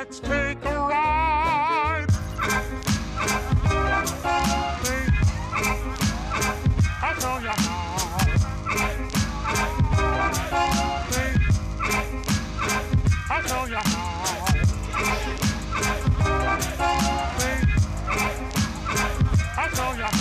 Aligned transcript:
Let's 0.00 0.18
take 0.20 0.64
a 0.64 0.78
ride. 0.88 2.06
I'll 7.02 7.20
show 7.20 7.36
you 7.36 7.50
how. 7.50 7.90
I'll 13.28 13.42
show 13.46 13.64
you 13.66 13.76
how. 13.76 13.90
I'll 19.58 19.68
show 19.68 19.92
you 19.98 20.04
how. 20.04 20.19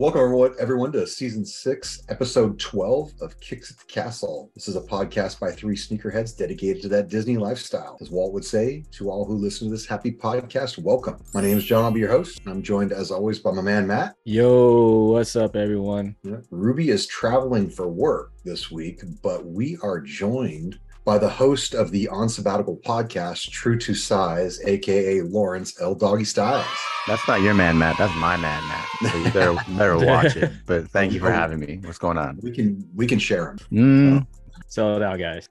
Welcome, 0.00 0.54
everyone, 0.60 0.92
to 0.92 1.08
season 1.08 1.44
six, 1.44 2.04
episode 2.08 2.60
12 2.60 3.14
of 3.20 3.40
Kicks 3.40 3.72
at 3.72 3.78
the 3.78 3.92
Castle. 3.92 4.48
This 4.54 4.68
is 4.68 4.76
a 4.76 4.80
podcast 4.80 5.40
by 5.40 5.50
three 5.50 5.74
sneakerheads 5.74 6.38
dedicated 6.38 6.80
to 6.82 6.88
that 6.90 7.08
Disney 7.08 7.36
lifestyle. 7.36 7.98
As 8.00 8.08
Walt 8.08 8.32
would 8.32 8.44
say, 8.44 8.84
to 8.92 9.10
all 9.10 9.24
who 9.24 9.34
listen 9.34 9.66
to 9.66 9.72
this 9.72 9.86
happy 9.86 10.12
podcast, 10.12 10.78
welcome. 10.78 11.20
My 11.34 11.40
name 11.40 11.58
is 11.58 11.64
John. 11.64 11.84
I'll 11.84 11.90
be 11.90 11.98
your 11.98 12.10
host. 12.10 12.38
and 12.38 12.48
I'm 12.48 12.62
joined, 12.62 12.92
as 12.92 13.10
always, 13.10 13.40
by 13.40 13.50
my 13.50 13.60
man, 13.60 13.88
Matt. 13.88 14.14
Yo, 14.24 15.08
what's 15.10 15.34
up, 15.34 15.56
everyone? 15.56 16.14
Ruby 16.52 16.90
is 16.90 17.08
traveling 17.08 17.68
for 17.68 17.88
work 17.88 18.30
this 18.44 18.70
week, 18.70 19.02
but 19.20 19.46
we 19.46 19.78
are 19.82 20.00
joined 20.00 20.78
by 21.08 21.16
the 21.16 21.26
host 21.26 21.72
of 21.72 21.90
the 21.90 22.06
On 22.08 22.28
Sabbatical 22.28 22.76
podcast, 22.84 23.50
True 23.50 23.78
to 23.78 23.94
Size, 23.94 24.60
aka 24.66 25.22
Lawrence 25.22 25.80
L. 25.80 25.94
Doggy 25.94 26.24
Styles. 26.24 26.66
That's 27.06 27.26
not 27.26 27.40
your 27.40 27.54
man, 27.54 27.78
Matt. 27.78 27.96
That's 27.96 28.14
my 28.16 28.36
man, 28.36 28.62
Matt. 28.68 29.10
So 29.10 29.16
you 29.16 29.30
better 29.30 29.54
better 29.78 29.96
watch 29.96 30.36
it. 30.36 30.52
But 30.66 30.90
thank 30.90 31.14
you 31.14 31.20
for 31.20 31.32
having 31.32 31.60
me. 31.60 31.80
What's 31.82 31.96
going 31.96 32.18
on? 32.18 32.38
We 32.42 32.50
can 32.50 32.86
we 32.94 33.06
can 33.06 33.18
share 33.18 33.56
them. 33.56 33.58
Mm, 33.72 34.26
Sell 34.66 34.96
it 34.96 35.02
out, 35.02 35.18
guys. 35.18 35.48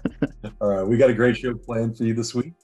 All 0.62 0.68
right, 0.68 0.82
we 0.82 0.96
got 0.96 1.10
a 1.10 1.14
great 1.14 1.36
show 1.36 1.54
planned 1.54 1.98
for 1.98 2.04
you 2.04 2.14
this 2.14 2.34
week. 2.34 2.54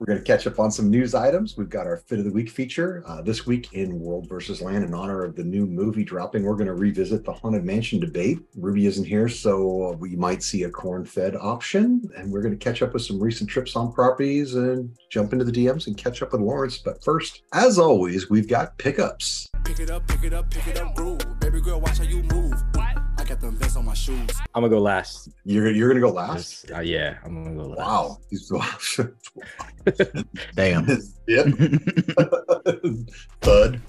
We're 0.00 0.06
going 0.06 0.18
to 0.18 0.24
catch 0.24 0.46
up 0.46 0.58
on 0.58 0.70
some 0.70 0.88
news 0.88 1.14
items. 1.14 1.58
We've 1.58 1.68
got 1.68 1.86
our 1.86 1.98
Fit 1.98 2.20
of 2.20 2.24
the 2.24 2.30
Week 2.30 2.48
feature 2.48 3.04
uh, 3.06 3.20
this 3.20 3.44
week 3.44 3.74
in 3.74 4.00
World 4.00 4.26
versus 4.30 4.62
Land 4.62 4.82
in 4.82 4.94
honor 4.94 5.22
of 5.22 5.36
the 5.36 5.44
new 5.44 5.66
movie 5.66 6.04
dropping. 6.04 6.42
We're 6.42 6.54
going 6.54 6.68
to 6.68 6.74
revisit 6.74 7.22
the 7.22 7.34
Haunted 7.34 7.64
Mansion 7.64 8.00
debate. 8.00 8.38
Ruby 8.56 8.86
isn't 8.86 9.04
here, 9.04 9.28
so 9.28 9.98
we 10.00 10.16
might 10.16 10.42
see 10.42 10.62
a 10.62 10.70
corn 10.70 11.04
fed 11.04 11.36
option. 11.36 12.10
And 12.16 12.32
we're 12.32 12.40
going 12.40 12.58
to 12.58 12.64
catch 12.64 12.80
up 12.80 12.94
with 12.94 13.02
some 13.02 13.20
recent 13.20 13.50
trips 13.50 13.76
on 13.76 13.92
properties 13.92 14.54
and 14.54 14.90
jump 15.10 15.34
into 15.34 15.44
the 15.44 15.52
DMs 15.52 15.86
and 15.86 15.98
catch 15.98 16.22
up 16.22 16.32
with 16.32 16.40
Lawrence. 16.40 16.78
But 16.78 17.04
first, 17.04 17.42
as 17.52 17.78
always, 17.78 18.30
we've 18.30 18.48
got 18.48 18.78
pickups. 18.78 19.50
Pick 19.64 19.80
it 19.80 19.90
up, 19.90 20.08
pick 20.08 20.24
it 20.24 20.32
up, 20.32 20.50
pick 20.50 20.66
it 20.66 20.80
up. 20.80 20.96
Baby 21.40 21.60
girl, 21.60 21.78
watch 21.78 21.98
how 21.98 22.04
you 22.04 22.22
move. 22.22 22.49
I 23.40 23.44
got 23.44 23.52
them 23.52 23.58
vests 23.58 23.76
on 23.76 23.86
my 23.86 23.94
shoes. 23.94 24.28
I'm 24.54 24.62
gonna 24.62 24.68
go 24.68 24.80
last. 24.80 25.30
You're, 25.44 25.70
you're 25.70 25.88
going 25.88 26.00
to 26.00 26.06
go 26.06 26.12
last? 26.12 26.66
Just- 26.66 26.72
uh, 26.72 26.80
yeah, 26.80 27.16
I'm 27.24 27.42
gonna 27.42 27.56
go 27.56 27.68
last. 27.70 28.52
Wow. 28.52 29.08
Damn. 30.54 30.86
yep. 31.26 31.46
Thud. 33.40 33.80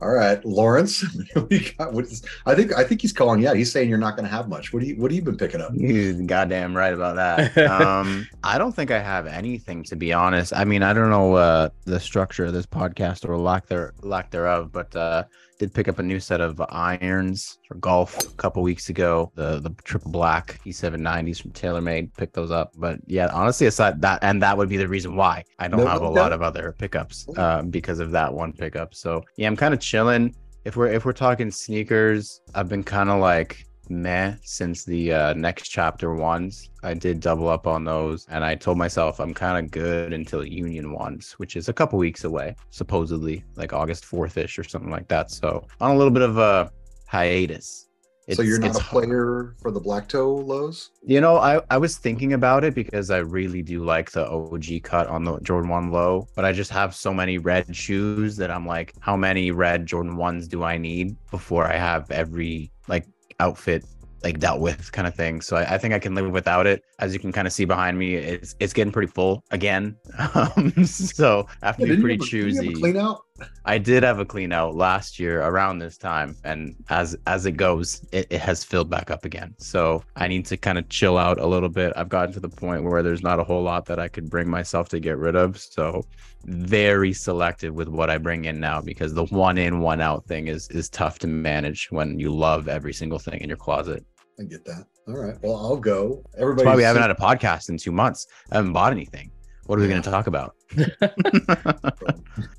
All 0.00 0.08
right, 0.08 0.42
Lawrence. 0.46 1.04
we 1.50 1.70
got 1.76 1.92
what 1.92 2.06
is, 2.06 2.24
I 2.46 2.54
think 2.54 2.72
I 2.78 2.82
think 2.82 3.02
he's 3.02 3.12
calling 3.12 3.42
you 3.42 3.48
out. 3.48 3.56
He's 3.56 3.70
saying 3.70 3.90
you're 3.90 3.98
not 3.98 4.16
going 4.16 4.26
to 4.26 4.34
have 4.34 4.48
much. 4.48 4.72
What 4.72 4.80
do 4.80 4.86
you 4.86 4.96
what 4.96 5.10
have 5.10 5.16
you 5.16 5.22
been 5.22 5.36
picking 5.36 5.60
up? 5.60 5.72
You're 5.74 6.14
goddamn 6.22 6.74
right 6.74 6.94
about 6.94 7.16
that. 7.16 7.58
Um, 7.70 8.26
I 8.42 8.56
don't 8.56 8.74
think 8.74 8.90
I 8.90 9.00
have 9.00 9.26
anything 9.26 9.84
to 9.84 9.96
be 9.96 10.14
honest. 10.14 10.54
I 10.54 10.64
mean, 10.64 10.82
I 10.82 10.94
don't 10.94 11.10
know 11.10 11.34
uh, 11.34 11.68
the 11.84 12.00
structure 12.00 12.46
of 12.46 12.54
this 12.54 12.64
podcast 12.64 13.28
or 13.28 13.36
lack 13.36 13.66
there 13.66 13.92
lack 14.00 14.30
thereof, 14.30 14.72
but 14.72 14.96
uh, 14.96 15.24
did 15.58 15.74
pick 15.74 15.88
up 15.88 15.98
a 15.98 16.02
new 16.02 16.20
set 16.20 16.40
of 16.40 16.60
irons 16.70 17.58
for 17.66 17.74
golf 17.76 18.16
a 18.24 18.36
couple 18.36 18.62
weeks 18.62 18.88
ago. 18.88 19.32
The 19.34 19.60
the 19.60 19.70
triple 19.84 20.10
black 20.10 20.60
P790s 20.64 21.42
from 21.42 21.50
TaylorMade. 21.52 22.14
Picked 22.16 22.34
those 22.34 22.50
up, 22.50 22.72
but 22.76 22.98
yeah, 23.06 23.28
honestly, 23.32 23.66
aside 23.66 24.00
that, 24.02 24.20
and 24.22 24.40
that 24.42 24.56
would 24.56 24.68
be 24.68 24.76
the 24.76 24.88
reason 24.88 25.16
why 25.16 25.44
I 25.58 25.68
don't 25.68 25.80
No, 25.80 25.86
have 25.86 26.02
a 26.02 26.04
no. 26.04 26.10
lot 26.12 26.32
of 26.32 26.42
other 26.42 26.74
pickups 26.78 27.26
uh, 27.36 27.62
because 27.62 27.98
of 27.98 28.10
that 28.12 28.32
one 28.32 28.52
pickup. 28.52 28.94
So 28.94 29.22
yeah, 29.36 29.48
I'm 29.48 29.56
kind 29.56 29.74
of 29.74 29.80
chilling. 29.80 30.34
If 30.64 30.76
we're 30.76 30.88
if 30.88 31.04
we're 31.04 31.12
talking 31.12 31.50
sneakers, 31.50 32.40
I've 32.54 32.68
been 32.68 32.84
kind 32.84 33.10
of 33.10 33.20
like 33.20 33.64
meh 33.90 34.34
since 34.42 34.84
the 34.84 35.12
uh, 35.12 35.34
next 35.34 35.68
chapter 35.68 36.14
ones. 36.14 36.70
I 36.82 36.94
did 36.94 37.20
double 37.20 37.48
up 37.48 37.66
on 37.66 37.84
those, 37.84 38.26
and 38.28 38.44
I 38.44 38.54
told 38.54 38.78
myself 38.78 39.20
I'm 39.20 39.34
kind 39.34 39.64
of 39.64 39.70
good 39.70 40.12
until 40.12 40.44
Union 40.44 40.92
ones, 40.92 41.32
which 41.32 41.56
is 41.56 41.68
a 41.68 41.72
couple 41.72 41.98
weeks 41.98 42.24
away, 42.24 42.56
supposedly 42.70 43.44
like 43.56 43.72
August 43.72 44.04
4th 44.04 44.36
ish 44.36 44.58
or 44.58 44.64
something 44.64 44.90
like 44.90 45.08
that. 45.08 45.30
So 45.30 45.66
on 45.80 45.90
a 45.90 45.96
little 45.96 46.12
bit 46.12 46.22
of 46.22 46.38
a 46.38 46.70
hiatus. 47.06 47.88
so 48.30 48.42
you're 48.42 48.58
not 48.58 48.76
a 48.76 48.84
player 48.84 49.54
for 49.60 49.70
the 49.70 49.80
black 49.80 50.06
toe 50.06 50.34
lows? 50.34 50.90
you 51.02 51.20
know, 51.20 51.38
I, 51.38 51.62
I 51.70 51.78
was 51.78 51.96
thinking 51.96 52.34
about 52.34 52.62
it 52.62 52.74
because 52.74 53.10
I 53.10 53.18
really 53.18 53.62
do 53.62 53.82
like 53.82 54.10
the 54.10 54.28
OG 54.28 54.82
cut 54.82 55.06
on 55.06 55.24
the 55.24 55.38
Jordan 55.40 55.70
1 55.70 55.90
low, 55.90 56.28
but 56.36 56.44
I 56.44 56.52
just 56.52 56.70
have 56.70 56.94
so 56.94 57.14
many 57.14 57.38
red 57.38 57.74
shoes 57.74 58.36
that 58.36 58.50
I'm 58.50 58.66
like, 58.66 58.92
how 59.00 59.16
many 59.16 59.50
red 59.50 59.86
Jordan 59.86 60.16
1s 60.16 60.48
do 60.48 60.62
I 60.62 60.76
need 60.76 61.16
before 61.30 61.66
I 61.66 61.76
have 61.76 62.10
every 62.10 62.70
like 62.88 63.06
outfit 63.40 63.84
like 64.24 64.40
dealt 64.40 64.60
with 64.60 64.90
kind 64.90 65.06
of 65.06 65.14
thing. 65.14 65.40
So 65.40 65.56
I, 65.56 65.74
I 65.74 65.78
think 65.78 65.94
I 65.94 65.98
can 66.00 66.14
live 66.14 66.28
without 66.32 66.66
it. 66.66 66.82
As 66.98 67.14
you 67.14 67.20
can 67.20 67.30
kind 67.30 67.46
of 67.46 67.52
see 67.52 67.64
behind 67.64 67.96
me, 67.98 68.14
it's 68.16 68.56
it's 68.58 68.72
getting 68.72 68.92
pretty 68.92 69.10
full 69.12 69.44
again. 69.50 69.96
Um, 70.34 70.84
so 70.84 71.46
I 71.62 71.66
have 71.66 71.76
to 71.76 71.82
be 71.84 71.88
didn't 71.90 72.00
you 72.00 72.02
pretty 72.02 72.14
have 72.16 72.22
a- 72.22 72.30
didn't 72.30 72.48
you 72.48 72.54
have 72.56 72.64
a 72.64 72.68
choosy. 72.68 72.80
clean 72.80 72.96
out. 72.96 73.20
I 73.64 73.78
did 73.78 74.02
have 74.02 74.18
a 74.18 74.24
clean 74.24 74.52
out 74.52 74.74
last 74.74 75.18
year 75.18 75.42
around 75.42 75.78
this 75.78 75.96
time, 75.96 76.36
and 76.44 76.74
as 76.88 77.16
as 77.26 77.46
it 77.46 77.52
goes, 77.52 78.04
it, 78.12 78.26
it 78.30 78.40
has 78.40 78.64
filled 78.64 78.90
back 78.90 79.10
up 79.10 79.24
again. 79.24 79.54
So 79.58 80.02
I 80.16 80.28
need 80.28 80.46
to 80.46 80.56
kind 80.56 80.78
of 80.78 80.88
chill 80.88 81.18
out 81.18 81.38
a 81.38 81.46
little 81.46 81.68
bit. 81.68 81.92
I've 81.96 82.08
gotten 82.08 82.32
to 82.34 82.40
the 82.40 82.48
point 82.48 82.84
where 82.84 83.02
there's 83.02 83.22
not 83.22 83.38
a 83.38 83.44
whole 83.44 83.62
lot 83.62 83.86
that 83.86 83.98
I 83.98 84.08
could 84.08 84.28
bring 84.28 84.48
myself 84.48 84.88
to 84.90 85.00
get 85.00 85.18
rid 85.18 85.36
of. 85.36 85.58
So 85.58 86.04
very 86.44 87.12
selective 87.12 87.74
with 87.74 87.88
what 87.88 88.10
I 88.10 88.18
bring 88.18 88.44
in 88.46 88.60
now 88.60 88.80
because 88.80 89.12
the 89.12 89.26
one 89.26 89.58
in 89.58 89.80
one 89.80 90.00
out 90.00 90.24
thing 90.26 90.48
is 90.48 90.68
is 90.68 90.88
tough 90.88 91.18
to 91.20 91.26
manage 91.26 91.88
when 91.90 92.18
you 92.18 92.34
love 92.34 92.68
every 92.68 92.92
single 92.92 93.18
thing 93.18 93.40
in 93.40 93.48
your 93.48 93.58
closet. 93.58 94.04
I 94.40 94.44
get 94.44 94.64
that. 94.66 94.84
All 95.08 95.16
right. 95.16 95.36
Well, 95.42 95.56
I'll 95.56 95.76
go. 95.76 96.22
Everybody. 96.36 96.66
why 96.66 96.76
we 96.76 96.82
haven't 96.82 97.02
had 97.02 97.10
a 97.10 97.14
podcast 97.14 97.70
in 97.70 97.78
two 97.78 97.92
months. 97.92 98.26
I 98.52 98.56
haven't 98.56 98.72
bought 98.72 98.92
anything. 98.92 99.30
What 99.68 99.78
are 99.78 99.82
we 99.82 99.88
going 99.88 100.00
to 100.00 100.10
talk 100.10 100.28
about? 100.28 100.56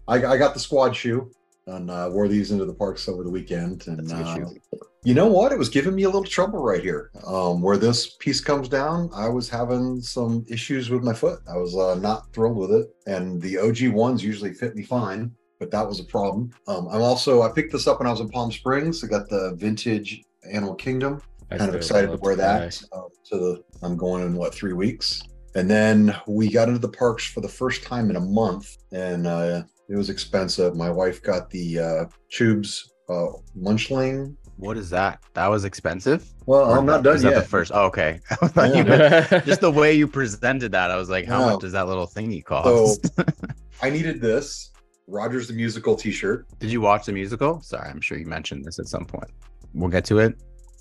I, 0.07 0.25
I 0.25 0.37
got 0.37 0.53
the 0.53 0.59
squad 0.59 0.95
shoe 0.95 1.31
and 1.65 1.89
uh, 1.89 2.07
wore 2.11 2.27
these 2.27 2.51
into 2.51 2.65
the 2.65 2.73
parks 2.73 3.09
over 3.09 3.23
the 3.23 3.31
weekend. 3.31 3.87
And 3.87 4.07
That's 4.07 4.29
a 4.29 4.39
good 4.41 4.61
uh, 4.75 4.85
you 5.03 5.15
know 5.15 5.25
what? 5.25 5.51
It 5.51 5.57
was 5.57 5.69
giving 5.69 5.95
me 5.95 6.03
a 6.03 6.07
little 6.07 6.23
trouble 6.23 6.61
right 6.61 6.83
here. 6.83 7.09
Um, 7.25 7.63
where 7.63 7.77
this 7.77 8.15
piece 8.17 8.41
comes 8.41 8.69
down, 8.69 9.09
I 9.11 9.27
was 9.27 9.49
having 9.49 10.01
some 10.01 10.45
issues 10.47 10.91
with 10.91 11.01
my 11.01 11.13
foot. 11.13 11.39
I 11.51 11.57
was 11.57 11.75
uh, 11.75 11.95
not 11.95 12.31
thrilled 12.31 12.57
with 12.57 12.71
it. 12.73 12.93
And 13.07 13.41
the 13.41 13.57
OG 13.57 13.87
ones 13.87 14.23
usually 14.23 14.53
fit 14.53 14.75
me 14.75 14.83
fine, 14.83 15.31
but 15.57 15.71
that 15.71 15.87
was 15.87 15.99
a 15.99 16.03
problem. 16.03 16.51
Um, 16.67 16.89
I'm 16.89 17.01
also, 17.01 17.41
I 17.41 17.51
picked 17.51 17.71
this 17.71 17.87
up 17.87 17.97
when 17.99 18.07
I 18.07 18.11
was 18.11 18.19
in 18.19 18.29
Palm 18.29 18.51
Springs. 18.51 19.03
I 19.03 19.07
got 19.07 19.29
the 19.29 19.55
vintage 19.57 20.21
Animal 20.43 20.75
Kingdom 20.75 21.23
kind 21.57 21.69
of 21.69 21.75
excited 21.75 22.11
to 22.11 22.17
wear 22.17 22.35
that 22.35 22.81
uh, 22.91 23.01
to 23.25 23.37
the 23.37 23.63
i'm 23.81 23.97
going 23.97 24.23
in 24.23 24.35
what 24.35 24.53
three 24.53 24.73
weeks 24.73 25.23
and 25.55 25.69
then 25.69 26.15
we 26.27 26.49
got 26.51 26.67
into 26.67 26.79
the 26.79 26.89
parks 26.89 27.25
for 27.25 27.41
the 27.41 27.47
first 27.49 27.83
time 27.83 28.09
in 28.09 28.15
a 28.15 28.19
month 28.19 28.77
and 28.91 29.25
uh, 29.27 29.63
it 29.89 29.95
was 29.95 30.09
expensive 30.09 30.75
my 30.75 30.89
wife 30.89 31.21
got 31.23 31.49
the 31.49 31.79
uh, 31.79 32.05
tubes 32.31 32.93
uh, 33.09 33.27
lunch 33.55 33.89
lane 33.89 34.37
What 34.57 34.77
is 34.77 34.89
that? 34.91 35.19
That 35.33 35.47
was 35.47 35.65
expensive. 35.65 36.21
well 36.45 36.69
Or 36.69 36.77
i'm 36.77 36.85
not 36.85 36.97
that- 37.03 37.09
done 37.09 37.15
is 37.15 37.23
yet 37.23 37.33
that 37.35 37.43
the 37.43 37.47
first? 37.49 37.71
Oh, 37.73 37.85
okay. 37.85 38.19
I 38.31 38.47
thought 38.47 38.75
you 38.75 38.83
meant- 38.83 39.45
just 39.45 39.61
the 39.61 39.71
way 39.71 39.93
you 39.93 40.07
presented 40.07 40.71
that, 40.73 40.91
I 40.91 40.97
was 40.97 41.09
like, 41.09 41.25
how 41.25 41.39
No. 41.39 41.45
much 41.51 41.61
does 41.61 41.71
that 41.71 41.87
little 41.87 42.07
thingy 42.07 42.43
cost? 42.43 43.09
i 43.81 43.89
needed 43.89 44.19
this 44.21 44.71
rogers 45.07 45.47
the 45.47 45.53
musical 45.53 45.95
t-shirt 45.95 46.45
Did 46.59 46.71
you 46.71 46.81
watch 46.81 47.05
the 47.07 47.13
musical? 47.13 47.61
Sorry, 47.61 47.89
I'm 47.89 48.01
sure 48.01 48.17
you 48.17 48.27
mentioned 48.27 48.63
this 48.65 48.77
at 48.77 48.87
some 48.87 49.05
point. 49.05 49.31
We'll 49.73 49.89
get 49.89 50.05
to 50.05 50.19
it. 50.19 50.35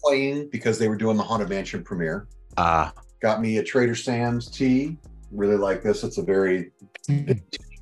playing 0.04 0.48
because 0.50 0.78
they 0.78 0.88
were 0.88 0.96
doing 0.96 1.16
the 1.16 1.22
haunted 1.22 1.48
mansion 1.48 1.82
premiere 1.82 2.26
Ah, 2.58 2.92
got 3.20 3.40
me 3.40 3.58
a 3.58 3.62
trader 3.62 3.94
sam's 3.94 4.50
tee 4.50 4.96
really 5.30 5.56
like 5.56 5.82
this 5.82 6.04
it's 6.04 6.18
a 6.18 6.22
very 6.22 6.70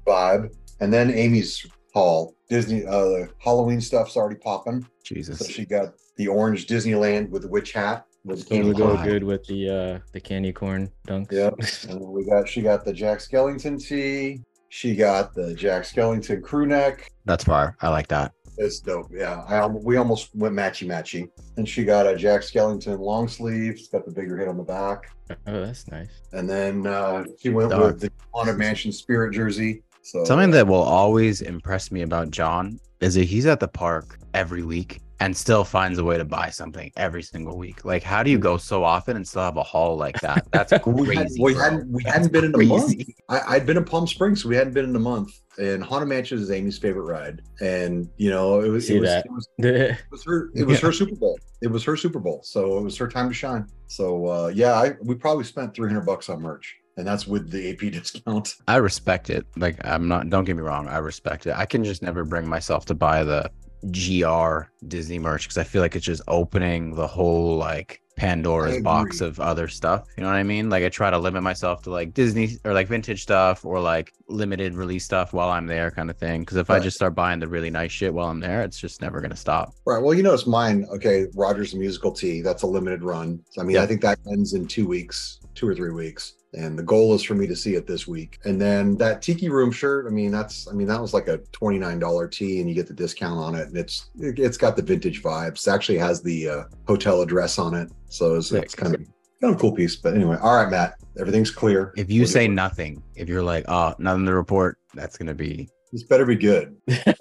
vibe 0.07 0.55
and 0.81 0.93
then 0.93 1.11
amy's 1.13 1.67
haul 1.95 2.35
disney 2.49 2.85
uh 2.87 3.27
halloween 3.39 3.81
stuff's 3.81 4.17
already 4.17 4.37
popping 4.37 4.87
Jesus. 5.07 5.39
So 5.39 5.45
she 5.45 5.65
got 5.65 5.95
the 6.17 6.27
orange 6.27 6.67
Disneyland 6.67 7.31
with 7.31 7.43
the 7.43 7.49
witch 7.49 7.73
hat 7.73 8.07
with 8.25 8.41
the 8.41 8.47
It 8.47 8.49
candy 8.49 8.69
would 8.69 8.77
go 8.77 9.03
good 9.05 9.23
with 9.23 9.45
the 9.47 9.71
uh 9.71 9.99
the 10.13 10.21
candy 10.21 10.53
corn 10.53 10.91
dunks. 11.07 11.31
Yep. 11.31 11.55
And 11.91 12.01
we 12.01 12.25
got 12.25 12.49
she 12.49 12.61
got 12.61 12.85
the 12.85 12.93
Jack 12.93 13.21
Skellington 13.21 13.81
tee. 13.81 14.43
She 14.69 14.97
got 14.97 15.33
the 15.33 15.55
Jack 15.55 15.85
Skellington 15.85 16.43
crew 16.43 16.67
neck. 16.67 17.13
That's 17.25 17.45
far. 17.45 17.77
I 17.81 17.89
like 17.89 18.09
that. 18.09 18.33
It's 18.59 18.81
dope. 18.81 19.09
Yeah, 19.13 19.43
I 19.49 19.67
we 19.67 19.97
almost 19.97 20.35
went 20.35 20.55
matchy 20.55 20.87
matchy, 20.89 21.29
and 21.57 21.69
she 21.69 21.85
got 21.85 22.07
a 22.07 22.17
Jack 22.17 22.41
Skellington 22.41 22.99
long 22.99 23.29
sleeve. 23.29 23.73
It's 23.73 23.89
got 23.89 24.05
the 24.07 24.11
bigger 24.13 24.37
hit 24.39 24.49
on 24.49 24.57
the 24.57 24.63
back, 24.63 25.11
Oh, 25.31 25.61
that's 25.65 25.87
nice. 25.91 26.09
and 26.33 26.49
then 26.49 26.87
uh, 26.87 27.25
she 27.39 27.51
went 27.51 27.71
Dog. 27.71 27.83
with 27.83 28.01
the 28.01 28.11
Haunted 28.33 28.57
Mansion 28.57 28.93
Spirit 28.93 29.35
jersey. 29.35 29.83
So 30.03 30.25
Something 30.25 30.53
that 30.53 30.67
will 30.67 30.83
always 30.83 31.43
impress 31.43 31.91
me 31.91 32.03
about 32.03 32.31
John 32.31 32.79
is 33.01 33.15
that 33.15 33.25
he's 33.25 33.45
at 33.47 33.61
the 33.61 33.69
park 33.69 34.19
every 34.35 34.63
week 34.63 35.01
and 35.21 35.37
still 35.37 35.65
finds 35.65 35.99
a 35.99 36.05
way 36.05 36.19
to 36.19 36.25
buy 36.25 36.51
something 36.51 36.91
every 36.97 37.23
single 37.23 37.57
week. 37.57 37.85
Like, 37.85 38.03
how 38.03 38.23
do 38.23 38.31
you 38.31 38.39
go 38.39 38.57
so 38.57 38.85
often 38.85 39.17
and 39.17 39.27
still 39.27 39.43
have 39.43 39.57
a 39.57 39.63
haul 39.63 39.97
like 39.97 40.21
that? 40.21 40.47
That's 40.51 40.73
we, 40.87 41.07
had, 41.15 41.27
crazy. 41.27 41.43
we 41.43 41.55
hadn't 41.55 41.91
we 41.91 42.03
That's 42.05 42.17
hadn't 42.17 42.33
been 42.33 42.45
in 42.45 42.55
a 42.55 42.59
month. 42.65 42.95
I, 43.29 43.41
I'd 43.49 43.67
been 43.67 43.77
in 43.77 43.85
Palm 43.85 44.07
Springs, 44.07 44.43
so 44.43 44.49
we 44.49 44.57
hadn't 44.57 44.75
been 44.75 44.85
in 44.85 44.95
a 44.97 45.01
month. 45.01 45.33
And 45.59 45.83
Haunted 45.83 46.09
Mansion 46.11 46.39
is 46.39 46.51
Amy's 46.51 46.79
favorite 46.79 47.05
ride, 47.05 47.41
and 47.63 48.11
you 48.19 48.29
know 48.29 48.61
it 48.61 48.69
was 48.69 48.91
it 48.91 49.01
was, 49.01 49.09
it 49.11 49.25
was 49.31 49.49
it 49.59 49.97
was 50.11 50.23
her 50.25 50.51
it 50.55 50.65
was 50.67 50.81
Yeah. 50.81 50.87
her 50.89 50.93
Super 50.93 51.17
Bowl. 51.17 51.39
It 51.63 51.69
was 51.69 51.83
her 51.85 51.97
Super 51.97 52.19
Bowl, 52.19 52.43
so 52.45 52.77
it 52.77 52.83
was 52.83 52.97
her 52.99 53.09
time 53.09 53.29
to 53.29 53.35
shine. 53.35 53.67
So 53.87 54.27
uh, 54.27 54.49
yeah, 54.55 54.75
I, 54.75 54.93
we 55.03 55.15
probably 55.15 55.45
spent 55.45 55.75
three 55.75 55.89
hundred 55.89 56.05
bucks 56.05 56.29
on 56.29 56.43
merch, 56.43 56.77
and 56.99 57.07
that's 57.07 57.27
with 57.27 57.51
the 57.51 57.71
AP 57.71 57.79
discount. 57.93 58.55
I 58.69 58.77
respect 58.77 59.31
it. 59.31 59.47
Like, 59.57 59.79
I'm 59.83 60.09
not, 60.09 60.29
don't 60.29 60.45
get 60.45 60.57
me 60.57 60.63
wrong. 60.63 60.89
I 60.89 60.99
respect 60.99 61.47
it. 61.47 61.55
I 61.57 61.65
can 61.65 61.83
just 61.85 62.03
never 62.03 62.23
bring 62.27 62.47
myself 62.47 62.85
to 62.87 62.95
buy 62.95 63.25
the 63.25 63.51
GR 63.93 64.69
Disney 64.89 65.19
merch 65.19 65.45
because 65.45 65.59
I 65.59 65.65
feel 65.65 65.83
like 65.83 65.97
it's 65.97 66.05
just 66.05 66.23
opening 66.29 66.95
the 66.95 67.07
whole 67.07 67.57
like 67.57 68.03
Pandora's 68.17 68.83
box 68.83 69.21
of 69.21 69.39
other 69.41 69.69
stuff. 69.69 70.09
You 70.17 70.23
know 70.23 70.31
what 70.31 70.37
I 70.37 70.43
mean? 70.43 70.71
Like, 70.71 70.83
I 70.83 70.89
try 70.89 71.11
to 71.11 71.19
limit 71.19 71.43
myself 71.43 71.83
to 71.83 71.91
like 71.91 72.15
Disney 72.15 72.57
or 72.65 72.73
like 72.73 72.89
vintage 72.89 73.23
stuff 73.23 73.65
or 73.65 73.79
like 73.79 74.13
limited 74.29 74.75
release 74.75 75.05
stuff 75.05 75.35
while 75.35 75.51
I'm 75.51 75.67
there, 75.67 75.91
kind 75.91 76.09
of 76.09 76.17
thing. 76.17 76.41
Because 76.41 76.57
if 76.57 76.71
I 76.71 76.81
just 76.81 76.97
start 76.97 77.15
buying 77.15 77.41
the 77.41 77.49
really 77.49 77.69
nice 77.69 77.93
shit 77.93 78.13
while 78.13 78.29
I'm 78.29 78.41
there, 78.41 78.63
it's 78.63 78.81
just 78.81 79.03
never 79.03 79.21
going 79.21 79.31
to 79.33 79.37
stop. 79.37 79.75
Right. 79.85 80.03
Well, 80.03 80.15
you 80.15 80.23
know, 80.23 80.33
it's 80.33 80.47
mine. 80.47 80.87
Okay, 80.91 81.27
Rogers 81.35 81.75
musical 81.75 82.11
tee. 82.11 82.41
That's 82.41 82.63
a 82.63 82.67
limited 82.67 83.03
run. 83.03 83.45
So, 83.51 83.61
I 83.61 83.65
mean, 83.65 83.77
Yeah. 83.77 83.83
I 83.83 83.87
think 83.87 84.01
that 84.01 84.19
ends 84.33 84.55
in 84.55 84.67
two 84.67 84.87
weeks, 84.89 85.41
two 85.55 85.69
or 85.69 85.75
three 85.75 85.93
weeks. 85.93 86.37
And 86.57 86.79
the 86.79 86.83
goal 86.83 87.15
is 87.15 87.23
for 87.23 87.35
me 87.35 87.47
to 87.47 87.55
see 87.55 87.75
it 87.75 87.87
this 87.87 88.07
week. 88.09 88.39
And 88.47 88.59
then 88.61 88.97
that 88.97 89.21
Tiki 89.21 89.49
Room 89.51 89.71
shirt. 89.71 90.07
I 90.07 90.11
mean, 90.11 90.31
that's. 90.31 90.67
I 90.67 90.73
mean, 90.73 90.87
that 90.87 91.01
was 91.01 91.13
like 91.13 91.29
a 91.29 91.39
twenty 91.53 91.79
nine 91.79 91.99
dollar 91.99 92.27
tee, 92.27 92.61
and 92.61 92.69
you 92.69 92.75
get 92.75 92.87
the 92.87 92.95
discount 92.95 93.39
on 93.39 93.55
it. 93.55 93.69
And 93.69 93.77
it's 93.77 94.11
it, 94.19 94.39
it's 94.39 94.57
got 94.57 94.75
the 94.75 94.83
vintage 94.83 95.23
vibes. 95.23 95.67
It 95.67 95.71
actually 95.71 95.99
has 95.99 96.23
the 96.23 96.49
uh, 96.49 96.65
hotel 96.89 97.21
address 97.21 97.59
on 97.59 97.75
it, 97.75 97.91
so 98.09 98.37
it's, 98.37 98.51
it's 98.53 98.75
kind 98.75 98.95
of 98.95 99.01
kind 99.41 99.53
of 99.53 99.57
a 99.57 99.61
cool 99.61 99.73
piece. 99.73 99.97
But 99.97 100.15
anyway, 100.15 100.39
all 100.41 100.55
right, 100.57 100.71
Matt. 100.71 100.95
Everything's 101.19 101.51
clear. 101.51 101.93
If 101.97 102.11
you 102.11 102.23
We'll 102.23 102.29
say 102.29 102.47
get- 102.47 102.55
nothing, 102.55 103.03
if 103.17 103.29
you're 103.29 103.43
like, 103.43 103.65
oh, 103.69 103.95
nothing 103.99 104.25
to 104.27 104.35
report, 104.35 104.79
that's 104.95 105.17
going 105.19 105.29
to 105.29 105.35
be 105.35 105.69
this 105.93 106.03
better 106.05 106.25
be 106.27 106.37
good. 106.37 106.77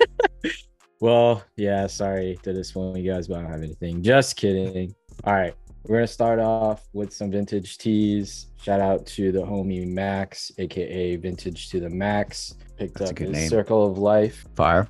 Well, 1.01 1.43
yeah, 1.57 1.87
sorry 1.87 2.39
to 2.43 2.53
disappoint 2.53 2.97
you 2.97 3.11
guys, 3.11 3.27
but 3.27 3.37
I 3.37 3.41
don't 3.41 3.51
have 3.51 3.61
anything. 3.61 4.01
Just 4.01 4.37
kidding. 4.37 4.95
All 5.25 5.33
right. 5.33 5.53
We're 5.87 5.97
gonna 5.97 6.07
start 6.07 6.39
off 6.39 6.87
with 6.93 7.13
some 7.13 7.29
vintage 7.31 7.77
teas. 7.77 8.47
Shout 8.61 8.79
out 8.79 9.05
to 9.07 9.31
the 9.31 9.39
homie 9.41 9.87
Max, 9.87 10.51
aka 10.57 11.15
Vintage 11.15 11.69
to 11.69 11.79
the 11.79 11.89
Max. 11.89 12.55
Picked 12.77 12.97
That's 12.99 13.11
up 13.11 13.17
his 13.19 13.29
name. 13.29 13.49
Circle 13.49 13.85
of 13.85 13.97
Life 13.99 14.45
fire. 14.55 14.87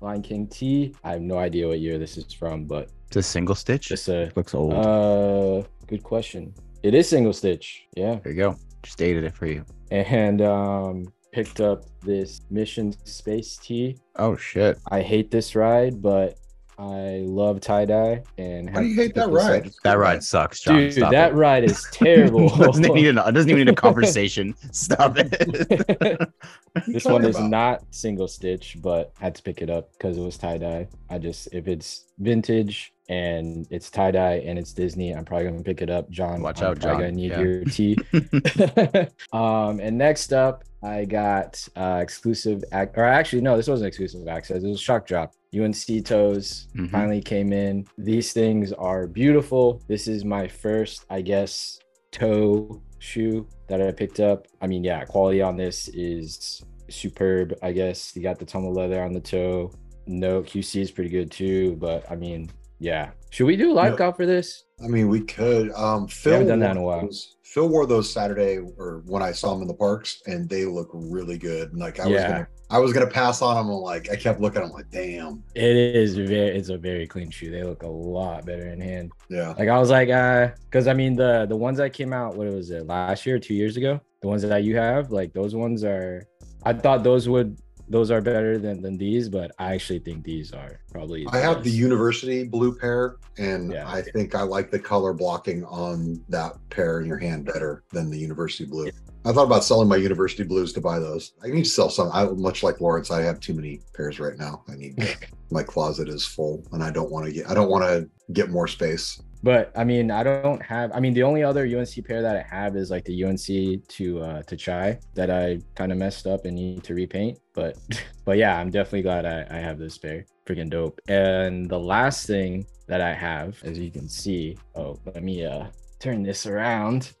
Lion 0.00 0.22
King 0.22 0.46
tea. 0.46 0.94
I 1.04 1.12
have 1.12 1.20
no 1.20 1.36
idea 1.38 1.68
what 1.68 1.80
year 1.80 1.98
this 1.98 2.16
is 2.16 2.32
from, 2.32 2.64
but 2.64 2.88
It's 3.08 3.16
a 3.16 3.22
single 3.22 3.54
stitch. 3.54 3.88
just 3.88 4.08
a 4.08 4.32
looks 4.34 4.54
old. 4.54 4.72
uh 4.72 5.62
good 5.86 6.02
question. 6.02 6.54
It 6.82 6.94
is 6.94 7.06
single 7.08 7.34
stitch, 7.34 7.82
yeah. 7.94 8.14
there 8.22 8.32
you 8.32 8.38
go. 8.38 8.56
Just 8.82 8.96
dated 8.96 9.24
it 9.24 9.34
for 9.34 9.46
you. 9.46 9.62
And 9.90 10.40
um 10.40 11.12
picked 11.32 11.60
up 11.60 11.84
this 12.00 12.40
Mission 12.50 12.92
Space 13.04 13.58
tee. 13.58 13.98
Oh 14.16 14.36
shit. 14.36 14.78
I 14.90 15.02
hate 15.02 15.30
this 15.30 15.54
ride, 15.54 16.00
but 16.00 16.38
I 16.80 17.24
love 17.26 17.60
tie 17.60 17.84
dye 17.84 18.22
and 18.38 18.70
How 18.70 18.80
do 18.80 18.86
you 18.86 18.94
hate 18.94 19.14
that 19.14 19.26
picked 19.26 19.34
this 19.34 19.42
up. 19.44 19.50
ride? 19.50 19.66
It's 19.66 19.76
That 19.84 19.98
ride 19.98 20.24
sucks, 20.24 20.60
John. 20.62 20.76
Dude, 20.76 20.94
Stop 20.94 21.10
that 21.12 21.32
it. 21.32 21.34
ride 21.34 21.64
is 21.64 21.86
terrible. 21.92 22.48
doesn't, 22.48 22.82
even 22.86 22.94
need 22.94 23.16
a, 23.18 23.28
it 23.28 23.32
doesn't 23.32 23.50
even 23.50 23.66
need 23.66 23.68
a 23.72 23.74
conversation. 23.88 24.54
Stop 24.72 25.18
it. 25.18 25.30
What 25.38 26.00
are 26.08 26.82
you 26.86 26.92
this 26.94 27.04
one 27.04 27.24
is 27.26 27.36
about? 27.36 27.50
not 27.50 27.82
single 27.90 28.28
stitch, 28.28 28.78
but 28.80 29.12
I 29.20 29.24
had 29.24 29.34
to 29.34 29.42
pick 29.42 29.60
it 29.60 29.68
up 29.68 29.92
because 29.92 30.16
it 30.16 30.22
was 30.22 30.38
tie 30.38 30.56
dye. 30.56 30.88
I 31.10 31.18
just 31.18 31.52
if 31.52 31.68
it's 31.68 32.06
vintage 32.18 32.94
and 33.10 33.66
it's 33.70 33.90
tie 33.90 34.12
dye 34.12 34.42
and 34.46 34.58
it's 34.58 34.72
Disney, 34.72 35.12
I'm 35.12 35.24
probably 35.26 35.48
gonna 35.50 35.62
pick 35.62 35.82
it 35.82 35.90
up. 35.90 36.08
John, 36.10 36.40
Watch 36.40 36.62
I'm 36.62 36.68
out, 36.68 36.80
probably 36.80 36.92
John. 36.92 37.00
gonna 37.00 37.12
need 37.12 37.30
Yeah. 37.32 37.40
your 37.40 37.64
tea. 37.64 39.08
um, 39.32 39.80
and 39.80 39.98
next 39.98 40.32
up, 40.32 40.64
I 40.82 41.04
got 41.04 41.66
uh 41.76 41.98
exclusive 42.00 42.64
ac- 42.72 42.92
or 42.96 43.04
actually 43.04 43.42
no, 43.42 43.56
this 43.56 43.68
wasn't 43.68 43.88
exclusive 43.88 44.26
access. 44.28 44.62
It 44.62 44.68
was 44.68 44.80
shock 44.80 45.06
drop. 45.06 45.34
UNC 45.54 46.00
toes 46.04 46.68
Mhm. 46.76 46.90
finally 46.90 47.20
came 47.20 47.52
in. 47.52 47.86
These 47.98 48.32
things 48.32 48.72
are 48.72 49.06
beautiful. 49.06 49.82
This 49.88 50.06
is 50.06 50.24
my 50.24 50.46
first, 50.46 51.04
I 51.10 51.22
guess, 51.22 51.78
toe 52.12 52.80
shoe 52.98 53.46
that 53.68 53.80
I 53.82 53.90
picked 53.92 54.20
up. 54.20 54.46
I 54.60 54.66
mean, 54.66 54.84
yeah, 54.84 55.04
quality 55.04 55.42
on 55.42 55.56
this 55.56 55.88
is 55.88 56.62
superb. 56.88 57.54
I 57.62 57.72
guess 57.72 58.14
you 58.14 58.22
got 58.22 58.38
the 58.38 58.44
tumble 58.44 58.72
leather 58.72 59.02
on 59.02 59.12
the 59.12 59.20
toe. 59.20 59.72
No 60.06 60.42
QC 60.42 60.80
is 60.80 60.90
pretty 60.90 61.10
good 61.10 61.30
too, 61.30 61.76
but 61.76 62.04
I 62.10 62.16
mean, 62.16 62.50
yeah. 62.78 63.10
Should 63.30 63.46
we 63.46 63.56
do 63.56 63.70
a 63.70 63.74
live 63.74 63.92
No. 63.92 63.96
call 63.96 64.12
for 64.12 64.26
this? 64.26 64.64
I 64.82 64.88
mean, 64.88 65.08
we 65.08 65.20
could. 65.20 65.70
Um, 65.72 66.08
Phil 66.08 66.32
haven't 66.32 66.48
done 66.48 66.58
that 66.60 66.72
in 66.72 66.76
a 66.78 66.82
while. 66.82 67.02
those- 67.02 67.36
Phil 67.50 67.68
wore 67.68 67.84
those 67.84 68.08
Saturday 68.12 68.58
or 68.58 69.02
when 69.06 69.24
I 69.24 69.32
saw 69.32 69.52
him 69.56 69.62
in 69.62 69.66
the 69.66 69.74
parks, 69.74 70.22
and 70.26 70.48
they 70.48 70.64
look 70.66 70.88
really 70.92 71.36
good. 71.36 71.74
Like 71.76 71.98
I 71.98 72.06
was 72.06 72.22
gonna, 72.22 72.48
I 72.70 72.78
was 72.78 72.92
gonna 72.92 73.08
pass 73.08 73.42
on 73.42 73.56
them. 73.56 73.68
and 73.70 73.80
like 73.80 74.08
I 74.08 74.14
kept 74.14 74.40
looking. 74.40 74.62
I'm 74.62 74.70
like, 74.70 74.88
damn, 74.92 75.42
It 75.56 75.76
is 75.76 76.16
very, 76.16 76.56
it's 76.56 76.68
a 76.68 76.78
very 76.78 77.08
clean 77.08 77.28
shoe. 77.28 77.50
They 77.50 77.64
look 77.64 77.82
a 77.82 77.88
lot 77.88 78.46
better 78.46 78.68
in 78.68 78.80
hand. 78.80 79.10
yeah. 79.28 79.52
Like 79.58 79.68
I 79.68 79.80
was 79.80 79.90
like, 79.90 80.10
uh, 80.10 80.50
because 80.66 80.86
I 80.86 80.92
mean 80.92 81.16
the 81.16 81.46
the 81.48 81.56
ones 81.56 81.78
that 81.78 81.92
came 81.92 82.12
out, 82.12 82.36
what 82.36 82.46
was 82.46 82.70
it, 82.70 82.86
last 82.86 83.26
year, 83.26 83.40
two 83.40 83.54
years 83.54 83.76
ago? 83.76 84.00
The 84.22 84.28
ones 84.28 84.42
that 84.42 84.62
you 84.62 84.76
have, 84.76 85.10
like 85.10 85.32
those 85.32 85.56
ones 85.56 85.82
are. 85.82 86.22
I 86.62 86.72
thought 86.72 87.02
those 87.02 87.28
would 87.28 87.58
those 87.90 88.12
are 88.12 88.20
better 88.20 88.56
than 88.56 88.80
than 88.80 88.96
these, 88.96 89.28
but 89.28 89.50
I 89.58 89.74
actually 89.74 89.98
think 89.98 90.24
these 90.24 90.52
are 90.52 90.80
probably. 90.92 91.26
I 91.32 91.38
have 91.38 91.64
the 91.64 91.70
university 91.70 92.44
blue 92.44 92.72
pair, 92.74 93.16
and 93.36 93.72
Yeah. 93.72 93.90
I 93.90 94.00
think 94.00 94.34
I 94.34 94.42
like 94.42 94.70
the 94.70 94.78
color 94.78 95.12
blocking 95.12 95.64
on 95.64 96.24
that 96.28 96.52
pair 96.70 97.00
in 97.00 97.06
your 97.06 97.18
hand 97.18 97.44
better 97.44 97.82
than 97.92 98.08
the 98.08 98.18
university 98.18 98.64
blue. 98.64 98.90
I 99.24 99.32
thought 99.32 99.44
about 99.44 99.64
selling 99.64 99.88
my 99.88 99.96
university 99.96 100.44
blues 100.44 100.72
to 100.74 100.80
buy 100.80 100.98
those. 100.98 101.32
I 101.42 101.48
need 101.48 101.64
to 101.64 101.70
sell 101.70 101.90
some. 101.90 102.10
I 102.12 102.24
much 102.26 102.62
like 102.62 102.80
Lawrence. 102.80 103.10
I 103.10 103.22
have 103.22 103.40
too 103.40 103.54
many 103.54 103.80
pairs 103.92 104.20
right 104.20 104.38
now. 104.38 104.62
I 104.68 104.76
need 104.76 104.96
my 105.50 105.64
closet 105.64 106.08
is 106.08 106.24
full, 106.24 106.64
and 106.72 106.82
I 106.82 106.90
don't 106.90 107.10
want 107.10 107.26
to 107.26 107.32
get. 107.32 107.50
I 107.50 107.54
don't 107.54 107.68
want 107.68 107.84
to 107.84 108.08
get 108.32 108.50
more 108.50 108.68
space. 108.68 109.20
But 109.42 109.72
I 109.74 109.84
mean, 109.84 110.10
I 110.10 110.22
don't 110.22 110.62
have. 110.62 110.90
I 110.92 111.00
mean, 111.00 111.14
the 111.14 111.22
only 111.22 111.42
other 111.42 111.64
UNC 111.64 112.06
pair 112.06 112.20
that 112.22 112.36
I 112.36 112.42
have 112.42 112.76
is 112.76 112.90
like 112.90 113.04
the 113.04 113.24
UNC 113.24 113.86
to 113.88 114.20
uh 114.20 114.42
to 114.42 114.56
Chai 114.56 114.98
that 115.14 115.30
I 115.30 115.60
kind 115.74 115.92
of 115.92 115.98
messed 115.98 116.26
up 116.26 116.44
and 116.44 116.54
need 116.54 116.84
to 116.84 116.94
repaint. 116.94 117.38
But 117.54 117.78
but 118.24 118.36
yeah, 118.36 118.58
I'm 118.58 118.70
definitely 118.70 119.02
glad 119.02 119.24
I, 119.24 119.46
I 119.50 119.58
have 119.60 119.78
this 119.78 119.96
pair. 119.96 120.26
Freaking 120.46 120.68
dope. 120.68 121.00
And 121.08 121.68
the 121.68 121.78
last 121.78 122.26
thing 122.26 122.66
that 122.86 123.00
I 123.00 123.14
have, 123.14 123.62
as 123.64 123.78
you 123.78 123.90
can 123.90 124.08
see, 124.08 124.58
oh, 124.74 124.98
let 125.06 125.22
me 125.22 125.44
uh 125.44 125.66
turn 126.00 126.22
this 126.22 126.46
around. 126.46 127.12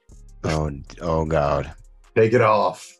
oh, 0.44 0.70
oh 1.00 1.24
God. 1.24 1.72
Take 2.14 2.32
it 2.32 2.40
off. 2.40 2.96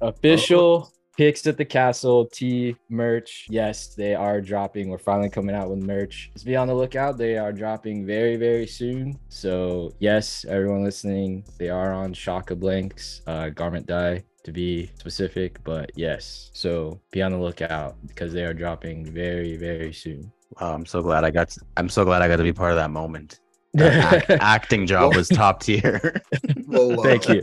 Official 0.00 0.92
kicks 1.18 1.48
at 1.48 1.56
the 1.56 1.64
castle 1.64 2.26
T 2.26 2.76
merch. 2.88 3.48
Yes, 3.50 3.88
they 3.96 4.14
are 4.14 4.40
dropping. 4.40 4.88
We're 4.88 4.98
finally 4.98 5.28
coming 5.28 5.56
out 5.56 5.68
with 5.68 5.80
merch. 5.80 6.30
Just 6.32 6.46
be 6.46 6.54
on 6.54 6.68
the 6.68 6.74
lookout. 6.74 7.18
They 7.18 7.36
are 7.36 7.52
dropping 7.52 8.06
very, 8.06 8.36
very 8.36 8.68
soon. 8.68 9.18
So 9.28 9.92
yes, 9.98 10.46
everyone 10.48 10.84
listening, 10.84 11.44
they 11.58 11.70
are 11.70 11.92
on 11.92 12.12
Shaka 12.12 12.54
Blanks, 12.54 13.22
uh, 13.26 13.48
garment 13.48 13.86
dye 13.86 14.22
to 14.44 14.52
be 14.52 14.92
specific. 14.94 15.58
But 15.64 15.90
yes, 15.96 16.50
so 16.54 17.00
be 17.10 17.20
on 17.20 17.32
the 17.32 17.38
lookout 17.38 17.96
because 18.06 18.32
they 18.32 18.44
are 18.44 18.54
dropping 18.54 19.12
very, 19.12 19.56
very 19.56 19.92
soon. 19.92 20.32
Wow, 20.60 20.72
I'm 20.72 20.86
so 20.86 21.02
glad 21.02 21.24
I 21.24 21.32
got. 21.32 21.50
To, 21.50 21.60
I'm 21.76 21.88
so 21.88 22.04
glad 22.04 22.22
I 22.22 22.28
got 22.28 22.36
to 22.36 22.44
be 22.44 22.52
part 22.52 22.70
of 22.70 22.76
that 22.76 22.90
moment. 22.90 23.40
That 23.74 24.28
act- 24.30 24.42
acting 24.42 24.86
job 24.86 25.14
was 25.14 25.28
top 25.28 25.60
tier. 25.62 26.20
Well, 26.66 27.00
uh, 27.00 27.02
Thank 27.02 27.30
you. 27.30 27.42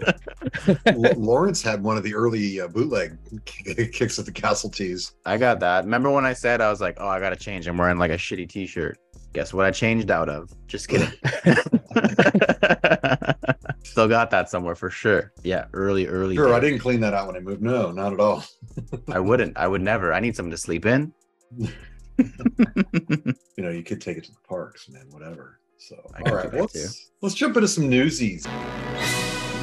Lawrence 1.16 1.64
had 1.64 1.82
one 1.82 1.98
of 1.98 2.04
the 2.04 2.14
early 2.14 2.62
uh, 2.62 2.68
bootleg 2.68 3.18
kicks 3.46 4.20
at 4.20 4.26
the 4.28 4.32
castle 4.32 4.70
tees. 4.70 5.14
I 5.26 5.38
got 5.38 5.60
that. 5.62 5.84
Remember 5.86 6.12
when 6.12 6.26
I 6.26 6.34
said 6.34 6.62
I 6.62 6.70
was 6.70 6.80
like, 6.80 6.98
"Oh, 7.00 7.08
I 7.08 7.20
gotta 7.20 7.36
change. 7.36 7.66
I'm 7.66 7.76
wearing 7.76 7.98
like 7.98 8.12
a 8.12 8.18
shitty 8.18 8.48
T-shirt." 8.48 9.00
Guess 9.34 9.52
what? 9.52 9.66
I 9.66 9.72
changed 9.72 10.12
out 10.12 10.30
of. 10.30 10.52
Just 10.68 10.90
kidding. 10.90 11.10
Still 13.84 14.08
got 14.08 14.30
that 14.30 14.48
somewhere 14.50 14.76
for 14.76 14.92
sure. 14.92 15.32
Yeah, 15.44 15.66
early, 15.74 16.06
early. 16.06 16.36
Sure, 16.36 16.54
I 16.54 16.60
didn't 16.60 16.80
clean 16.80 17.00
that 17.00 17.16
out 17.16 17.26
when 17.26 17.36
I 17.36 17.40
moved. 17.40 17.64
No, 17.64 17.92
not 17.92 18.14
at 18.14 18.20
all. 18.20 18.44
I 19.10 19.20
wouldn't. 19.20 19.58
I 19.58 19.68
would 19.68 19.82
never. 19.82 20.14
I 20.14 20.20
need 20.20 20.36
something 20.36 20.52
to 20.52 20.58
sleep 20.58 20.86
in. 20.86 21.12
You 21.58 21.68
know, 23.58 23.70
you 23.72 23.82
could 23.84 24.02
take 24.02 24.18
it 24.18 24.24
to 24.26 24.32
the 24.32 24.38
parks, 24.48 24.88
man. 24.88 25.08
Whatever. 25.10 25.60
So, 25.78 25.96
I 26.14 26.20
all 26.20 26.24
could 26.24 26.34
right, 26.34 26.52
do 26.52 26.58
that 26.58 26.62
let's 26.62 27.12
let's 27.22 27.36
jump 27.36 27.56
into 27.58 27.68
some 27.68 27.90
newsies. 27.90 28.48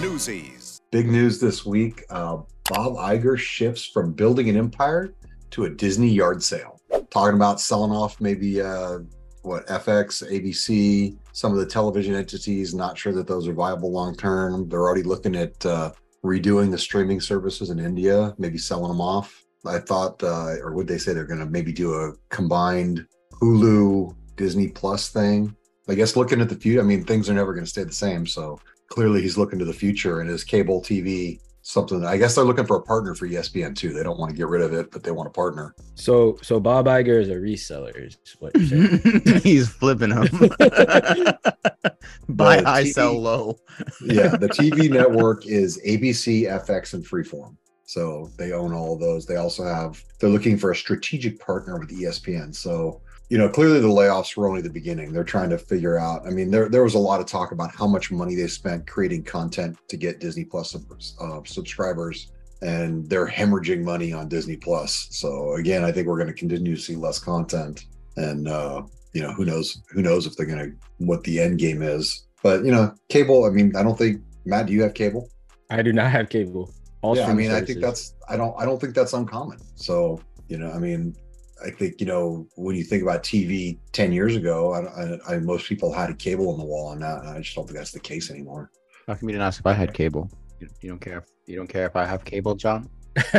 Newsies. 0.01 0.81
Big 0.91 1.09
news 1.09 1.41
this 1.41 1.65
week: 1.65 2.05
uh, 2.11 2.39
Bob 2.69 2.95
Iger 2.95 3.39
shifts 3.39 3.87
from 3.87 4.13
building 4.13 4.49
an 4.49 4.57
empire 4.57 5.15
to 5.51 5.65
a 5.65 5.71
Disney 5.71 6.11
yard 6.11 6.43
sale. 6.43 6.81
talking 7.11 7.37
about 7.37 7.61
selling 7.61 7.93
off 7.93 8.21
maybe 8.21 8.61
uh, 8.61 8.99
what 9.43 9.67
FX, 9.67 10.23
ABC, 10.31 11.17
some 11.33 11.53
of 11.53 11.59
the 11.59 11.67
television 11.67 12.15
entities. 12.15 12.75
Not 12.75 12.97
sure 12.97 13.13
that 13.13 13.27
those 13.27 13.49
are 13.49 13.53
viable 13.53 13.93
long 13.93 14.17
term. 14.17 14.69
They're 14.69 14.81
already 14.81 15.03
looking 15.03 15.37
at 15.37 15.65
uh, 15.67 15.93
redoing 16.25 16.71
the 16.71 16.79
streaming 16.79 17.21
services 17.21 17.71
in 17.71 17.79
India, 17.79 18.35
maybe 18.39 18.59
selling 18.59 18.89
them 18.89 19.01
off. 19.01 19.45
I 19.67 19.79
thought, 19.79 20.23
uh, 20.23 20.57
or 20.61 20.73
would 20.73 20.89
they 20.89 20.99
say 20.99 21.13
they're 21.13 21.25
going 21.25 21.39
to 21.41 21.47
maybe 21.47 21.73
do 21.73 21.95
a 21.95 22.13
combined 22.31 23.07
Hulu 23.41 24.15
Disney 24.37 24.69
Plus 24.69 25.09
thing? 25.11 25.57
I 25.89 25.95
guess 25.95 26.17
looking 26.17 26.41
at 26.41 26.49
the 26.49 26.55
future, 26.55 26.81
I 26.81 26.85
mean, 26.85 27.05
things 27.05 27.29
are 27.29 27.35
never 27.35 27.53
going 27.53 27.65
to 27.65 27.71
stay 27.71 27.85
the 27.85 27.93
same. 27.93 28.27
So 28.27 28.61
clearly, 28.89 29.21
he's 29.23 29.37
looking 29.39 29.59
to 29.59 29.65
the 29.65 29.73
future 29.73 30.21
and 30.21 30.31
his 30.31 30.45
cable 30.45 30.81
TV 30.81 31.41
something. 31.63 32.05
I 32.05 32.17
guess 32.17 32.35
they're 32.35 32.45
looking 32.45 32.67
for 32.67 32.77
a 32.77 32.83
partner 32.83 33.15
for 33.15 33.27
ESPN 33.27 33.75
too. 33.77 33.93
They 33.93 34.03
don't 34.03 34.19
want 34.19 34.31
to 34.31 34.37
get 34.37 34.49
rid 34.49 34.63
of 34.63 34.73
it, 34.73 34.91
but 34.91 35.03
they 35.03 35.11
want 35.11 35.29
a 35.29 35.33
partner. 35.33 35.75
So 35.95 36.39
so 36.43 36.61
Bob 36.61 36.87
Iger 36.87 37.21
is 37.21 37.29
a 37.29 37.35
reseller, 37.37 38.07
is 38.07 38.19
what 38.39 38.53
you're 38.57 38.99
saying. 38.99 39.41
He's 39.43 39.69
flipping 39.69 40.11
them. 40.11 40.27
Buy 42.29 42.57
The 42.59 42.63
high, 42.65 42.85
TV 42.85 42.93
sell 42.93 43.21
low. 43.21 43.59
yeah, 44.05 44.29
the 44.37 44.49
TV 44.49 44.91
network 44.91 45.47
is 45.47 45.81
ABC, 45.87 46.43
FX, 46.43 46.95
and 46.95 47.05
Freeform. 47.05 47.57
So 47.85 48.31
they 48.39 48.53
own 48.53 48.73
all 48.73 48.95
of 48.95 49.01
those. 49.01 49.27
They 49.27 49.37
also 49.37 49.65
have, 49.65 50.03
they're 50.19 50.31
looking 50.31 50.57
for 50.57 50.71
a 50.71 50.77
strategic 50.77 51.39
partner 51.39 51.79
with 51.79 51.91
ESPN. 51.91 52.55
So, 52.55 53.03
you 53.33 53.39
know, 53.39 53.49
clearly 53.49 53.81
the 53.81 53.89
layoffs 53.89 54.37
were 54.37 54.47
only 54.47 54.61
the 54.61 54.69
beginning. 54.69 55.11
They're 55.11 55.25
trying 55.25 55.49
to 55.49 55.57
figure 55.57 55.99
out. 55.99 56.27
I 56.27 56.29
mean, 56.29 56.51
there, 56.51 56.69
there 56.69 56.83
was 56.83 56.97
a 56.97 56.99
lot 56.99 57.19
of 57.19 57.25
talk 57.25 57.51
about 57.51 57.75
how 57.75 57.87
much 57.87 58.13
money 58.13 58.35
they 58.35 58.47
spent 58.47 58.87
creating 58.87 59.25
content 59.25 59.79
to 59.89 59.97
get 59.97 60.21
Disney 60.21 60.45
Plus 60.45 60.77
uh, 61.19 61.41
subscribers, 61.47 62.31
and 62.61 63.09
they're 63.09 63.27
hemorrhaging 63.27 63.85
money 63.85 64.13
on 64.13 64.29
Disney 64.29 64.59
Plus. 64.59 65.09
So, 65.13 65.55
again, 65.55 65.83
I 65.83 65.91
think 65.91 66.09
we're 66.09 66.19
going 66.19 66.29
to 66.29 66.35
continue 66.35 66.77
to 66.77 66.83
see 66.83 66.95
less 66.95 67.19
content. 67.19 67.87
And, 68.19 68.49
uh, 68.49 68.83
you 69.15 69.23
know, 69.23 69.33
who 69.33 69.47
knows, 69.47 69.81
who 69.89 70.03
knows 70.03 70.27
if 70.27 70.37
they're 70.37 70.45
going 70.45 70.71
to, 70.71 70.77
what 70.99 71.25
the 71.25 71.41
end 71.41 71.59
game 71.59 71.81
is. 71.81 72.27
But, 72.43 72.67
you 72.67 72.71
know, 72.71 72.93
cable, 73.09 73.47
I 73.47 73.49
mean, 73.49 73.75
I 73.75 73.83
don't 73.83 73.97
think, 73.97 74.21
Matt, 74.45 74.67
do 74.67 74.75
you 74.75 74.83
have 74.83 74.93
cable? 74.93 75.31
I 75.71 75.81
do 75.81 75.95
not 75.95 76.11
have 76.11 76.29
cable. 76.29 76.71
All 77.01 77.17
yeah, 77.17 77.29
I 77.29 77.33
mean, 77.33 77.51
I 77.51 77.63
think 77.63 77.81
that's 77.81 78.15
I 78.29 78.37
don't 78.37 78.55
I 78.61 78.65
don't 78.65 78.81
think 78.81 78.95
that's 78.95 79.13
uncommon. 79.13 79.59
So 79.75 80.21
you 80.47 80.57
know, 80.57 80.71
I 80.71 80.79
mean, 80.79 81.17
I 81.65 81.71
think 81.71 82.01
you 82.01 82.07
know 82.07 82.47
when 82.57 82.77
you 82.77 82.85
think 82.85 83.03
about 83.03 83.23
TV 83.23 83.79
ten 83.93 84.13
years 84.13 84.37
ago, 84.37 84.73
I, 84.73 85.33
I, 85.33 85.35
I 85.35 85.39
most 85.39 85.67
people 85.67 85.93
had 85.93 86.11
a 86.11 86.15
cable 86.15 86.51
on 86.51 86.59
the 86.59 86.65
wall, 86.65 86.93
and 86.93 87.01
now 87.01 87.21
I 87.25 87.41
just 87.41 87.55
don't 87.55 87.67
think 87.67 87.79
that's 87.79 87.93
the 87.93 88.01
case 88.01 88.31
anymore. 88.31 88.71
How 89.07 89.15
come 89.15 89.29
you 89.29 89.35
didn't 89.35 89.47
ask 89.47 89.61
if 89.61 89.67
I 89.67 89.73
had 89.73 89.95
cable? 89.95 90.31
You, 90.61 90.69
you 90.81 90.89
don't 90.89 91.01
care. 91.01 91.19
If, 91.19 91.25
you 91.47 91.57
don't 91.57 91.67
care 91.67 91.87
if 91.87 91.97
I 91.97 92.05
have 92.05 92.25
cable, 92.25 92.55
John. 92.55 92.89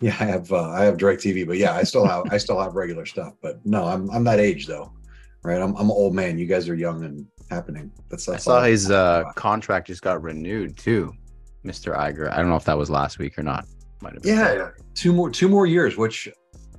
Yeah, 0.00 0.14
I 0.20 0.24
have 0.24 0.52
uh, 0.52 0.70
I 0.70 0.84
have 0.84 0.98
Direct 0.98 1.22
TV, 1.22 1.46
but 1.46 1.56
yeah, 1.56 1.74
I 1.74 1.84
still 1.84 2.06
have 2.06 2.24
I 2.30 2.36
still 2.36 2.60
have 2.60 2.74
regular 2.74 3.06
stuff. 3.06 3.34
But 3.40 3.64
no, 3.64 3.84
I'm 3.84 4.10
I'm 4.10 4.24
that 4.24 4.38
age 4.38 4.66
though, 4.66 4.92
right? 5.42 5.60
I'm 5.60 5.74
I'm 5.76 5.86
an 5.86 5.90
old 5.90 6.14
man. 6.14 6.38
You 6.38 6.46
guys 6.46 6.68
are 6.68 6.74
young 6.74 7.04
and 7.04 7.26
happening. 7.48 7.90
That's, 8.10 8.28
I 8.28 8.36
saw 8.36 8.62
his 8.62 8.90
uh, 8.90 9.24
contract 9.36 9.86
just 9.86 10.02
got 10.02 10.22
renewed 10.22 10.76
too, 10.76 11.14
Mr. 11.64 11.96
Iger. 11.96 12.30
I 12.30 12.36
don't 12.36 12.50
know 12.50 12.56
if 12.56 12.64
that 12.64 12.76
was 12.76 12.90
last 12.90 13.18
week 13.18 13.38
or 13.38 13.42
not. 13.42 13.66
Might 14.02 14.14
have 14.14 14.22
been. 14.22 14.36
yeah 14.36 14.70
two 14.94 15.12
more 15.12 15.30
two 15.30 15.48
more 15.48 15.66
years 15.66 15.96
which 15.96 16.28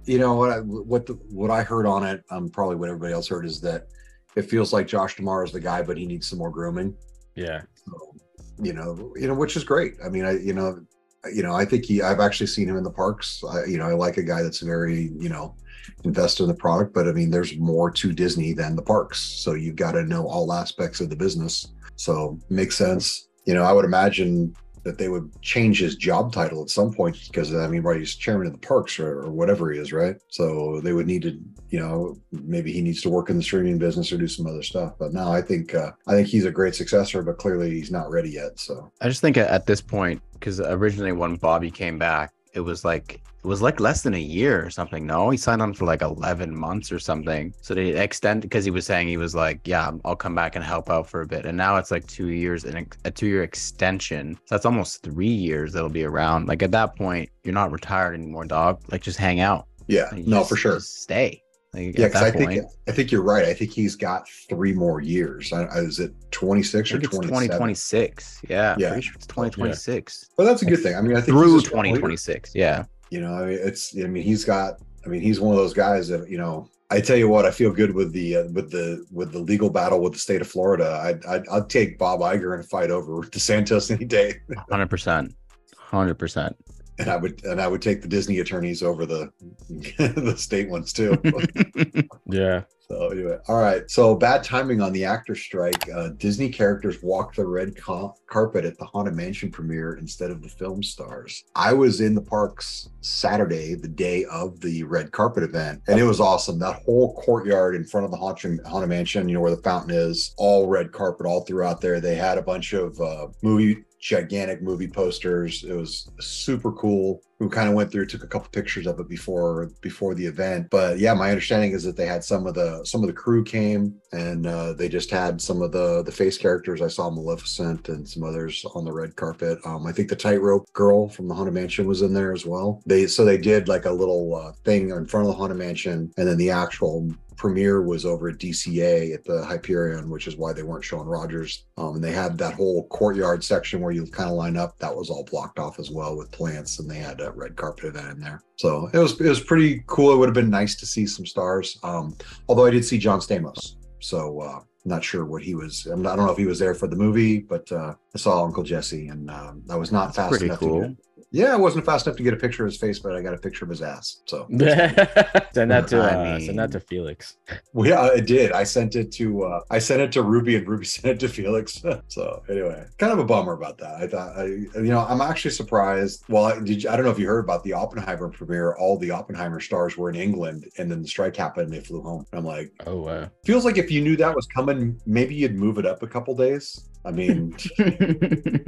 you 0.05 0.19
know 0.19 0.33
what 0.33 0.49
I, 0.49 0.59
what 0.59 1.05
the, 1.05 1.13
what 1.29 1.51
i 1.51 1.61
heard 1.63 1.85
on 1.85 2.03
it 2.03 2.23
um 2.31 2.49
probably 2.49 2.75
what 2.75 2.89
everybody 2.89 3.13
else 3.13 3.27
heard 3.27 3.45
is 3.45 3.61
that 3.61 3.87
it 4.35 4.43
feels 4.43 4.71
like 4.71 4.87
Josh 4.87 5.15
D'Amaro 5.15 5.45
is 5.45 5.51
the 5.51 5.59
guy 5.59 5.81
but 5.81 5.97
he 5.97 6.05
needs 6.05 6.27
some 6.27 6.39
more 6.39 6.49
grooming. 6.49 6.95
Yeah. 7.35 7.61
so 7.85 8.15
you 8.61 8.73
know 8.73 9.13
you 9.15 9.27
know 9.27 9.33
which 9.33 9.55
is 9.55 9.63
great. 9.63 9.95
I 10.03 10.09
mean 10.09 10.25
i 10.25 10.37
you 10.37 10.53
know 10.53 10.83
you 11.31 11.43
know 11.43 11.53
i 11.53 11.63
think 11.63 11.85
he 11.85 12.01
i've 12.01 12.19
actually 12.19 12.47
seen 12.47 12.67
him 12.67 12.77
in 12.77 12.83
the 12.83 12.91
parks. 12.91 13.43
I, 13.43 13.65
you 13.65 13.77
know 13.77 13.85
i 13.85 13.93
like 13.93 14.17
a 14.17 14.23
guy 14.23 14.41
that's 14.41 14.59
very 14.59 15.11
you 15.17 15.29
know 15.29 15.55
invested 16.03 16.43
in 16.43 16.49
the 16.49 16.55
product 16.55 16.93
but 16.93 17.07
i 17.07 17.11
mean 17.11 17.31
there's 17.31 17.57
more 17.57 17.89
to 17.91 18.13
disney 18.13 18.53
than 18.53 18.75
the 18.75 18.81
parks. 18.81 19.19
So 19.19 19.53
you've 19.53 19.75
got 19.75 19.93
to 19.93 20.03
know 20.03 20.27
all 20.27 20.53
aspects 20.53 21.01
of 21.01 21.09
the 21.09 21.15
business. 21.15 21.73
So 21.95 22.39
makes 22.49 22.77
sense. 22.77 23.27
You 23.45 23.53
know 23.53 23.63
i 23.63 23.71
would 23.71 23.85
imagine 23.85 24.55
that 24.83 24.97
they 24.97 25.09
would 25.09 25.29
change 25.41 25.79
his 25.79 25.95
job 25.95 26.33
title 26.33 26.61
at 26.61 26.69
some 26.69 26.91
point 26.91 27.17
because 27.27 27.53
I 27.53 27.67
mean, 27.67 27.83
right, 27.83 27.99
he's 27.99 28.15
chairman 28.15 28.47
of 28.47 28.53
the 28.53 28.67
parks 28.67 28.99
or, 28.99 29.21
or 29.21 29.31
whatever 29.31 29.71
he 29.71 29.79
is, 29.79 29.93
right? 29.93 30.15
So 30.29 30.81
they 30.81 30.93
would 30.93 31.07
need 31.07 31.21
to, 31.23 31.39
you 31.69 31.79
know, 31.79 32.17
maybe 32.31 32.71
he 32.71 32.81
needs 32.81 33.01
to 33.01 33.09
work 33.09 33.29
in 33.29 33.37
the 33.37 33.43
streaming 33.43 33.77
business 33.77 34.11
or 34.11 34.17
do 34.17 34.27
some 34.27 34.47
other 34.47 34.63
stuff. 34.63 34.93
But 34.97 35.13
no, 35.13 35.31
I 35.31 35.41
think 35.41 35.75
uh, 35.75 35.91
I 36.07 36.13
think 36.13 36.27
he's 36.27 36.45
a 36.45 36.51
great 36.51 36.75
successor, 36.75 37.21
but 37.21 37.37
clearly 37.37 37.71
he's 37.71 37.91
not 37.91 38.09
ready 38.09 38.31
yet. 38.31 38.59
So 38.59 38.91
I 39.01 39.07
just 39.07 39.21
think 39.21 39.37
at 39.37 39.65
this 39.65 39.81
point, 39.81 40.21
because 40.33 40.59
originally 40.59 41.11
when 41.11 41.35
Bobby 41.35 41.71
came 41.71 41.97
back, 41.97 42.33
it 42.53 42.61
was 42.61 42.83
like 42.85 43.21
it 43.43 43.47
was 43.47 43.61
like 43.61 43.79
less 43.79 44.03
than 44.03 44.13
a 44.13 44.19
year 44.19 44.63
or 44.63 44.69
something. 44.69 45.05
No, 45.05 45.29
he 45.31 45.37
signed 45.37 45.61
on 45.61 45.73
for 45.73 45.85
like 45.85 46.01
eleven 46.01 46.55
months 46.55 46.91
or 46.91 46.99
something. 46.99 47.53
So 47.61 47.73
they 47.73 47.97
extend 47.97 48.41
because 48.43 48.65
he 48.65 48.71
was 48.71 48.85
saying 48.85 49.07
he 49.07 49.17
was 49.17 49.33
like, 49.33 49.59
yeah, 49.65 49.91
I'll 50.05 50.15
come 50.15 50.35
back 50.35 50.55
and 50.55 50.63
help 50.63 50.89
out 50.89 51.09
for 51.09 51.21
a 51.21 51.27
bit. 51.27 51.45
And 51.45 51.57
now 51.57 51.77
it's 51.77 51.89
like 51.91 52.05
two 52.07 52.27
years 52.27 52.65
and 52.65 52.95
a 53.05 53.11
two 53.11 53.27
year 53.27 53.43
extension. 53.43 54.35
So 54.45 54.55
that's 54.55 54.65
almost 54.65 55.01
three 55.01 55.27
years 55.27 55.73
that'll 55.73 55.89
be 55.89 56.03
around. 56.03 56.47
Like 56.47 56.61
at 56.61 56.71
that 56.71 56.95
point, 56.95 57.29
you're 57.43 57.53
not 57.53 57.71
retired 57.71 58.13
anymore, 58.13 58.45
dog. 58.45 58.81
Like 58.91 59.01
just 59.01 59.17
hang 59.17 59.39
out. 59.39 59.67
yeah, 59.87 60.09
no, 60.13 60.43
for 60.43 60.55
sure. 60.55 60.79
stay. 60.79 61.41
Like, 61.73 61.97
Yeah, 61.97 62.07
because 62.07 62.21
I 62.21 62.31
think 62.31 62.63
I 62.87 62.91
think 62.91 63.11
you're 63.11 63.23
right. 63.23 63.45
I 63.45 63.53
think 63.53 63.71
he's 63.71 63.95
got 63.95 64.27
three 64.49 64.73
more 64.73 64.99
years. 65.01 65.53
I, 65.53 65.63
I, 65.63 65.77
is 65.79 65.99
it 65.99 66.13
26 66.31 66.75
I 66.75 66.79
or 66.79 66.83
think 66.99 67.03
it's 67.05 67.15
27? 67.15 67.47
2026. 67.47 68.41
Yeah, 68.49 68.75
Yeah. 68.77 68.89
pretty 68.89 69.01
sure 69.03 69.13
it's 69.15 69.27
2026 69.27 70.29
But 70.37 70.43
that's 70.45 70.61
a 70.61 70.65
good 70.65 70.79
thing. 70.83 70.95
I 70.95 71.01
mean, 71.01 71.13
I 71.15 71.21
think 71.21 71.27
through 71.37 71.57
a 71.57 71.61
strong 71.61 71.83
2026. 71.83 72.51
Yeah. 72.55 72.85
You 73.09 73.21
know, 73.21 73.33
I 73.35 73.45
mean, 73.45 73.59
it's. 73.61 73.95
I 73.97 74.07
mean, 74.07 74.23
he's 74.23 74.45
got. 74.45 74.81
I 75.05 75.09
mean, 75.09 75.21
he's 75.21 75.39
one 75.41 75.51
of 75.53 75.57
those 75.59 75.73
guys 75.73 76.07
that 76.09 76.29
you 76.29 76.37
know. 76.37 76.69
I 76.89 76.99
tell 76.99 77.15
you 77.15 77.29
what, 77.29 77.45
I 77.45 77.51
feel 77.51 77.71
good 77.71 77.93
with 77.93 78.11
the 78.13 78.35
uh, 78.37 78.43
with 78.53 78.69
the 78.71 79.05
with 79.11 79.31
the 79.33 79.39
legal 79.39 79.69
battle 79.69 80.01
with 80.01 80.13
the 80.13 80.19
state 80.19 80.39
of 80.41 80.47
Florida. 80.47 80.99
I'd 81.03 81.25
I'd, 81.25 81.47
I'd 81.49 81.69
take 81.69 81.97
Bob 81.97 82.19
Iger 82.21 82.53
and 82.55 82.65
fight 82.69 82.89
over 82.91 83.21
DeSantis 83.23 83.91
any 83.91 84.05
day, 84.05 84.35
Hundred 84.69 84.89
percent, 84.89 85.35
hundred 85.77 86.15
percent. 86.15 86.55
And 87.01 87.09
I 87.09 87.17
would 87.17 87.43
and 87.43 87.61
I 87.61 87.67
would 87.67 87.81
take 87.81 88.01
the 88.01 88.07
Disney 88.07 88.39
attorneys 88.39 88.83
over 88.83 89.05
the 89.05 89.31
the 89.97 90.35
state 90.37 90.69
ones 90.69 90.93
too. 90.93 91.17
Yeah. 92.25 92.63
So 92.87 93.09
anyway, 93.09 93.37
all 93.47 93.59
right. 93.61 93.89
So 93.89 94.15
bad 94.15 94.43
timing 94.43 94.81
on 94.81 94.91
the 94.91 95.05
actor 95.05 95.35
strike. 95.35 95.89
Uh, 95.89 96.09
Disney 96.17 96.49
characters 96.49 97.01
walked 97.01 97.37
the 97.37 97.45
red 97.45 97.75
ca- 97.75 98.11
carpet 98.27 98.65
at 98.65 98.77
the 98.77 98.85
Haunted 98.85 99.15
Mansion 99.15 99.49
premiere 99.51 99.95
instead 99.95 100.29
of 100.29 100.41
the 100.41 100.49
film 100.49 100.83
stars. 100.83 101.43
I 101.55 101.73
was 101.73 102.01
in 102.01 102.15
the 102.15 102.21
parks 102.21 102.89
Saturday, 103.01 103.75
the 103.75 103.87
day 103.87 104.25
of 104.25 104.59
the 104.59 104.83
red 104.83 105.11
carpet 105.11 105.43
event, 105.43 105.81
and 105.87 105.99
it 105.99 106.03
was 106.03 106.19
awesome. 106.19 106.59
That 106.59 106.81
whole 106.83 107.15
courtyard 107.15 107.75
in 107.75 107.85
front 107.85 108.05
of 108.05 108.11
the 108.11 108.17
Haunted, 108.17 108.59
Haunted 108.65 108.89
Mansion, 108.89 109.29
you 109.29 109.35
know 109.35 109.41
where 109.41 109.55
the 109.55 109.61
fountain 109.61 109.91
is, 109.91 110.33
all 110.37 110.67
red 110.67 110.91
carpet 110.91 111.25
all 111.25 111.41
throughout 111.41 111.79
there. 111.81 111.99
They 112.01 112.15
had 112.15 112.37
a 112.37 112.41
bunch 112.43 112.73
of 112.73 112.99
uh, 112.99 113.27
movie 113.41 113.83
gigantic 114.01 114.61
movie 114.61 114.87
posters. 114.87 115.63
It 115.63 115.73
was 115.73 116.09
super 116.19 116.71
cool. 116.71 117.21
We 117.39 117.47
kind 117.49 117.69
of 117.69 117.75
went 117.75 117.91
through, 117.91 118.07
took 118.07 118.23
a 118.23 118.27
couple 118.27 118.49
pictures 118.49 118.85
of 118.85 118.99
it 118.99 119.07
before 119.07 119.69
before 119.81 120.13
the 120.13 120.25
event. 120.25 120.69
But 120.69 120.99
yeah, 120.99 121.13
my 121.13 121.29
understanding 121.29 121.71
is 121.71 121.83
that 121.83 121.95
they 121.95 122.05
had 122.05 122.23
some 122.23 122.45
of 122.45 122.55
the 122.55 122.83
some 122.83 123.01
of 123.01 123.07
the 123.07 123.13
crew 123.13 123.43
came 123.43 123.95
and 124.11 124.45
uh, 124.45 124.73
they 124.73 124.89
just 124.89 125.09
had 125.09 125.39
some 125.41 125.61
of 125.61 125.71
the 125.71 126.03
the 126.03 126.11
face 126.11 126.37
characters. 126.37 126.81
I 126.81 126.87
saw 126.87 127.09
Maleficent 127.09 127.89
and 127.89 128.07
some 128.07 128.23
others 128.23 128.65
on 128.75 128.85
the 128.85 128.91
red 128.91 129.15
carpet. 129.15 129.59
Um, 129.65 129.85
I 129.85 129.91
think 129.91 130.09
the 130.09 130.15
tightrope 130.15 130.71
girl 130.73 131.07
from 131.07 131.27
the 131.27 131.33
Haunted 131.33 131.53
Mansion 131.53 131.87
was 131.87 132.01
in 132.01 132.13
there 132.13 132.33
as 132.33 132.45
well. 132.45 132.81
They 132.85 133.07
so 133.07 133.23
they 133.23 133.37
did 133.37 133.67
like 133.67 133.85
a 133.85 133.91
little 133.91 134.35
uh, 134.35 134.51
thing 134.65 134.89
in 134.89 135.05
front 135.05 135.27
of 135.27 135.31
the 135.33 135.37
Haunted 135.37 135.57
Mansion, 135.57 136.11
and 136.17 136.27
then 136.27 136.37
the 136.37 136.51
actual 136.51 137.11
premiere 137.41 137.81
was 137.81 138.05
over 138.05 138.29
at 138.29 138.37
DCA 138.37 139.15
at 139.15 139.23
the 139.23 139.43
Hyperion, 139.43 140.11
which 140.11 140.27
is 140.27 140.37
why 140.37 140.53
they 140.53 140.61
weren't 140.61 140.85
showing 140.85 141.07
Rogers. 141.07 141.65
Um, 141.75 141.95
and 141.95 142.03
they 142.03 142.11
had 142.11 142.37
that 142.37 142.53
whole 142.53 142.87
courtyard 142.89 143.43
section 143.43 143.81
where 143.81 143.91
you 143.91 144.05
kind 144.05 144.29
of 144.29 144.35
line 144.35 144.57
up. 144.57 144.77
That 144.77 144.95
was 144.95 145.09
all 145.09 145.23
blocked 145.23 145.57
off 145.57 145.79
as 145.79 145.89
well 145.89 146.15
with 146.15 146.31
plants, 146.31 146.77
and 146.77 146.89
they 146.89 146.99
had 146.99 147.19
a 147.19 147.31
red 147.31 147.55
carpet 147.55 147.85
event 147.85 148.11
in 148.11 148.19
there. 148.19 148.43
So 148.57 148.91
it 148.93 148.97
was 148.99 149.19
it 149.19 149.27
was 149.27 149.39
pretty 149.39 149.83
cool. 149.87 150.13
It 150.13 150.17
would 150.17 150.27
have 150.27 150.35
been 150.35 150.51
nice 150.51 150.75
to 150.75 150.85
see 150.85 151.07
some 151.07 151.25
stars. 151.25 151.79
Um, 151.81 152.15
although 152.47 152.67
I 152.67 152.69
did 152.69 152.85
see 152.85 152.99
John 152.99 153.19
Stamos, 153.19 153.77
so 153.99 154.39
uh, 154.41 154.59
not 154.85 155.03
sure 155.03 155.25
what 155.25 155.41
he 155.41 155.55
was. 155.55 155.87
I 155.87 155.95
don't 155.95 156.03
know 156.03 156.29
if 156.29 156.37
he 156.37 156.45
was 156.45 156.59
there 156.59 156.75
for 156.75 156.87
the 156.87 156.95
movie, 156.95 157.39
but 157.39 157.71
uh, 157.71 157.95
I 158.13 158.17
saw 158.19 158.45
Uncle 158.45 158.61
Jesse, 158.61 159.07
and 159.07 159.31
um, 159.31 159.63
I 159.67 159.77
was 159.77 159.91
not 159.91 160.15
fast 160.15 160.43
enough 160.43 160.59
cool. 160.59 160.81
to. 160.81 160.97
Yeah, 161.33 161.53
I 161.53 161.55
wasn't 161.55 161.85
fast 161.85 162.05
enough 162.07 162.17
to 162.17 162.23
get 162.23 162.33
a 162.33 162.37
picture 162.37 162.65
of 162.65 162.71
his 162.71 162.79
face, 162.79 162.99
but 162.99 163.15
I 163.15 163.21
got 163.21 163.33
a 163.33 163.37
picture 163.37 163.63
of 163.63 163.69
his 163.69 163.81
ass. 163.81 164.21
So 164.25 164.47
send 164.49 165.71
that 165.71 165.87
to 165.87 165.97
I 165.97 166.13
uh, 166.13 166.37
mean- 166.37 166.45
send 166.45 166.59
that 166.59 166.71
to 166.73 166.81
Felix. 166.81 167.37
Well, 167.73 167.87
yeah, 167.87 168.01
I 168.01 168.19
did. 168.19 168.51
I 168.51 168.63
sent 168.65 168.95
it 168.97 169.11
to 169.13 169.43
uh, 169.43 169.61
I 169.71 169.79
sent 169.79 170.01
it 170.01 170.11
to 170.13 170.23
Ruby, 170.23 170.57
and 170.57 170.67
Ruby 170.67 170.85
sent 170.97 171.05
it 171.07 171.19
to 171.21 171.29
Felix. 171.29 171.81
so 172.09 172.43
anyway, 172.49 172.85
kind 172.97 173.13
of 173.13 173.19
a 173.19 173.23
bummer 173.23 173.53
about 173.53 173.77
that. 173.77 173.95
I 173.95 174.07
thought, 174.07 174.37
I, 174.37 174.45
you 174.45 174.69
know, 174.91 174.99
I'm 175.07 175.21
actually 175.21 175.51
surprised. 175.51 176.23
Well, 176.27 176.45
I, 176.45 176.59
did 176.59 176.83
you, 176.83 176.89
I 176.89 176.95
don't 176.97 177.05
know 177.05 177.11
if 177.11 177.19
you 177.19 177.27
heard 177.27 177.45
about 177.45 177.63
the 177.63 177.73
Oppenheimer 177.73 178.27
premiere. 178.29 178.75
All 178.75 178.97
the 178.97 179.11
Oppenheimer 179.11 179.61
stars 179.61 179.97
were 179.97 180.09
in 180.09 180.15
England, 180.15 180.65
and 180.77 180.91
then 180.91 181.01
the 181.01 181.07
strike 181.07 181.35
happened, 181.37 181.67
and 181.67 181.73
they 181.73 181.79
flew 181.79 182.01
home. 182.01 182.25
I'm 182.33 182.45
like, 182.45 182.73
Oh 182.85 183.03
wow. 183.03 183.29
feels 183.45 183.63
like 183.63 183.77
if 183.77 183.89
you 183.89 184.01
knew 184.01 184.17
that 184.17 184.35
was 184.35 184.47
coming, 184.47 184.99
maybe 185.05 185.33
you'd 185.35 185.55
move 185.55 185.77
it 185.77 185.85
up 185.85 186.03
a 186.03 186.07
couple 186.07 186.35
days. 186.35 186.89
I 187.03 187.11
mean, 187.11 187.55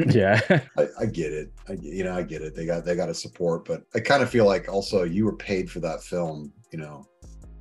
Yeah. 0.10 0.40
I, 0.78 0.88
I 1.00 1.06
get 1.06 1.32
it. 1.34 1.52
I, 1.70 1.74
you 1.74 2.04
know, 2.04 2.16
I 2.16 2.24
get 2.24 2.42
it. 2.42 2.56
They 2.56 2.66
got 2.66 2.86
they 2.86 2.96
got 2.96 3.08
to 3.08 3.14
support, 3.14 3.66
but 3.66 3.84
I 3.94 4.00
kind 4.00 4.24
of 4.24 4.30
feel 4.30 4.46
like 4.46 4.68
also 4.72 5.04
you 5.04 5.26
were 5.26 5.36
paid 5.36 5.70
for 5.70 5.80
that 5.82 6.02
film. 6.04 6.52
You 6.72 6.80
know, 6.80 7.06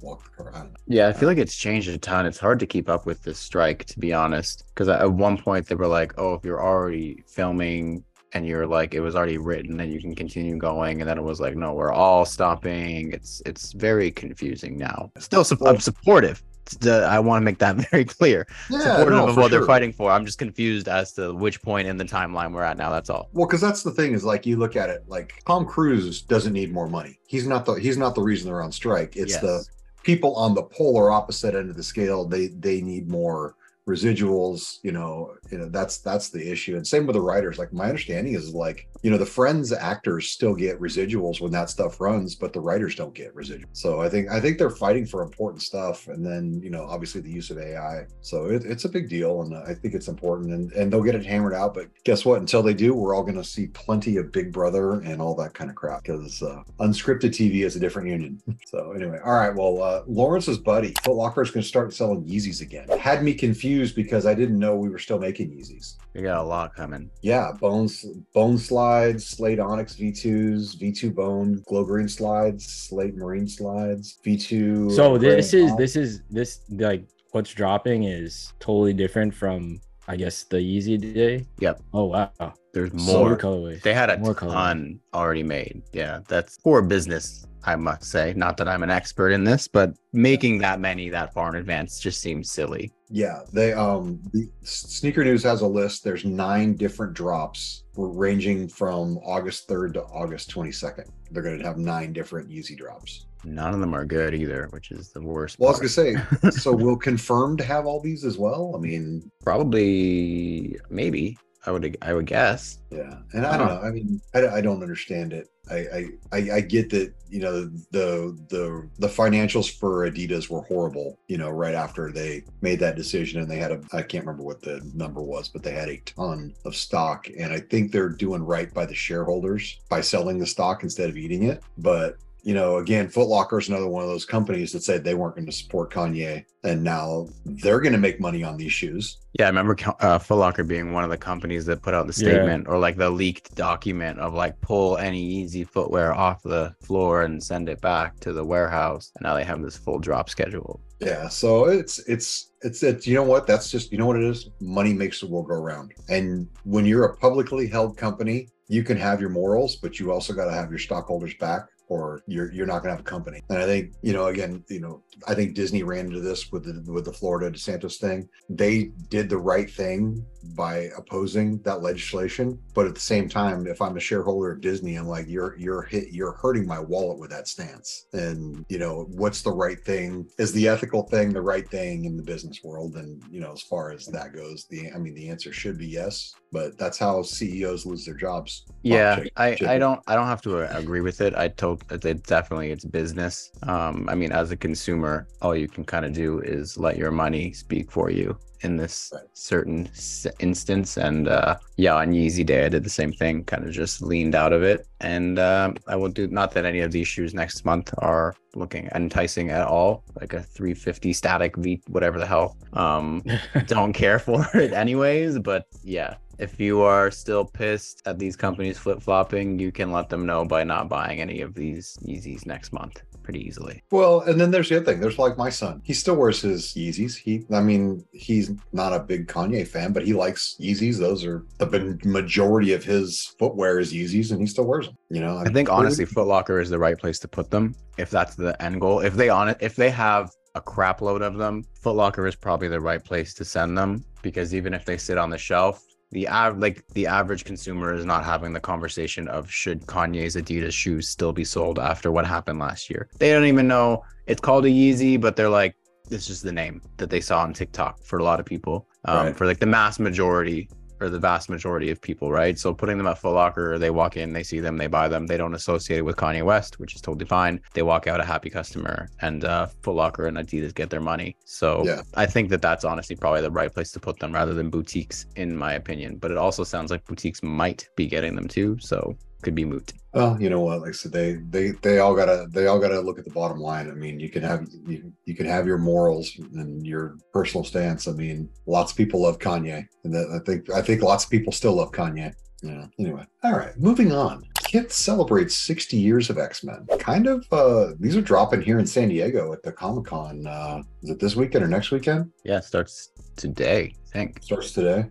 walk 0.01 0.25
the 0.25 0.43
car. 0.43 0.55
I 0.55 0.59
don't 0.61 0.71
know. 0.71 0.77
Yeah, 0.87 1.09
I 1.09 1.13
feel 1.13 1.29
like 1.29 1.39
it's 1.39 1.57
changed 1.57 1.89
a 1.89 1.99
ton. 1.99 2.25
It's 2.27 2.39
hard 2.39 2.59
to 2.61 2.67
keep 2.67 2.89
up 2.89 3.05
with 3.07 3.23
this 3.23 3.39
strike, 3.39 3.85
to 3.87 3.99
be 3.99 4.13
honest. 4.13 4.65
Because 4.69 4.89
at 4.89 5.11
one 5.11 5.37
point 5.37 5.67
they 5.67 5.75
were 5.75 5.87
like, 5.87 6.15
"Oh, 6.19 6.35
if 6.35 6.45
you're 6.45 6.63
already 6.63 7.23
filming 7.27 8.03
and 8.35 8.47
you're 8.47 8.67
like, 8.67 8.95
it 8.95 9.01
was 9.01 9.15
already 9.15 9.37
written, 9.37 9.77
then 9.77 9.91
you 9.91 10.01
can 10.01 10.15
continue 10.15 10.57
going." 10.57 11.03
And 11.03 11.09
then 11.11 11.19
it 11.19 11.23
was 11.23 11.39
like, 11.41 11.55
"No, 11.55 11.75
we're 11.75 11.93
all 11.93 12.25
stopping." 12.25 13.13
It's 13.13 13.43
it's 13.45 13.73
very 13.73 14.11
confusing 14.11 14.79
now. 14.79 15.11
Still, 15.19 15.45
su- 15.45 15.59
I'm 15.67 15.81
supportive. 15.81 16.43
The- 16.81 17.07
I 17.07 17.19
want 17.19 17.41
to 17.41 17.45
make 17.45 17.59
that 17.59 17.77
very 17.91 18.05
clear. 18.05 18.47
supportive 18.69 19.09
no, 19.11 19.29
of 19.29 19.37
what 19.37 19.51
they're 19.51 19.67
fighting 19.67 19.93
for. 19.93 20.11
I'm 20.11 20.25
just 20.25 20.39
confused 20.39 20.89
as 20.89 21.13
to 21.15 21.35
which 21.35 21.63
point 21.63 21.89
in 21.89 21.97
the 21.97 22.05
timeline 22.05 22.53
we're 22.53 22.63
at 22.63 22.77
now. 22.77 22.91
That's 22.91 23.11
all. 23.11 23.29
Well, 23.33 23.47
because 23.47 23.61
that's 23.61 23.83
the 23.83 23.91
thing 23.91 24.13
is 24.13 24.25
like 24.25 24.47
you 24.47 24.57
look 24.57 24.77
at 24.77 24.91
it 24.91 25.05
like 25.07 25.43
Tom 25.47 25.67
Cruise 25.67 26.23
doesn't 26.23 26.53
need 26.53 26.73
more 26.73 26.89
money. 26.89 27.19
He's 27.27 27.47
not 27.47 27.65
the 27.67 27.75
he's 27.75 27.97
not 27.97 28.15
the 28.15 28.23
reason 28.23 28.49
they're 28.49 28.63
on 28.63 28.73
strike. 28.73 29.17
It's 29.17 29.39
the 29.39 29.65
people 30.03 30.35
on 30.37 30.55
the 30.55 30.63
polar 30.63 31.11
opposite 31.11 31.55
end 31.55 31.71
of 31.71 31.77
the 31.77 31.83
scale. 31.83 32.25
They 32.25 32.49
they 32.49 32.81
need 32.81 33.09
more 33.09 33.57
residuals. 33.89 34.79
You 34.83 34.93
know, 34.93 35.35
you 35.51 35.59
know 35.59 35.69
that's 35.69 35.99
that's 35.99 36.31
the 36.31 36.51
issue. 36.51 36.77
And 36.77 36.87
same 36.87 37.07
with 37.07 37.15
the 37.15 37.21
writers. 37.21 37.59
Like 37.59 37.73
my 37.73 37.87
understanding 37.87 38.35
is 38.35 38.55
like 38.55 38.89
you 39.03 39.11
know 39.11 39.19
the 39.19 39.27
Friends 39.27 39.73
actors 39.73 40.31
still 40.31 40.55
get 40.55 40.81
residuals 40.81 41.41
when 41.41 41.53
that 41.53 41.71
stuff 41.71 42.01
runs, 42.01 42.35
but 42.35 42.53
the 42.53 42.61
writers 42.61 42.95
don't 42.95 43.15
get 43.15 43.35
residuals. 43.35 43.67
So 43.73 44.01
I 44.01 44.09
think 44.09 44.31
I 44.31 44.41
think 44.41 44.59
they're 44.59 44.71
fighting 44.71 45.07
for 45.07 45.23
important 45.23 45.63
stuff. 45.63 46.09
And 46.09 46.25
then 46.25 46.61
you 46.63 46.71
know 46.71 46.85
obviously 46.85 47.21
the 47.21 47.31
use 47.31 47.51
of 47.51 47.59
AI. 47.59 48.07
So 48.21 48.47
it, 48.47 48.65
it's 48.65 48.85
a 48.85 48.89
big 48.89 49.09
deal, 49.09 49.43
and 49.43 49.57
I 49.57 49.75
think 49.75 49.95
it's 49.95 50.09
important. 50.09 50.53
And 50.53 50.73
and 50.73 50.93
they'll 50.93 51.03
get 51.03 51.15
it 51.15 51.27
hammered 51.27 51.55
out. 51.55 51.75
But 51.75 51.89
guess 52.05 52.25
what? 52.25 52.41
Until 52.41 52.63
they 52.63 52.75
do, 52.75 52.95
we're 52.95 53.15
all 53.15 53.23
going 53.23 53.37
to 53.37 53.45
see 53.45 53.69
plenty 53.69 54.17
of 54.17 54.33
Big 54.33 54.53
Brother 54.53 55.01
and 55.01 55.21
all 55.21 55.35
that 55.37 55.55
kind 55.55 55.71
of 55.71 55.77
crap 55.77 56.03
because 56.03 56.43
uh, 56.43 56.63
unscripted 56.81 57.31
TV 57.31 57.65
is 57.65 57.77
a 57.77 57.81
different 57.81 58.09
union. 58.09 58.41
so 58.67 58.93
anyway, 58.93 59.19
all 59.25 59.35
right. 59.35 59.55
Well, 59.55 59.83
uh, 59.83 60.03
Lawrence's 60.07 60.59
buddy 60.59 60.95
Foot 61.03 61.15
Locker 61.15 61.43
is 61.43 61.51
going 61.51 61.63
to 61.63 61.69
start 61.69 61.93
selling 61.93 62.25
Yeezys 62.25 62.61
again. 62.61 62.89
Had 62.99 63.23
me 63.23 63.35
confused 63.35 63.72
because 63.95 64.27
I 64.27 64.35
didn't 64.35 64.59
know 64.59 64.77
we 64.77 64.89
were 64.89 64.99
still 64.99 65.19
making 65.19 65.51
Yeezys. 65.51 65.97
We 66.15 66.23
got 66.23 66.39
a 66.39 66.43
lot 66.43 66.75
coming. 66.75 67.11
Yeah, 67.23 67.53
bones, 67.61 68.05
bone 68.35 68.59
slides, 68.59 69.27
Slate 69.27 69.59
Onyx 69.59 69.95
V2s, 69.95 70.77
V2 70.77 71.15
bone, 71.15 71.63
glow 71.67 71.85
green 71.85 72.09
slides, 72.09 72.67
Slate 72.67 73.17
Marine 73.17 73.49
slides, 73.49 74.19
V2. 74.25 74.93
So 74.93 75.19
this 75.19 75.55
is 75.55 75.71
and 75.71 75.79
this 75.79 75.97
is 75.97 76.23
this 76.31 76.61
like 76.71 77.05
what's 77.33 77.53
dropping 77.53 78.05
is 78.05 78.53
totally 78.61 78.93
different 78.93 79.35
from 79.35 79.81
I 80.09 80.17
guess 80.17 80.45
the 80.45 80.59
Yeezy 80.59 81.15
Day. 81.15 81.47
Yep. 81.61 81.81
Oh 81.95 82.05
wow. 82.05 82.55
There's 82.73 82.93
More 82.93 83.29
more. 83.31 83.37
colorways. 83.39 83.83
They 83.83 83.93
had 83.95 84.09
a 84.11 84.19
More 84.19 84.35
colorways. 84.35 84.53
ton 84.53 85.01
already 85.13 85.43
made. 85.43 85.83
Yeah, 85.93 86.21
that's 86.27 86.57
poor 86.59 86.81
business, 86.81 87.47
I 87.65 87.77
must 87.77 88.05
say. 88.05 88.33
Not 88.35 88.57
that 88.57 88.69
I'm 88.69 88.83
an 88.83 88.89
expert 88.91 89.31
in 89.31 89.45
this, 89.45 89.69
but 89.69 89.95
making 90.15 90.59
that 90.59 90.81
many 90.81 91.11
that 91.11 91.35
far 91.35 91.51
in 91.51 91.57
advance 91.57 92.01
just 92.01 92.21
seems 92.23 92.51
silly. 92.51 92.91
Yeah, 93.11 93.41
they 93.53 93.75
um 93.75 94.23
the 94.33 94.49
Sneaker 94.63 95.23
News 95.23 95.43
has 95.43 95.61
a 95.61 95.67
list. 95.67 96.03
There's 96.03 96.25
nine 96.25 96.75
different 96.75 97.13
drops 97.13 97.85
ranging 97.95 98.69
from 98.69 99.19
August 99.19 99.69
3rd 99.69 99.93
to 99.95 100.03
August 100.05 100.51
22nd. 100.51 101.11
They're 101.31 101.43
going 101.43 101.59
to 101.59 101.65
have 101.67 101.77
nine 101.77 102.15
different 102.15 102.49
Yeezy 102.49 102.75
drops. 102.77 103.27
None 103.45 103.75
of 103.75 103.81
them 103.81 103.95
are 103.95 104.07
good 104.07 104.35
either, 104.35 104.69
which 104.71 104.93
is 104.93 105.11
the 105.11 105.21
worst. 105.21 105.59
Well, 105.59 105.69
I 105.69 105.79
was 105.79 105.93
going 105.93 106.15
to 106.15 106.51
say, 106.51 106.51
so 106.61 106.73
we'll 106.77 106.97
confirm 106.97 107.57
to 107.59 107.65
have 107.65 107.85
all 107.87 108.01
these 108.01 108.25
as 108.25 108.39
well. 108.39 108.73
I 108.75 108.79
mean, 108.79 109.31
probably 109.43 110.79
maybe 110.91 111.37
I 111.65 111.71
would 111.71 111.97
I 112.03 112.13
would 112.13 112.27
guess. 112.27 112.79
yeah, 112.91 113.19
and 113.33 113.47
I 113.47 113.57
don't 113.57 113.69
know. 113.69 113.81
I 113.81 113.91
mean, 113.91 114.21
I, 114.35 114.49
I 114.49 114.61
don't 114.61 114.83
understand 114.83 115.33
it. 115.33 115.49
I, 115.71 115.77
I 115.77 116.07
I 116.33 116.51
I 116.57 116.61
get 116.61 116.91
that 116.91 117.15
you 117.31 117.41
know 117.41 117.67
the 117.93 118.37
the 118.49 118.89
the 118.99 119.07
financials 119.07 119.71
for 119.71 120.11
Adidas 120.11 120.51
were 120.51 120.63
horrible. 120.63 121.19
You 121.29 121.39
know, 121.39 121.51
right 121.51 121.75
after 121.75 122.11
they 122.11 122.43
made 122.63 122.81
that 122.81 122.97
decision, 122.97 123.41
and 123.41 123.51
they 123.51 123.59
had 123.59 123.71
a 123.71 123.81
I 123.93 124.03
can't 124.03 124.25
remember 124.25 124.43
what 124.43 124.61
the 124.61 124.81
number 124.93 125.23
was, 125.23 125.49
but 125.49 125.63
they 125.63 125.73
had 125.73 125.89
a 125.89 126.03
ton 126.05 126.53
of 126.65 126.75
stock, 126.75 127.29
and 127.39 127.53
I 127.53 127.61
think 127.61 127.93
they're 127.93 128.09
doing 128.09 128.43
right 128.43 128.73
by 128.75 128.85
the 128.85 128.95
shareholders 128.95 129.79
by 129.89 130.01
selling 130.01 130.39
the 130.39 130.47
stock 130.47 130.83
instead 130.83 131.09
of 131.09 131.17
eating 131.17 131.45
it. 131.45 131.63
But 131.79 132.17
you 132.43 132.55
know, 132.55 132.79
again, 132.79 133.09
Foot 133.09 133.29
Locker 133.29 133.59
is 133.59 133.69
another 133.69 133.87
one 133.89 134.03
of 134.03 134.09
those 134.09 134.25
companies 134.25 134.73
that 134.73 134.83
said 134.83 135.05
they 135.05 135.15
weren't 135.15 135.37
going 135.37 135.47
to 135.47 135.53
support 135.53 135.93
Kanye, 135.93 136.45
and 136.65 136.83
now 136.83 137.29
they're 137.45 137.81
going 137.81 137.93
to 137.93 137.99
make 137.99 138.21
money 138.21 138.43
on 138.43 138.57
these 138.57 138.73
shoes. 138.73 139.19
Yeah, 139.39 139.47
I 139.47 139.49
remember 139.49 139.75
Co- 139.77 139.97
uh, 140.01 140.19
Foot 140.19 140.37
Locker 140.37 140.65
being 140.65 140.93
one 140.93 141.05
of 141.05 141.11
the 141.11 141.17
companies 141.17 141.65
that 141.67 141.83
put 141.83 141.95
out 141.95 142.07
the 142.07 142.13
Yeah. 142.21 142.29
statement 142.33 142.67
or 142.69 142.79
like 142.79 142.97
the 142.97 143.09
leaked 143.11 143.55
document 143.55 144.19
of 144.19 144.35
like 144.35 144.61
pull 144.61 144.99
any 144.99 145.45
Yeezy 145.45 145.67
footwear 145.67 146.13
off 146.15 146.43
the 146.43 146.75
floor 146.83 147.23
and 147.23 147.43
send 147.43 147.69
it 147.69 147.81
back 147.81 148.19
to 148.21 148.33
the 148.33 148.45
warehouse. 148.45 149.13
And 149.17 149.23
now 149.25 149.35
they 149.35 149.45
have 149.45 149.63
this 149.63 149.77
full 149.77 149.99
drop 150.01 150.29
schedule. 150.29 150.81
Yeah, 151.01 151.29
so 151.29 151.67
it's 151.67 151.99
it's 152.09 152.51
it's 152.63 152.83
it's 152.83 153.07
you 153.07 153.15
know 153.15 153.23
what? 153.25 153.47
That's 153.47 153.71
just 153.71 153.91
you 153.93 153.99
know 153.99 154.07
what 154.07 154.17
it 154.17 154.25
is. 154.25 154.51
Money 154.61 154.93
makes 154.93 155.21
the 155.21 155.27
world 155.27 155.49
go 155.49 155.55
round. 155.55 155.93
And 156.09 156.49
when 156.65 156.87
you're 156.87 157.05
a 157.05 157.17
publicly 157.17 157.67
held 157.69 157.97
company, 157.97 158.49
you 158.69 158.83
can 158.83 158.97
have 158.97 159.21
your 159.21 159.31
morals, 159.31 159.77
but 159.77 159.99
you 160.01 160.13
also 160.13 160.33
got 160.33 160.45
to 160.47 160.53
have 160.53 160.71
your 160.71 160.79
stockholders 160.79 161.35
back, 161.35 161.63
or 161.93 162.23
you're 162.27 162.51
you're 162.53 162.67
not 162.67 162.83
gonna 162.83 162.95
have 162.97 163.01
a 163.01 163.15
company. 163.17 163.43
And 163.51 163.59
I 163.59 163.67
think 163.67 163.93
you 164.01 164.15
know 164.15 164.27
again, 164.27 164.65
you 164.69 164.81
know, 164.81 165.03
I 165.29 165.35
think 165.35 165.55
Disney 165.55 165.83
ran 165.83 166.07
into 166.07 166.21
this 166.21 166.51
with 166.51 166.65
the 166.65 166.91
with 166.91 167.05
the 167.05 167.13
Florida 167.13 167.51
DeSantis 167.51 167.99
thing. 167.99 168.29
They 168.49 168.93
did 169.11 169.29
the 169.29 169.37
right 169.37 169.71
thing 169.71 170.25
by 170.55 170.91
opposing 170.97 171.59
that 171.63 171.83
legislation, 171.83 172.59
but 172.75 172.87
at 172.87 172.95
the 172.95 173.01
same 173.01 173.29
time, 173.29 173.67
if 173.67 173.81
I'm 173.81 173.97
a 173.97 174.01
shareholder 174.01 174.53
of 174.53 174.61
Disney, 174.61 174.97
I'm 174.97 175.09
like, 175.09 175.27
you're 175.29 175.57
you're 175.59 175.83
hit, 175.83 176.13
you're 176.13 176.33
hurting 176.33 176.67
my 176.67 176.81
wallet 176.81 177.19
with 177.19 177.31
that 177.31 177.49
stance. 177.49 178.07
And 178.13 178.65
you 178.69 178.79
know, 178.79 179.07
what's 179.11 179.43
the 179.43 179.53
right 179.53 179.83
thing? 179.85 180.29
Is 180.39 180.53
the 180.53 180.69
ethical 180.69 181.05
thing 181.05 181.33
the 181.33 181.41
right 181.41 181.69
thing 181.69 182.05
in 182.05 182.17
the 182.17 182.23
business 182.23 182.61
world? 182.63 182.97
And 182.97 183.23
you 183.31 183.41
know, 183.41 183.53
as 183.53 183.63
far 183.63 183.93
as 183.93 184.07
that 184.07 184.35
goes, 184.35 184.67
the 184.71 184.91
I 184.93 184.99
mean, 184.99 185.15
the 185.15 185.29
answer 185.29 185.53
should 185.53 185.79
be 185.79 185.87
yes. 185.87 186.35
But 186.51 186.77
that's 186.77 186.99
how 186.99 187.23
CEOs 187.23 187.87
lose 187.87 188.05
their 188.05 188.15
jobs. 188.15 188.67
Yeah, 188.83 189.25
I, 189.37 189.57
I 189.67 189.79
don't 189.79 190.01
I 190.07 190.15
don't 190.15 190.27
have 190.27 190.43
to 190.43 190.59
uh, 190.59 190.79
agree 190.79 191.01
with 191.01 191.21
it. 191.21 191.35
I 191.35 191.49
told 191.49 191.85
it 191.91 192.27
definitely 192.27 192.71
it's 192.71 192.85
business. 192.85 193.51
Um, 193.63 194.09
I 194.09 194.15
mean, 194.15 194.33
as 194.33 194.51
a 194.51 194.57
consumer, 194.57 195.27
all 195.41 195.57
you 195.57 195.69
can 195.69 195.85
kind 195.85 196.05
of 196.05 196.13
do 196.13 196.41
is 196.41 196.77
let 196.77 196.99
your 196.99 197.11
money 197.11 197.53
speak 197.53 197.91
for 197.91 198.11
you 198.11 198.39
in 198.63 198.77
this 198.77 199.11
Right. 199.15 199.23
certain 199.33 199.87
s- 199.89 200.27
instance. 200.41 200.97
And 200.97 201.29
uh, 201.29 201.57
yeah, 201.77 201.95
on 201.97 202.13
Yeezy 202.13 202.45
Day, 202.45 202.65
I 202.65 202.69
did 202.69 202.85
the 202.85 202.91
same 202.91 203.13
thing. 203.13 203.45
Kind 203.45 203.65
of 203.65 203.73
just 203.73 204.03
leaned 204.03 204.35
out 204.35 204.53
of 204.53 204.63
it, 204.63 204.87
and 205.01 205.39
um, 205.39 205.77
I 205.87 205.97
will 205.97 206.09
do. 206.09 206.27
Not 206.29 206.53
that 206.53 206.65
any 206.65 206.81
of 206.81 206.93
these 206.93 207.09
shoes 207.09 207.35
next 207.35 207.65
month 207.65 207.93
are 207.99 208.35
looking 208.55 208.89
enticing 208.95 209.51
at 209.51 209.67
all, 209.67 210.05
like 210.21 210.33
a 210.35 210.43
350 210.43 211.13
static 211.13 211.57
V, 211.57 211.81
whatever 211.89 212.19
the 212.19 212.27
hell. 212.27 212.57
Um, 212.75 213.23
don't 213.67 213.93
care 213.93 214.19
for 214.19 214.47
it 214.55 214.73
anyways. 214.73 215.39
But 215.39 215.67
yeah, 215.83 216.17
if 216.39 216.59
you 216.61 216.81
are 216.83 217.11
still 217.11 217.45
pissed 217.45 218.03
at 218.07 218.19
these 218.19 218.37
companies 218.37 218.79
flip 218.79 219.01
flopping, 219.03 219.59
you 219.59 219.73
can 219.73 219.91
let 219.93 220.09
them 220.09 220.27
know 220.27 220.45
by 220.45 220.65
not 220.65 220.89
buying 220.89 221.21
any 221.21 221.41
of 221.41 221.55
these 221.55 221.97
Yeezys 222.07 222.47
next 222.47 222.73
month 222.73 223.03
pretty 223.23 223.47
easily. 223.47 223.83
Well, 223.91 224.21
and 224.21 224.41
then 224.41 224.51
there's 224.51 224.69
the 224.69 224.77
other 224.77 224.85
thing. 224.85 225.01
There's 225.01 225.19
like 225.19 225.37
my 225.37 225.51
son. 225.51 225.81
He 225.85 225.95
still 225.95 226.17
wears 226.17 226.41
his 226.41 226.67
Yeezys. 226.75 227.17
He, 227.17 227.45
I 227.53 227.61
mean, 227.61 228.05
he's 228.13 228.51
not 228.73 228.93
a 228.93 229.01
big 229.01 229.29
Kanye 229.29 229.67
fan, 229.67 229.93
but 229.93 230.05
he 230.05 230.13
likes 230.13 230.57
Yeezys. 230.61 230.99
Those 230.99 231.25
are 231.25 231.45
the 231.59 231.99
majority 232.05 232.73
of 232.73 232.85
his 232.85 233.35
footwear 233.39 233.79
is 233.79 233.93
Yeezys, 233.93 234.31
and 234.31 234.41
he 234.41 234.47
still 234.47 234.65
wears 234.65 234.87
them. 234.87 234.97
You 235.11 235.21
know, 235.21 235.39
I 235.39 235.49
think 235.51 235.71
honestly, 235.71 236.05
Foot 236.05 236.27
Locker 236.27 236.61
is 236.61 236.71
the 236.71 236.79
right 236.79 236.99
place 236.99 237.19
to 237.21 237.29
put 237.29 237.51
them 237.51 237.75
if 237.99 238.11
that's 238.11 238.35
the 238.35 238.61
end 238.63 238.81
goal. 238.81 239.01
If 239.01 239.15
they 239.15 239.29
on 239.29 239.49
it, 239.49 239.59
if 239.61 239.77
they 239.77 239.91
have 239.91 240.31
a 240.55 240.61
crap 240.61 241.01
load 241.01 241.23
of 241.23 241.39
them, 241.39 241.65
Foot 241.81 241.97
Locker 241.97 242.27
is 242.27 242.37
probably 242.37 242.69
the 242.69 242.81
right 242.81 243.03
place 243.03 243.35
to 243.35 243.45
send 243.45 243.77
them 243.77 244.05
because 244.23 244.55
even 244.55 244.75
if 244.75 244.85
they 244.85 244.97
sit 244.97 245.19
on 245.19 245.31
the 245.31 245.39
shelf, 245.39 245.83
the 246.13 246.29
av- 246.29 246.59
like 246.59 246.87
the 246.89 247.07
average 247.07 247.45
consumer 247.45 247.93
is 247.95 248.05
not 248.05 248.25
having 248.25 248.53
the 248.53 248.61
conversation 248.61 249.29
of 249.29 249.51
should 249.51 249.87
Kanye's 249.87 250.37
Adidas 250.37 250.73
shoes 250.73 251.09
still 251.09 251.33
be 251.33 251.45
sold 251.45 251.79
after 251.79 252.13
what 252.13 252.27
happened 252.27 252.59
last 252.59 252.89
year. 252.91 253.09
They 253.19 253.33
don't 253.33 253.47
even 253.47 253.67
know 253.67 254.05
it's 254.27 254.41
called 254.41 254.65
a 254.65 254.69
Yeezy, 254.69 255.21
but 255.21 255.35
they're 255.37 255.49
like 255.49 255.75
this 256.09 256.29
is 256.29 256.43
the 256.43 256.53
name 256.53 256.83
that 256.99 257.09
they 257.11 257.21
saw 257.21 257.41
on 257.41 257.55
TikTok 257.55 258.03
for 258.03 258.19
a 258.19 258.25
lot 258.25 258.39
of 258.39 258.47
people. 258.47 258.87
Um, 259.07 259.27
Right. 259.27 259.37
For 259.37 259.47
like 259.47 259.61
the 259.61 259.67
mass 259.67 259.99
majority 259.99 260.69
or 261.03 261.11
the 261.11 261.19
vast 261.19 261.49
majority 261.51 261.91
of 261.91 262.01
people, 262.01 262.31
right? 262.31 262.59
So 262.59 262.73
putting 262.73 262.97
them 262.97 263.07
at 263.07 263.19
Foot 263.19 263.35
Locker, 263.35 263.79
they 263.79 263.91
walk 263.91 264.17
in, 264.17 264.33
they 264.33 264.43
see 264.43 264.61
them, 264.61 264.77
they 264.77 264.87
buy 264.87 265.09
them. 265.09 265.27
They 265.27 265.37
don't 265.37 265.55
associate 265.55 265.99
it 265.99 266.03
with 266.03 266.17
Kanye 266.17 266.45
West, 266.45 266.79
which 266.79 266.95
is 266.95 267.01
totally 267.01 267.27
fine. 267.27 267.61
They 267.75 267.83
walk 267.83 268.07
out 268.07 268.21
a 268.21 268.25
happy 268.25 268.51
customer, 268.51 269.09
and 269.21 269.45
uh, 269.45 269.67
Foot 269.83 269.97
Locker 269.97 270.27
and 270.27 270.37
Adidas 270.37 270.75
get 270.75 270.91
their 270.91 271.01
money. 271.01 271.37
So 271.45 271.83
Yeah. 271.85 272.03
I 272.15 272.27
think 272.27 272.49
that 272.51 272.63
that's 272.63 272.85
honestly 272.85 273.17
probably 273.17 273.43
the 273.43 273.51
right 273.51 273.73
place 273.73 273.91
to 273.93 274.01
put 274.01 274.19
them 274.21 274.33
rather 274.33 274.55
than 274.55 274.71
boutiques, 274.71 275.27
in 275.37 275.57
my 275.57 275.75
opinion. 275.75 276.17
But 276.17 276.31
it 276.31 276.39
also 276.39 276.65
sounds 276.65 276.91
like 276.91 277.05
boutiques 277.05 277.43
might 277.43 277.89
be 277.97 278.07
getting 278.07 278.37
them 278.37 278.49
too, 278.49 278.79
so 278.81 279.17
could 279.43 279.55
be 279.55 279.65
moot. 279.65 279.93
Well, 280.15 280.41
you 280.41 280.51
know 280.51 280.61
what? 280.61 280.81
Like 280.81 280.91
I 280.91 280.93
said, 280.93 281.13
they 281.13 281.35
they 281.51 281.71
they 281.83 281.99
all 281.99 282.15
gotta 282.15 282.47
they 282.51 282.67
all 282.67 282.79
gotta 282.79 283.01
look 283.01 283.19
at 283.19 283.25
the 283.25 283.31
bottom 283.31 283.59
line. 283.59 283.89
I 283.91 283.95
mean, 283.95 284.21
you 284.21 284.29
can 284.31 284.43
have 284.43 284.67
you, 284.87 285.13
you 285.25 285.35
can 285.35 285.47
have 285.47 285.67
your 285.67 285.79
morals 285.79 286.31
and 286.55 286.87
your 286.87 287.17
personal 287.33 287.65
stance. 287.65 288.07
I 288.09 288.13
mean, 288.13 288.49
lots 288.67 288.93
of 288.93 288.99
people 288.99 289.23
love 289.23 289.39
Kanye, 289.39 289.87
and 290.05 290.13
that, 290.15 290.29
I 290.33 290.45
think 290.45 290.71
I 290.71 290.83
think 290.83 291.03
lots 291.03 291.25
of 291.25 291.31
people 291.31 291.53
still 291.53 291.75
love 291.75 291.93
Kanye. 291.93 292.35
Yeah. 292.63 292.87
Anyway, 292.99 293.25
all 293.43 293.53
right. 293.59 293.77
Moving 293.79 294.13
on. 294.13 294.45
Kith 294.63 294.93
celebrates 294.93 295.55
60 295.59 295.97
years 295.97 296.31
of 296.31 296.39
X 296.39 296.63
Men. 296.63 296.87
Kind 296.99 297.27
of. 297.27 297.45
uh 297.53 297.93
These 297.99 298.17
are 298.17 298.23
dropping 298.23 298.63
here 298.63 298.79
in 298.79 298.87
San 298.87 299.09
Diego 299.09 299.53
at 299.53 299.63
the 299.63 299.73
Comic 299.73 300.05
Con. 300.05 300.47
Uh, 300.47 300.83
is 301.03 301.11
it 301.11 301.19
this 301.19 301.35
weekend 301.37 301.65
or 301.65 301.69
next 301.69 301.91
weekend? 301.91 302.31
Yeah, 302.45 302.59
it 302.59 302.65
starts 302.65 303.11
today, 303.37 303.95
I 304.07 304.11
think. 304.13 304.43
Starts 304.43 304.73
today. 304.73 305.07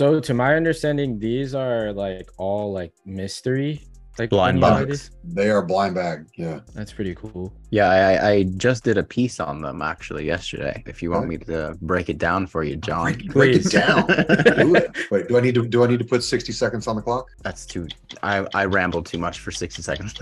So 0.00 0.18
to 0.18 0.32
my 0.32 0.54
understanding, 0.54 1.18
these 1.18 1.54
are 1.54 1.92
like 1.92 2.30
all 2.38 2.72
like 2.72 2.94
mystery, 3.04 3.82
like 4.18 4.30
Blind 4.30 4.64
any 4.64 4.82
of 4.82 4.88
box. 4.88 5.10
They 5.22 5.50
are 5.50 5.60
blind 5.60 5.94
bag. 5.94 6.26
Yeah. 6.38 6.60
That's 6.74 6.90
pretty 6.90 7.14
cool. 7.14 7.52
Yeah, 7.72 7.88
I, 7.88 8.12
I- 8.14 8.30
I 8.30 8.42
just 8.44 8.84
did 8.84 8.98
a 8.98 9.02
piece 9.02 9.38
on 9.40 9.60
them 9.62 9.80
actually 9.82 10.24
yesterday. 10.26 10.82
If 10.86 11.02
you 11.02 11.10
want 11.10 11.26
Okay. 11.26 11.36
me 11.36 11.38
to 11.46 11.76
break 11.82 12.08
it 12.08 12.18
down 12.18 12.46
for 12.46 12.62
you, 12.64 12.76
John. 12.76 13.12
Break, 13.14 13.32
break 13.32 13.56
it 13.56 13.70
down. 13.70 14.06
Do 14.06 14.74
it. 14.74 14.96
Wait. 15.10 15.28
Do 15.28 15.36
I 15.36 15.40
need 15.40 15.54
to? 15.54 15.66
Do 15.66 15.84
I 15.84 15.86
need 15.86 15.98
to 16.00 16.04
put 16.04 16.22
60 16.24 16.52
seconds 16.52 16.86
on 16.86 16.96
the 16.96 17.02
clock? 17.02 17.28
That's 17.42 17.64
too. 17.66 17.86
I 18.22 18.46
I 18.54 18.64
rambled 18.64 19.06
too 19.06 19.18
much 19.18 19.38
for 19.40 19.50
sixty 19.50 19.82
seconds. 19.82 20.12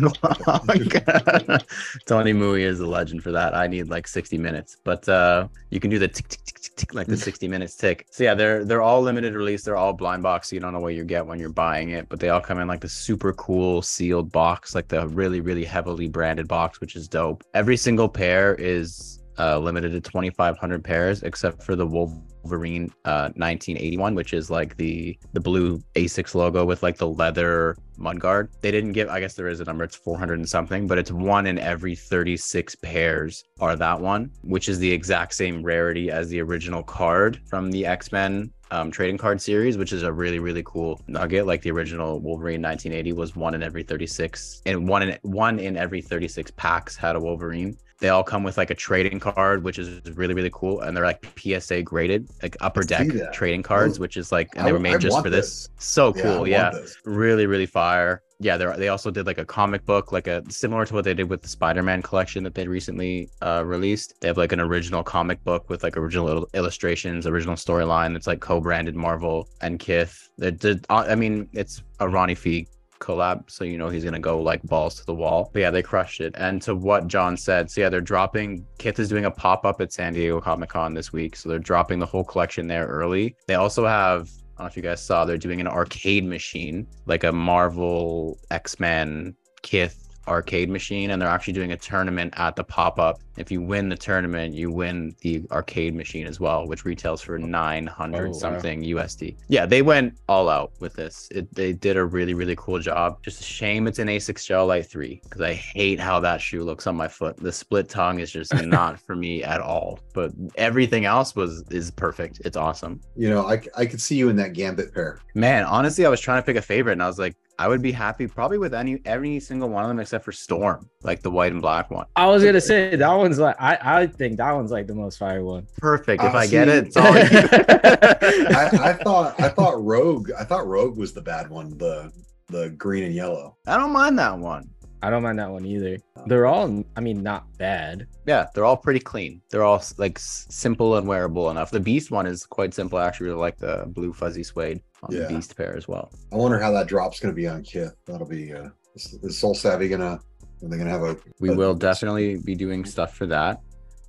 Tony 2.07 2.33
Mui 2.33 2.61
is 2.61 2.81
a 2.81 2.87
legend 2.87 3.23
for 3.23 3.33
that. 3.33 3.55
I 3.55 3.67
need 3.67 3.89
like 3.89 4.07
sixty 4.07 4.39
minutes, 4.39 4.77
but 4.85 5.09
uh, 5.09 5.49
you 5.71 5.81
can 5.81 5.91
do 5.91 5.99
the 5.99 6.09
tick 6.09 6.29
tick 6.29 6.45
tick 6.45 6.61
tick 6.61 6.77
tick 6.77 6.95
like 6.95 7.07
the 7.07 7.17
sixty 7.17 7.49
minutes 7.49 7.77
tick. 7.77 8.07
So 8.11 8.25
yeah, 8.25 8.35
they're 8.35 8.65
they're 8.65 8.83
all 8.83 9.03
limited 9.03 9.35
release. 9.35 9.63
They're 9.65 9.77
all 9.77 9.93
blind 9.93 10.23
box, 10.23 10.51
so 10.51 10.57
you 10.57 10.61
don't 10.61 10.73
know 10.73 10.81
what 10.81 10.95
you 10.95 11.05
get 11.05 11.27
when 11.27 11.39
you're 11.39 11.49
buying 11.49 11.91
it. 11.91 12.09
But 12.09 12.21
they 12.21 12.29
all 12.29 12.41
come 12.41 12.59
in 12.59 12.69
like 12.69 12.81
the 12.81 12.89
super 12.89 13.33
cool 13.33 13.83
sealed 13.83 14.31
box, 14.33 14.75
like 14.75 14.89
the 14.89 15.07
really 15.09 15.41
really 15.41 15.65
heavily 15.65 16.09
branded 16.09 16.49
box, 16.49 16.81
which 16.81 16.97
is 16.97 17.09
dope. 17.09 17.38
Every 17.55 17.77
single 17.77 18.09
pair 18.09 18.55
is 18.55 19.23
uh, 19.39 19.59
limited 19.59 19.93
to 19.93 20.01
twenty 20.01 20.31
five 20.31 20.59
hundred 20.59 20.85
pairs, 20.85 21.23
except 21.23 21.63
for 21.63 21.77
the 21.77 21.87
Wolverine 21.87 22.93
uh, 23.05 23.31
1981, 23.37 24.15
which 24.15 24.33
is 24.33 24.51
like 24.51 24.77
the 24.77 25.19
the 25.33 25.41
blue 25.41 25.83
Asics 25.95 26.35
logo 26.35 26.65
with 26.65 26.83
like 26.83 26.97
the 26.97 27.07
leather 27.07 27.77
mudguard. 27.97 28.51
They 28.61 28.71
didn't 28.71 28.93
give. 28.93 29.09
I 29.09 29.21
guess 29.21 29.35
there 29.35 29.49
is 29.49 29.61
a 29.61 29.65
number. 29.65 29.85
It's 29.85 29.97
400 29.97 30.39
and 30.39 30.49
something, 30.49 30.87
but 30.87 30.99
it's 30.99 31.13
one 31.13 31.47
in 31.47 31.59
every 31.59 31.95
36 31.95 32.75
pairs 32.77 33.45
are 33.61 33.77
that 33.77 34.01
one, 34.01 34.31
which 34.43 34.69
is 34.69 34.79
the 34.79 34.91
exact 34.91 35.35
same 35.35 35.63
rarity 35.63 36.11
as 36.11 36.29
the 36.29 36.41
original 36.41 36.83
card 36.83 37.41
from 37.49 37.71
the 37.71 37.87
X 37.87 38.11
Men 38.13 38.51
um, 38.71 38.91
trading 38.91 39.19
card 39.19 39.41
series, 39.41 39.77
which 39.79 39.93
is 39.93 40.03
a 40.03 40.13
really 40.13 40.39
really 40.39 40.63
cool 40.65 41.01
nugget. 41.07 41.47
Like 41.47 41.63
the 41.63 41.71
original 41.71 42.21
Wolverine 42.21 42.63
1980 42.63 43.13
was 43.13 43.35
one 43.37 43.55
in 43.55 43.63
every 43.63 43.83
36, 43.83 44.63
and 44.67 44.89
one 44.89 45.03
in 45.03 45.19
one 45.23 45.59
in 45.59 45.77
every 45.77 46.01
36 46.03 46.51
packs 46.53 46.97
had 46.97 47.17
a 47.17 47.21
Wolverine. 47.21 47.77
They 48.01 48.11
all 48.11 48.23
come 48.23 48.45
with 48.45 48.57
like 48.57 48.71
a 48.71 48.77
trading 48.77 49.19
card, 49.19 49.65
which 49.65 49.79
is 49.79 50.01
really 50.17 50.35
really 50.35 50.51
cool, 50.53 50.83
and 50.83 50.97
they're 50.97 51.05
like 51.05 51.27
PSA 51.39 51.83
graded, 51.83 52.29
like 52.43 52.57
upper 52.61 52.83
I 52.83 52.87
deck 52.87 53.33
trading 53.33 53.63
cards, 53.63 53.99
which 53.99 54.17
is 54.17 54.31
like, 54.31 54.49
and 54.53 54.63
I- 54.63 54.67
they 54.67 54.73
were 54.73 54.79
I 54.79 54.83
made 54.83 55.01
just 55.01 55.21
for 55.23 55.31
this. 55.31 55.69
So 55.79 56.13
cool, 56.13 56.47
yeah 56.47 56.71
this. 56.71 56.97
really 57.05 57.47
really 57.47 57.67
fire 57.67 58.23
yeah 58.41 58.57
they 58.57 58.89
also 58.89 59.11
did 59.11 59.27
like 59.27 59.39
a 59.39 59.45
comic 59.45 59.85
book 59.85 60.13
like 60.13 60.29
a 60.29 60.43
similar 60.51 60.87
to 60.87 60.95
what 60.95 61.05
they 61.05 61.15
did 61.15 61.29
with 61.29 61.43
the 61.43 61.49
spider-man 61.49 62.03
collection 62.03 62.45
that 62.45 62.55
they 62.55 62.69
recently 62.69 63.29
uh 63.43 63.63
released. 63.65 64.15
They 64.21 64.29
have 64.29 64.39
like 64.39 64.53
an 64.53 64.61
original 64.61 65.03
comic 65.03 65.43
book 65.45 65.69
with 65.69 65.83
like 65.83 65.97
original 65.97 66.29
il- 66.29 66.49
illustrations 66.55 67.27
original 67.27 67.57
storyline. 67.57 68.13
That's 68.13 68.27
like 68.27 68.41
co-branded 68.41 68.95
marvel 68.95 69.49
and 69.61 69.79
kith. 69.79 70.31
They 70.39 70.53
did 70.53 70.87
uh, 70.89 71.05
i 71.09 71.15
mean 71.15 71.49
it's 71.53 71.83
a 72.01 72.09
Ronnie 72.09 72.37
Fieg 72.37 72.69
collab 73.01 73.49
so 73.49 73.63
you 73.63 73.79
know 73.79 73.89
he's 73.89 74.05
gonna 74.05 74.19
go 74.19 74.41
like 74.41 74.63
balls 74.63 74.95
to 74.97 75.07
the 75.07 75.15
wall. 75.15 75.51
But 75.53 75.61
yeah 75.61 75.71
they 75.73 75.83
crushed 75.83 76.21
it. 76.21 76.35
And 76.37 76.63
to 76.63 76.77
what 76.77 77.09
john 77.09 77.37
said 77.37 77.71
so 77.71 77.81
yeah 77.81 77.89
they're 77.89 78.01
dropping 78.01 78.65
kith 78.79 79.01
is 79.01 79.09
doing 79.09 79.25
a 79.25 79.31
pop-up 79.31 79.81
at 79.81 79.93
san 79.93 80.13
diego 80.13 80.41
comic-con 80.41 80.95
this 80.95 81.13
week 81.13 81.35
so 81.35 81.49
they're 81.49 81.59
dropping 81.59 81.99
the 81.99 82.07
whole 82.07 82.25
collection 82.25 82.69
there 82.69 82.87
early. 82.87 83.35
They 83.49 83.55
also 83.55 83.85
have 83.85 84.31
I 84.59 84.63
don't 84.63 84.67
know 84.67 84.71
if 84.71 84.77
you 84.77 84.83
guys 84.83 85.01
saw, 85.01 85.25
they're 85.25 85.39
doing 85.39 85.61
an 85.61 85.69
arcade 85.69 86.25
machine, 86.25 86.89
like 87.07 87.23
a 87.23 87.31
Marvel 87.31 88.41
X 88.51 88.81
Men 88.81 89.37
Kith 89.63 90.08
arcade 90.29 90.71
machine, 90.71 91.11
and 91.11 91.21
they're 91.21 91.29
actually 91.29 91.55
doing 91.55 91.73
a 91.73 91.77
tournament 91.77 92.35
at 92.37 92.55
the 92.57 92.65
pop 92.65 92.99
up. 92.99 93.21
If 93.37 93.51
you 93.53 93.63
win 93.63 93.89
the 93.89 93.97
tournament, 93.97 94.55
you 94.55 94.71
win 94.71 95.15
the 95.21 95.43
arcade 95.53 95.95
machine 95.95 96.27
as 96.27 96.41
well, 96.41 96.67
which 96.67 96.85
retails 96.85 97.23
for 97.23 97.39
900 97.39 98.19
Oh, 98.19 98.27
wow. 98.27 98.33
something 98.33 98.83
USD. 98.83 99.37
Yeah, 99.49 99.65
they 99.65 99.81
went 99.83 100.19
all 100.29 100.49
out 100.49 100.73
with 100.81 100.95
this. 100.95 101.29
It, 101.31 101.53
they 101.55 101.73
did 101.73 101.97
a 101.97 102.05
really, 102.05 102.35
really 102.35 102.57
cool 102.57 102.81
job. 102.81 103.23
Just 103.23 103.41
a 103.41 103.45
shame 103.45 103.87
it's 103.87 103.99
an 104.01 104.09
Asics 104.09 104.45
Gel-Lyte 104.45 104.87
3 104.87 105.21
because 105.23 105.41
I 105.41 105.55
hate 105.55 106.01
how 106.01 106.19
that 106.21 106.41
shoe 106.41 106.65
looks 106.65 106.87
on 106.87 106.97
my 106.97 107.07
foot. 107.09 107.37
The 107.37 107.53
split 107.53 107.89
tongue 107.89 108.19
is 108.19 108.31
just 108.33 108.53
not 108.65 108.99
for 109.01 109.15
me 109.15 109.45
at 109.45 109.61
all. 109.61 110.01
But 110.15 110.33
everything 110.57 111.05
else 111.05 111.37
was 111.37 111.63
is 111.71 111.91
perfect. 111.93 112.41
It's 112.45 112.57
awesome. 112.57 113.01
You 113.17 113.31
know, 113.31 113.47
I, 113.47 113.63
I 113.77 113.87
could 113.87 114.01
see 114.01 114.17
you 114.17 114.29
in 114.29 114.37
that 114.37 114.53
Gambit 114.53 114.93
pair. 114.93 115.21
Man, 115.35 115.65
honestly, 115.65 116.05
I 116.05 116.09
was 116.09 116.21
trying 116.21 116.43
to 116.43 116.47
pick 116.47 116.57
a 116.57 116.63
favorite, 116.63 116.93
and 116.95 117.03
I 117.03 117.07
was 117.07 117.19
like, 117.19 117.37
I 117.61 117.67
would 117.67 117.83
be 117.83 117.91
happy 117.91 118.29
probably 118.29 118.59
with 118.59 118.73
any 118.73 119.01
every 119.05 119.41
single 119.41 119.69
one 119.69 119.83
of 119.83 119.89
them 119.89 119.99
except 119.99 120.25
for 120.25 120.31
Storm, 120.33 120.89
like 121.03 121.23
the 121.23 121.31
white 121.31 121.51
and 121.53 121.61
black 121.61 121.91
one. 121.91 122.07
I 122.15 122.27
was 122.27 122.45
gonna 122.45 122.61
say 122.61 122.95
that 122.95 123.13
one's 123.15 123.39
like 123.41 123.57
I 123.61 123.79
I 123.83 124.07
think 124.07 124.37
that 124.37 124.53
one's 124.53 124.71
like 124.71 124.87
the 124.87 124.95
most 124.95 125.19
fire 125.19 125.43
one. 125.45 125.67
Perfect. 125.79 126.23
If 126.23 126.35
Uh, 126.35 126.39
I 126.39 126.47
get 126.47 126.69
it, 126.69 126.87
it's 126.87 126.97
all. 126.97 127.05
I, 127.13 128.71
I 128.91 128.93
thought 128.93 129.41
I 129.41 129.49
thought 129.49 129.83
Rogue 129.85 130.31
I 130.39 130.45
thought 130.45 130.67
Rogue 130.67 130.97
was 130.97 131.13
the 131.13 131.21
bad 131.23 131.51
one, 131.51 131.77
the 131.79 132.13
the 132.49 132.71
green 132.71 133.05
and 133.05 133.15
yellow. 133.15 133.57
I 133.67 133.77
don't 133.77 133.93
mind 133.93 134.19
that 134.19 134.39
one. 134.39 134.71
I 135.03 135.11
don't 135.11 135.23
mind 135.23 135.39
that 135.39 135.51
one 135.51 135.65
either. 135.65 135.97
They're 136.27 136.47
all, 136.47 136.85
I 136.97 137.01
mean, 137.01 137.23
not 137.23 137.47
bad. 137.57 138.07
Yeah, 138.27 138.47
they're 138.55 138.65
all 138.65 138.77
pretty 138.77 139.01
clean. 139.01 139.41
They're 139.51 139.63
all 139.63 139.83
like 139.97 140.19
simple 140.19 140.97
and 140.97 141.07
wearable 141.07 141.51
enough. 141.51 141.71
The 141.71 141.79
Beast 141.81 142.11
one 142.11 142.27
is 142.27 142.45
quite 142.45 142.75
simple. 142.75 142.99
I 142.99 143.07
actually 143.07 143.27
really 143.29 143.39
like 143.41 143.59
the 143.59 143.85
blue 143.89 144.13
fuzzy 144.13 144.43
suede 144.43 144.81
on 145.03 145.15
Yeah. 145.15 145.23
the 145.23 145.29
Beast 145.29 145.57
pair 145.57 145.77
as 145.77 145.87
well. 145.87 146.11
I 146.33 146.37
wonder 146.37 146.59
how 146.59 146.73
that 146.73 146.89
drop's 146.89 147.21
going 147.21 147.33
to 147.33 147.37
be 147.37 147.47
on 147.47 147.63
Kith. 147.63 147.95
That'll 148.07 148.27
be 148.27 148.53
uh, 148.53 148.71
is, 148.97 149.19
is 149.23 149.39
Sole 149.39 149.55
Savy 149.55 149.89
gonna? 149.89 150.21
Are 150.63 150.69
they 150.69 150.77
gonna 150.77 150.91
have 150.91 151.03
a? 151.03 151.17
We 151.39 151.51
a- 151.51 151.55
will 151.55 151.75
definitely 151.75 152.37
be 152.37 152.57
doing 152.57 152.85
stuff 152.85 153.15
for 153.15 153.27
that. 153.27 153.61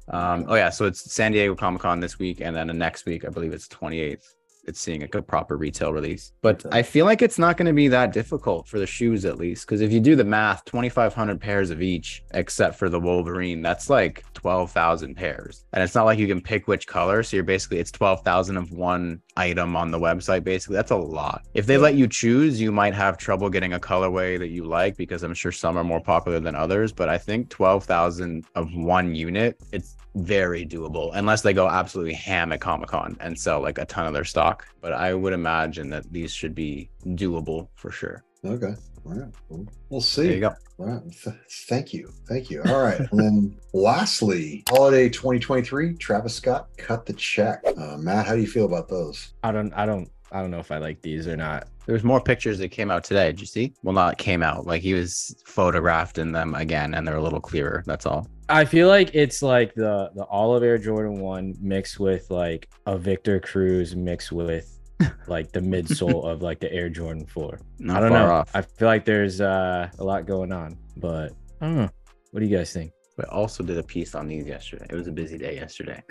Um, 0.08 0.45
oh 0.47 0.56
yeah, 0.56 0.71
so 0.71 0.86
it's 0.86 1.13
San 1.13 1.32
Diego 1.34 1.54
Comic 1.54 1.84
Con 1.84 1.99
this 1.99 2.17
week, 2.17 2.41
and 2.41 2.56
then 2.56 2.65
the 2.65 2.73
next 2.73 3.06
week, 3.06 3.25
I 3.25 3.30
believe 3.30 3.54
it's 3.54 3.67
28th. 3.67 4.23
It's 4.70 4.80
seeing 4.80 5.02
like 5.02 5.16
a 5.16 5.22
proper 5.22 5.58
retail 5.58 5.92
release, 5.92 6.32
but 6.42 6.66
I 6.72 6.84
feel 6.84 7.06
like 7.06 7.22
it's 7.22 7.40
not 7.40 7.58
going 7.58 7.66
to 7.66 7.74
be 7.74 7.88
that 7.90 8.14
difficult 8.14 8.68
for 8.68 8.80
the 8.80 8.88
shoes 8.88 9.26
at 9.26 9.38
least, 9.38 9.66
because 9.66 9.82
if 9.82 9.92
you 9.92 10.00
do 10.00 10.16
the 10.16 10.24
math, 10.24 10.64
2,500 10.66 11.42
pairs 11.42 11.72
of 11.72 11.82
each, 11.82 12.24
except 12.36 12.76
for 12.76 12.88
the 12.88 13.00
Wolverine, 13.00 13.62
that's 13.62 13.90
like 13.90 14.24
12,000 14.36 15.16
pairs, 15.16 15.66
and 15.74 15.84
it's 15.84 15.96
not 15.96 16.06
like 16.06 16.20
you 16.20 16.28
can 16.28 16.40
pick 16.40 16.68
which 16.68 16.88
color. 16.88 17.24
So 17.24 17.36
you're 17.36 17.44
basically 17.44 17.80
it's 17.80 17.92
12,000 17.92 18.58
of 18.58 18.72
one 18.72 19.22
item 19.39 19.75
on 19.75 19.89
the 19.89 19.99
website. 19.99 20.43
Basically, 20.43 20.75
that's 20.75 20.91
a 20.91 20.97
lot. 20.97 21.45
If 21.54 21.65
they 21.65 21.78
let 21.78 21.95
you 21.95 22.08
choose, 22.08 22.60
you 22.60 22.71
might 22.71 22.93
have 22.93 23.17
trouble 23.17 23.49
getting 23.49 23.73
a 23.73 23.80
colorway 23.80 24.38
that 24.38 24.49
you 24.49 24.65
like 24.65 24.97
because 24.97 25.23
I'm 25.23 25.34
sure 25.34 25.52
some 25.52 25.78
are 25.78 25.84
more 25.84 26.02
popular 26.02 26.39
than 26.39 26.56
others. 26.56 26.91
But 26.91 27.08
I 27.08 27.17
think 27.17 27.49
12,000 27.49 28.45
of 28.56 28.75
one 28.75 29.15
unit, 29.15 29.58
it's 29.71 29.95
very 30.15 30.65
doable 30.65 31.12
unless 31.13 31.41
they 31.41 31.54
go 31.54 31.69
absolutely 31.69 32.13
ham 32.13 32.52
at 32.52 32.60
Comic 32.60 32.89
Con 32.89 33.15
and 33.19 33.39
sell 33.39 33.62
like 33.62 33.78
a 33.78 33.86
ton 33.86 34.08
of 34.08 34.13
their 34.13 34.25
stock. 34.25 34.67
But 34.82 34.93
I 34.93 35.13
would 35.13 35.34
imagine 35.34 35.89
that 35.91 36.12
these 36.12 36.34
should 36.34 36.54
be 36.54 36.89
doable 37.06 37.69
for 37.75 37.91
sure. 37.91 38.23
Okay. 38.43 38.73
All 39.06 39.14
right. 39.14 39.34
Well, 39.50 39.66
we'll 39.90 40.02
see. 40.02 40.24
There 40.24 40.32
you 40.32 40.38
see. 40.38 40.40
go. 40.42 40.56
All 40.80 40.86
right. 40.86 41.02
Th- 41.12 41.36
thank 41.68 41.94
you. 41.94 42.12
Thank 42.28 42.50
you. 42.50 42.64
All 42.68 42.82
right. 42.82 43.00
and 43.00 43.20
then 43.20 43.60
lastly, 43.74 44.64
holiday 44.70 45.10
2023. 45.10 45.96
Travis 45.96 46.36
Scott 46.36 46.68
cut 46.78 47.06
the 47.06 47.14
check. 47.14 47.62
Uh, 47.78 47.98
Matt, 47.98 48.26
how 48.28 48.36
do 48.36 48.42
you 48.42 48.48
feel 48.48 48.66
about 48.66 48.88
those? 48.88 49.34
I 49.44 49.52
don't, 49.52 49.74
I 49.74 49.86
don't, 49.86 50.10
I 50.32 50.42
don't 50.42 50.52
know 50.52 50.60
if 50.60 50.72
I 50.72 50.78
like 50.78 51.02
these 51.02 51.28
or 51.28 51.36
not. 51.36 51.68
There's 51.86 52.04
more 52.04 52.22
pictures 52.22 52.60
that 52.60 52.70
came 52.70 52.92
out 52.92 53.04
today. 53.04 53.28
Did 53.32 53.42
you 53.42 53.48
see? 53.48 53.74
Well, 53.82 53.94
not 53.96 54.20
came 54.20 54.44
out. 54.44 54.68
Like 54.68 54.84
he 54.84 54.94
was 54.94 55.36
photographed 55.46 56.20
in 56.20 56.32
them 56.32 56.54
again, 56.54 56.94
and 56.94 57.08
they're 57.08 57.18
a 57.18 57.24
little 57.24 57.42
clearer. 57.42 57.84
That's 57.88 58.06
all. 58.06 58.28
I 58.48 58.66
feel 58.66 58.88
like 58.88 59.10
it's 59.16 59.42
like 59.42 59.74
the 59.74 60.12
the 60.16 60.26
Olive 60.26 60.62
Air 60.64 60.78
Jordan 60.78 61.20
one 61.20 61.56
mixed 61.60 62.00
with 62.00 62.30
like 62.30 62.70
a 62.86 62.96
Victor 62.98 63.40
Cruz 63.40 63.96
mixed 63.96 64.32
with 64.32 64.79
like 65.28 65.52
the 65.52 65.60
midsole 65.60 66.26
of 66.32 66.42
like 66.42 66.60
the 66.60 66.72
Air 66.74 66.90
Jordan 66.90 67.26
4. 67.26 67.60
Not 67.80 67.98
I 67.98 68.00
don't 68.02 68.10
far 68.10 68.28
know. 68.28 68.34
off. 68.34 68.52
I 68.54 68.62
feel 68.62 68.88
like 68.88 69.06
there's 69.06 69.42
uh, 69.42 69.90
a 69.98 70.04
lot 70.04 70.26
going 70.26 70.52
on, 70.52 70.78
but 70.98 71.34
I 71.62 71.66
don't 71.66 71.76
know. 71.76 71.90
What 72.32 72.42
do 72.42 72.46
you 72.46 72.56
guys 72.56 72.72
think? 72.74 72.92
I 73.20 73.24
also 73.24 73.64
did 73.64 73.78
a 73.78 73.84
piece 73.84 74.16
on 74.16 74.28
these 74.28 74.46
yesterday. 74.46 74.86
It 74.90 74.96
was 74.96 75.08
a 75.08 75.12
busy 75.12 75.38
day 75.38 75.56
yesterday. 75.56 76.02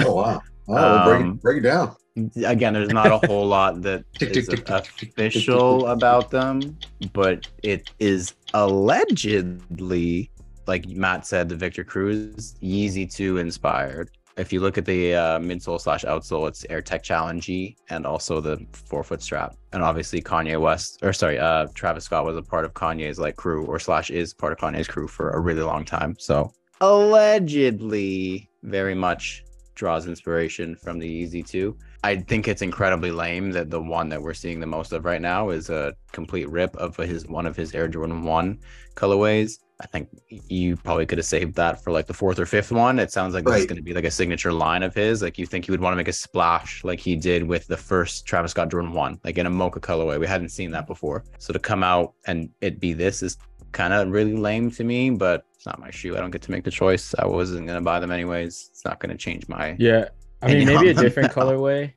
Oh 0.00 0.14
wow. 0.14 0.42
Oh, 0.68 0.74
well, 0.74 1.04
break, 1.08 1.20
Um, 1.22 1.30
it, 1.30 1.42
break 1.42 1.56
it 1.58 1.60
down. 1.62 1.96
Again, 2.44 2.74
there's 2.74 2.90
not 2.90 3.10
a 3.10 3.26
whole 3.26 3.46
lot 3.46 3.80
that 3.82 4.04
Tick, 4.18 4.36
is 4.36 4.48
official 4.48 5.86
about 5.86 6.30
them, 6.30 6.76
but 7.14 7.48
it 7.62 7.90
is 7.98 8.34
allegedly, 8.52 10.30
like 10.66 10.86
Matt 10.88 11.26
said, 11.26 11.48
the 11.48 11.56
Victor 11.56 11.84
Cruz 11.84 12.54
Yeezy 12.62 13.10
2 13.12 13.38
inspired. 13.38 14.10
If 14.36 14.52
you 14.52 14.60
look 14.60 14.78
at 14.78 14.86
the 14.86 15.14
uh, 15.14 15.38
midsole 15.38 15.80
slash 15.80 16.04
outsole, 16.04 16.48
it's 16.48 16.64
Air 16.70 16.80
Tech 16.80 17.02
Challenge 17.02 17.44
G 17.44 17.76
and 17.90 18.06
also 18.06 18.40
the 18.40 18.64
four 18.72 19.04
foot 19.04 19.22
strap. 19.22 19.56
And 19.72 19.82
obviously 19.82 20.22
Kanye 20.22 20.60
West, 20.60 20.98
or 21.02 21.12
sorry, 21.12 21.38
uh, 21.38 21.66
Travis 21.74 22.04
Scott 22.04 22.24
was 22.24 22.36
a 22.36 22.42
part 22.42 22.64
of 22.64 22.72
Kanye's 22.72 23.18
like 23.18 23.36
crew, 23.36 23.66
or 23.66 23.78
slash 23.78 24.10
is 24.10 24.32
part 24.32 24.52
of 24.52 24.58
Kanye's 24.58 24.88
crew 24.88 25.06
for 25.06 25.30
a 25.30 25.40
really 25.40 25.62
long 25.62 25.84
time. 25.84 26.16
So 26.18 26.50
allegedly, 26.80 28.48
very 28.62 28.94
much 28.94 29.44
draws 29.74 30.06
inspiration 30.06 30.76
from 30.76 30.98
the 30.98 31.24
Yeezy 31.24 31.46
2. 31.46 31.76
I 32.04 32.16
think 32.16 32.48
it's 32.48 32.62
incredibly 32.62 33.10
lame 33.10 33.52
that 33.52 33.70
the 33.70 33.80
one 33.80 34.08
that 34.08 34.20
we're 34.20 34.34
seeing 34.34 34.60
the 34.60 34.66
most 34.66 34.92
of 34.92 35.04
right 35.04 35.20
now 35.20 35.50
is 35.50 35.70
a 35.70 35.94
complete 36.12 36.48
rip 36.48 36.76
of 36.76 36.96
his 36.96 37.26
one 37.26 37.46
of 37.46 37.56
his 37.56 37.74
Air 37.74 37.88
Jordan 37.88 38.24
1 38.24 38.58
colorways. 38.94 39.58
I 39.80 39.86
think 39.86 40.08
you 40.28 40.76
probably 40.76 41.06
could 41.06 41.18
have 41.18 41.26
saved 41.26 41.56
that 41.56 41.82
for 41.82 41.90
like 41.90 42.06
the 42.06 42.14
fourth 42.14 42.38
or 42.38 42.46
fifth 42.46 42.70
one. 42.70 43.00
It 43.00 43.10
sounds 43.10 43.34
like 43.34 43.44
this 43.44 43.60
is 43.60 43.66
going 43.66 43.76
to 43.76 43.82
be 43.82 43.94
like 43.94 44.04
a 44.04 44.10
signature 44.12 44.52
line 44.52 44.84
of 44.84 44.94
his. 44.94 45.22
Like 45.22 45.38
you 45.38 45.46
think 45.46 45.64
he 45.64 45.72
would 45.72 45.80
want 45.80 45.92
to 45.92 45.96
make 45.96 46.08
a 46.08 46.12
splash 46.12 46.84
like 46.84 47.00
he 47.00 47.16
did 47.16 47.42
with 47.42 47.66
the 47.66 47.76
first 47.76 48.24
Travis 48.24 48.52
Scott 48.52 48.70
Jordan 48.70 48.92
1, 48.92 49.20
like 49.24 49.38
in 49.38 49.46
a 49.46 49.50
mocha 49.50 49.80
colorway. 49.80 50.20
We 50.20 50.26
hadn't 50.26 50.50
seen 50.50 50.70
that 50.70 50.86
before. 50.86 51.24
So 51.38 51.52
to 51.52 51.58
come 51.58 51.82
out 51.82 52.14
and 52.26 52.48
it 52.60 52.78
be 52.78 52.92
this 52.92 53.24
is 53.24 53.38
kind 53.72 53.92
of 53.92 54.08
really 54.10 54.34
lame 54.36 54.70
to 54.72 54.84
me, 54.84 55.10
but 55.10 55.46
it's 55.54 55.66
not 55.66 55.78
my 55.80 55.90
shoe. 55.90 56.16
I 56.16 56.20
don't 56.20 56.30
get 56.30 56.42
to 56.42 56.50
make 56.50 56.64
the 56.64 56.70
choice. 56.70 57.14
I 57.18 57.26
wasn't 57.26 57.66
going 57.66 57.78
to 57.78 57.84
buy 57.84 58.00
them 58.00 58.10
anyways. 58.10 58.68
It's 58.70 58.84
not 58.84 59.00
going 59.00 59.10
to 59.10 59.16
change 59.16 59.48
my. 59.48 59.76
Yeah. 59.78 60.08
I 60.42 60.54
mean, 60.54 60.66
maybe 60.66 60.88
a 60.88 60.94
different 60.94 61.34
now. 61.34 61.42
colorway 61.44 61.92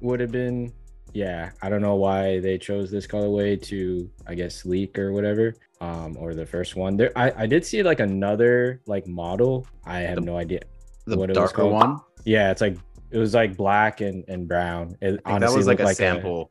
would 0.00 0.20
have 0.20 0.32
been. 0.32 0.72
Yeah, 1.12 1.50
I 1.62 1.70
don't 1.70 1.80
know 1.80 1.94
why 1.94 2.40
they 2.40 2.58
chose 2.58 2.90
this 2.90 3.06
colorway 3.06 3.60
to, 3.62 4.10
I 4.26 4.34
guess, 4.34 4.66
leak 4.66 4.98
or 4.98 5.12
whatever, 5.12 5.54
um, 5.80 6.14
or 6.18 6.34
the 6.34 6.44
first 6.44 6.76
one. 6.76 6.98
There, 6.98 7.10
I, 7.16 7.32
I 7.34 7.46
did 7.46 7.64
see 7.64 7.82
like 7.82 8.00
another 8.00 8.82
like 8.86 9.06
model. 9.06 9.66
I 9.86 10.00
have 10.00 10.16
The- 10.16 10.20
no 10.20 10.36
idea. 10.36 10.60
The 11.06 11.16
what 11.16 11.30
it 11.30 11.36
was 11.38 11.38
darker 11.52 11.62
called? 11.62 11.72
one. 11.72 12.00
Yeah, 12.24 12.50
it's 12.50 12.60
like 12.60 12.76
it 13.10 13.18
was 13.18 13.32
like 13.32 13.56
black 13.56 14.00
and 14.02 14.24
and 14.28 14.46
brown. 14.46 14.96
It 15.00 15.12
think 15.12 15.24
that 15.24 15.32
honestly 15.32 15.56
was 15.56 15.66
like 15.68 15.80
a 15.80 15.94
sample 15.94 16.50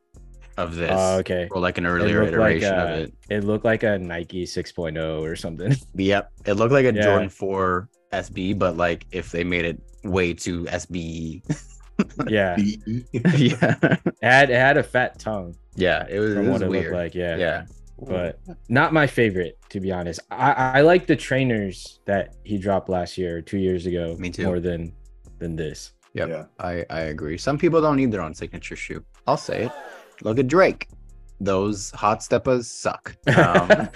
of 0.58 0.74
oh, 0.74 0.76
this. 0.76 0.92
Oh, 0.94 1.18
okay. 1.20 1.48
Or 1.52 1.60
like 1.60 1.78
an 1.78 1.86
earlier 1.86 2.24
looked 2.26 2.38
like 2.38 2.58
iteration 2.58 2.80
of 2.80 2.90
it. 3.00 3.14
It 3.30 3.44
looked 3.44 3.66
like 3.66 3.84
a 3.84 3.98
Nike 3.98 4.46
6.0 4.46 5.22
or 5.22 5.36
something. 5.36 5.76
Yep. 5.96 6.32
It 6.46 6.54
looked 6.54 6.74
like 6.74 6.86
a 6.86 6.94
Yeah. 6.94 7.04
Jordan 7.04 7.30
4 7.30 7.90
SB, 8.14 8.58
but 8.58 8.78
like 8.78 9.06
if 9.12 9.32
they 9.32 9.44
made 9.44 9.66
it 9.66 9.82
way 10.04 10.34
too 10.34 10.66
SB. 10.66 11.42
yeah, 12.28 12.56
it 12.58 13.62
yeah. 13.62 13.98
had 14.22 14.50
it 14.50 14.56
had 14.56 14.78
a 14.78 14.84
fat 14.84 15.18
tongue 15.18 15.56
Yeah. 15.76 16.06
It 16.10 16.20
was, 16.20 16.32
it 16.32 16.36
from 16.36 16.48
was 16.48 16.54
what 16.54 16.62
it 16.64 16.70
weird. 16.70 16.84
looked 16.86 16.96
like. 16.96 17.16
Yeah, 17.16 17.38
yeah. 17.38 17.66
but 18.02 18.40
not 18.70 18.94
my 18.94 19.08
favorite 19.08 19.58
to 19.70 19.80
be 19.80 19.92
honest. 19.92 20.20
I 20.32 20.52
I 20.52 20.82
like 20.82 21.08
the 21.08 21.16
trainers 21.16 22.00
that 22.06 22.36
he 22.44 22.58
dropped 22.58 22.90
last 22.90 23.18
year 23.18 23.42
two 23.42 23.58
years 23.58 23.86
ago. 23.86 24.16
Me 24.20 24.30
too. 24.30 24.46
More 24.46 24.60
than 24.60 24.94
than 25.40 25.56
this. 25.56 25.92
Yep. 26.14 26.30
Yeah. 26.30 26.46
I, 26.60 26.86
I 26.90 27.00
agree. 27.12 27.38
Some 27.38 27.58
people 27.58 27.82
don't 27.82 27.98
need 27.98 28.10
their 28.10 28.22
own 28.22 28.34
signature 28.34 28.78
shoe. 28.78 29.04
I'll 29.28 29.38
say 29.38 29.66
it. 29.66 29.72
Look 30.24 30.40
at 30.40 30.48
Drake. 30.48 30.88
Those 31.42 31.92
hot 31.92 32.24
steppers 32.24 32.72
suck. 32.72 33.16
Um, 33.28 33.90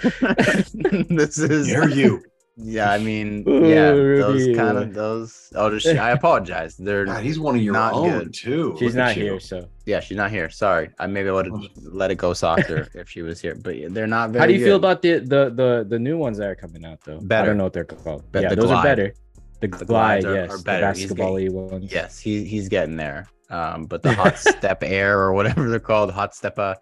this 1.08 1.38
is 1.38 1.68
Dare 1.68 1.88
you? 1.88 2.22
Yeah, 2.62 2.90
I 2.92 2.98
mean, 2.98 3.42
Ooh, 3.48 3.66
yeah, 3.66 3.92
those 3.92 4.42
Ruby. 4.42 4.54
kind 4.54 4.76
of 4.76 4.92
those. 4.92 5.50
Oh, 5.54 5.70
just 5.70 5.86
I 5.86 6.10
apologize. 6.10 6.76
They're 6.76 7.06
God, 7.06 7.22
he's 7.22 7.40
one 7.40 7.56
of 7.56 7.62
your 7.62 7.72
Not 7.72 7.94
own 7.94 8.18
good. 8.24 8.34
too. 8.34 8.76
She's 8.78 8.94
Look 8.94 9.02
at 9.02 9.08
not 9.08 9.16
you. 9.16 9.22
here, 9.24 9.40
so 9.40 9.66
yeah, 9.86 10.00
she's 10.00 10.18
not 10.18 10.30
here. 10.30 10.50
Sorry, 10.50 10.90
I 10.98 11.06
maybe 11.06 11.30
would 11.30 11.46
have 11.46 11.54
let 11.76 12.10
it 12.10 12.16
go 12.16 12.34
softer 12.34 12.86
if 12.94 13.08
she 13.08 13.22
was 13.22 13.40
here. 13.40 13.54
But 13.54 13.76
they're 13.94 14.06
not 14.06 14.30
very. 14.30 14.40
how 14.40 14.46
do 14.46 14.52
you 14.52 14.62
feel 14.62 14.76
about 14.76 15.00
the 15.00 15.20
the 15.20 15.50
the 15.54 15.86
the 15.88 15.98
new 15.98 16.18
ones 16.18 16.36
that 16.36 16.48
are 16.50 16.54
coming 16.54 16.84
out 16.84 17.00
though? 17.02 17.16
I 17.30 17.46
don't 17.46 17.56
know 17.56 17.64
what 17.64 17.72
they're 17.72 17.84
called. 17.84 18.30
Be- 18.30 18.40
yeah, 18.40 18.50
the 18.50 18.56
those 18.56 18.66
Glide. 18.66 18.78
are 18.78 18.82
better. 18.82 19.14
The, 19.60 19.68
glide, 19.68 19.86
glides 19.86 20.24
are- 20.26 20.34
yes, 20.34 20.50
are 20.50 20.58
the 20.58 20.62
better. 20.64 20.86
He's 20.92 21.00
basketball-y 21.04 21.48
ones. 21.48 21.90
Yes, 21.90 22.18
he 22.18 22.44
he's 22.44 22.68
getting 22.68 22.96
there. 22.96 23.26
Um, 23.50 23.86
but 23.86 24.02
the 24.02 24.12
hot 24.12 24.38
step 24.38 24.82
air 24.82 25.20
or 25.20 25.32
whatever 25.32 25.68
they're 25.68 25.80
called, 25.80 26.10
hot 26.12 26.32
steppa, 26.32 26.76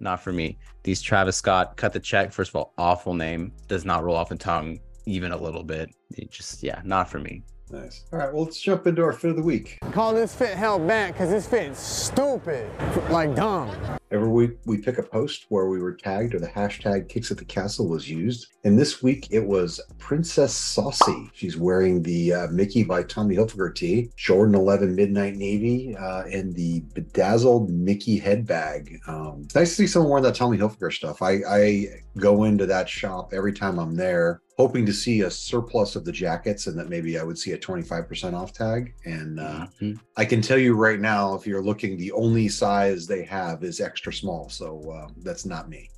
not 0.00 0.22
for 0.22 0.32
me. 0.32 0.58
These 0.82 1.02
Travis 1.02 1.36
Scott 1.36 1.76
cut 1.76 1.92
the 1.92 2.00
check. 2.00 2.32
First 2.32 2.50
of 2.50 2.56
all, 2.56 2.74
awful 2.78 3.14
name. 3.14 3.52
Does 3.68 3.84
not 3.84 4.04
roll 4.04 4.16
off 4.16 4.28
the 4.28 4.36
tongue 4.36 4.80
even 5.06 5.32
a 5.32 5.36
little 5.36 5.62
bit. 5.62 5.90
It 6.10 6.30
just 6.30 6.62
yeah, 6.62 6.80
not 6.84 7.10
for 7.10 7.18
me. 7.18 7.42
Nice. 7.70 8.04
All 8.12 8.18
right, 8.18 8.32
well, 8.32 8.44
let's 8.44 8.60
jump 8.60 8.86
into 8.86 9.02
our 9.02 9.12
fit 9.12 9.30
of 9.30 9.36
the 9.36 9.42
week. 9.42 9.78
Call 9.92 10.14
this 10.14 10.34
fit 10.34 10.54
hell 10.54 10.78
back 10.78 11.14
because 11.14 11.30
this 11.30 11.46
fit's 11.46 11.80
stupid. 11.80 12.70
Like 13.10 13.34
dumb. 13.34 13.70
Every 14.10 14.28
week 14.28 14.52
we 14.66 14.78
pick 14.78 14.98
a 14.98 15.02
post 15.02 15.46
where 15.48 15.66
we 15.66 15.80
were 15.80 15.94
tagged 15.94 16.34
or 16.34 16.38
the 16.38 16.46
hashtag 16.46 17.08
kicks 17.08 17.30
at 17.30 17.38
the 17.38 17.44
castle 17.44 17.88
was 17.88 18.08
used. 18.08 18.46
And 18.62 18.78
this 18.78 19.02
week 19.02 19.26
it 19.30 19.44
was 19.44 19.80
Princess 19.98 20.54
Saucy. 20.54 21.30
She's 21.34 21.56
wearing 21.56 22.02
the 22.02 22.32
uh, 22.32 22.46
Mickey 22.48 22.84
by 22.84 23.02
Tommy 23.02 23.36
Hilfiger 23.36 23.74
tee, 23.74 24.10
Jordan 24.16 24.54
11 24.54 24.94
Midnight 24.94 25.34
Navy, 25.36 25.96
uh, 25.96 26.22
and 26.30 26.54
the 26.54 26.80
bedazzled 26.94 27.70
Mickey 27.70 28.18
head 28.18 28.46
bag. 28.46 29.00
Um, 29.08 29.42
it's 29.44 29.54
nice 29.54 29.70
to 29.70 29.74
see 29.74 29.86
someone 29.86 30.10
wearing 30.10 30.24
that 30.24 30.34
Tommy 30.34 30.58
Hilfiger 30.58 30.92
stuff. 30.92 31.20
I, 31.22 31.40
I 31.48 31.86
go 32.18 32.44
into 32.44 32.66
that 32.66 32.88
shop 32.88 33.32
every 33.34 33.52
time 33.52 33.78
I'm 33.78 33.96
there. 33.96 34.40
Hoping 34.56 34.86
to 34.86 34.92
see 34.92 35.22
a 35.22 35.30
surplus 35.32 35.96
of 35.96 36.04
the 36.04 36.12
jackets 36.12 36.68
and 36.68 36.78
that 36.78 36.88
maybe 36.88 37.18
I 37.18 37.24
would 37.24 37.36
see 37.36 37.50
a 37.52 37.58
25% 37.58 38.34
off 38.34 38.52
tag. 38.52 38.94
And 39.04 39.40
uh, 39.40 39.66
Mhm. 39.82 39.98
I 40.16 40.24
can 40.24 40.40
tell 40.40 40.58
you 40.58 40.76
right 40.76 41.00
now, 41.00 41.34
if 41.34 41.44
you're 41.44 41.60
looking, 41.64 41.96
the 41.96 42.12
only 42.12 42.48
size 42.48 43.08
they 43.08 43.24
have 43.24 43.64
is 43.64 43.80
extra 43.94 44.12
small. 44.12 44.48
So 44.48 44.80
uh, 44.90 45.08
that's 45.18 45.46
not 45.46 45.68
me. 45.68 45.88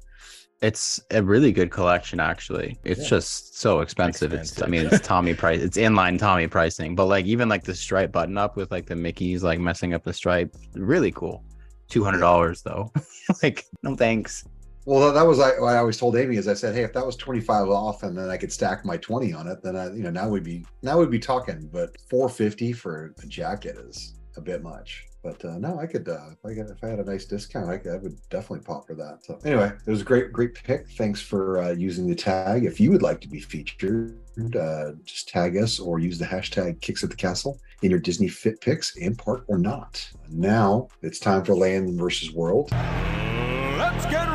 It's 0.60 1.00
a 1.10 1.22
really 1.22 1.50
good 1.50 1.70
collection, 1.70 2.20
actually. 2.20 2.78
It's 2.84 3.00
Yeah. 3.02 3.08
just 3.08 3.58
so 3.58 3.80
expensive. 3.80 4.34
It's, 4.34 4.60
I 4.60 4.66
mean, 4.66 4.86
it's 4.86 5.00
Tommy 5.00 5.32
price. 5.42 5.62
It's 5.62 5.78
inline 5.78 6.18
Tommy 6.18 6.46
pricing, 6.46 6.94
but 6.94 7.06
like 7.06 7.24
even 7.24 7.48
like 7.48 7.64
the 7.64 7.74
stripe 7.74 8.12
button 8.12 8.36
up 8.36 8.54
with 8.54 8.70
like 8.70 8.84
the 8.86 8.96
Mickey's 8.96 9.42
like 9.42 9.58
messing 9.58 9.94
up 9.94 10.04
the 10.04 10.12
stripe, 10.12 10.54
really 10.74 11.10
cool. 11.10 11.42
Two 11.88 12.04
hundred 12.04 12.20
dollars 12.20 12.60
though. 12.62 12.92
like 13.42 13.64
no 13.82 13.96
thanks. 13.96 14.44
Well, 14.84 15.00
that, 15.06 15.14
that 15.18 15.26
was 15.26 15.40
I, 15.40 15.58
what 15.58 15.74
I 15.74 15.78
always 15.78 15.96
told 15.96 16.16
Amy 16.16 16.36
is 16.36 16.48
I 16.48 16.54
said, 16.54 16.74
hey, 16.74 16.82
if 16.84 16.92
that 16.92 17.04
was 17.04 17.16
25 17.16 17.68
off 17.68 18.04
and 18.04 18.16
then 18.16 18.30
I 18.30 18.36
could 18.36 18.52
stack 18.52 18.84
my 18.84 18.96
20 18.98 19.32
on 19.32 19.48
it, 19.48 19.60
then 19.60 19.74
I, 19.74 19.86
you 19.86 20.04
know, 20.04 20.10
now 20.10 20.28
we'd 20.28 20.44
be 20.44 20.64
now 20.82 20.98
we'd 20.98 21.10
be 21.10 21.18
talking. 21.18 21.68
But 21.72 21.96
450 22.10 22.72
for 22.72 23.14
a 23.22 23.26
jacket 23.26 23.76
is 23.78 24.14
a 24.36 24.40
bit 24.40 24.62
much. 24.62 25.06
But 25.26 25.44
uh, 25.44 25.58
no, 25.58 25.80
I 25.80 25.86
could 25.86 26.08
uh, 26.08 26.28
if 26.30 26.38
I 26.44 26.50
if 26.50 26.84
I 26.84 26.86
had 26.86 27.00
a 27.00 27.04
nice 27.04 27.24
discount, 27.24 27.68
I, 27.68 27.78
could, 27.78 27.92
I 27.92 27.96
would 27.96 28.16
definitely 28.30 28.64
pop 28.64 28.86
for 28.86 28.94
that. 28.94 29.24
So 29.24 29.40
anyway, 29.44 29.72
it 29.84 29.90
was 29.90 30.02
a 30.02 30.04
great 30.04 30.32
great 30.32 30.54
pick. 30.54 30.88
Thanks 30.90 31.20
for 31.20 31.60
uh, 31.60 31.70
using 31.72 32.06
the 32.06 32.14
tag. 32.14 32.64
If 32.64 32.78
you 32.78 32.92
would 32.92 33.02
like 33.02 33.20
to 33.22 33.28
be 33.28 33.40
featured, 33.40 34.16
uh, 34.54 34.92
just 35.04 35.28
tag 35.28 35.56
us 35.56 35.80
or 35.80 35.98
use 35.98 36.20
the 36.20 36.26
hashtag 36.26 36.80
Kicks 36.80 37.02
at 37.02 37.10
the 37.10 37.16
Castle 37.16 37.60
in 37.82 37.90
your 37.90 37.98
Disney 37.98 38.28
Fit 38.28 38.60
picks, 38.60 38.94
in 38.94 39.16
part 39.16 39.44
or 39.48 39.58
not. 39.58 40.08
Now 40.28 40.86
it's 41.02 41.18
time 41.18 41.44
for 41.44 41.56
Land 41.56 41.98
versus 41.98 42.30
World. 42.30 42.70
Let's 42.70 44.06
get 44.06 44.28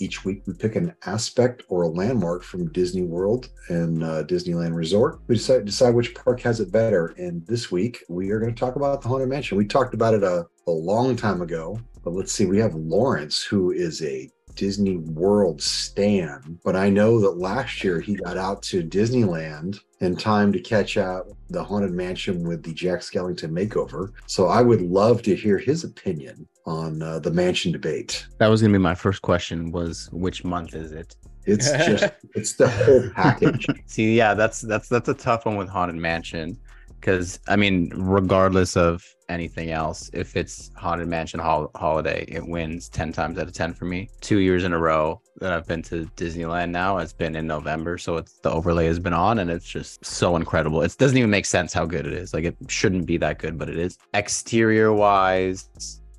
Each 0.00 0.24
week, 0.24 0.42
we 0.46 0.54
pick 0.54 0.76
an 0.76 0.94
aspect 1.06 1.64
or 1.68 1.82
a 1.82 1.88
landmark 1.88 2.44
from 2.44 2.70
Disney 2.70 3.02
World 3.02 3.48
and 3.68 4.04
uh, 4.04 4.22
Disneyland 4.24 4.76
Resort. 4.76 5.18
We 5.26 5.34
decide, 5.34 5.64
decide 5.64 5.94
which 5.94 6.14
park 6.14 6.40
has 6.42 6.60
it 6.60 6.70
better. 6.70 7.14
And 7.18 7.44
this 7.48 7.72
week, 7.72 8.04
we 8.08 8.30
are 8.30 8.38
going 8.38 8.54
to 8.54 8.58
talk 8.58 8.76
about 8.76 9.02
the 9.02 9.08
Haunted 9.08 9.28
Mansion. 9.28 9.58
We 9.58 9.66
talked 9.66 9.94
about 9.94 10.14
it 10.14 10.22
a, 10.22 10.46
a 10.68 10.70
long 10.70 11.16
time 11.16 11.42
ago, 11.42 11.80
but 12.04 12.12
let's 12.12 12.30
see. 12.30 12.46
We 12.46 12.58
have 12.58 12.76
Lawrence, 12.76 13.42
who 13.42 13.72
is 13.72 14.00
a 14.02 14.30
Disney 14.58 14.96
World 14.96 15.62
stan, 15.62 16.58
but 16.64 16.74
I 16.74 16.90
know 16.90 17.20
that 17.20 17.38
last 17.38 17.84
year 17.84 18.00
he 18.00 18.16
got 18.16 18.36
out 18.36 18.60
to 18.64 18.82
Disneyland 18.82 19.78
in 20.00 20.16
time 20.16 20.52
to 20.52 20.58
catch 20.58 20.96
out 20.96 21.28
the 21.48 21.62
Haunted 21.62 21.92
Mansion 21.92 22.46
with 22.46 22.64
the 22.64 22.74
Jack 22.74 23.00
Skellington 23.00 23.52
makeover. 23.52 24.10
So 24.26 24.48
I 24.48 24.62
would 24.62 24.82
love 24.82 25.22
to 25.22 25.36
hear 25.36 25.58
his 25.58 25.84
opinion 25.84 26.48
on 26.66 27.00
uh, 27.00 27.20
the 27.20 27.30
mansion 27.30 27.70
debate. 27.70 28.26
That 28.38 28.48
was 28.48 28.60
gonna 28.60 28.72
be 28.72 28.78
my 28.78 28.96
first 28.96 29.22
question. 29.22 29.70
Was 29.70 30.08
which 30.12 30.44
month 30.44 30.74
is 30.74 30.90
it? 30.90 31.14
It's 31.46 31.70
just 31.70 32.12
it's 32.34 32.54
the 32.54 32.68
whole 32.68 33.08
package. 33.14 33.64
See, 33.86 34.16
yeah, 34.16 34.34
that's 34.34 34.60
that's 34.60 34.88
that's 34.88 35.08
a 35.08 35.14
tough 35.14 35.46
one 35.46 35.56
with 35.56 35.68
Haunted 35.68 35.96
Mansion, 35.96 36.58
because 37.00 37.40
I 37.48 37.56
mean, 37.56 37.92
regardless 37.94 38.76
of 38.76 39.04
anything 39.28 39.70
else, 39.70 40.10
if 40.12 40.36
it's 40.36 40.70
Haunted 40.76 41.08
Mansion 41.08 41.40
hol- 41.40 41.70
holiday, 41.74 42.24
it 42.28 42.46
wins 42.46 42.88
ten 42.88 43.12
times 43.12 43.38
out 43.38 43.46
of 43.46 43.52
ten 43.52 43.72
for 43.74 43.84
me. 43.84 44.08
Two 44.20 44.38
years 44.38 44.64
in 44.64 44.72
a 44.72 44.78
row 44.78 45.20
that 45.40 45.52
I've 45.52 45.66
been 45.66 45.82
to 45.84 46.06
Disneyland 46.16 46.70
now, 46.70 46.98
it's 46.98 47.12
been 47.12 47.36
in 47.36 47.46
November, 47.46 47.98
so 47.98 48.16
it's 48.16 48.38
the 48.40 48.50
overlay 48.50 48.86
has 48.86 48.98
been 48.98 49.12
on, 49.12 49.38
and 49.38 49.50
it's 49.50 49.66
just 49.66 50.04
so 50.04 50.36
incredible. 50.36 50.82
It 50.82 50.96
doesn't 50.98 51.18
even 51.18 51.30
make 51.30 51.46
sense 51.46 51.72
how 51.72 51.86
good 51.86 52.06
it 52.06 52.12
is. 52.12 52.34
Like 52.34 52.44
it 52.44 52.56
shouldn't 52.68 53.06
be 53.06 53.16
that 53.18 53.38
good, 53.38 53.58
but 53.58 53.68
it 53.68 53.78
is. 53.78 53.98
Exterior 54.14 54.92
wise, 54.92 55.68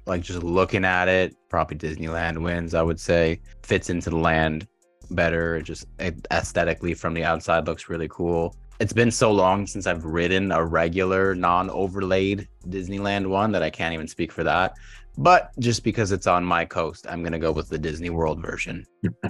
like 0.06 0.22
just 0.22 0.44
looking 0.44 0.86
at 0.86 1.08
it, 1.08 1.36
probably 1.50 1.78
Disneyland 1.78 2.42
wins. 2.42 2.74
I 2.74 2.82
would 2.82 3.00
say 3.00 3.42
fits 3.64 3.90
into 3.90 4.10
the 4.10 4.18
land 4.18 4.68
better. 5.12 5.56
It 5.56 5.64
just 5.64 5.86
aesthetically 6.00 6.94
from 6.94 7.14
the 7.14 7.24
outside 7.24 7.68
looks 7.68 7.90
really 7.90 8.08
cool. 8.10 8.56
It's 8.80 8.94
been 8.94 9.12
so 9.12 9.32
long 9.32 9.68
since 9.68 9.88
I've 9.88 10.06
ridden 10.06 10.52
a 10.52 10.66
regular 10.66 11.36
non-overlaid 11.36 12.48
Disneyland 12.68 13.28
one 13.28 13.52
that 13.52 13.64
I 13.64 13.70
can't 13.70 13.94
even 13.94 14.08
speak 14.08 14.32
for 14.32 14.44
that. 14.44 14.74
But 15.18 15.52
just 15.60 15.84
because 15.84 16.12
it's 16.12 16.28
on 16.28 16.46
my 16.46 16.64
coast, 16.64 17.06
I'm 17.10 17.24
gonna 17.24 17.40
go 17.40 17.52
with 17.52 17.70
the 17.70 17.78
Disney 17.78 18.10
World 18.10 18.42
version. 18.42 18.86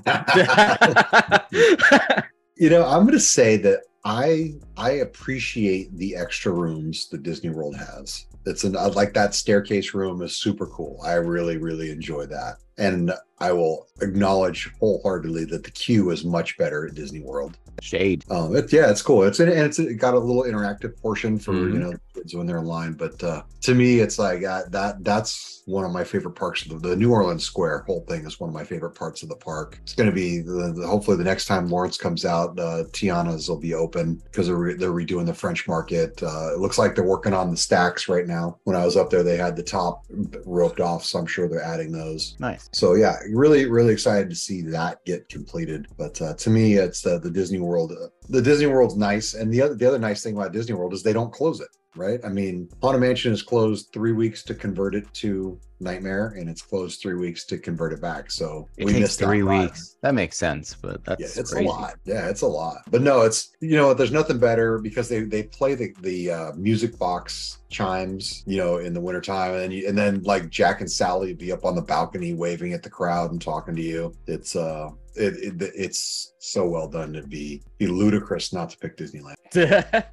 You 2.60 2.70
know, 2.70 2.86
I'm 2.86 3.04
going 3.04 3.14
to 3.14 3.22
say 3.22 3.56
that 3.56 3.84
I 4.04 4.56
I 4.76 4.92
appreciate 4.92 5.96
the 5.96 6.14
extra 6.14 6.52
rooms 6.52 7.08
that 7.08 7.24
Disney 7.24 7.52
World 7.52 7.78
has. 7.78 8.26
It's 8.46 8.66
an 8.66 8.76
uh, 8.76 8.90
like 8.90 9.14
that 9.14 9.34
staircase 9.34 9.94
room 9.94 10.22
is 10.22 10.36
super 10.36 10.68
cool. 10.68 11.00
I 11.02 11.14
really 11.14 11.56
really 11.56 11.90
enjoy 11.90 12.26
that, 12.26 12.58
and 12.80 13.12
I 13.40 13.52
will 13.52 13.88
acknowledge 14.02 14.70
wholeheartedly 14.80 15.46
that 15.46 15.64
the 15.64 15.72
queue 15.72 16.10
is 16.10 16.26
much 16.26 16.58
better 16.58 16.86
at 16.88 16.96
Disney 16.96 17.22
World. 17.22 17.58
Shade. 17.82 18.26
Um, 18.30 18.54
it, 18.56 18.74
yeah, 18.74 18.90
it's 18.90 19.02
cool. 19.02 19.24
It's 19.24 19.40
in, 19.40 19.48
and 19.48 19.60
it's 19.60 19.80
it 19.80 19.94
got 19.96 20.14
a 20.14 20.20
little 20.20 20.44
interactive 20.44 21.00
portion 21.02 21.40
for 21.40 21.54
Mhm. 21.54 21.74
you 21.74 21.80
know 21.80 21.94
kids 22.14 22.36
when 22.36 22.46
they're 22.48 22.58
in 22.58 22.66
line. 22.66 22.94
But 22.94 23.24
uh, 23.24 23.44
to 23.62 23.74
me, 23.76 24.00
it's 24.00 24.20
like 24.20 24.44
uh, 24.44 24.64
that. 24.72 25.04
That's 25.04 25.64
one 25.66 25.86
of 25.86 25.92
my 25.92 26.04
favorite 26.04 26.34
parts. 26.36 26.66
Of 26.66 26.82
the, 26.82 26.90
the 26.90 26.96
New 26.98 27.12
Orleans 27.14 27.46
Square 27.46 27.84
whole 27.88 28.04
thing 28.10 28.26
is 28.26 28.38
one 28.40 28.50
of 28.50 28.54
my 28.54 28.66
favorite 28.66 28.96
parts 28.96 29.24
of 29.24 29.30
the 29.30 29.36
park. 29.38 29.78
It's 29.84 29.94
going 29.94 30.10
to 30.10 30.16
be 30.16 30.40
the, 30.40 30.74
the, 30.76 30.86
hopefully 30.86 31.16
the 31.16 31.24
next 31.24 31.46
time 31.46 31.70
Lawrence 31.70 31.96
comes 31.98 32.26
out, 32.26 32.60
uh, 32.60 32.84
Tiana's 32.92 33.48
will 33.48 33.60
be 33.60 33.74
open 33.74 34.16
because 34.26 34.48
they're 34.48 34.58
re- 34.58 34.74
they're 34.74 34.92
redoing 34.92 35.26
the 35.26 35.34
French 35.34 35.66
Market. 35.66 36.22
Uh, 36.22 36.54
it 36.54 36.60
looks 36.60 36.78
like 36.78 36.96
they're 36.96 37.06
working 37.06 37.34
on 37.34 37.50
the 37.50 37.56
stacks 37.58 38.10
right 38.10 38.28
now. 38.28 38.58
When 38.66 38.76
I 38.76 38.84
was 38.84 38.98
up 38.98 39.10
there, 39.10 39.24
they 39.24 39.38
had 39.38 39.56
the 39.56 39.64
top 39.64 40.04
roped 40.46 40.82
off, 40.82 41.06
so 41.06 41.20
I'm 41.20 41.26
sure 41.28 41.48
they're 41.48 41.64
adding 41.64 41.94
those. 41.94 42.36
Nice. 42.40 42.69
So 42.72 42.94
yeah, 42.94 43.18
really, 43.32 43.66
really 43.66 43.94
excited 43.94 44.30
to 44.30 44.36
see 44.36 44.62
that 44.62 45.04
get 45.06 45.28
completed. 45.30 45.88
But 45.98 46.22
uh, 46.22 46.36
to 46.36 46.50
me, 46.50 46.76
it's 46.76 47.06
uh, 47.06 47.18
the 47.20 47.32
Disney 47.32 47.60
World. 47.60 47.92
Uh, 47.92 48.08
the 48.30 48.42
Disney 48.42 48.68
World's 48.68 48.96
nice, 48.96 49.34
and 49.34 49.52
the 49.52 49.62
other 49.62 49.76
the 49.76 49.88
other 49.88 50.00
nice 50.00 50.24
thing 50.24 50.36
about 50.36 50.54
Disney 50.54 50.76
World 50.76 50.94
is 50.94 51.02
they 51.02 51.14
don't 51.14 51.34
close 51.34 51.60
it. 51.60 51.70
Right? 51.96 52.20
I 52.24 52.30
mean, 52.30 52.70
Haunted 52.82 53.02
Mansion 53.02 53.34
is 53.34 53.42
closed 53.42 53.90
three 53.94 54.12
weeks 54.12 54.44
to 54.44 54.54
convert 54.54 54.96
it 54.96 55.12
to 55.16 55.60
Nightmare, 55.80 56.36
and 56.38 56.50
it's 56.50 56.62
closed 56.62 57.02
three 57.02 57.16
weeks 57.16 57.46
to 57.46 57.58
convert 57.58 57.94
it 57.94 58.02
back. 58.02 58.32
So 58.32 58.68
It 58.78 58.86
we 58.86 58.94
missed 59.00 59.20
three 59.20 59.44
weeks. 59.44 59.96
That 60.02 60.14
makes 60.14 60.38
sense, 60.38 60.76
but 60.76 61.04
that's 61.06 61.22
yeah, 61.22 61.42
it's 61.42 61.54
crazy. 61.54 61.66
a 61.66 61.70
lot. 61.70 61.96
Yeah, 62.06 62.30
it's 62.30 62.42
a 62.42 62.48
lot. 62.48 62.80
But 62.92 63.02
no, 63.02 63.22
it's 63.22 63.56
you 63.62 63.76
know, 63.76 63.94
there's 63.94 64.12
nothing 64.12 64.40
better 64.40 64.78
because 64.80 65.08
they 65.08 65.22
they 65.22 65.44
play 65.44 65.76
the 65.76 65.94
the 66.02 66.32
uh, 66.32 66.52
music 66.56 66.98
box 67.00 67.60
chimes, 67.70 68.44
you 68.46 68.58
know, 68.58 68.78
in 68.78 68.94
the 68.94 69.02
wintertime, 69.02 69.54
and 69.54 69.62
then 69.62 69.72
you, 69.72 69.88
and 69.88 69.98
then 69.98 70.22
like 70.24 70.50
Jack 70.50 70.82
and 70.82 70.92
Sally 70.92 71.34
be 71.34 71.52
up 71.52 71.66
on 71.66 71.76
the 71.76 71.82
balcony 71.82 72.34
waving 72.34 72.74
at 72.74 72.84
the 72.84 72.90
crowd 72.90 73.32
and 73.32 73.42
talking 73.42 73.76
to 73.76 73.82
you. 73.82 74.14
It's 74.28 74.56
uh, 74.56 74.90
it, 75.20 75.62
it 75.62 75.72
it's 75.76 76.34
so 76.40 76.68
well 76.68 76.88
done 76.88 77.14
to 77.14 77.22
be 77.24 77.62
be 77.78 77.88
ludicrous 77.88 78.54
not 78.54 78.70
to 78.72 78.78
pick 78.78 78.98
Disneyland. 78.98 79.36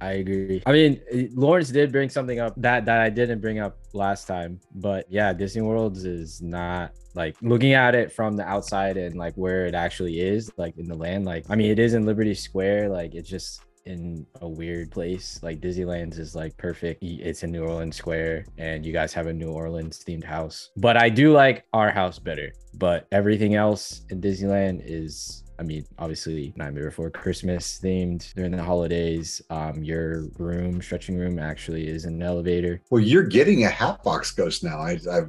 I 0.00 0.12
agree. 0.12 0.62
I 0.66 0.72
mean, 0.72 1.00
Lawrence 1.34 1.70
did 1.70 1.92
bring 1.92 2.08
something 2.08 2.38
up 2.38 2.54
that 2.56 2.84
that 2.84 3.00
I 3.00 3.10
didn't 3.10 3.40
bring 3.40 3.58
up 3.58 3.78
last 3.92 4.26
time, 4.26 4.60
but 4.74 5.06
yeah, 5.10 5.32
Disney 5.32 5.62
World 5.62 5.96
is 5.96 6.42
not 6.42 6.92
like 7.14 7.36
looking 7.42 7.72
at 7.72 7.94
it 7.94 8.12
from 8.12 8.36
the 8.36 8.44
outside 8.44 8.96
and 8.96 9.16
like 9.16 9.34
where 9.34 9.66
it 9.66 9.74
actually 9.74 10.20
is, 10.20 10.50
like 10.56 10.76
in 10.78 10.86
the 10.86 10.94
land. 10.94 11.24
Like, 11.24 11.44
I 11.48 11.56
mean, 11.56 11.70
it 11.70 11.78
is 11.78 11.94
in 11.94 12.06
Liberty 12.06 12.34
Square. 12.34 12.90
Like, 12.90 13.14
it's 13.14 13.28
just 13.28 13.62
in 13.90 14.26
a 14.40 14.48
weird 14.48 14.90
place. 14.90 15.40
Like 15.42 15.60
Disneyland's 15.60 16.18
is 16.18 16.34
like 16.34 16.56
perfect. 16.56 17.02
It's 17.02 17.42
in 17.42 17.50
New 17.50 17.64
Orleans 17.64 17.96
Square, 17.96 18.46
and 18.58 18.86
you 18.86 18.92
guys 18.92 19.12
have 19.12 19.26
a 19.26 19.32
New 19.32 19.50
Orleans 19.50 20.02
themed 20.06 20.24
house. 20.24 20.70
But 20.76 20.96
I 20.96 21.08
do 21.08 21.32
like 21.32 21.64
our 21.72 21.90
house 21.90 22.18
better. 22.18 22.52
But 22.74 23.06
everything 23.12 23.54
else 23.54 24.02
in 24.10 24.20
Disneyland 24.20 24.82
is 24.84 25.44
I 25.60 25.62
mean, 25.62 25.84
obviously, 25.98 26.54
Nightmare 26.56 26.86
Before 26.86 27.10
Christmas 27.10 27.78
themed 27.84 28.32
during 28.32 28.52
the 28.52 28.62
holidays. 28.62 29.42
Um, 29.50 29.84
your 29.84 30.22
room, 30.38 30.80
stretching 30.80 31.18
room, 31.18 31.38
actually 31.38 31.86
is 31.86 32.06
an 32.06 32.22
elevator. 32.22 32.80
Well, 32.88 33.02
you're 33.02 33.24
getting 33.24 33.64
a 33.64 33.68
Hatbox 33.68 34.32
Ghost 34.32 34.64
now. 34.64 34.78
I 34.78 34.98
I 35.10 35.20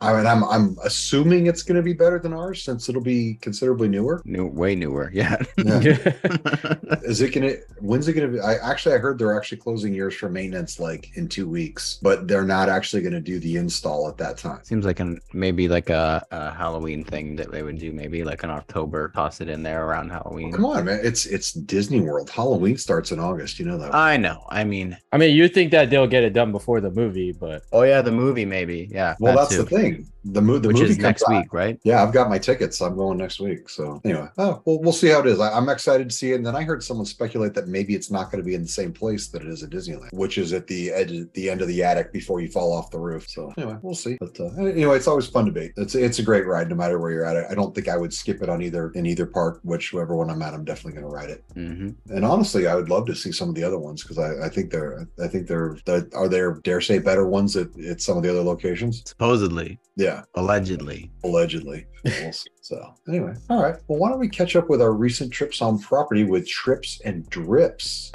I 0.00 0.16
mean, 0.16 0.26
I'm 0.26 0.44
I'm 0.44 0.78
assuming 0.84 1.48
it's 1.48 1.64
going 1.64 1.74
to 1.74 1.82
be 1.82 1.92
better 1.92 2.20
than 2.20 2.32
ours 2.32 2.62
since 2.62 2.88
it'll 2.88 3.02
be 3.02 3.34
considerably 3.40 3.88
newer. 3.88 4.22
New, 4.24 4.46
way 4.46 4.76
newer. 4.76 5.10
Yeah. 5.12 5.36
Yeah. 5.58 6.12
Is 7.02 7.20
it 7.20 7.34
gonna? 7.34 7.54
When's 7.80 8.06
it 8.06 8.12
gonna 8.12 8.28
be? 8.28 8.38
I 8.38 8.54
actually 8.58 8.94
I 8.94 8.98
heard 8.98 9.18
they're 9.18 9.36
actually 9.36 9.58
closing 9.58 9.92
yours 9.92 10.14
for 10.14 10.28
maintenance 10.28 10.78
like 10.78 11.10
in 11.16 11.26
two 11.26 11.48
weeks, 11.48 11.98
but 12.00 12.28
they're 12.28 12.44
not 12.44 12.68
actually 12.68 13.02
gonna 13.02 13.20
do 13.20 13.40
the 13.40 13.56
install 13.56 14.08
at 14.08 14.16
that 14.18 14.38
time. 14.38 14.60
Seems 14.62 14.84
like 14.84 15.00
an 15.00 15.18
maybe 15.32 15.66
like 15.66 15.90
a, 15.90 16.24
a 16.30 16.52
Halloween 16.52 17.02
thing 17.02 17.34
that 17.36 17.50
they 17.50 17.64
would 17.64 17.78
do. 17.78 17.92
Maybe 17.92 18.22
like 18.22 18.44
in 18.44 18.50
October, 18.50 19.08
toss 19.08 19.40
it 19.40 19.48
in 19.48 19.64
there 19.64 19.79
around 19.80 20.10
Halloween. 20.10 20.50
Well, 20.50 20.56
come 20.56 20.66
on, 20.66 20.84
man! 20.84 21.00
It's 21.02 21.26
it's 21.26 21.52
Disney 21.52 22.00
World. 22.00 22.30
Halloween 22.30 22.76
starts 22.76 23.12
in 23.12 23.18
August. 23.18 23.58
You 23.58 23.66
know 23.66 23.78
that. 23.78 23.94
I 23.94 24.16
know. 24.16 24.44
I 24.50 24.64
mean, 24.64 24.96
I 25.12 25.18
mean, 25.18 25.34
you 25.34 25.48
think 25.48 25.70
that 25.72 25.90
they'll 25.90 26.06
get 26.06 26.22
it 26.22 26.32
done 26.32 26.52
before 26.52 26.80
the 26.80 26.90
movie, 26.90 27.32
but 27.32 27.62
oh 27.72 27.82
yeah, 27.82 28.02
the 28.02 28.12
movie 28.12 28.44
maybe. 28.44 28.88
Yeah. 28.90 29.16
well, 29.18 29.34
that 29.34 29.40
that's 29.42 29.56
too. 29.56 29.62
the 29.64 29.70
thing. 29.70 30.06
The, 30.22 30.42
mo- 30.42 30.58
the 30.58 30.68
Which 30.68 30.76
movie 30.76 30.90
is 30.90 30.96
comes 30.96 31.02
next 31.02 31.22
out- 31.22 31.30
week, 31.30 31.52
right? 31.54 31.80
Yeah, 31.82 32.02
I've 32.02 32.12
got 32.12 32.28
my 32.28 32.38
tickets. 32.38 32.82
I'm 32.82 32.94
going 32.94 33.16
next 33.16 33.40
week. 33.40 33.70
So 33.70 34.02
anyway, 34.04 34.28
oh, 34.36 34.60
well, 34.66 34.78
we'll 34.82 34.92
see 34.92 35.08
how 35.08 35.20
it 35.20 35.26
is. 35.26 35.40
I, 35.40 35.50
I'm 35.50 35.70
excited 35.70 36.10
to 36.10 36.14
see 36.14 36.32
it. 36.32 36.34
And 36.34 36.44
then 36.46 36.54
I 36.54 36.62
heard 36.62 36.84
someone 36.84 37.06
speculate 37.06 37.54
that 37.54 37.68
maybe 37.68 37.94
it's 37.94 38.10
not 38.10 38.30
going 38.30 38.42
to 38.42 38.46
be 38.46 38.54
in 38.54 38.60
the 38.60 38.68
same 38.68 38.92
place 38.92 39.28
that 39.28 39.40
it 39.40 39.48
is 39.48 39.62
at 39.62 39.70
Disneyland, 39.70 40.12
which 40.12 40.36
is 40.36 40.52
at 40.52 40.66
the 40.66 40.90
edge, 40.90 41.10
the 41.32 41.48
end 41.48 41.62
of 41.62 41.68
the 41.68 41.82
attic 41.82 42.12
before 42.12 42.42
you 42.42 42.48
fall 42.50 42.70
off 42.70 42.90
the 42.90 42.98
roof. 42.98 43.30
So 43.30 43.50
anyway, 43.56 43.78
we'll 43.80 43.94
see. 43.94 44.18
But 44.20 44.38
uh, 44.38 44.50
anyway, 44.62 44.96
it's 44.96 45.08
always 45.08 45.26
fun 45.26 45.46
to 45.46 45.52
be. 45.52 45.70
It's 45.78 45.94
it's 45.94 46.18
a 46.18 46.22
great 46.22 46.46
ride 46.46 46.68
no 46.68 46.76
matter 46.76 46.98
where 46.98 47.12
you're 47.12 47.24
at. 47.24 47.50
I 47.50 47.54
don't 47.54 47.74
think 47.74 47.88
I 47.88 47.96
would 47.96 48.12
skip 48.12 48.42
it 48.42 48.50
on 48.50 48.60
either 48.60 48.90
in 48.90 49.06
either 49.06 49.24
park. 49.24 49.60
Whichever 49.70 50.16
one 50.16 50.30
I'm 50.30 50.42
at, 50.42 50.52
I'm 50.52 50.64
definitely 50.64 51.00
going 51.00 51.04
to 51.04 51.16
ride 51.16 51.30
it. 51.30 51.44
hmm 51.54 51.90
And 52.08 52.24
honestly, 52.24 52.66
I 52.66 52.74
would 52.74 52.88
love 52.88 53.06
to 53.06 53.14
see 53.14 53.30
some 53.30 53.48
of 53.48 53.54
the 53.54 53.62
other 53.62 53.78
ones 53.78 54.02
because 54.02 54.18
I, 54.18 54.46
I 54.46 54.48
think 54.48 54.70
they're 54.72 55.06
I 55.22 55.28
think 55.28 55.46
they're, 55.46 55.76
they 55.84 56.02
are 56.14 56.28
there 56.28 56.54
dare 56.64 56.80
say 56.80 56.98
better 56.98 57.26
ones 57.28 57.56
at, 57.56 57.68
at 57.78 58.00
some 58.00 58.16
of 58.16 58.22
the 58.24 58.30
other 58.30 58.42
locations. 58.42 59.02
Supposedly, 59.06 59.78
Yeah, 59.96 60.22
allegedly. 60.34 61.10
allegedly. 61.24 61.86
So 62.62 62.94
anyway, 63.08 63.34
all 63.48 63.60
right. 63.60 63.76
Well, 63.88 63.98
why 63.98 64.10
don't 64.10 64.20
we 64.20 64.28
catch 64.28 64.54
up 64.54 64.68
with 64.70 64.80
our 64.80 64.92
recent 64.92 65.32
trips 65.32 65.60
on 65.60 65.78
property 65.80 66.22
with 66.24 66.46
trips 66.48 67.00
and 67.04 67.28
drips? 67.30 68.12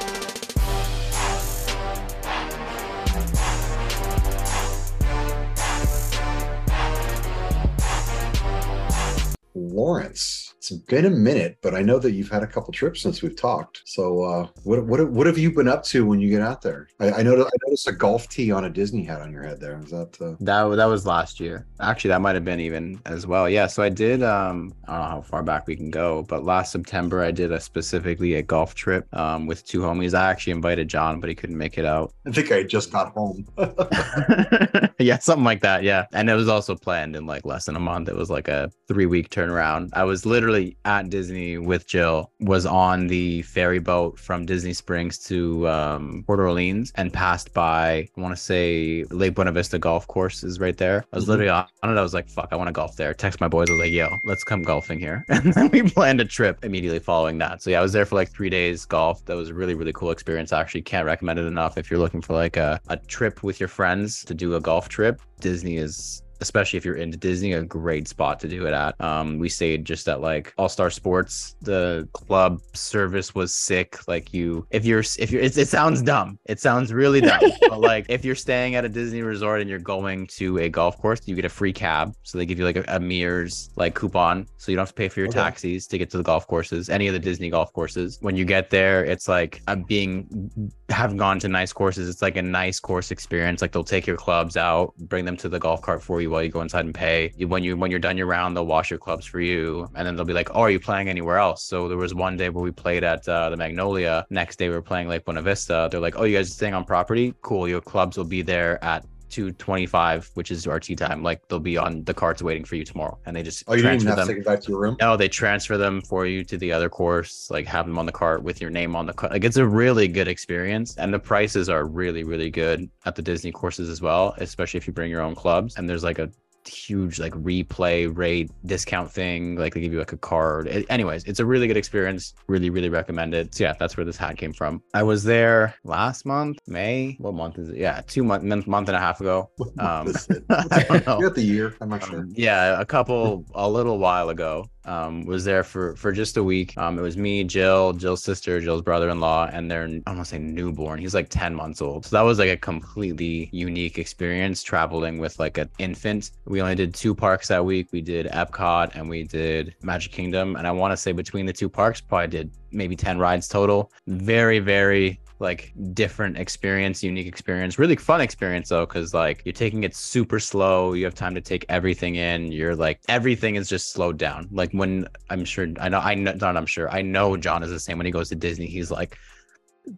Lawrence, 9.54 10.45
it's 10.72 10.82
been 10.86 11.06
a 11.06 11.10
minute, 11.10 11.58
but 11.62 11.76
I 11.76 11.82
know 11.82 12.00
that 12.00 12.14
you've 12.14 12.30
had 12.30 12.42
a 12.42 12.48
couple 12.48 12.74
trips 12.74 13.02
since 13.02 13.22
we've 13.22 13.36
talked. 13.36 13.82
So, 13.86 14.24
uh, 14.24 14.48
what 14.64 14.86
what 14.86 15.08
what 15.12 15.28
have 15.28 15.38
you 15.38 15.52
been 15.52 15.68
up 15.68 15.84
to 15.86 16.06
when 16.06 16.20
you 16.20 16.30
get 16.30 16.42
out 16.42 16.62
there? 16.62 16.88
I, 17.00 17.12
I 17.12 17.24
noticed 17.24 17.48
I 17.48 17.58
noticed 17.68 17.88
a 17.88 17.92
golf 17.92 18.28
tee 18.30 18.52
on 18.52 18.66
a 18.66 18.70
Disney 18.70 19.04
hat 19.04 19.22
on 19.22 19.32
your 19.32 19.44
head. 19.44 19.60
There 19.60 19.80
is 19.80 19.92
that. 19.92 20.20
Uh, 20.20 20.36
That 20.40 20.76
that 20.76 20.86
was 20.86 21.06
last 21.06 21.40
year. 21.40 21.68
Actually, 21.80 22.10
that 22.10 22.22
might 22.22 22.36
have 22.36 22.46
been 22.46 22.60
even 22.60 23.00
as 23.06 23.28
well. 23.28 23.48
Yeah. 23.50 23.68
So 23.68 23.84
I 23.84 23.90
did. 23.90 24.24
Um, 24.24 24.74
I 24.88 24.94
don't 24.94 25.02
know 25.02 25.10
how 25.10 25.22
far 25.22 25.44
back 25.44 25.68
we 25.68 25.76
can 25.76 25.92
go, 25.92 26.24
but 26.24 26.44
last 26.44 26.72
September 26.72 27.22
I 27.22 27.32
did 27.32 27.52
a 27.52 27.60
specifically 27.60 28.36
a 28.36 28.42
golf 28.42 28.74
trip 28.74 29.08
um, 29.16 29.46
with 29.46 29.66
two 29.66 29.82
homies. 29.82 30.14
I 30.18 30.32
actually 30.32 30.54
invited 30.54 30.88
John, 30.88 31.20
but 31.20 31.30
he 31.30 31.36
couldn't 31.36 31.58
make 31.58 31.78
it 31.78 31.86
out. 31.86 32.12
I 32.28 32.32
think 32.32 32.52
I 32.52 32.64
just 32.64 32.92
got 32.92 33.14
home. 33.14 33.46
yeah, 35.00 35.20
something 35.20 35.44
like 35.44 35.62
that. 35.62 35.84
Yeah. 35.84 36.06
And 36.14 36.30
it 36.30 36.36
was 36.36 36.48
also 36.48 36.76
planned 36.76 37.16
in 37.16 37.26
like 37.26 37.46
less 37.46 37.66
than 37.66 37.76
a 37.76 37.80
month. 37.80 38.10
It 38.10 38.16
was 38.16 38.30
like 38.30 38.48
a 38.48 38.72
three 38.88 39.06
week 39.06 39.30
turnaround. 39.30 39.90
I 39.94 40.04
was 40.04 40.26
literally 40.26 40.55
at 40.86 41.10
Disney 41.10 41.58
with 41.58 41.88
Jill, 41.88 42.32
was 42.40 42.66
on 42.66 43.08
the 43.08 43.42
ferry 43.44 43.80
boat 43.80 44.20
from 44.20 44.46
Disney 44.46 44.74
Springs 44.74 45.18
to 45.28 45.68
um, 45.68 46.24
Port 46.28 46.40
Orleans 46.40 46.92
and 46.96 47.12
passed 47.14 47.54
by, 47.54 48.08
I 48.18 48.22
want 48.22 48.36
to 48.36 48.42
say 48.42 49.04
Lake 49.12 49.36
Buena 49.36 49.52
Vista 49.52 49.78
Golf 49.80 50.08
Course 50.08 50.44
is 50.44 50.60
right 50.60 50.78
there. 50.78 51.06
I 51.12 51.16
was 51.16 51.26
Mhm. 51.26 51.30
literally 51.30 51.50
on 51.50 51.66
it. 51.84 51.98
I 51.98 52.02
was 52.02 52.14
like, 52.14 52.30
fuck, 52.30 52.50
I 52.52 52.56
want 52.56 52.68
to 52.68 52.72
golf 52.72 52.96
there. 52.96 53.14
Text 53.14 53.40
my 53.42 53.48
boys. 53.48 53.70
I 53.70 53.74
was 53.74 53.82
like, 53.82 53.92
yo, 53.92 54.10
let's 54.26 54.44
come 54.44 54.64
golfing 54.64 55.00
here. 55.00 55.24
And 55.36 55.54
then 55.54 55.70
we 55.72 55.84
planned 55.84 56.22
a 56.22 56.26
trip 56.26 56.64
immediately 56.66 57.00
following 57.00 57.38
that. 57.40 57.62
So 57.62 57.70
yeah, 57.70 57.80
I 57.80 57.82
was 57.84 57.94
there 57.94 58.06
for 58.06 58.16
like 58.16 58.30
three 58.32 58.50
days 58.50 58.86
golf. 58.86 59.24
That 59.26 59.36
was 59.36 59.50
a 59.50 59.54
really, 59.54 59.76
really 59.76 59.94
cool 59.94 60.12
experience. 60.12 60.52
I 60.54 60.60
actually 60.62 60.82
can't 60.82 61.06
recommend 61.06 61.38
it 61.40 61.46
enough 61.46 61.78
if 61.78 61.90
you're 61.92 62.00
looking 62.00 62.22
for 62.22 62.34
like 62.34 62.58
a, 62.58 62.80
a 62.90 62.98
trip 62.98 63.44
with 63.44 63.60
your 63.60 63.70
friends 63.70 64.24
to 64.26 64.34
do 64.34 64.56
a 64.56 64.62
golf 64.62 64.90
trip. 64.90 65.22
Disney 65.40 65.78
is 65.78 66.24
especially 66.42 66.78
if 66.78 66.86
you're 66.86 66.96
into 66.96 67.18
Disney, 67.18 67.54
a 67.54 67.64
great 67.64 68.08
spot 68.08 68.40
to 68.42 68.48
do 68.48 68.66
it 68.68 68.74
at. 68.74 69.00
Um, 69.02 69.40
we 69.40 69.50
stayed 69.50 69.86
just 69.86 70.08
at 70.08 70.22
like 70.22 70.54
All 70.58 70.70
Star 70.70 70.90
Sports. 70.90 71.56
The 71.62 72.08
club 72.14 72.62
service 72.74 73.34
was 73.36 73.54
sick. 73.54 74.08
Like 74.08 74.34
you, 74.34 74.66
if 74.72 74.86
you're, 74.86 75.00
if 75.20 75.32
you're, 75.32 75.42
it, 75.42 75.58
it 75.58 75.68
sounds 75.68 76.02
dumb. 76.02 76.40
It 76.46 76.60
sounds 76.60 76.94
really 76.94 77.22
dumb. 77.22 77.42
but 77.70 77.80
like 77.80 78.06
if 78.10 78.24
you're 78.26 78.36
staying 78.36 78.76
at 78.76 78.86
a 78.86 78.90
Disney 78.90 79.22
resort 79.22 79.62
and 79.62 79.70
you're 79.70 79.80
going 79.80 80.28
to 80.28 80.58
a 80.60 80.70
golf 80.70 80.98
course, 80.98 81.22
you 81.26 81.36
get 81.36 81.46
a 81.46 81.50
free 81.50 81.74
cab. 81.74 82.14
So 82.24 82.38
they 82.38 82.46
give 82.46 82.60
you 82.60 82.66
like 82.66 82.78
a, 82.78 82.84
a 82.88 83.00
Mears 83.00 83.70
like 83.76 83.96
coupon, 83.96 84.48
so 84.58 84.72
you 84.72 84.76
don't 84.76 84.84
have 84.84 84.90
to 84.90 84.96
pay 84.96 85.08
for 85.10 85.20
your 85.20 85.30
Okay. 85.30 85.40
taxis 85.40 85.88
to 85.88 85.98
get 85.98 86.10
to 86.12 86.18
the 86.18 86.24
golf 86.24 86.48
courses. 86.48 86.90
Any 86.90 87.08
of 87.08 87.14
the 87.14 87.20
Disney 87.20 87.50
golf 87.50 87.74
courses. 87.74 88.18
When 88.22 88.36
you 88.36 88.46
get 88.46 88.70
there, 88.70 89.04
it's 89.04 89.28
like 89.28 89.62
I'm 89.68 89.84
being 89.84 90.62
having 90.90 91.18
gone 91.18 91.40
to 91.40 91.48
nice 91.48 91.74
courses. 91.74 92.08
It's 92.10 92.22
like 92.22 92.38
a 92.38 92.42
nice 92.42 92.80
course 92.80 93.12
experience. 93.12 93.62
Like 93.62 93.72
they'll 93.72 93.84
take 93.84 94.06
your 94.06 94.18
clubs 94.18 94.56
out, 94.58 94.94
bring 94.98 95.26
them 95.26 95.36
to 95.38 95.50
the 95.50 95.60
golf 95.60 95.82
cart 95.82 96.02
for 96.04 96.22
you 96.22 96.25
while 96.28 96.44
you 96.44 96.50
go 96.50 96.62
inside 96.62 96.86
and 96.86 96.94
pay. 96.94 97.32
When 97.38 97.64
you 97.64 97.78
when 97.78 97.92
you're 97.92 98.00
done 98.00 98.18
your 98.18 98.28
round, 98.28 98.56
they'll 98.56 98.66
wash 98.66 98.90
your 98.90 99.00
clubs 99.00 99.26
for 99.26 99.40
you, 99.40 99.90
and 99.96 100.08
then 100.08 100.16
they'll 100.16 100.26
be 100.26 100.34
like, 100.34 100.50
"Oh, 100.54 100.62
are 100.62 100.70
you 100.70 100.80
playing 100.80 101.10
anywhere 101.10 101.38
else?" 101.38 101.64
So 101.64 101.88
there 101.88 101.98
was 101.98 102.14
one 102.14 102.38
day 102.38 102.50
where 102.50 102.64
we 102.64 102.72
played 102.72 103.04
at 103.04 103.28
uh, 103.28 103.50
the 103.50 103.58
Magnolia. 103.58 104.26
Next 104.30 104.58
day 104.58 104.70
we 104.70 104.76
were 104.76 104.82
playing 104.82 105.08
Lake 105.08 105.26
Buena 105.26 105.42
Vista. 105.42 105.88
They're 105.92 106.00
like, 106.00 106.18
"Oh, 106.18 106.24
you 106.24 106.38
guys 106.38 106.50
are 106.50 106.54
staying 106.54 106.74
on 106.74 106.86
property? 106.86 107.34
Cool. 107.42 107.68
Your 107.68 107.82
clubs 107.82 108.18
will 108.18 108.26
be 108.26 108.42
there 108.42 108.84
at." 108.84 109.06
225, 109.36 110.32
which 110.36 110.50
is 110.52 110.66
our 110.66 110.80
tee 110.80 110.96
time. 110.96 111.22
Like 111.22 111.46
they'll 111.48 111.60
be 111.60 111.78
on 111.78 112.04
the 112.06 112.14
carts 112.14 112.42
waiting 112.42 112.64
for 112.64 112.76
you 112.76 112.86
tomorrow, 112.86 113.18
and 113.26 113.36
they 113.36 113.44
just 113.44 113.64
Oh, 113.68 113.74
you 113.74 113.82
didn't 113.84 114.04
have 114.04 114.16
to 114.16 114.22
them. 114.22 114.28
take 114.28 114.38
it 114.38 114.46
back 114.46 114.62
to 114.62 114.72
your 114.72 114.80
room. 114.80 114.96
No, 115.02 115.18
they 115.18 115.28
transfer 115.28 115.78
them 115.78 116.02
for 116.02 116.26
you 116.26 116.44
to 116.46 116.58
the 116.58 116.72
other 116.72 116.90
course, 116.90 117.50
like 117.52 117.66
have 117.68 117.86
them 117.86 117.98
on 117.98 118.06
the 118.06 118.12
cart 118.12 118.44
with 118.44 118.62
your 118.62 118.70
name 118.70 118.96
on 118.96 119.06
the 119.06 119.14
cart. 119.14 119.32
Like 119.34 119.44
it's 119.44 119.58
a 119.58 119.68
really 119.68 120.08
good 120.08 120.28
experience. 120.28 120.96
And 120.98 121.14
the 121.14 121.20
prices 121.20 121.70
are 121.70 121.86
really, 121.86 122.24
really 122.24 122.50
good 122.50 122.90
at 123.06 123.16
the 123.16 123.22
Disney 123.22 123.52
courses 123.52 123.90
as 123.90 124.02
well, 124.02 124.34
especially 124.38 124.78
if 124.78 124.88
you 124.88 124.94
bring 124.94 125.12
your 125.12 125.22
own 125.22 125.36
clubs. 125.36 125.76
And 125.76 125.90
there's 125.90 126.04
like 126.04 126.20
a 126.20 126.30
huge 126.68 127.20
like 127.20 127.34
replay 127.34 128.16
rate 128.16 128.52
discount 128.66 129.12
thing. 129.12 129.56
Like 129.56 129.74
they 129.74 129.82
give 129.82 129.92
you 129.94 130.00
like 130.00 130.14
a 130.14 130.18
card. 130.18 130.68
It- 130.68 130.86
anyways, 130.90 131.24
it's 131.26 131.40
a 131.40 131.46
really 131.46 131.68
good 131.68 131.78
experience. 131.78 132.34
Really, 132.48 132.70
really 132.70 132.90
recommend 132.90 133.34
it. 133.34 133.56
So 133.56 133.64
yeah, 133.66 133.74
that's 133.80 133.98
where 133.98 134.06
this 134.06 134.18
hat 134.18 134.38
came 134.38 134.54
from. 134.54 134.82
I 134.94 135.04
was 135.04 135.24
there 135.24 135.76
last 135.84 136.26
month, 136.26 136.60
May. 136.68 137.16
What 137.20 137.34
month 137.34 137.58
is 137.60 137.70
it? 137.70 137.78
Yeah, 137.78 138.02
two 138.08 138.24
month 138.24 138.44
month, 138.44 138.68
month 138.68 138.90
and 138.90 138.96
a 138.98 139.00
half 139.00 139.22
ago. 139.22 139.50
Um, 139.78 140.14
I 140.50 140.86
don't 140.88 141.06
know. 141.06 141.20
You 141.20 141.28
got 141.28 141.36
the 141.36 141.44
year. 141.44 141.76
I'm 141.82 141.90
not 141.90 142.04
sure. 142.04 142.20
Um, 142.20 142.32
yeah, 142.36 142.80
a 142.80 142.86
couple, 142.86 143.46
a 143.54 143.70
little 143.70 143.98
while 144.00 144.30
ago. 144.30 144.70
Um, 144.86 145.26
was 145.26 145.44
there 145.44 145.64
for 145.64 145.96
for 145.96 146.12
just 146.12 146.38
a 146.38 146.44
week. 146.44 146.78
Um, 146.78 147.00
it 147.00 147.02
was 147.02 147.18
me, 147.18 147.44
Jill, 147.44 147.94
Jill's 147.94 148.24
sister, 148.24 148.62
Jill's 148.62 148.82
brother-in-law, 148.82 149.50
and 149.52 149.70
their 149.70 149.84
I 150.06 150.12
want 150.12 150.20
to 150.20 150.26
say 150.26 150.38
newborn. 150.38 151.00
He's 151.00 151.16
like 151.16 151.30
ten 151.30 151.56
months 151.56 151.82
old. 151.82 152.06
So 152.06 152.16
that 152.16 152.22
was 152.22 152.40
like 152.40 152.50
a 152.50 152.58
completely 152.58 153.50
unique 153.52 153.98
experience 153.98 154.64
traveling 154.64 155.18
with 155.18 155.40
like 155.40 155.58
an 155.58 155.70
infant. 155.80 156.32
We 156.46 156.62
only 156.62 156.76
did 156.76 156.94
two 156.94 157.16
parks 157.16 157.48
that 157.48 157.66
week. 157.66 157.88
We 157.92 158.02
did 158.02 158.28
Epcot 158.28 158.96
and 158.96 159.10
we 159.10 159.24
did 159.24 159.76
Magic 159.82 160.12
Kingdom. 160.12 160.56
And 160.56 160.68
I 160.68 160.72
want 160.72 160.92
to 160.92 160.98
say 160.98 161.12
between 161.12 161.46
the 161.46 161.54
two 161.54 161.70
parks, 161.70 162.00
probably 162.02 162.28
did 162.28 162.52
maybe 162.72 162.96
ten 162.96 163.18
rides 163.18 163.48
total. 163.48 163.92
Very, 164.08 164.60
very 164.60 165.20
like 165.40 165.74
different 165.94 166.38
experience, 166.38 167.04
unique 167.04 167.28
experience, 167.28 167.78
really 167.78 167.96
fun 167.96 168.22
experience 168.22 168.70
though, 168.70 168.86
because 168.86 169.14
like 169.14 169.42
you're 169.46 169.54
taking 169.54 169.84
it 169.84 169.96
super 169.96 170.40
slow. 170.40 170.94
You 170.94 171.06
have 171.06 171.16
time 171.16 171.36
to 171.36 171.42
take 171.42 171.66
everything 171.70 172.16
in. 172.16 172.52
You're 172.52 172.76
like 172.76 173.00
everything 173.10 173.56
is 173.56 173.68
just 173.68 173.92
slowed 173.92 174.18
down. 174.18 174.48
Like 174.52 174.72
when 174.72 175.08
I'm 175.30 175.44
sure 175.46 175.68
I 175.80 175.90
know 175.90 176.00
I 176.00 176.16
know 176.16 176.34
not 176.34 176.56
I'm 176.56 176.66
sure 176.66 176.90
I 176.90 177.02
know 177.02 177.36
John 177.38 177.64
is 177.64 177.70
the 177.70 177.80
same 177.80 177.98
when 177.98 178.06
he 178.06 178.12
goes 178.12 178.30
to 178.30 178.36
Disney. 178.36 178.68
He's 178.68 178.92
like 178.92 179.18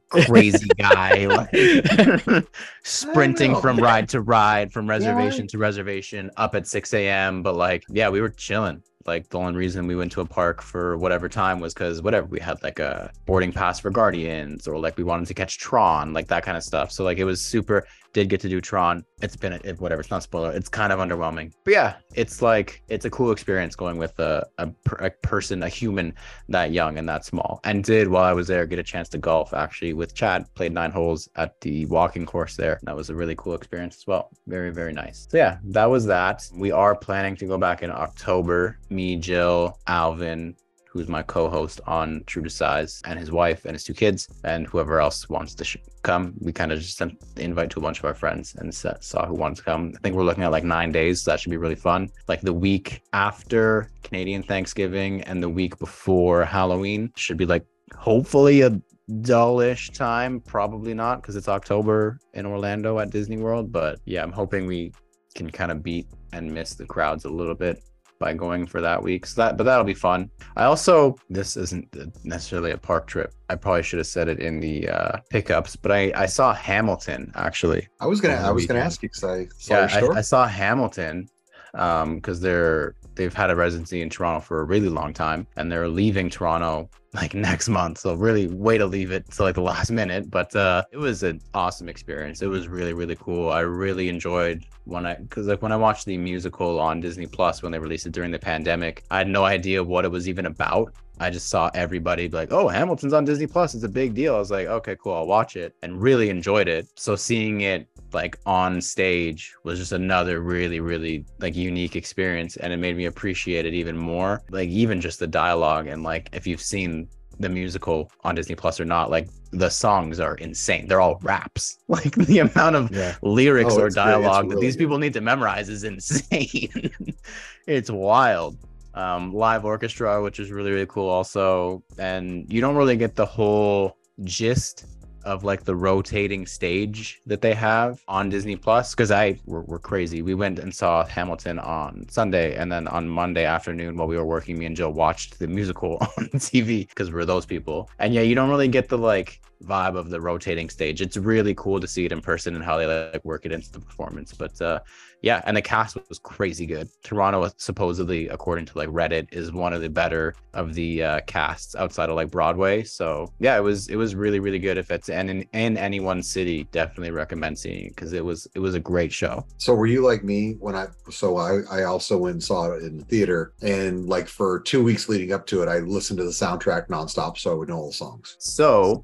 crazy 0.09 0.67
guy, 0.77 1.27
like 1.27 2.47
sprinting 2.83 3.55
from 3.61 3.77
ride 3.77 4.09
to 4.09 4.21
ride, 4.21 4.71
from 4.71 4.89
reservation 4.89 5.47
to 5.47 5.57
reservation, 5.57 6.31
up 6.37 6.55
at 6.55 6.67
6 6.67 6.93
a.m. 6.93 7.43
But 7.43 7.55
like, 7.55 7.83
yeah, 7.89 8.09
we 8.09 8.21
were 8.21 8.29
chilling. 8.29 8.81
Like 9.07 9.29
the 9.29 9.39
only 9.39 9.57
reason 9.57 9.87
we 9.87 9.95
went 9.95 10.11
to 10.11 10.21
a 10.21 10.25
park 10.25 10.61
for 10.61 10.97
whatever 10.97 11.29
time 11.29 11.61
was 11.61 11.73
because 11.73 12.01
whatever 12.01 12.27
we 12.27 12.41
had 12.41 12.61
like 12.61 12.79
a 12.79 13.09
boarding 13.25 13.53
pass 13.53 13.79
for 13.79 13.89
Guardians 13.89 14.67
or 14.67 14.77
like 14.77 14.97
we 14.97 15.03
wanted 15.05 15.27
to 15.27 15.33
catch 15.33 15.57
Tron, 15.57 16.11
like 16.11 16.27
that 16.27 16.43
kind 16.43 16.57
of 16.57 16.63
stuff. 16.63 16.91
So 16.91 17.03
like 17.05 17.17
it 17.17 17.23
was 17.23 17.41
super. 17.41 17.87
Did 18.13 18.29
get 18.29 18.39
to 18.41 18.49
do 18.49 18.61
Tron. 18.61 19.03
It's 19.21 19.35
been 19.35 19.53
a, 19.53 19.59
it, 19.63 19.79
whatever. 19.79 20.01
It's 20.01 20.11
not 20.11 20.23
spoiler. 20.23 20.51
It's 20.51 20.69
kind 20.69 20.91
of 20.91 20.99
underwhelming, 20.99 21.51
but 21.63 21.73
yeah, 21.73 21.95
it's 22.13 22.41
like 22.41 22.81
it's 22.87 23.05
a 23.05 23.09
cool 23.09 23.31
experience 23.31 23.75
going 23.75 23.97
with 23.97 24.17
a 24.19 24.45
a, 24.57 24.69
a 24.99 25.09
person, 25.09 25.63
a 25.63 25.69
human 25.69 26.13
that 26.49 26.71
young 26.71 26.97
and 26.97 27.07
that 27.09 27.25
small. 27.25 27.59
And 27.63 27.83
did 27.83 28.07
while 28.07 28.23
I 28.23 28.33
was 28.33 28.47
there 28.47 28.65
get 28.65 28.79
a 28.79 28.83
chance 28.83 29.09
to 29.09 29.17
golf 29.17 29.53
actually 29.53 29.93
with 29.93 30.13
Chad. 30.15 30.45
Played 30.55 30.73
nine 30.73 30.91
holes 30.91 31.29
at 31.35 31.59
the 31.61 31.85
walking 31.87 32.25
course 32.25 32.55
there. 32.55 32.79
That 32.83 32.95
was 32.95 33.09
a 33.09 33.15
really 33.15 33.35
cool 33.35 33.53
experience 33.53 33.97
as 33.97 34.07
well. 34.07 34.29
Very 34.47 34.71
very 34.71 34.93
nice. 34.93 35.27
So 35.29 35.37
yeah, 35.37 35.57
that 35.65 35.85
was 35.85 36.05
that. 36.05 36.47
We 36.53 36.71
are 36.71 36.95
planning 36.95 37.35
to 37.37 37.45
go 37.45 37.57
back 37.57 37.83
in 37.83 37.91
October. 37.91 38.79
Me, 38.89 39.15
Jill, 39.15 39.77
Alvin, 39.87 40.55
who's 40.97 41.07
my 41.07 41.23
co-host 41.23 41.79
on 41.87 42.23
True 42.25 42.43
to 42.43 42.49
Size, 42.49 43.01
and 43.05 43.19
his 43.19 43.31
wife 43.31 43.65
and 43.65 43.73
his 43.73 43.83
two 43.83 43.93
kids, 43.93 44.27
and 44.43 44.67
whoever 44.67 44.99
else 44.99 45.29
wants 45.29 45.53
to 45.55 45.63
sh- 45.63 45.77
come. 46.03 46.33
We 46.39 46.51
kind 46.51 46.71
of 46.71 46.79
just 46.79 46.97
sent 46.97 47.19
the 47.35 47.43
invite 47.43 47.69
to 47.71 47.79
a 47.79 47.81
bunch 47.81 47.99
of 47.99 48.05
our 48.05 48.13
friends 48.13 48.55
and 48.57 48.73
sa- 48.73 48.99
saw 48.99 49.25
who 49.25 49.35
wanted 49.35 49.57
to 49.57 49.63
come. 49.63 49.93
I 49.95 49.99
think 49.99 50.15
we're 50.15 50.23
looking 50.23 50.43
at 50.43 50.51
like 50.51 50.63
nine 50.63 50.91
days, 50.91 51.21
so 51.21 51.31
that 51.31 51.39
should 51.39 51.51
be 51.51 51.57
really 51.57 51.75
fun. 51.75 52.09
Like 52.27 52.41
the 52.41 52.53
week 52.53 53.01
after 53.13 53.89
Canadian 54.03 54.43
Thanksgiving 54.43 55.21
and 55.23 55.41
the 55.41 55.49
week 55.49 55.77
before 55.79 56.45
Halloween 56.45 57.11
should 57.15 57.37
be 57.37 57.45
like 57.45 57.65
hopefully 57.95 58.61
a 58.61 58.81
dullish 59.21 59.91
time. 59.91 60.41
Probably 60.41 60.93
not 60.93 61.21
because 61.21 61.35
it's 61.35 61.47
October 61.47 62.19
in 62.33 62.45
Orlando 62.45 62.99
at 62.99 63.09
Disney 63.09 63.37
World, 63.37 63.71
but 63.71 63.99
yeah, 64.05 64.23
I'm 64.23 64.31
hoping 64.31 64.65
we 64.65 64.93
can 65.35 65.49
kind 65.49 65.71
of 65.71 65.83
beat 65.83 66.07
and 66.33 66.51
miss 66.51 66.73
the 66.73 66.85
crowds 66.85 67.25
a 67.25 67.29
little 67.29 67.55
bit 67.55 67.83
by 68.19 68.33
going 68.33 68.65
for 68.65 68.81
that 68.81 69.01
week. 69.01 69.25
So 69.25 69.41
that, 69.41 69.57
but 69.57 69.63
that'll 69.63 69.83
be 69.83 69.93
fun. 69.93 70.29
I 70.55 70.63
also, 70.63 71.15
this 71.29 71.57
isn't 71.57 71.95
necessarily 72.23 72.71
a 72.71 72.77
park 72.77 73.07
trip. 73.07 73.33
I 73.49 73.55
probably 73.55 73.83
should 73.83 73.99
have 73.99 74.07
said 74.07 74.27
it 74.27 74.39
in 74.39 74.59
the 74.59 74.89
uh, 74.89 75.17
pickups, 75.29 75.75
but 75.75 75.91
I, 75.91 76.11
I 76.15 76.25
saw 76.25 76.53
Hamilton 76.53 77.31
actually. 77.35 77.87
I 77.99 78.07
was 78.07 78.21
gonna 78.21 78.35
I 78.35 78.51
was 78.51 78.65
gonna 78.65 78.79
ask 78.79 79.01
you 79.01 79.09
because 79.09 79.23
I 79.23 79.47
saw 79.57 79.73
Yeah. 79.73 80.09
I, 80.13 80.17
I 80.17 80.21
saw 80.21 80.47
Hamilton 80.47 81.27
um 81.73 82.15
because 82.15 82.39
they're 82.39 82.95
they've 83.15 83.33
had 83.33 83.49
a 83.49 83.55
residency 83.55 84.01
in 84.01 84.09
Toronto 84.09 84.39
for 84.39 84.61
a 84.61 84.63
really 84.63 84.89
long 84.89 85.13
time 85.13 85.45
and 85.57 85.71
they're 85.71 85.89
leaving 85.89 86.29
Toronto 86.29 86.89
like 87.13 87.33
next 87.49 87.69
month. 87.69 87.99
So 87.99 88.13
really 88.13 88.47
way 88.47 88.77
to 88.77 88.85
leave 88.85 89.11
it 89.11 89.29
to 89.31 89.43
like 89.43 89.55
the 89.55 89.61
last 89.61 89.91
minute. 89.91 90.29
But 90.29 90.55
uh 90.55 90.83
it 90.91 90.97
was 90.97 91.23
an 91.23 91.41
awesome 91.53 91.89
experience. 91.89 92.41
It 92.41 92.47
was 92.47 92.67
really, 92.67 92.93
really 92.93 93.15
cool. 93.15 93.49
I 93.49 93.61
really 93.61 94.09
enjoyed 94.09 94.65
when 94.85 95.05
I 95.05 95.15
because 95.15 95.47
like 95.47 95.61
when 95.61 95.71
I 95.71 95.77
watched 95.77 96.05
the 96.05 96.17
musical 96.17 96.79
on 96.79 97.01
Disney 97.01 97.27
Plus 97.27 97.61
when 97.61 97.71
they 97.71 97.79
released 97.79 98.05
it 98.05 98.13
during 98.13 98.31
the 98.31 98.39
pandemic, 98.39 99.03
I 99.11 99.19
had 99.19 99.27
no 99.27 99.45
idea 99.45 99.83
what 99.83 100.05
it 100.05 100.11
was 100.11 100.27
even 100.27 100.45
about. 100.45 100.93
I 101.19 101.29
just 101.31 101.49
saw 101.49 101.71
everybody 101.73 102.29
like, 102.29 102.51
"Oh, 102.51 102.67
Hamilton's 102.67 103.13
on 103.13 103.25
Disney 103.25 103.47
Plus. 103.47 103.73
It's 103.73 103.83
a 103.83 103.89
big 103.89 104.13
deal." 104.13 104.35
I 104.35 104.39
was 104.39 104.51
like, 104.51 104.67
"Okay, 104.67 104.95
cool. 105.01 105.13
I'll 105.13 105.27
watch 105.27 105.55
it," 105.55 105.73
and 105.81 105.99
really 106.01 106.29
enjoyed 106.29 106.67
it. 106.67 106.87
So 106.95 107.15
seeing 107.15 107.61
it 107.61 107.87
like 108.13 108.37
on 108.45 108.79
stage 108.81 109.53
was 109.63 109.79
just 109.79 109.91
another 109.91 110.41
really, 110.41 110.79
really 110.79 111.25
like 111.39 111.55
unique 111.55 111.95
experience, 111.95 112.57
and 112.57 112.71
it 112.71 112.77
made 112.77 112.95
me 112.95 113.05
appreciate 113.05 113.65
it 113.65 113.73
even 113.73 113.97
more. 113.97 114.41
Like 114.51 114.69
even 114.69 115.01
just 115.01 115.19
the 115.19 115.27
dialogue 115.27 115.87
and 115.87 116.03
like 116.03 116.29
if 116.33 116.45
you've 116.45 116.61
seen 116.61 117.06
the 117.39 117.49
musical 117.49 118.11
on 118.23 118.35
Disney 118.35 118.55
Plus 118.55 118.79
or 118.79 118.85
not, 118.85 119.09
like 119.11 119.27
the 119.51 119.69
songs 119.69 120.19
are 120.19 120.35
insane. 120.35 120.87
They're 120.87 121.01
all 121.01 121.19
raps. 121.21 121.77
Like 121.87 122.15
the 122.15 122.39
amount 122.39 122.75
of 122.75 122.91
Yeah. 122.91 123.15
lyrics 123.21 123.73
Oh, 123.73 123.81
or 123.81 123.87
it's 123.87 123.95
great. 123.95 124.05
It's 124.07 124.21
dialogue 124.23 124.49
that 124.49 124.55
really 124.55 124.65
these 124.67 124.75
good. 124.75 124.83
people 124.83 124.97
need 124.97 125.13
to 125.13 125.21
memorize 125.21 125.69
is 125.69 125.83
insane. 125.83 126.91
it's 127.67 127.89
wild. 127.89 128.57
Um, 128.93 129.31
live 129.33 129.63
orchestra, 129.63 130.21
which 130.23 130.39
is 130.39 130.51
really, 130.51 130.71
really 130.71 130.85
cool 130.87 131.07
also. 131.07 131.83
And 131.99 132.51
you 132.51 132.61
don't 132.61 132.75
really 132.75 132.97
get 132.97 133.15
the 133.15 133.25
whole 133.25 133.95
gist 134.23 134.85
of 135.27 135.43
like 135.43 135.65
the 135.65 135.75
rotating 135.75 136.45
stage 136.45 137.21
that 137.25 137.41
they 137.41 137.53
have 137.53 138.01
on 138.07 138.29
Disney 138.29 138.55
Plus 138.55 138.95
because 138.95 139.11
I 139.11 139.37
we're, 139.45 139.77
crazy. 139.77 140.21
We 140.21 140.33
went 140.33 140.57
and 140.57 140.73
saw 140.73 141.05
Hamilton 141.05 141.59
on 141.59 142.07
Sunday, 142.09 142.55
and 142.55 142.71
then 142.71 142.87
on 142.87 143.07
Monday 143.07 143.45
afternoon 143.45 143.97
while 143.97 144.07
we 144.07 144.17
were 144.17 144.25
working, 144.25 144.57
me 144.57 144.65
and 144.65 144.75
Jill 144.75 144.91
watched 144.91 145.37
the 145.37 145.47
musical 145.47 145.97
on 146.17 146.29
TV 146.35 146.87
because 146.87 147.11
we're 147.11 147.25
those 147.25 147.45
people. 147.45 147.89
And 147.99 148.13
yeah, 148.13 148.21
you 148.21 148.35
don't 148.35 148.49
really 148.49 148.69
get 148.69 148.87
the 148.87 148.97
like 148.97 149.41
vibe 149.63 149.97
of 149.97 150.09
the 150.09 150.21
rotating 150.21 150.69
stage. 150.69 151.01
It's 151.01 151.17
really 151.17 151.53
cool 151.55 151.79
to 151.79 151.87
see 151.87 152.05
it 152.05 152.11
in 152.11 152.21
person 152.21 152.55
and 152.55 152.63
how 152.63 152.77
they 152.77 152.85
like 152.85 153.23
work 153.25 153.45
it 153.45 153.51
into 153.51 153.71
the 153.71 153.79
performance. 153.79 154.33
But 154.33 154.59
uh 154.61 154.79
yeah, 155.21 155.41
and 155.45 155.57
the 155.57 155.61
cast 155.61 155.97
was 156.09 156.19
crazy 156.19 156.65
good. 156.65 156.89
Toronto 157.03 157.49
supposedly, 157.57 158.27
according 158.29 158.65
to 158.65 158.77
like 158.77 158.89
Reddit, 158.89 159.27
is 159.31 159.51
one 159.51 159.73
of 159.73 159.81
the 159.81 159.89
better 159.89 160.35
of 160.53 160.73
the 160.73 161.03
uh, 161.03 161.21
casts 161.27 161.75
outside 161.75 162.09
of 162.09 162.15
like 162.15 162.29
Broadway. 162.29 162.83
So 162.83 163.31
yeah, 163.39 163.57
it 163.57 163.61
was 163.61 163.87
it 163.89 163.95
was 163.95 164.15
really 164.15 164.39
really 164.39 164.59
good. 164.59 164.77
If 164.77 164.91
it's 164.91 165.09
in 165.09 165.45
in 165.53 165.77
any 165.77 165.99
one 165.99 166.21
city, 166.21 166.65
definitely 166.71 167.11
recommend 167.11 167.57
seeing 167.57 167.87
it 167.87 167.95
because 167.95 168.13
it 168.13 168.23
was 168.23 168.47
it 168.55 168.59
was 168.59 168.75
a 168.75 168.79
great 168.79 169.11
show. 169.11 169.45
So 169.57 169.73
were 169.73 169.87
you 169.87 170.01
like 170.05 170.23
me 170.23 170.53
when 170.59 170.75
I 170.75 170.87
so 171.09 171.37
I 171.37 171.61
I 171.71 171.83
also 171.83 172.17
went 172.17 172.33
and 172.33 172.43
saw 172.43 172.71
it 172.71 172.83
in 172.83 172.97
the 172.97 173.05
theater 173.05 173.53
and 173.61 174.07
like 174.07 174.27
for 174.27 174.59
two 174.61 174.83
weeks 174.83 175.09
leading 175.09 175.33
up 175.33 175.45
to 175.47 175.63
it 175.63 175.69
I 175.69 175.79
listened 175.79 176.17
to 176.19 176.25
the 176.25 176.31
soundtrack 176.31 176.87
nonstop 176.87 177.37
so 177.37 177.51
I 177.51 177.55
would 177.55 177.69
know 177.69 177.77
all 177.77 177.87
the 177.87 177.93
songs. 177.93 178.35
So 178.39 179.03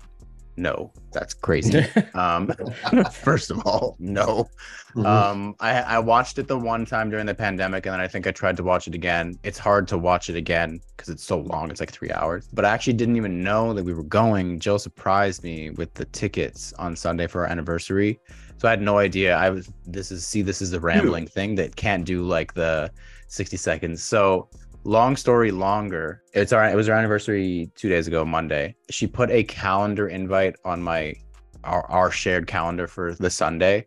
no, 0.56 0.92
that's 1.12 1.34
crazy. 1.34 1.86
um, 2.14 2.52
first 3.12 3.52
of 3.52 3.66
all, 3.66 3.96
no. 4.00 4.48
Mhm. 4.96 5.06
Um, 5.06 5.56
I 5.60 5.82
I 5.82 6.00
watched 6.00 6.38
it 6.38 6.48
the 6.48 6.58
one 6.58 6.86
time 6.86 7.10
during 7.10 7.26
the 7.26 7.34
pandemic, 7.34 7.86
and 7.86 7.94
then 7.94 8.00
I 8.00 8.08
think 8.08 8.28
I 8.28 8.32
tried 8.32 8.58
to 8.58 8.64
watch 8.64 8.88
it 8.88 8.94
again. 8.94 9.38
It's 9.44 9.58
hard 9.58 9.88
to 9.90 9.98
watch 9.98 10.30
it 10.30 10.36
again 10.36 10.80
because 10.96 11.10
it's 11.10 11.24
so 11.24 11.40
long. 11.40 11.72
It's 11.72 11.80
like 11.80 11.92
three 11.92 12.12
hours. 12.12 12.48
But 12.54 12.66
I 12.66 12.70
actually 12.70 12.94
didn't 12.94 13.18
even 13.18 13.44
know 13.44 13.74
that 13.74 13.84
we 13.84 13.94
were 13.94 14.04
going. 14.04 14.60
Jill 14.60 14.78
surprised 14.78 15.44
me 15.44 15.72
with 15.72 15.94
the 15.96 16.06
tickets 16.06 16.74
on 16.78 16.96
Sunday 16.96 17.28
for 17.28 17.42
our 17.42 17.52
anniversary. 17.52 18.20
So 18.58 18.68
I 18.68 18.72
had 18.72 18.82
no 18.82 19.00
idea. 19.00 19.36
I 19.36 19.50
was 19.50 19.72
this 19.86 20.12
is 20.12 20.26
see 20.26 20.42
this 20.42 20.62
is 20.62 20.72
the 20.72 20.80
rambling 20.80 21.28
thing 21.28 21.56
that 21.56 21.76
can't 21.76 22.06
do 22.06 22.24
like 22.24 22.54
the 22.54 22.92
60 23.28 23.58
seconds. 23.58 24.04
So 24.04 24.48
long 24.84 25.16
story 25.16 25.52
longer. 25.52 26.24
It's 26.34 26.54
our 26.54 26.68
it 26.68 26.76
was 26.76 26.90
our 26.90 26.98
anniversary 26.98 27.72
two 27.76 27.90
days 27.90 28.08
ago, 28.08 28.26
Monday. 28.26 28.76
She 28.90 29.08
put 29.08 29.30
a 29.32 29.44
calendar 29.44 30.08
invite 30.08 30.56
on 30.66 30.82
my 30.82 31.16
our, 31.64 31.90
our 31.90 32.12
shared 32.12 32.48
calendar 32.48 32.88
for 32.88 33.14
the 33.16 33.30
Sunday 33.30 33.86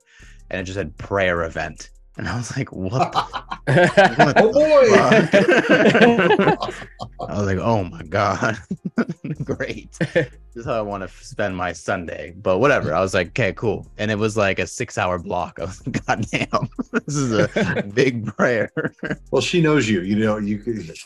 and 0.51 0.61
it 0.61 0.65
just 0.65 0.77
said 0.77 0.97
prayer 0.99 1.45
event. 1.45 1.91
And 2.17 2.29
I 2.29 2.37
was 2.37 2.57
like, 2.57 2.73
what 2.73 3.13
the 3.13 3.47
Oh 4.37 4.53
boy! 4.53 4.87
I 7.27 7.39
was 7.39 7.47
like, 7.47 7.59
oh 7.59 7.85
my 7.85 8.03
god, 8.05 8.57
great. 9.45 9.93
This 9.99 10.31
is 10.55 10.65
how 10.65 10.79
I 10.79 10.83
want 10.83 11.03
to 11.03 11.25
spend 11.25 11.57
my 11.57 11.73
Sunday. 11.73 12.33
But 12.37 12.59
whatever. 12.59 12.95
I 12.95 13.01
was 13.01 13.13
like, 13.13 13.29
okay, 13.29 13.53
cool. 13.53 13.87
And 13.99 14.11
it 14.11 14.19
was 14.19 14.37
like 14.37 14.59
a 14.59 14.67
six-hour 14.67 15.19
block. 15.19 15.59
I 15.61 15.65
was 15.65 15.87
like, 15.87 16.07
god 16.07 16.27
damn, 16.31 16.69
this 16.93 17.17
is 17.17 17.33
a 17.33 17.83
big 17.93 18.25
prayer. 18.35 18.71
well, 19.31 19.43
she 19.43 19.61
knows 19.61 19.89
you. 19.89 20.01
You 20.01 20.17
know, 20.17 20.39
you 20.39 20.59
could. 20.59 20.97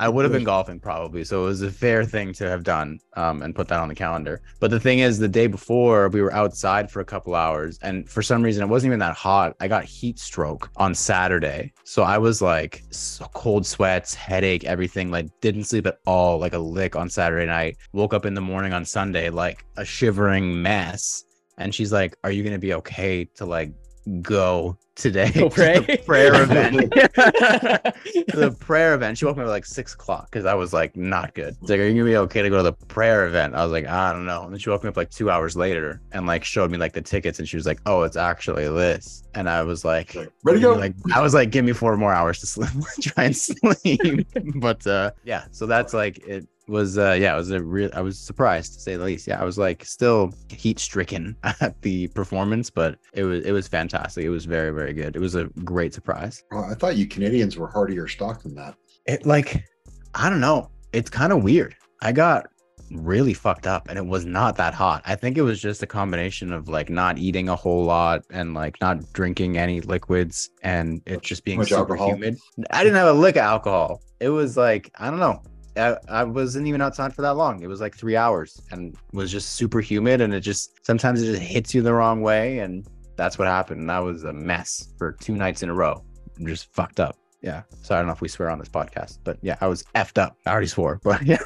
I 0.00 0.08
would 0.08 0.24
have 0.24 0.32
been 0.32 0.44
golfing 0.44 0.80
probably, 0.80 1.24
so 1.24 1.44
it 1.44 1.46
was 1.46 1.62
a 1.62 1.70
fair 1.70 2.04
thing 2.04 2.32
to 2.34 2.48
have 2.48 2.64
done 2.64 2.98
um, 3.16 3.42
and 3.42 3.54
put 3.54 3.68
that 3.68 3.78
on 3.78 3.88
the 3.88 3.94
calendar. 3.94 4.42
But 4.58 4.70
the 4.70 4.80
thing 4.80 4.98
is, 4.98 5.18
the 5.18 5.28
day 5.28 5.46
before 5.46 6.08
we 6.08 6.20
were 6.20 6.32
outside 6.32 6.90
for 6.90 7.00
a 7.00 7.04
couple 7.04 7.34
hours, 7.34 7.78
and 7.82 8.08
for 8.08 8.20
some 8.20 8.42
reason 8.42 8.64
it 8.64 8.66
wasn't 8.66 8.90
even 8.90 8.98
that 8.98 9.16
hot. 9.16 9.54
I 9.60 9.68
got 9.68 9.84
heat 9.84 10.18
stroke 10.34 10.68
on 10.78 10.92
Saturday, 10.96 11.72
so 11.84 12.02
I 12.02 12.18
was 12.18 12.42
like 12.42 12.82
so 12.90 13.24
cold 13.34 13.64
sweats, 13.64 14.14
headache, 14.14 14.64
everything. 14.64 15.12
Like 15.12 15.28
didn't 15.40 15.62
sleep 15.62 15.86
at 15.86 15.98
all, 16.06 16.40
like 16.40 16.54
a 16.54 16.58
lick 16.58 16.96
on 16.96 17.08
Saturday 17.08 17.46
night. 17.46 17.76
Woke 17.92 18.12
up 18.12 18.26
in 18.26 18.34
the 18.34 18.40
morning 18.40 18.72
on 18.72 18.84
Sunday 18.84 19.30
like 19.30 19.64
a 19.76 19.84
shivering 19.84 20.60
mess. 20.60 21.24
And 21.56 21.72
she's 21.72 21.92
like, 21.92 22.16
"Are 22.24 22.32
you 22.32 22.42
gonna 22.42 22.58
be 22.58 22.74
okay 22.74 23.26
to 23.36 23.44
like 23.44 23.72
go 24.22 24.76
today 24.96 25.30
Go 25.32 25.48
to 25.48 25.54
pray? 25.54 25.78
the 25.80 25.96
prayer 26.04 26.34
event?" 26.42 26.90
the 26.94 28.56
prayer 28.60 28.94
event. 28.94 29.18
She 29.18 29.24
woke 29.24 29.36
me 29.36 29.42
up 29.42 29.48
at 29.48 29.50
like 29.52 29.66
six 29.66 29.94
o'clock 29.94 30.30
because 30.30 30.46
I 30.46 30.54
was 30.54 30.72
like 30.72 30.96
not 30.96 31.34
good. 31.34 31.56
It's 31.60 31.70
like, 31.70 31.80
are 31.80 31.86
you 31.86 31.94
gonna 31.94 32.04
be 32.10 32.16
okay 32.16 32.42
to 32.42 32.50
go 32.50 32.58
to 32.58 32.62
the 32.62 32.72
prayer 32.72 33.26
event? 33.26 33.54
I 33.54 33.62
was 33.62 33.72
like, 33.72 33.86
I 33.86 34.12
don't 34.12 34.26
know. 34.26 34.44
And 34.44 34.52
then 34.52 34.58
she 34.58 34.70
woke 34.70 34.82
me 34.84 34.88
up 34.88 34.96
like 34.96 35.10
two 35.10 35.30
hours 35.30 35.56
later 35.56 36.00
and 36.12 36.26
like 36.26 36.44
showed 36.44 36.70
me 36.70 36.78
like 36.78 36.92
the 36.92 37.02
tickets, 37.02 37.38
and 37.38 37.48
she 37.48 37.56
was 37.56 37.66
like, 37.66 37.80
Oh, 37.86 38.02
it's 38.02 38.16
actually 38.16 38.68
this. 38.68 39.22
And 39.34 39.48
I 39.48 39.62
was 39.62 39.84
like, 39.84 40.14
Like, 40.14 40.30
ready 40.44 40.60
to 40.60 40.62
go. 40.62 40.72
Like 40.74 40.94
I 41.12 41.20
was 41.20 41.34
like, 41.34 41.50
give 41.50 41.64
me 41.64 41.72
four 41.72 41.96
more 41.96 42.12
hours 42.12 42.38
to 42.40 42.46
sleep, 42.46 42.70
try 43.00 43.24
and 43.24 43.36
sleep. 43.36 44.26
but 44.56 44.86
uh, 44.86 45.10
yeah, 45.24 45.44
so 45.50 45.66
that's 45.66 45.92
like 45.94 46.18
it 46.26 46.46
was. 46.68 46.98
Uh, 46.98 47.16
yeah, 47.18 47.34
it 47.34 47.36
was 47.36 47.50
a 47.50 47.62
real. 47.62 47.90
I 47.94 48.00
was 48.00 48.18
surprised 48.18 48.74
to 48.74 48.80
say 48.80 48.96
the 48.96 49.04
least. 49.04 49.26
Yeah, 49.26 49.40
I 49.40 49.44
was 49.44 49.58
like 49.58 49.84
still 49.84 50.32
heat 50.50 50.78
stricken 50.78 51.36
at 51.60 51.80
the 51.82 52.08
performance, 52.08 52.70
but 52.70 52.98
it 53.12 53.24
was 53.24 53.44
it 53.44 53.52
was 53.52 53.68
fantastic. 53.68 54.24
It 54.24 54.30
was 54.30 54.44
very 54.44 54.70
very 54.70 54.92
good. 54.92 55.16
It 55.16 55.20
was 55.20 55.34
a 55.34 55.44
great 55.64 55.94
surprise 55.94 56.42
I 56.52 56.74
thought 56.74 56.96
you 56.96 57.06
Canadians 57.06 57.56
were 57.56 57.68
hardier 57.68 58.08
stock 58.08 58.42
than 58.42 58.54
that. 58.56 58.74
it 59.06 59.26
like 59.26 59.64
i 60.14 60.30
don't 60.30 60.40
know 60.40 60.70
it's 60.92 61.10
kind 61.10 61.32
of 61.32 61.42
weird 61.42 61.74
i 62.02 62.12
got 62.12 62.46
really 62.90 63.34
fucked 63.34 63.66
up 63.66 63.88
and 63.88 63.98
it 63.98 64.06
was 64.06 64.24
not 64.24 64.56
that 64.56 64.72
hot 64.74 65.02
i 65.04 65.14
think 65.14 65.36
it 65.36 65.42
was 65.42 65.60
just 65.60 65.82
a 65.82 65.86
combination 65.86 66.52
of 66.52 66.68
like 66.68 66.88
not 66.90 67.18
eating 67.18 67.48
a 67.48 67.56
whole 67.56 67.84
lot 67.84 68.22
and 68.30 68.54
like 68.54 68.80
not 68.80 69.00
drinking 69.12 69.56
any 69.58 69.80
liquids 69.80 70.50
and 70.62 71.02
it 71.06 71.20
just 71.22 71.44
being 71.44 71.58
much 71.58 71.68
super 71.68 71.80
alcohol? 71.80 72.08
humid 72.10 72.36
i 72.70 72.82
didn't 72.84 72.96
have 72.96 73.08
a 73.08 73.18
lick 73.18 73.36
of 73.36 73.42
alcohol 73.42 74.00
it 74.20 74.28
was 74.28 74.56
like 74.56 74.90
i 74.98 75.10
don't 75.10 75.18
know 75.20 75.42
I, 75.76 75.96
I 76.08 76.24
wasn't 76.24 76.66
even 76.66 76.80
outside 76.80 77.14
for 77.14 77.22
that 77.22 77.36
long 77.36 77.62
it 77.62 77.66
was 77.66 77.80
like 77.80 77.96
three 77.96 78.16
hours 78.16 78.60
and 78.70 78.96
was 79.12 79.30
just 79.32 79.50
super 79.54 79.80
humid 79.80 80.20
and 80.20 80.32
it 80.32 80.40
just 80.40 80.84
sometimes 80.86 81.22
it 81.22 81.26
just 81.26 81.42
hits 81.42 81.74
you 81.74 81.82
the 81.82 81.92
wrong 81.94 82.20
way 82.22 82.58
and 82.60 82.86
that's 83.16 83.38
what 83.38 83.48
happened 83.48 83.80
and 83.80 83.90
that 83.90 83.98
was 83.98 84.24
a 84.24 84.32
mess 84.32 84.88
for 84.98 85.12
two 85.12 85.34
nights 85.36 85.62
in 85.62 85.68
a 85.70 85.74
row 85.74 86.02
I'm 86.38 86.46
just 86.46 86.72
fucked 86.74 87.00
up 87.00 87.16
yeah. 87.42 87.60
So 87.82 87.94
I 87.94 87.98
don't 87.98 88.06
know 88.06 88.14
if 88.14 88.22
we 88.22 88.28
swear 88.28 88.48
on 88.48 88.58
this 88.58 88.70
podcast, 88.70 89.18
but 89.22 89.36
yeah, 89.42 89.58
I 89.60 89.66
was 89.66 89.84
effed 89.94 90.16
up. 90.16 90.38
I 90.46 90.50
already 90.50 90.66
swore, 90.66 90.98
but 91.04 91.20
yeah, 91.26 91.36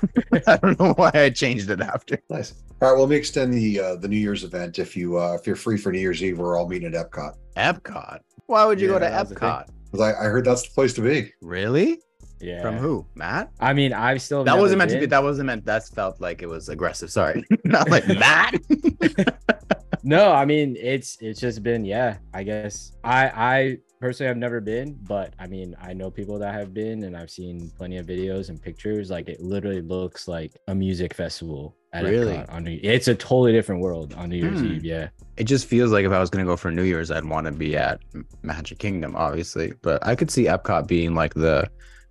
I 0.47 0.57
don't 0.59 0.79
know 0.79 0.93
why 0.93 1.11
I 1.13 1.29
changed 1.31 1.69
it 1.71 1.81
after. 1.81 2.23
Nice. 2.31 2.55
All 2.81 2.91
right. 2.91 2.93
Well, 2.93 3.01
let 3.01 3.09
me 3.11 3.17
extend 3.17 3.53
the 3.53 3.81
uh, 3.81 3.97
the 3.97 4.07
New 4.07 4.17
Year's 4.17 4.45
event. 4.45 4.79
If 4.79 4.97
you 4.97 5.19
uh, 5.19 5.35
if 5.35 5.45
you're 5.45 5.57
free 5.57 5.77
for 5.77 5.91
New 5.91 5.99
Year's 5.99 6.23
Eve, 6.23 6.39
we're 6.39 6.57
all 6.57 6.69
meeting 6.69 6.95
at 6.95 7.11
Epcot. 7.11 7.35
Epcot. 7.57 8.21
Why 8.47 8.65
would 8.65 8.81
you 8.81 8.87
go 8.87 9.01
to 9.01 9.07
Epcot? 9.07 9.19
was 9.19 9.29
the 9.31 9.35
thing. 9.35 9.49
Epcot? 9.49 9.67
'Cause 9.91 10.01
I, 10.01 10.11
I 10.11 10.25
heard 10.27 10.45
that's 10.45 10.63
the 10.63 10.71
place 10.73 10.93
to 10.95 11.01
be. 11.01 11.33
Really? 11.43 11.99
Yeah. 12.41 12.63
From 12.63 12.77
who? 12.77 13.07
Matt? 13.15 13.51
I 13.61 13.73
mean, 13.73 13.93
I've 13.93 14.23
still 14.23 14.45
That 14.45 14.59
wasn't 14.59 14.79
meant 14.79 14.91
to 14.93 14.99
be. 15.01 15.07
That 15.07 15.23
wasn't 15.23 15.47
meant. 15.47 15.65
That 15.65 15.87
felt 15.89 16.21
like 16.21 16.43
it 16.43 16.49
was 16.49 16.69
aggressive. 16.69 17.11
Sorry, 17.11 17.45
not 17.65 17.89
like 17.91 18.07
Matt. 18.09 18.55
no 20.05 20.31
i 20.33 20.45
mean 20.45 20.77
it's 20.79 21.19
it's 21.21 21.41
just 21.41 21.63
been 21.63 21.85
yeah 21.85 22.19
i 22.33 22.43
guess 22.43 22.93
i 23.03 23.27
i 23.35 23.77
personally 24.01 24.29
have 24.29 24.37
never 24.37 24.61
been 24.61 24.97
but 25.09 25.35
i 25.41 25.47
mean 25.47 25.75
i 25.81 25.93
know 25.93 26.09
people 26.09 26.39
that 26.39 26.55
have 26.55 26.73
been 26.73 27.03
and 27.03 27.17
i've 27.17 27.31
seen 27.31 27.69
plenty 27.77 27.97
of 27.97 28.07
videos 28.07 28.49
and 28.49 28.63
pictures 28.63 29.11
like 29.11 29.29
it 29.29 29.41
literally 29.41 29.81
looks 29.83 30.29
like 30.29 30.53
a 30.69 30.75
music 30.75 31.13
festival 31.15 31.75
at 31.93 32.05
Really? 32.05 32.35
Epcot 32.35 32.53
on 32.53 32.65
New, 32.65 32.79
it's 32.83 33.09
a 33.09 33.15
totally 33.15 33.51
different 33.53 33.81
world 33.81 34.15
on 34.15 34.29
new 34.29 34.37
year's 34.37 34.61
Hmm. 34.61 34.67
eve 34.67 34.85
yeah 34.85 35.09
it 35.37 35.45
just 35.45 35.67
feels 35.67 35.91
like 35.91 36.05
if 36.05 36.13
I 36.13 36.19
was 36.21 36.31
gonna 36.31 36.45
go 36.45 36.57
for 36.57 36.71
New 36.73 36.83
Year's, 36.83 37.13
I'd 37.13 37.25
want 37.25 37.47
to 37.47 37.53
be 37.53 37.77
at 37.77 38.01
Magic 38.43 38.79
Kingdom, 38.81 39.15
obviously. 39.15 39.73
But 39.83 40.05
I 40.05 40.17
could 40.17 40.33
see 40.33 40.47
Epcot 40.47 40.89
being 40.89 41.15
like 41.15 41.33
the 41.33 41.71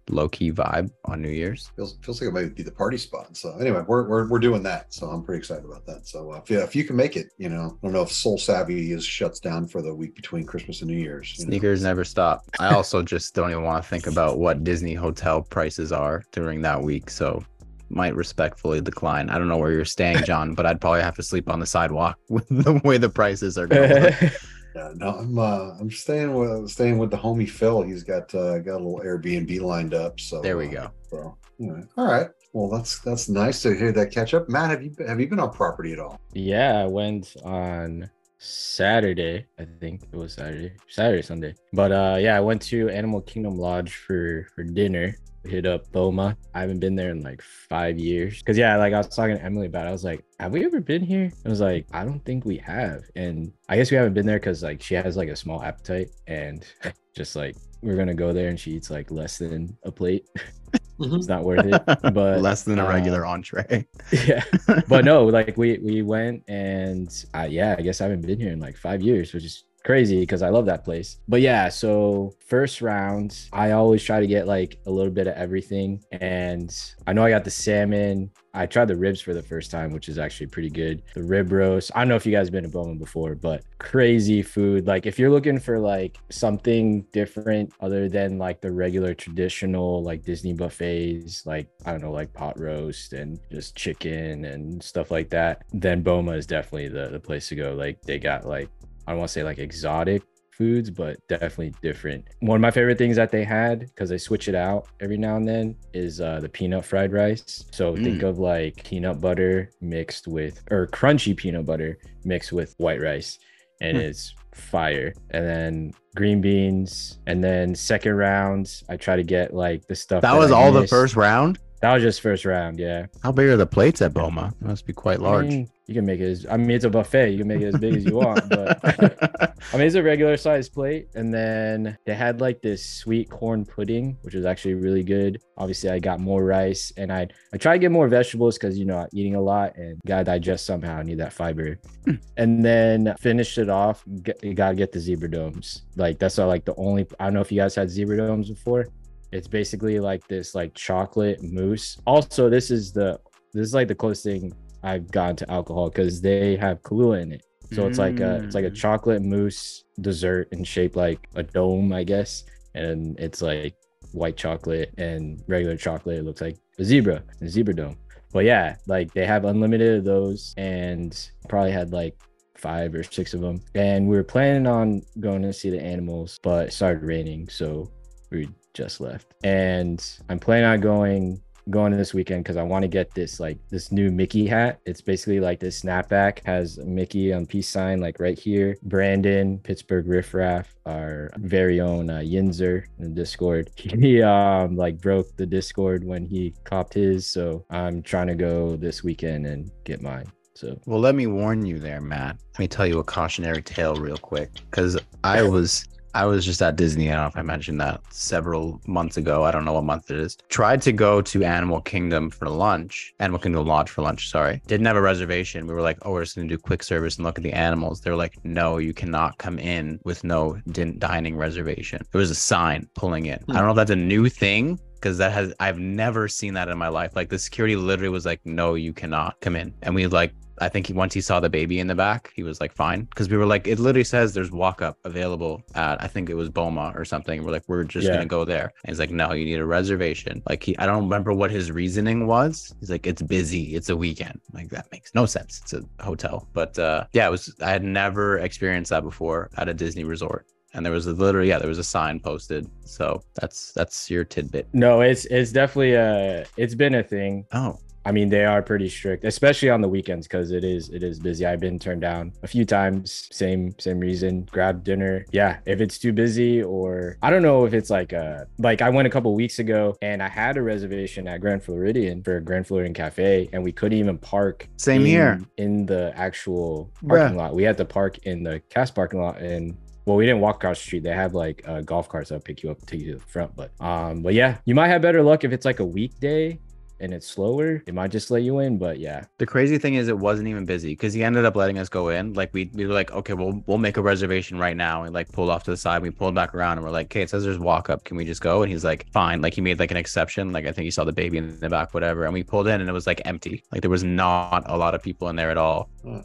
low 0.10 0.30
key 0.30 0.52
vibe 0.52 0.90
on 1.06 1.22
New 1.22 1.30
Year's. 1.30 1.72
Feels 1.76 1.98
feels 2.02 2.22
like 2.22 2.30
it 2.30 2.34
might 2.34 2.56
be 2.56 2.64
the 2.64 2.72
party 2.72 2.98
spot. 2.98 3.36
So 3.36 3.58
anyway, 3.58 3.84
we're 3.88 4.08
we're, 4.08 4.28
we're 4.28 4.40
doing 4.40 4.64
that. 4.64 4.94
So 4.94 5.08
I'm 5.08 5.24
pretty 5.24 5.40
excited 5.40 5.66
about 5.66 5.86
that. 5.86 6.08
So 6.08 6.34
uh, 6.34 6.38
if, 6.38 6.50
you, 6.50 6.60
if 6.60 6.76
you 6.76 6.84
can 6.84 6.96
make 6.96 7.16
it, 7.16 7.28
you 7.38 7.50
know, 7.50 7.78
I 7.82 7.86
don't 7.86 7.94
know 7.94 8.02
if 8.02 8.12
Sole 8.12 8.38
Savy 8.38 8.92
is 8.92 9.06
shuts 9.06 9.40
down 9.40 9.68
for 9.68 9.82
the 9.82 9.94
week 9.94 10.16
between 10.16 10.46
Christmas 10.46 10.82
and 10.82 10.90
New 10.90 10.98
Year's. 10.98 11.38
you 11.38 11.46
know. 11.46 11.50
Sneakers 11.50 11.84
never 11.84 12.04
stop. 12.04 12.44
I 12.60 12.74
also 12.74 13.02
just 13.04 13.34
don't 13.34 13.52
even 13.52 13.64
want 13.64 13.84
to 13.84 13.90
think 13.90 14.08
about 14.08 14.40
what 14.40 14.64
Disney 14.64 14.94
hotel 14.94 15.42
prices 15.42 15.92
are 15.92 16.24
during 16.32 16.62
that 16.62 16.82
week. 16.82 17.10
So 17.10 17.44
might 17.90 18.16
respectfully 18.16 18.82
decline. 18.82 19.30
I 19.30 19.38
don't 19.38 19.48
know 19.48 19.58
where 19.58 19.72
you're 19.72 19.86
staying, 19.86 20.24
John, 20.26 20.54
but 20.54 20.66
I'd 20.66 20.82
probably 20.82 21.02
have 21.02 21.16
to 21.16 21.24
sleep 21.24 21.50
on 21.50 21.60
the 21.60 21.66
sidewalk 21.66 22.18
with 22.30 22.48
the 22.50 22.82
way 22.84 22.98
the 22.98 23.10
prices 23.10 23.58
are 23.58 23.68
going. 23.68 24.14
Yeah, 24.78 24.92
no, 24.96 25.10
I'm 25.10 25.40
uh, 25.40 25.72
I'm 25.80 25.90
staying 25.90 26.36
with 26.36 26.70
staying 26.70 27.00
with 27.00 27.10
the 27.10 27.18
homie 27.18 27.50
Phil. 27.50 27.82
He's 27.82 28.04
got 28.04 28.34
uh, 28.36 28.60
got 28.60 28.76
a 28.76 28.84
little 28.84 29.02
Airbnb 29.04 29.60
lined 29.62 29.96
up. 29.96 30.20
So 30.20 30.40
There 30.42 30.56
we 30.56 30.68
uh, 30.78 30.90
go. 30.90 30.92
So 31.10 31.38
anyway, 31.60 31.82
all 31.98 32.06
right. 32.06 32.30
Well, 32.54 32.70
that's 32.70 33.00
that's 33.00 33.28
nice 33.28 33.64
to 33.64 33.76
hear 33.76 33.92
that 33.94 34.12
catch 34.12 34.36
up. 34.36 34.50
Matt, 34.50 34.70
have 34.70 34.84
you 34.84 34.94
have 35.08 35.20
you 35.20 35.28
been 35.28 35.40
on 35.40 35.52
property 35.52 35.94
at 35.94 36.00
all? 36.00 36.22
yeah 36.34 36.80
i 36.84 36.86
went 36.86 37.36
on 37.44 38.08
saturday 38.38 39.44
i 39.58 39.66
think 39.80 40.04
it 40.04 40.16
was 40.16 40.34
saturday 40.34 40.72
saturday 40.88 41.24
sunday 41.24 41.56
but 41.74 41.92
uh 41.92 42.18
yeah 42.20 42.38
i 42.38 42.40
went 42.40 42.62
to 42.62 42.88
animal 42.90 43.22
kingdom 43.22 43.58
lodge 43.58 43.96
for 43.96 44.48
for 44.54 44.64
dinner 44.64 45.16
hit 45.48 45.66
up 45.66 45.92
Boma. 45.92 46.38
I 46.54 46.62
haven't 46.62 46.80
been 46.80 46.96
there 46.96 47.12
in 47.12 47.22
like 47.22 47.42
five 47.42 47.98
years. 47.98 48.42
Cause 48.42 48.58
yeah, 48.58 48.76
like 48.78 48.94
I 48.94 48.98
was 48.98 49.08
talking 49.08 49.38
to 49.38 49.44
Emily 49.44 49.68
about 49.68 49.86
it. 49.86 49.90
I 49.90 49.92
was 49.92 50.04
like, 50.04 50.24
have 50.40 50.52
we 50.52 50.66
ever 50.66 50.80
been 50.80 51.04
here? 51.04 51.32
I 51.46 51.50
was 51.50 51.62
like, 51.62 51.88
I 51.94 52.04
don't 52.04 52.24
think 52.26 52.46
we 52.46 52.58
have. 52.58 53.04
And 53.16 53.52
I 53.70 53.78
guess 53.78 53.92
we 53.92 53.98
haven't 53.98 54.14
been 54.14 54.26
there 54.26 54.40
because 54.40 54.64
like 54.64 54.82
she 54.82 54.96
has 54.96 55.18
like 55.18 55.30
a 55.30 55.36
small 55.36 55.64
appetite 55.64 56.10
and 56.28 56.66
just 57.16 57.36
like 57.36 57.56
we're 57.82 57.96
gonna 57.96 58.14
go 58.14 58.34
there 58.34 58.50
and 58.50 58.60
she 58.60 58.72
eats 58.72 58.90
like 58.90 59.12
less 59.12 59.38
than 59.38 59.78
a 59.84 59.92
plate. 59.92 60.28
it's 61.00 61.28
not 61.28 61.44
worth 61.44 61.66
it. 61.66 61.82
But 62.14 62.42
less 62.42 62.64
than 62.64 62.80
a 62.80 62.86
uh, 62.86 62.90
regular 62.90 63.26
entree. 63.26 63.88
yeah. 64.12 64.44
But 64.88 65.06
no, 65.06 65.26
like 65.26 65.58
we 65.58 65.78
we 65.80 66.02
went 66.02 66.44
and 66.48 67.10
uh, 67.34 67.48
yeah, 67.50 67.76
I 67.78 67.82
guess 67.82 68.02
I 68.02 68.06
haven't 68.06 68.26
been 68.26 68.40
here 68.40 68.52
in 68.52 68.60
like 68.60 68.78
five 68.78 69.02
years, 69.02 69.34
which 69.34 69.46
is 69.46 69.64
crazy 69.88 70.20
because 70.20 70.42
I 70.42 70.50
love 70.50 70.66
that 70.66 70.84
place. 70.84 71.18
But 71.30 71.40
yeah, 71.40 71.70
so 71.70 72.34
first 72.46 72.82
round, 72.82 73.40
I 73.54 73.72
always 73.72 74.04
try 74.04 74.20
to 74.20 74.28
get 74.28 74.46
like 74.46 74.78
a 74.86 74.92
little 74.92 75.14
bit 75.14 75.28
of 75.28 75.36
everything. 75.36 76.04
And 76.12 76.70
I 77.08 77.14
know 77.14 77.24
I 77.24 77.30
got 77.30 77.46
the 77.46 77.52
salmon. 77.52 78.30
I 78.54 78.66
tried 78.66 78.90
the 78.90 78.98
ribs 78.98 79.22
for 79.22 79.34
the 79.34 79.42
first 79.42 79.72
time, 79.72 79.92
which 79.92 80.10
is 80.10 80.18
actually 80.18 80.48
pretty 80.48 80.72
good. 80.72 81.04
The 81.14 81.24
rib 81.24 81.52
roast. 81.52 81.92
I 81.96 82.00
don't 82.00 82.10
know 82.10 82.16
if 82.16 82.26
you 82.26 82.32
guys 82.34 82.48
have 82.48 82.52
been 82.52 82.64
to 82.64 82.70
Boma 82.70 82.96
before, 82.96 83.36
but 83.36 83.64
crazy 83.78 84.42
food. 84.42 84.88
Like 84.88 85.06
if 85.06 85.18
you're 85.20 85.30
looking 85.30 85.60
for 85.60 85.80
like 85.80 86.18
something 86.30 87.04
different 87.14 87.72
other 87.80 88.10
than 88.10 88.40
like 88.40 88.60
the 88.60 88.72
regular 88.72 89.14
traditional 89.14 90.04
like 90.04 90.24
Disney 90.24 90.54
buffets, 90.54 91.46
like 91.46 91.70
I 91.86 91.92
don't 91.92 92.02
know, 92.02 92.12
like 92.12 92.34
pot 92.34 92.60
roast 92.60 93.14
and 93.14 93.40
just 93.52 93.78
chicken 93.78 94.44
and 94.46 94.84
stuff 94.84 95.12
like 95.12 95.30
that, 95.30 95.64
then 95.72 96.02
Boma 96.02 96.32
is 96.32 96.48
definitely 96.48 96.90
the, 96.90 97.10
the 97.10 97.20
place 97.20 97.48
to 97.50 97.56
go. 97.56 97.74
Like 97.74 98.02
they 98.02 98.18
got 98.18 98.46
like 98.46 98.70
I 99.08 99.12
don't 99.12 99.20
want 99.20 99.30
to 99.30 99.34
say 99.34 99.44
like 99.44 99.58
exotic 99.58 100.22
foods, 100.52 100.90
but 100.90 101.18
definitely 101.28 101.74
different. 101.82 102.26
One 102.40 102.58
of 102.58 102.62
my 102.62 102.72
favorite 102.72 102.98
things 102.98 103.16
that 103.16 103.32
they 103.32 103.44
had, 103.44 103.80
because 103.82 104.10
they 104.10 104.18
switch 104.18 104.48
it 104.48 104.56
out 104.56 104.88
every 105.00 105.18
now 105.18 105.38
and 105.38 105.48
then, 105.48 105.76
is 105.94 106.20
uh, 106.20 106.40
the 106.40 106.50
peanut 106.50 106.84
fried 106.84 107.14
rice. 107.14 107.66
So 107.72 107.96
think 107.96 108.24
of 108.24 108.40
like 108.40 108.84
peanut 108.84 109.22
butter 109.22 109.70
mixed 109.82 110.28
with, 110.28 110.62
or 110.72 110.88
crunchy 110.88 111.36
peanut 111.38 111.66
butter 111.66 112.00
mixed 112.26 112.52
with 112.52 112.74
white 112.78 113.02
rice. 113.02 113.40
And 113.82 113.98
Hmm. 113.98 114.04
it's 114.04 114.34
fire. 114.56 115.14
And 115.30 115.46
then 115.48 115.94
green 116.16 116.42
beans. 116.42 117.20
And 117.28 117.44
then 117.44 117.76
second 117.76 118.16
round, 118.16 118.82
I 118.90 118.98
try 118.98 119.16
to 119.16 119.24
get 119.24 119.54
like 119.54 119.88
the 119.88 119.94
stuff 119.96 120.24
That 120.24 120.34
I 120.34 120.38
was 120.40 120.52
all 120.52 120.72
the 120.72 120.88
first 120.88 121.16
round. 121.16 121.60
That 121.82 121.94
was 121.94 122.02
just 122.02 122.22
first 122.22 122.46
round. 122.46 122.80
Yeah. 122.80 123.06
How 123.22 123.32
big 123.32 123.48
are 123.48 123.58
the 123.58 123.68
plates 123.68 124.02
at 124.02 124.14
Boma? 124.14 124.54
It 124.62 124.66
must 124.66 124.86
be 124.86 124.94
quite 124.94 125.20
large. 125.20 125.46
I 125.46 125.50
mean, 125.50 125.70
you 125.86 125.94
can 125.94 126.06
make 126.06 126.20
it 126.20 126.26
as 126.26 126.46
I 126.50 126.58
mean 126.58 126.72
it's 126.72 126.86
a 126.86 126.90
buffet. 126.90 127.32
You 127.32 127.38
can 127.38 127.48
make 127.48 127.62
it 127.62 127.74
as 127.74 127.80
big 127.80 127.96
as 127.96 128.04
you 128.04 128.16
want, 128.16 128.50
but 128.50 128.80
I 129.74 129.78
mean 129.78 129.86
it's 129.88 129.96
a 129.96 130.04
regular 130.04 130.36
size 130.36 130.68
plate. 130.68 131.08
And 131.16 131.34
then 131.34 131.98
they 132.06 132.14
had 132.14 132.42
like 132.42 132.62
this 132.62 132.86
sweet 132.86 133.30
corn 133.30 133.64
pudding, 133.64 134.18
which 134.24 134.34
was 134.34 134.46
actually 134.46 134.74
really 134.74 135.04
good. 135.04 135.40
Obviously, 135.58 135.90
I 135.90 136.00
got 136.00 136.20
more 136.20 136.44
rice 136.44 136.92
and 136.98 137.12
I 137.12 137.28
I 137.54 137.58
try 137.58 137.74
to 137.74 137.80
get 137.80 137.92
more 137.92 138.08
vegetables 138.08 138.58
because 138.58 138.78
you 138.78 138.86
know 138.86 138.98
I'm 138.98 139.08
eating 139.14 139.36
a 139.36 139.42
lot 139.42 139.78
and 139.78 140.00
gotta 140.06 140.24
digest 140.24 140.66
somehow. 140.66 140.98
I 140.98 141.04
need 141.04 141.20
that 141.20 141.32
fiber. 141.32 141.80
Hmm. 142.06 142.16
and 142.38 142.66
then 142.66 143.16
finished 143.20 143.58
it 143.58 143.70
off. 143.70 144.04
Get, 144.24 144.44
you 144.44 144.54
gotta 144.54 144.76
get 144.76 144.92
the 144.92 145.00
zebra 145.00 145.30
domes. 145.30 145.84
Like 145.96 146.20
that's 146.20 146.40
all, 146.40 146.48
like 146.48 146.66
the 146.66 146.76
only. 146.76 147.06
I 147.20 147.26
don't 147.26 147.36
know 147.36 147.42
if 147.42 147.52
you 147.52 147.62
guys 147.62 147.76
had 147.76 147.90
zebra 147.90 148.18
domes 148.18 148.50
before. 148.50 148.88
It's 149.32 149.48
basically 149.48 150.00
like 150.00 150.26
this 150.28 150.56
like 150.56 150.74
chocolate 150.74 151.42
mousse. 151.44 151.98
Also, 152.06 152.50
this 152.50 152.72
is 152.72 152.92
the 152.94 153.20
this 153.54 153.68
is 153.68 153.74
like 153.74 153.88
the 153.88 153.96
closest 153.96 154.24
thing 154.26 154.54
I've 154.84 155.10
gotten 155.12 155.36
to 155.38 155.52
alcohol 155.52 155.90
because 155.90 156.22
they 156.22 156.56
have 156.58 156.82
Kahlua 156.82 157.22
in 157.22 157.32
it. 157.34 157.44
So 157.74 157.86
it's 157.86 157.98
like 157.98 158.20
a 158.22 158.42
it's 158.44 158.56
like 158.56 158.66
a 158.66 158.72
Mm. 158.72 158.76
chocolate 158.76 159.22
mousse 159.22 159.84
dessert 160.00 160.48
and 160.52 160.66
shaped 160.66 160.96
like 160.96 161.28
a 161.36 161.44
dome, 161.44 161.92
I 161.92 162.04
guess. 162.04 162.44
And 162.76 163.20
it's 163.20 163.42
like 163.42 163.76
white 164.14 164.38
chocolate 164.38 164.94
and 164.98 165.44
regular 165.48 165.76
chocolate. 165.76 166.20
It 166.20 166.24
looks 166.24 166.42
like 166.42 166.58
a 166.80 166.84
zebra, 166.86 167.24
a 167.42 167.48
zebra 167.50 167.74
dome. 167.74 167.98
But 168.32 168.46
yeah, 168.46 168.76
like 168.88 169.14
they 169.14 169.26
have 169.26 169.46
unlimited 169.46 169.98
of 170.00 170.06
those 170.06 170.54
and 170.58 171.30
probably 171.50 171.72
had 171.72 171.92
like 171.92 172.16
five 172.56 172.94
or 172.96 173.04
six 173.04 173.34
of 173.34 173.42
them. 173.42 173.62
And 173.76 174.08
we 174.08 174.16
were 174.16 174.24
planning 174.24 174.68
on 174.68 175.02
going 175.20 175.42
to 175.42 175.52
see 175.54 175.70
the 175.70 175.82
animals, 175.82 176.40
but 176.44 176.68
it 176.68 176.74
started 176.74 177.04
raining, 177.04 177.50
so 177.50 177.92
we 178.32 178.50
just 178.78 179.02
left. 179.02 179.34
And 179.44 180.06
I'm 180.30 180.40
planning 180.40 180.70
on 180.70 180.80
going 180.80 181.42
going 181.70 181.92
this 181.98 182.14
weekend 182.14 182.46
because 182.46 182.56
I 182.56 182.64
want 182.64 182.84
to 182.84 182.88
get 182.88 183.14
this 183.14 183.42
like 183.42 183.58
this 183.70 183.92
new 183.92 184.10
Mickey 184.10 184.48
hat. 184.48 184.80
It's 184.86 185.02
basically 185.02 185.42
like 185.42 185.60
this 185.60 185.82
snapback 185.82 186.46
has 186.46 186.78
Mickey 186.78 187.34
on 187.34 187.46
peace 187.46 187.68
sign 187.68 188.00
like 188.00 188.22
right 188.22 188.40
here. 188.40 188.78
Brandon, 188.84 189.60
Pittsburgh 189.60 190.08
riffraff, 190.08 190.74
our 190.86 191.30
very 191.40 191.82
own 191.82 192.10
uh, 192.10 192.20
Yinzer 192.20 192.86
in 193.00 193.04
the 193.04 193.22
Discord. 193.22 193.72
He 193.98 194.22
um 194.22 194.76
like 194.76 195.02
broke 195.02 195.36
the 195.38 195.46
Discord 195.46 196.04
when 196.04 196.26
he 196.26 196.54
copped 196.64 196.94
his, 196.94 197.26
so 197.26 197.66
I'm 197.70 198.04
trying 198.04 198.28
to 198.28 198.36
go 198.36 198.76
this 198.76 199.04
weekend 199.04 199.48
and 199.48 199.72
get 199.86 200.02
mine. 200.02 200.32
So 200.54 200.80
Well, 200.86 201.00
let 201.00 201.16
me 201.16 201.28
warn 201.28 201.66
you 201.66 201.80
there, 201.80 202.02
Matt. 202.02 202.38
Let 202.54 202.60
me 202.60 202.68
tell 202.68 202.86
you 202.86 203.00
a 203.00 203.04
cautionary 203.04 203.62
tale 203.62 203.96
real 203.96 204.18
quick. 204.18 204.50
Because 204.70 204.98
I 205.24 205.42
was 205.42 205.86
I 206.14 206.26
was 206.26 206.46
just 206.46 206.62
at 206.62 206.76
Disney. 206.76 207.10
I 207.10 207.14
don't 207.14 207.24
know 207.24 207.28
if 207.28 207.38
I 207.38 207.42
mentioned 207.42 207.80
that 207.82 208.02
several 208.14 208.82
months 208.88 209.18
ago. 209.18 209.44
I 209.44 209.52
don't 209.52 209.66
know 209.66 209.74
what 209.74 209.84
month 209.84 210.10
it 210.10 210.20
is. 210.20 210.38
Tried 210.50 210.82
to 210.84 210.92
go 210.92 211.22
to 211.22 211.44
Animal 211.44 211.82
Kingdom 211.82 212.30
for 212.30 212.50
lunch, 212.50 213.14
Animal 213.20 213.40
Kingdom 213.40 213.66
Lodge 213.66 213.90
for 213.90 214.02
lunch, 214.02 214.30
sorry. 214.30 214.62
Didn't 214.68 214.86
have 214.86 214.96
a 214.96 215.02
reservation. 215.02 215.68
We 215.68 215.74
were 215.74 215.82
like, 215.82 215.98
oh, 216.04 216.12
we're 216.12 216.24
just 216.24 216.36
gonna 216.36 216.48
do 216.48 216.58
quick 216.58 216.84
service 216.84 217.18
and 217.18 217.26
look 217.26 217.38
at 217.38 217.44
the 217.44 217.54
animals. 217.54 218.02
They're 218.02 218.16
like, 218.16 218.44
no, 218.44 218.78
you 218.78 218.94
cannot 218.94 219.38
come 219.38 219.60
in 219.60 220.00
with 220.04 220.24
no 220.24 220.60
din- 220.72 221.00
dining 221.00 221.38
reservation. 221.38 222.02
There 222.12 222.20
was 222.20 222.32
a 222.32 222.36
sign 222.36 222.90
pulling 222.96 223.26
in. 223.28 223.36
I 223.36 223.44
hmm. 223.46 223.54
don't 223.54 223.64
know 223.66 223.72
if 223.72 223.76
that's 223.76 223.92
a 223.92 223.96
new 223.96 224.30
thing 224.30 224.80
because 224.96 225.18
that 225.20 225.32
has 225.32 225.54
I've 225.60 225.80
never 225.80 226.28
seen 226.28 226.54
that 226.56 226.70
in 226.70 226.78
my 226.78 226.88
life. 226.88 227.16
Like 227.16 227.30
the 227.30 227.40
security 227.40 227.76
literally 227.76 228.10
was 228.10 228.26
like, 228.26 228.42
"No, 228.46 228.76
you 228.76 228.94
cannot 228.94 229.40
come 229.42 229.56
in." 229.56 229.74
And 229.84 229.94
we 229.96 230.08
like, 230.08 230.34
I 230.60 230.70
think 230.70 230.88
he 230.88 230.94
once 230.94 231.14
he 231.14 231.22
saw 231.22 231.40
the 231.40 231.50
baby 231.50 231.80
in 231.80 231.88
the 231.88 231.96
back, 231.96 232.32
he 232.36 232.44
was 232.44 232.60
like, 232.60 232.74
"Fine," 232.74 233.04
because 233.06 233.30
we 233.30 233.38
were 233.38 233.46
like, 233.46 233.68
it 233.68 233.80
literally 233.80 234.04
says 234.04 234.34
there's 234.34 234.52
walk 234.52 234.82
up 234.82 234.98
available 235.04 235.62
at 235.76 236.02
I 236.04 236.08
think 236.08 236.30
it 236.30 236.34
was 236.36 236.50
Boma 236.50 236.94
or 236.96 237.06
something. 237.06 237.44
We're 237.44 237.52
like, 237.52 237.64
we're 237.68 237.84
just 237.84 238.08
Yeah. 238.08 238.14
gonna 238.14 238.26
go 238.26 238.46
there. 238.46 238.72
And 238.84 238.90
he's 238.92 239.00
like, 239.00 239.12
"No, 239.12 239.34
you 239.34 239.46
need 239.46 239.60
a 239.60 239.66
reservation." 239.66 240.42
Like 240.50 240.64
he, 240.64 240.78
I 240.78 240.86
don't 240.86 241.04
remember 241.04 241.34
what 241.34 241.52
his 241.52 241.72
reasoning 241.72 242.28
was. 242.28 242.74
He's 242.80 242.90
like, 242.90 243.06
"It's 243.08 243.22
busy. 243.22 243.76
It's 243.76 243.90
a 243.90 243.96
weekend." 243.98 244.40
Like 244.54 244.70
that 244.70 244.88
makes 244.92 245.14
no 245.14 245.26
sense. 245.26 245.62
It's 245.64 245.74
a 245.74 245.84
hotel, 246.04 246.48
but 246.54 246.78
uh, 246.80 247.06
yeah, 247.14 247.28
it 247.28 247.32
was. 247.32 247.54
I 247.62 247.70
had 247.72 247.84
never 247.84 248.38
experienced 248.40 248.90
that 248.92 249.04
before 249.04 249.50
at 249.58 249.70
a 249.70 249.74
Disney 249.74 250.04
resort 250.04 250.46
and 250.74 250.86
there 250.86 250.92
was 250.94 251.08
a 251.08 251.14
literally 251.14 251.48
yeah 251.48 251.58
there 251.58 251.70
was 251.70 251.80
a 251.80 251.84
sign 251.84 252.20
posted 252.20 252.70
so 252.84 253.22
that's 253.36 253.72
that's 253.72 254.12
your 254.12 254.24
tidbit 254.26 254.68
no, 254.74 255.00
it's 255.02 255.26
it's 255.26 255.52
definitely 255.52 255.94
a 255.94 256.46
it's 256.58 256.76
been 256.76 256.96
a 256.96 257.04
thing. 257.04 257.46
oh 257.54 257.78
I 258.08 258.12
mean, 258.14 258.30
they 258.30 258.46
are 258.46 258.62
pretty 258.62 258.88
strict, 258.88 259.26
especially 259.26 259.70
on 259.70 259.82
the 259.82 259.90
weekends 259.90 260.28
because 260.28 260.52
it 260.52 260.64
is 260.64 260.88
it 260.90 261.04
is 261.04 261.20
busy. 261.20 261.46
I've 261.46 261.60
been 261.60 261.78
turned 261.78 262.00
down 262.00 262.32
a 262.42 262.48
few 262.48 262.64
times. 262.64 263.28
Same 263.34 263.78
same 263.80 264.00
reason. 264.00 264.48
Grab 264.50 264.86
dinner. 264.86 265.26
Yeah, 265.34 265.58
if 265.66 265.82
it's 265.82 265.98
too 265.98 266.14
busy, 266.14 266.64
or 266.64 267.18
I 267.22 267.30
don't 267.30 267.42
know 267.42 267.66
if 267.66 267.74
it's 267.74 267.90
like 267.90 268.14
a 268.14 268.48
like 268.60 268.82
I 268.82 268.90
went 268.90 269.08
a 269.08 269.12
couple 269.12 269.36
weeks 269.36 269.60
ago 269.60 269.98
and 270.02 270.24
I 270.24 270.30
had 270.30 270.56
a 270.56 270.62
reservation 270.62 271.28
at 271.28 271.42
Grand 271.42 271.62
Floridian 271.62 272.24
for 272.24 272.40
Grand 272.40 272.66
Floridian 272.66 272.94
Cafe, 272.94 273.50
and 273.52 273.62
we 273.62 273.74
couldn't 273.74 273.98
even 274.00 274.18
park. 274.18 274.70
Same 274.78 275.02
in- 275.02 275.08
here. 275.08 275.42
in 275.58 275.86
the 275.86 276.14
actual 276.16 276.90
parking 277.06 277.36
lot. 277.36 277.56
We 277.56 277.64
had 277.64 277.76
to 277.76 277.86
park 277.86 278.20
in 278.20 278.42
the 278.42 278.62
cast 278.70 278.96
parking 278.96 279.20
lot 279.20 279.42
and. 279.42 279.76
Well, 280.06 280.16
we 280.16 280.26
didn't 280.26 280.40
walk 280.40 280.56
across 280.56 280.80
the 280.80 280.86
street. 280.86 281.04
They 281.04 281.10
have 281.10 281.34
like 281.34 281.68
uh, 281.68 281.82
golf 281.82 282.08
carts 282.08 282.30
that'll 282.30 282.42
pick 282.42 282.64
you 282.64 282.72
up, 282.72 282.78
take 282.86 283.02
you 283.02 283.12
to 283.12 283.18
the 283.20 283.26
front. 283.26 283.54
But 283.58 283.72
um, 283.82 284.22
but 284.22 284.34
yeah, 284.34 284.60
you 284.64 284.74
might 284.74 284.88
have 284.88 285.02
better 285.02 285.22
luck 285.22 285.44
if 285.44 285.52
it's 285.52 285.66
like 285.66 285.82
a 285.82 285.86
weekday 285.86 286.58
and 287.00 287.14
it's 287.14 287.28
slower, 287.28 287.84
it 287.86 287.94
might 287.94 288.12
just 288.12 288.32
let 288.32 288.44
you 288.44 288.60
in. 288.60 288.78
But 288.78 289.00
yeah, 289.00 289.26
the 289.38 289.46
crazy 289.46 289.78
thing 289.78 289.96
is 289.96 290.08
it 290.08 290.18
wasn't 290.18 290.48
even 290.48 290.66
busy 290.66 290.90
because 290.90 291.14
he 291.14 291.24
ended 291.24 291.46
up 291.46 291.56
letting 291.56 291.78
us 291.78 291.90
go 291.90 292.10
in. 292.10 292.34
Like 292.34 292.54
we, 292.54 292.70
we 292.74 292.86
were 292.86 292.94
like 292.94 293.12
okay 293.12 293.34
we'll 293.34 293.64
we'll 293.68 293.78
make 293.78 293.98
a 293.98 294.02
reservation 294.02 294.58
right 294.58 294.76
now 294.76 295.04
and 295.04 295.14
like 295.14 295.32
pulled 295.32 295.50
off 295.50 295.64
to 295.64 295.72
the 295.72 295.78
side. 295.78 296.02
We 296.02 296.12
pulled 296.12 296.36
back 296.36 296.54
around 296.54 296.78
and 296.78 296.86
we're 296.86 296.92
like 296.92 297.08
okay 297.08 297.22
it 297.22 297.30
says 297.30 297.44
there's 297.44 297.60
walk 297.60 297.90
up. 297.90 298.04
Can 298.04 298.18
we 298.18 298.26
just 298.26 298.42
go? 298.42 298.64
And 298.64 298.72
he's 298.72 298.84
like 298.84 299.08
fine. 299.12 299.42
Like 299.42 299.54
he 299.54 299.62
made 299.62 299.80
like 299.80 299.92
an 299.92 299.98
exception. 299.98 300.52
Like 300.52 300.66
i 300.66 300.72
think 300.72 300.86
he 300.86 300.92
saw 300.92 301.04
the 301.04 301.14
baby 301.14 301.38
in 301.38 301.60
the 301.60 301.70
back 301.70 301.94
whatever. 301.94 302.26
And 302.26 302.34
we 302.34 302.44
pulled 302.44 302.68
in 302.68 302.82
and 302.82 302.90
it 302.90 302.94
was 302.94 303.08
like 303.08 303.22
empty. 303.26 303.64
Like 303.72 303.82
there 303.82 303.92
was 303.92 304.04
not 304.04 304.64
a 304.66 304.78
lot 304.78 304.96
of 304.96 305.02
people 305.02 305.30
in 305.30 305.36
there 305.36 305.52
at 305.52 305.58
all. 305.58 305.90
All 306.06 306.24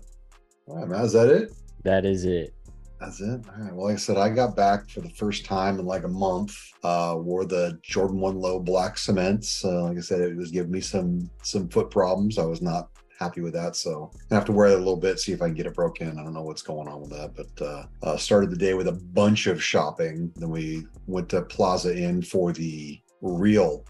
right, 0.69 0.89
Matt, 0.89 1.05
is 1.05 1.13
that 1.13 1.29
it? 1.29 1.53
that 1.85 2.05
is 2.05 2.25
it. 2.25 2.55
That's 3.03 3.21
it. 3.21 3.41
All 3.49 3.65
right. 3.65 3.75
Well, 3.75 3.87
like 3.87 3.95
I 3.95 3.99
said, 3.99 4.17
I 4.17 4.29
got 4.29 4.55
back 4.55 4.89
for 4.89 5.01
the 5.01 5.11
first 5.11 5.45
time 5.45 5.81
in 5.81 5.87
like 5.87 6.05
a 6.05 6.09
month. 6.09 6.57
Uh, 6.85 7.17
wore 7.19 7.45
the 7.45 7.77
Jordan 7.83 8.21
One 8.21 8.39
Low 8.39 8.61
black 8.61 8.97
cements. 8.97 9.65
Uh, 9.65 9.83
like 9.83 9.99
I 9.99 10.01
said, 10.01 10.21
it 10.21 10.37
was 10.37 10.53
giving 10.53 10.71
me 10.71 10.81
some 10.81 11.29
some 11.43 11.69
foot 11.69 11.91
problems. 11.91 12.39
I 12.39 12.45
was 12.45 12.63
not 12.63 12.91
happy 13.19 13.41
with 13.41 13.55
that, 13.55 13.75
so 13.75 14.13
I 14.31 14.35
have 14.37 14.45
to 14.45 14.53
wear 14.53 14.69
it 14.69 14.75
a 14.75 14.79
little 14.79 14.97
bit, 14.97 15.19
see 15.19 15.33
if 15.33 15.43
I 15.43 15.47
can 15.47 15.55
get 15.55 15.67
it 15.67 15.75
broken. 15.75 16.17
I 16.17 16.23
don't 16.23 16.33
know 16.33 16.43
what's 16.43 16.63
going 16.63 16.87
on 16.87 17.01
with 17.01 17.11
that, 17.11 17.35
but 17.35 17.65
uh, 17.65 17.87
uh, 18.05 18.17
started 18.17 18.51
the 18.51 18.57
day 18.57 18.75
with 18.75 18.87
a 18.87 18.93
bunch 18.93 19.49
of 19.49 19.63
shopping. 19.63 20.33
Then 20.37 20.51
we 20.51 20.87
went 21.09 21.29
to 21.31 21.43
Plaza 21.43 21.97
Inn 21.97 22.23
for 22.23 22.53
the 22.53 23.01
real 23.21 23.85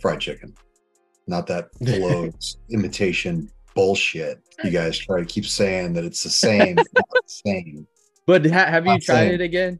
fried 0.00 0.20
chicken, 0.20 0.54
not 1.26 1.46
that 1.48 1.68
Flo's 1.84 2.56
imitation 2.70 3.50
bullshit. 3.74 4.40
You 4.64 4.70
guys 4.70 4.96
try 4.96 5.20
to 5.20 5.26
keep 5.26 5.44
saying 5.44 5.92
that 5.92 6.04
it's 6.04 6.22
the 6.22 6.30
same. 6.30 6.78
It's 6.78 6.94
not 6.94 7.08
the 7.10 7.22
same. 7.26 7.86
But 8.26 8.44
ha- 8.46 8.66
have 8.66 8.84
you 8.86 8.92
Not 8.92 9.02
tried 9.02 9.14
saying. 9.16 9.32
it 9.34 9.40
again? 9.40 9.78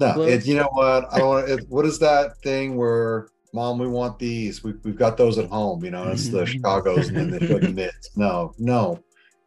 No, 0.00 0.14
Close. 0.14 0.30
it, 0.30 0.46
you 0.46 0.56
know 0.56 0.68
what? 0.72 1.12
I 1.12 1.18
don't 1.18 1.28
want. 1.28 1.48
It, 1.48 1.66
what 1.68 1.84
is 1.84 1.98
that 2.00 2.40
thing 2.42 2.76
where, 2.76 3.28
mom, 3.52 3.78
we 3.78 3.86
want 3.86 4.18
these. 4.18 4.64
We, 4.64 4.72
we've 4.82 4.96
got 4.96 5.16
those 5.16 5.38
at 5.38 5.48
home. 5.48 5.84
You 5.84 5.90
know, 5.90 6.08
it's 6.08 6.28
the 6.28 6.46
Chicago's 6.46 7.08
and 7.08 7.16
then 7.16 7.30
they 7.30 7.46
show 7.46 7.58
the 7.58 7.70
mids. 7.72 8.10
No, 8.16 8.54
no, 8.58 8.98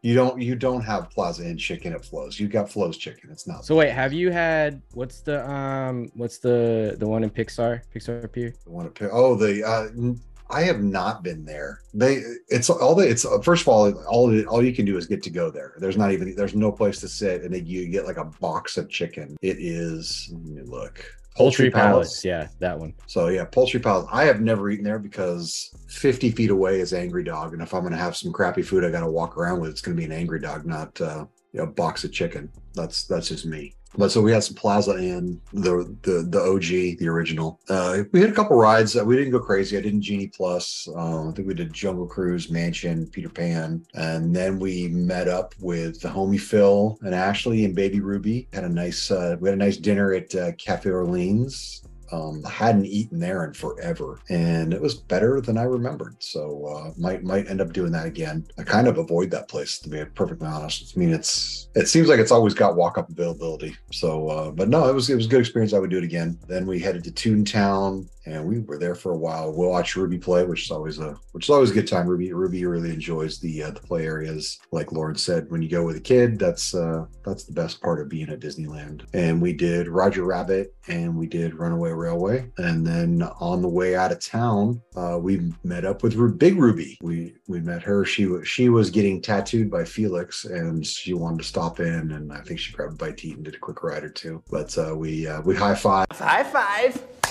you 0.03 0.13
don't. 0.13 0.39
You 0.39 0.55
don't 0.55 0.81
have 0.81 1.09
Plaza 1.09 1.45
Inn 1.47 1.57
chicken 1.57 1.93
at 1.93 2.05
Flo's. 2.05 2.39
You 2.39 2.47
got 2.47 2.69
Flo's 2.69 2.97
chicken. 2.97 3.29
It's 3.31 3.47
not. 3.47 3.65
So 3.65 3.75
wait, 3.75 3.89
have 3.91 4.13
you 4.13 4.31
had 4.31 4.81
what's 4.93 5.21
the 5.21 5.49
um 5.49 6.09
what's 6.13 6.37
the 6.37 6.95
the 6.99 7.07
one 7.07 7.23
in 7.23 7.31
Pixar 7.31 7.81
Pixar 7.93 8.31
Pier? 8.31 8.53
I 8.65 8.69
want 8.69 8.93
to 8.93 9.03
pick. 9.03 9.11
Oh, 9.11 9.35
the. 9.35 9.63
Uh, 9.67 9.87
n- 9.87 10.19
I 10.49 10.61
have 10.63 10.81
not 10.83 11.23
been 11.23 11.43
there. 11.45 11.79
They. 11.93 12.21
It's 12.49 12.69
all 12.69 12.93
the. 12.95 13.07
It's 13.09 13.25
first 13.43 13.63
of 13.63 13.67
all, 13.67 13.91
all 14.05 14.31
it- 14.31 14.45
all 14.47 14.63
you 14.63 14.73
can 14.73 14.85
do 14.85 14.97
is 14.97 15.07
get 15.07 15.23
to 15.23 15.29
go 15.29 15.49
there. 15.49 15.73
There's 15.79 15.97
not 15.97 16.11
even. 16.11 16.35
There's 16.35 16.55
no 16.55 16.71
place 16.71 16.99
to 17.01 17.07
sit, 17.07 17.41
and 17.43 17.53
then 17.53 17.65
you 17.65 17.87
get 17.87 18.05
like 18.05 18.17
a 18.17 18.25
box 18.25 18.77
of 18.77 18.89
chicken. 18.89 19.37
It 19.41 19.57
is. 19.59 20.29
Let 20.31 20.43
me 20.43 20.61
look. 20.61 21.03
Poultry 21.35 21.69
Palace. 21.69 22.23
Yeah, 22.23 22.47
that 22.59 22.79
one. 22.79 22.93
So 23.07 23.27
yeah, 23.27 23.43
Poultry 23.45 23.79
Palace. 23.79 24.07
I 24.11 24.23
have 24.25 24.39
never 24.39 24.69
eaten 24.69 24.85
there 24.85 24.99
because 24.99 25.69
50 25.89 26.31
feet 26.31 26.49
away 26.49 26.79
is 26.79 26.93
Angry 26.93 27.23
Dog, 27.25 27.51
and 27.53 27.61
if 27.61 27.73
I'm 27.73 27.83
gonna 27.83 27.97
have 27.97 28.15
some 28.15 28.31
crappy 28.31 28.61
food, 28.61 28.85
I 28.85 28.89
gotta 28.91 29.09
walk 29.09 29.37
around 29.37 29.59
with. 29.59 29.71
It's 29.71 29.81
gonna 29.81 29.97
be 29.97 30.05
an 30.05 30.13
Angry 30.13 30.39
Dog, 30.39 30.65
not 30.65 30.99
uh, 31.01 31.25
you 31.51 31.57
know, 31.57 31.63
a 31.63 31.67
box 31.67 32.03
of 32.05 32.13
chicken. 32.13 32.49
That's 32.73 33.03
that's 33.05 33.27
just 33.29 33.45
me. 33.45 33.73
But 33.97 34.11
so 34.11 34.21
we 34.21 34.31
had 34.31 34.43
some 34.43 34.55
Plaza 34.55 34.97
Inn, 34.97 35.41
the 35.53 35.95
the 36.03 36.25
the 36.29 36.41
OG, 36.41 36.99
the 36.99 37.07
original. 37.07 37.59
Uh, 37.69 38.03
we 38.11 38.21
had 38.21 38.29
a 38.29 38.33
couple 38.33 38.57
rides. 38.57 38.95
Uh, 38.95 39.05
we 39.05 39.15
didn't 39.15 39.31
go 39.31 39.39
crazy. 39.39 39.77
I 39.77 39.81
didn't 39.81 40.01
Genie 40.01 40.27
Plus. 40.27 40.87
Um, 40.95 41.29
I 41.29 41.31
think 41.31 41.47
we 41.47 41.53
did 41.53 41.73
Jungle 41.73 42.07
Cruise, 42.07 42.49
Mansion, 42.49 43.07
Peter 43.07 43.29
Pan, 43.29 43.85
and 43.93 44.35
then 44.35 44.59
we 44.59 44.89
met 44.89 45.27
up 45.27 45.53
with 45.59 46.01
the 46.01 46.09
homie 46.09 46.39
Phil 46.39 46.97
and 47.01 47.15
Ashley 47.15 47.65
and 47.65 47.75
Baby 47.75 48.01
Ruby. 48.01 48.47
Had 48.53 48.63
a 48.63 48.69
nice 48.69 49.11
uh, 49.11 49.37
we 49.39 49.49
had 49.49 49.57
a 49.57 49.63
nice 49.63 49.77
dinner 49.77 50.13
at 50.13 50.33
uh, 50.35 50.51
Cafe 50.53 50.89
Orleans 50.89 51.84
Um, 52.11 52.43
hadn't 52.43 52.85
eaten 52.85 53.19
there 53.19 53.45
in 53.45 53.53
forever, 53.53 54.19
and 54.29 54.73
it 54.73 54.81
was 54.81 54.95
better 54.95 55.41
than 55.41 55.57
I 55.57 55.63
remembered. 55.63 56.15
So 56.19 56.65
uh, 56.67 56.91
might 56.97 57.23
might 57.23 57.49
end 57.49 57.61
up 57.61 57.73
doing 57.73 57.91
that 57.93 58.05
again. 58.05 58.45
I 58.57 58.63
kind 58.63 58.87
of 58.87 58.97
avoid 58.97 59.31
that 59.31 59.47
place 59.47 59.79
to 59.79 59.89
be 59.89 60.05
perfectly 60.05 60.47
honest. 60.47 60.93
I 60.95 60.99
mean, 60.99 61.13
it's 61.13 61.69
it 61.75 61.87
seems 61.87 62.07
like 62.07 62.19
it's 62.19 62.31
always 62.31 62.53
got 62.53 62.75
walk 62.75 62.97
up 62.97 63.09
availability. 63.09 63.75
So, 63.91 64.29
uh, 64.29 64.51
but 64.51 64.69
no, 64.69 64.87
it 64.87 64.93
was 64.93 65.09
it 65.09 65.15
was 65.15 65.25
a 65.25 65.29
good 65.29 65.41
experience. 65.41 65.73
I 65.73 65.79
would 65.79 65.89
do 65.89 65.97
it 65.97 66.03
again. 66.03 66.37
Then 66.47 66.67
we 66.67 66.79
headed 66.79 67.03
to 67.05 67.11
Toontown, 67.11 68.07
and 68.25 68.45
we 68.45 68.59
were 68.59 68.77
there 68.77 68.95
for 68.95 69.11
a 69.11 69.17
while. 69.17 69.53
We'll 69.53 69.69
watch 69.69 69.95
Ruby 69.95 70.17
play, 70.17 70.43
which 70.45 70.63
is 70.63 70.71
always 70.71 70.99
a 70.99 71.17
which 71.31 71.45
is 71.45 71.49
always 71.49 71.71
a 71.71 71.73
good 71.73 71.87
time. 71.87 72.07
Ruby 72.07 72.33
Ruby 72.33 72.65
really 72.65 72.91
enjoys 72.91 73.39
the 73.39 73.63
uh, 73.63 73.71
the 73.71 73.81
play 73.81 74.05
areas. 74.05 74.59
Like 74.71 74.91
Lauren 74.91 75.15
said, 75.15 75.49
when 75.51 75.61
you 75.61 75.69
go 75.69 75.85
with 75.85 75.97
a 75.97 76.01
kid, 76.01 76.39
that's 76.39 76.73
uh, 76.73 77.05
that's 77.23 77.45
the 77.45 77.53
best 77.53 77.81
part 77.81 78.01
of 78.01 78.09
being 78.09 78.29
at 78.29 78.39
Disneyland. 78.39 79.05
And 79.13 79.41
we 79.41 79.53
did 79.53 79.87
Roger 79.87 80.23
Rabbit, 80.23 80.73
and 80.87 81.15
we 81.15 81.27
did 81.27 81.55
Runaway 81.55 81.91
Railway, 81.91 82.49
and 82.57 82.85
then 82.85 83.23
on 83.39 83.61
the 83.61 83.69
way 83.69 83.95
out 83.95 84.11
of 84.11 84.19
town, 84.19 84.81
uh, 84.95 85.17
we 85.21 85.51
met 85.63 85.85
up 85.85 86.03
with 86.03 86.15
Big 86.39 86.57
Ruby. 86.57 86.97
We 87.01 87.35
we 87.47 87.59
met 87.59 87.83
her. 87.83 88.05
She 88.05 88.25
was 88.25 88.47
she 88.47 88.69
was 88.69 88.89
getting 88.89 89.21
tattooed 89.21 89.69
by 89.69 89.85
Felix, 89.85 90.45
and 90.45 90.85
she 90.85 91.13
wanted 91.13 91.39
to 91.39 91.45
stop 91.45 91.79
in, 91.79 92.11
and 92.11 92.31
I 92.31 92.41
think 92.41 92.59
she 92.59 92.73
grabbed 92.73 92.93
a 92.93 92.95
bite 92.95 93.17
to 93.17 93.27
eat 93.27 93.35
and 93.35 93.45
did 93.45 93.55
a 93.55 93.59
quick 93.59 93.83
ride 93.83 94.03
or 94.03 94.09
two. 94.09 94.43
But 94.49 94.77
uh, 94.77 94.95
we 94.95 95.27
uh, 95.27 95.41
we 95.41 95.55
high 95.55 95.75
five 95.75 96.07
High 96.11 96.43
five. 96.43 97.24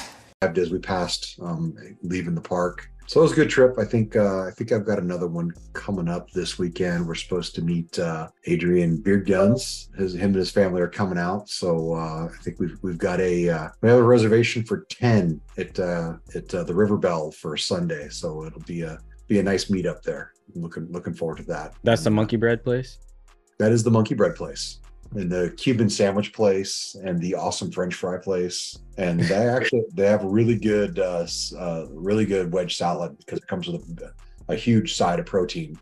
As 0.44 0.70
we 0.70 0.78
passed 0.78 1.38
um, 1.42 1.76
leaving 2.02 2.34
the 2.34 2.40
park. 2.40 2.90
So 3.06 3.20
it 3.20 3.24
was 3.24 3.32
a 3.32 3.36
good 3.36 3.50
trip. 3.50 3.78
I 3.78 3.84
think 3.84 4.16
uh, 4.16 4.44
I 4.44 4.50
think 4.50 4.72
I've 4.72 4.86
got 4.86 4.98
another 4.98 5.26
one 5.26 5.52
coming 5.74 6.08
up 6.08 6.30
this 6.30 6.58
weekend. 6.58 7.06
We're 7.06 7.14
supposed 7.14 7.54
to 7.56 7.62
meet 7.62 7.98
uh, 7.98 8.28
Adrian 8.46 8.96
Beard 8.96 9.26
Guns. 9.26 9.90
His 9.96 10.14
him 10.14 10.30
and 10.30 10.36
his 10.36 10.50
family 10.50 10.80
are 10.80 10.88
coming 10.88 11.18
out. 11.18 11.48
So 11.48 11.94
uh, 11.94 12.28
I 12.32 12.42
think 12.42 12.60
we've 12.60 12.78
we've 12.82 12.98
got 12.98 13.20
a 13.20 13.48
uh, 13.48 13.68
we 13.82 13.90
have 13.90 13.98
a 13.98 14.02
reservation 14.02 14.64
for 14.64 14.86
ten 14.88 15.40
at 15.58 15.78
uh, 15.78 16.14
at 16.34 16.54
uh, 16.54 16.64
the 16.64 16.74
River 16.74 16.96
Belle 16.96 17.30
for 17.30 17.56
Sunday. 17.56 18.08
So 18.08 18.44
it'll 18.44 18.62
be 18.62 18.82
a 18.82 18.98
be 19.28 19.38
a 19.38 19.42
nice 19.42 19.66
meetup 19.66 20.02
there. 20.02 20.32
I'm 20.54 20.62
looking 20.62 20.86
looking 20.90 21.14
forward 21.14 21.38
to 21.38 21.44
that. 21.44 21.74
That's 21.82 22.04
the 22.04 22.10
monkey 22.10 22.36
bread 22.36 22.64
place. 22.64 22.98
that 23.58 23.70
is 23.72 23.82
the 23.82 23.90
monkey 23.90 24.14
bread 24.14 24.34
place 24.34 24.80
and 25.14 25.30
the 25.30 25.54
Cuban 25.56 25.88
sandwich 25.88 26.32
place 26.32 26.96
and 27.04 27.20
the 27.20 27.34
awesome 27.34 27.70
French 27.70 27.94
fry 27.94 28.18
place. 28.18 28.78
And 28.98 29.20
they 29.20 29.34
actually 29.48 29.84
they 29.94 30.06
have 30.06 30.24
a 30.24 30.28
really 30.28 30.58
good 30.58 30.98
uh, 30.98 31.26
uh 31.58 31.86
really 31.90 32.26
good 32.26 32.52
wedge 32.52 32.76
salad 32.76 33.16
because 33.18 33.38
it 33.38 33.46
comes 33.46 33.68
with 33.68 33.82
a, 34.02 34.12
a 34.52 34.56
huge 34.56 34.94
side 34.94 35.18
of 35.18 35.26
protein. 35.26 35.78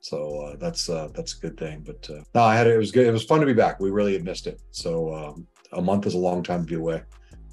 So 0.00 0.40
uh, 0.40 0.56
that's 0.56 0.88
uh, 0.88 1.08
that's 1.14 1.36
a 1.36 1.40
good 1.40 1.56
thing. 1.56 1.82
But 1.84 2.08
uh, 2.10 2.22
no, 2.34 2.42
I 2.42 2.56
had 2.56 2.66
it. 2.66 2.74
It 2.74 2.78
was 2.78 2.90
good. 2.90 3.06
It 3.06 3.12
was 3.12 3.24
fun 3.24 3.40
to 3.40 3.46
be 3.46 3.52
back. 3.52 3.78
We 3.78 3.90
really 3.90 4.14
had 4.14 4.24
missed 4.24 4.46
it. 4.46 4.60
So 4.72 5.14
um, 5.14 5.46
a 5.72 5.80
month 5.80 6.06
is 6.06 6.14
a 6.14 6.18
long 6.18 6.42
time 6.42 6.62
to 6.62 6.66
be 6.66 6.74
away, 6.74 7.02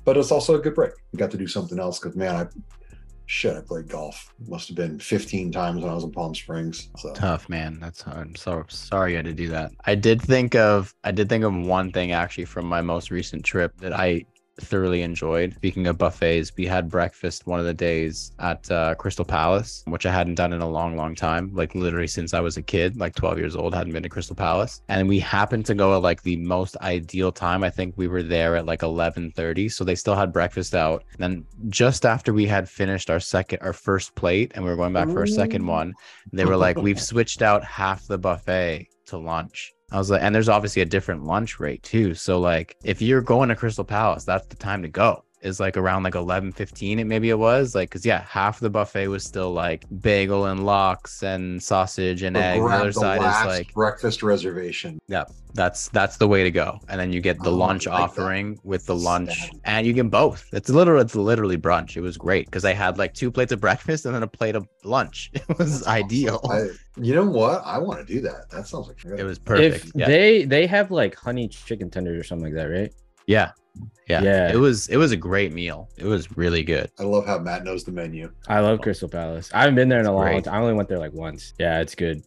but 0.03 0.17
it's 0.17 0.31
also 0.31 0.55
a 0.55 0.59
good 0.59 0.73
break. 0.73 0.93
We 1.11 1.17
got 1.17 1.31
to 1.31 1.37
do 1.37 1.47
something 1.47 1.79
else 1.79 1.99
because 1.99 2.15
man, 2.15 2.35
I 2.35 2.47
shit, 3.29 3.55
I 3.55 3.61
played 3.61 3.87
golf. 3.87 4.33
Must 4.47 4.67
have 4.69 4.75
been 4.75 4.99
15 4.99 5.51
times 5.51 5.81
when 5.81 5.91
I 5.91 5.93
was 5.93 6.03
in 6.03 6.11
Palm 6.11 6.33
Springs. 6.33 6.89
So 6.97 7.13
Tough 7.13 7.47
man. 7.47 7.77
That's 7.79 8.05
I'm 8.07 8.35
so 8.35 8.65
sorry 8.69 9.11
you 9.11 9.17
had 9.17 9.25
to 9.25 9.33
do 9.33 9.49
that. 9.49 9.71
I 9.85 9.93
did 9.93 10.19
think 10.19 10.55
of 10.55 10.95
I 11.03 11.11
did 11.11 11.29
think 11.29 11.43
of 11.43 11.53
one 11.53 11.91
thing 11.91 12.11
actually 12.11 12.45
from 12.45 12.65
my 12.65 12.81
most 12.81 13.11
recent 13.11 13.45
trip 13.45 13.77
that 13.77 13.93
I 13.93 14.25
thoroughly 14.61 15.01
enjoyed. 15.01 15.53
Speaking 15.55 15.87
of 15.87 15.97
buffets, 15.97 16.51
we 16.55 16.65
had 16.65 16.89
breakfast 16.89 17.47
one 17.47 17.59
of 17.59 17.65
the 17.65 17.73
days 17.73 18.31
at 18.39 18.69
uh, 18.71 18.95
Crystal 18.95 19.25
Palace, 19.25 19.83
which 19.87 20.05
I 20.05 20.11
hadn't 20.11 20.35
done 20.35 20.53
in 20.53 20.61
a 20.61 20.69
long, 20.69 20.95
long 20.95 21.15
time. 21.15 21.51
Like 21.53 21.75
literally 21.75 22.07
since 22.07 22.33
I 22.33 22.39
was 22.39 22.57
a 22.57 22.61
kid, 22.61 22.97
like 22.97 23.15
12 23.15 23.37
years 23.37 23.55
old, 23.55 23.73
hadn't 23.73 23.93
been 23.93 24.03
to 24.03 24.09
Crystal 24.09 24.35
Palace. 24.35 24.81
And 24.89 25.07
we 25.07 25.19
happened 25.19 25.65
to 25.67 25.75
go 25.75 25.95
at 25.95 26.01
like 26.01 26.23
the 26.23 26.37
most 26.37 26.77
ideal 26.77 27.31
time. 27.31 27.63
I 27.63 27.69
think 27.69 27.93
we 27.97 28.07
were 28.07 28.23
there 28.23 28.55
at 28.55 28.65
like 28.65 28.81
11:30, 28.81 29.71
so 29.71 29.83
they 29.83 29.95
still 29.95 30.15
had 30.15 30.33
breakfast 30.33 30.75
out. 30.75 31.03
And 31.13 31.19
then 31.19 31.45
just 31.69 32.05
after 32.05 32.33
we 32.33 32.45
had 32.45 32.69
finished 32.69 33.09
our 33.09 33.19
second, 33.19 33.59
our 33.61 33.73
first 33.73 34.15
plate, 34.15 34.51
and 34.55 34.63
we 34.63 34.69
were 34.69 34.77
going 34.77 34.93
back 34.93 35.09
for 35.09 35.23
a 35.23 35.27
second 35.27 35.65
one, 35.65 35.93
they 36.31 36.45
were 36.45 36.57
like, 36.57 36.77
"We've 36.87 37.01
switched 37.01 37.41
out 37.41 37.63
half 37.63 38.07
the 38.07 38.17
buffet 38.17 38.87
to 39.07 39.17
lunch." 39.17 39.73
I 39.91 39.97
was 39.97 40.09
like, 40.11 40.21
and 40.21 40.33
there's 40.33 40.49
obviously 40.49 40.81
a 40.81 40.85
different 40.85 41.25
lunch 41.25 41.59
rate 41.59 41.81
too. 41.83 42.13
So 42.13 42.39
like, 42.39 42.77
if 42.83 43.01
you're 43.01 43.21
going 43.21 43.49
to 43.49 43.55
Crystal 43.55 43.83
Palace, 43.83 44.23
that's 44.23 44.47
the 44.47 44.55
time 44.55 44.81
to 44.83 44.87
go. 44.87 45.23
Is 45.41 45.59
like 45.59 45.77
around 45.77 46.03
like 46.03 46.15
11, 46.15 46.51
15, 46.51 46.99
it 46.99 47.05
maybe 47.05 47.29
it 47.29 47.39
was 47.39 47.73
like, 47.73 47.89
cause 47.91 48.05
yeah, 48.05 48.23
half 48.27 48.59
the 48.59 48.69
buffet 48.69 49.07
was 49.07 49.23
still 49.23 49.51
like 49.53 49.85
bagel 50.01 50.47
and 50.47 50.65
lox 50.65 51.23
and 51.23 51.63
sausage 51.63 52.23
and 52.23 52.35
Or 52.35 52.41
egg. 52.41 52.59
The 52.61 52.67
other 52.67 52.85
the 52.87 52.93
side 52.93 53.21
last 53.21 53.41
is 53.41 53.57
like, 53.59 53.73
breakfast 53.73 54.21
reservation. 54.21 54.99
yeah, 55.07 55.23
that's 55.53 55.87
that's 55.89 56.17
the 56.17 56.27
way 56.27 56.43
to 56.43 56.51
go. 56.51 56.79
And 56.89 56.99
then 56.99 57.13
you 57.13 57.21
get 57.21 57.41
the 57.41 57.51
Oh, 57.51 57.55
lunch 57.55 57.87
like 57.87 57.95
that. 57.97 58.03
offering 58.03 58.59
with 58.65 58.85
the 58.85 58.95
lunch, 58.95 59.31
Stab. 59.33 59.61
and 59.63 59.87
you 59.87 59.93
get 59.93 60.09
both. 60.11 60.45
It's 60.51 60.69
literally 60.69 61.03
it's 61.03 61.15
literally 61.15 61.57
brunch. 61.57 61.95
It 61.95 62.01
was 62.01 62.17
great 62.17 62.45
because 62.47 62.65
I 62.65 62.73
had 62.73 62.97
like 62.97 63.13
two 63.13 63.31
plates 63.31 63.53
of 63.53 63.61
breakfast 63.61 64.05
and 64.05 64.13
then 64.13 64.23
a 64.23 64.27
plate 64.27 64.55
of 64.55 64.67
lunch. 64.83 65.31
It 65.49 65.57
was 65.57 65.79
That's 65.79 65.87
ideal. 65.87 66.41
awesome. 66.43 66.77
I, 66.97 67.01
you 67.01 67.15
know 67.15 67.25
what? 67.25 67.61
I 67.65 67.77
want 67.77 68.05
to 68.05 68.13
do 68.13 68.19
that. 68.21 68.49
That 68.51 68.67
sounds 68.67 68.89
like 68.89 68.97
it 69.17 69.23
was 69.23 69.39
perfect. 69.39 69.85
If 69.85 69.91
yeah. 69.95 70.05
they 70.07 70.43
they 70.43 70.67
have 70.67 70.91
like 70.91 71.15
honey 71.15 71.47
chicken 71.47 71.89
tenders 71.89 72.19
or 72.19 72.23
something 72.25 72.45
like 72.53 72.55
that, 72.55 72.65
right? 72.69 72.93
yeah, 73.25 73.51
yeah, 74.07 74.21
Yeah. 74.21 74.51
It 74.51 74.57
was 74.57 74.87
it 74.87 74.97
was 74.97 75.11
a 75.11 75.17
great 75.17 75.53
meal. 75.53 75.89
It 75.97 76.05
was 76.05 76.35
really 76.37 76.63
good. 76.63 76.91
I 76.99 77.03
love 77.03 77.25
how 77.25 77.39
Matt 77.39 77.63
knows 77.63 77.83
the 77.83 77.91
menu. 77.91 78.31
I 78.47 78.59
love 78.59 78.81
Crystal 78.81 79.09
Palace. 79.09 79.49
I 79.53 79.61
haven't 79.61 79.75
been 79.75 79.89
there 79.89 79.99
in 79.99 80.05
a 80.05 80.13
long 80.13 80.25
great. 80.25 80.43
time. 80.45 80.55
I 80.55 80.59
only 80.59 80.73
went 80.73 80.89
there 80.89 80.99
like 80.99 81.13
once. 81.13 81.53
Yeah, 81.59 81.79
it's 81.79 81.95
good. 81.95 82.23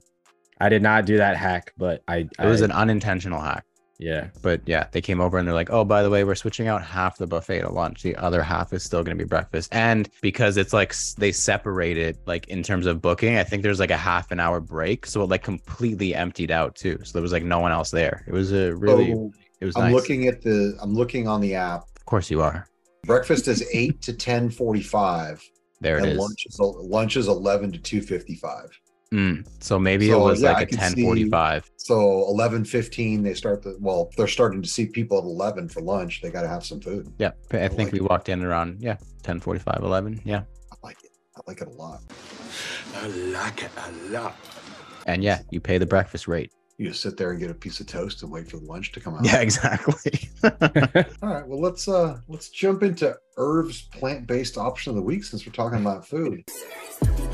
I 0.61 0.69
did 0.69 0.83
not 0.83 1.07
do 1.07 1.17
that 1.17 1.37
hack, 1.37 1.73
but 1.77 2.03
I. 2.07 2.29
It 2.39 2.47
was 2.47 2.61
an 2.61 2.71
unintentional 2.71 3.41
hack. 3.41 3.65
yeah. 3.99 4.29
But 4.43 4.61
yeah, 4.67 4.87
they 4.93 5.01
came 5.01 5.21
over 5.21 5.39
and 5.39 5.47
they're 5.47 5.55
like, 5.55 5.71
oh, 5.71 5.85
by 5.85 6.03
the 6.05 6.11
way, 6.11 6.23
we're 6.25 6.37
switching 6.37 6.69
out 6.69 6.83
half 6.85 7.19
the 7.19 7.27
buffet 7.27 7.63
to 7.63 7.69
lunch. 7.69 8.03
The 8.03 8.15
other 8.17 8.43
half 8.45 8.73
is 8.73 8.85
still 8.85 9.03
going 9.03 9.17
to 9.17 9.25
be 9.25 9.29
breakfast. 9.29 9.69
And 9.73 10.09
because 10.21 10.57
it's 10.57 10.73
like 10.73 10.95
they 11.19 11.33
separate 11.33 11.99
it, 11.99 12.17
like 12.27 12.47
in 12.49 12.63
terms 12.63 12.87
of 12.87 13.03
booking, 13.03 13.39
I 13.39 13.45
think 13.45 13.63
there's 13.65 13.81
like 13.81 13.91
a 13.91 13.97
half 13.97 14.31
an 14.31 14.39
hour 14.39 14.61
break. 14.61 15.05
So 15.07 15.23
it 15.23 15.29
like 15.31 15.43
completely 15.43 16.15
emptied 16.15 16.53
out 16.53 16.77
too. 16.77 16.99
So 17.03 17.13
there 17.13 17.23
was 17.23 17.33
like 17.33 17.45
no 17.45 17.59
one 17.59 17.73
else 17.73 17.91
there. 17.91 18.25
It 18.29 18.33
was 18.33 18.53
a 18.53 18.73
really, 18.75 19.13
So, 19.13 19.33
it 19.63 19.65
was 19.65 19.77
I'm 19.77 19.85
nice. 19.85 19.95
looking 19.95 20.27
at 20.27 20.43
the. 20.43 20.77
I'm 20.83 20.93
looking 20.93 21.29
on 21.29 21.41
the 21.41 21.55
app. 21.55 21.83
of 21.97 22.05
course 22.05 22.33
you 22.33 22.43
are. 22.43 22.67
Breakfast 23.05 23.47
is 23.47 23.65
eight 23.73 24.03
to 24.03 24.13
ten 24.13 24.51
forty-five, 24.51 25.41
There 25.81 25.99
it 25.99 26.03
and 26.03 26.13
is. 26.13 26.19
lunch 26.19 26.47
is 26.47 26.59
lunch 26.59 27.17
is 27.17 27.29
eleven 27.29 27.71
to 27.71 27.79
two 27.79 28.03
fifty-five. 28.03 28.69
Mm. 29.13 29.47
So 29.63 29.79
maybe 29.79 30.11
it 30.11 30.17
was 30.17 30.43
yeah, 30.43 30.55
like 30.55 30.63
a 30.65 30.67
could 30.67 30.79
ten 30.81 30.97
forty 30.97 31.31
five. 31.31 31.71
So 31.77 32.27
eleven 32.27 32.65
fifteen, 32.65 33.23
they 33.23 33.35
start 33.35 33.63
the. 33.63 33.77
Well, 33.79 34.11
they're 34.17 34.27
starting 34.27 34.63
to 34.63 34.69
see 34.69 34.87
people 34.87 35.19
at 35.19 35.25
eleven 35.25 35.69
for 35.69 35.81
lunch. 35.81 36.23
They 36.23 36.31
got 36.31 36.43
to 36.43 36.49
have 36.49 36.65
some 36.67 36.81
food. 36.81 37.13
Yeah. 37.19 37.31
I 37.53 37.69
think 37.69 37.79
like 37.79 37.93
we 37.93 38.01
it. 38.01 38.11
walked 38.11 38.29
in 38.29 38.43
around, 38.43 38.79
yeah, 38.81 38.97
10 39.23 39.43
11. 39.47 40.23
Yeah. 40.25 40.43
I 40.73 40.75
like 40.83 40.97
it. 41.05 41.11
I 41.37 41.41
like 41.47 41.61
it 41.61 41.69
a 41.69 41.71
lot. 41.71 42.01
I 42.97 43.07
like 43.07 43.63
it 43.63 43.71
a 43.77 43.93
lot. 44.11 44.35
And 45.07 45.23
yeah, 45.23 45.43
you 45.51 45.61
pay 45.61 45.79
the 45.79 45.87
breakfast 45.87 46.27
rate. 46.27 46.51
You 46.79 46.89
just 46.89 47.03
sit 47.03 47.17
there 47.17 47.31
and 47.31 47.39
get 47.39 47.51
a 47.51 47.55
piece 47.55 47.81
of 47.81 47.87
toast 47.87 48.23
and 48.23 48.33
wait 48.33 48.49
for 48.51 48.57
the 48.57 48.65
lunch 48.65 48.93
to 48.93 49.01
come 49.01 49.15
out. 49.19 49.25
Yeah, 49.25 49.41
exactly. 49.41 50.29
All 50.43 50.51
right. 51.29 51.47
Well, 51.47 51.61
let's 51.61 51.87
uh 51.89 52.19
let's 52.29 52.49
jump 52.49 52.83
into 52.83 53.17
Irv's 53.37 53.83
plant-based 53.83 54.57
option 54.59 54.91
of 54.91 54.97
the 54.97 55.03
week 55.03 55.25
since 55.25 55.47
we're 55.47 55.53
talking 55.53 55.81
about 55.81 56.07
food. 56.07 56.43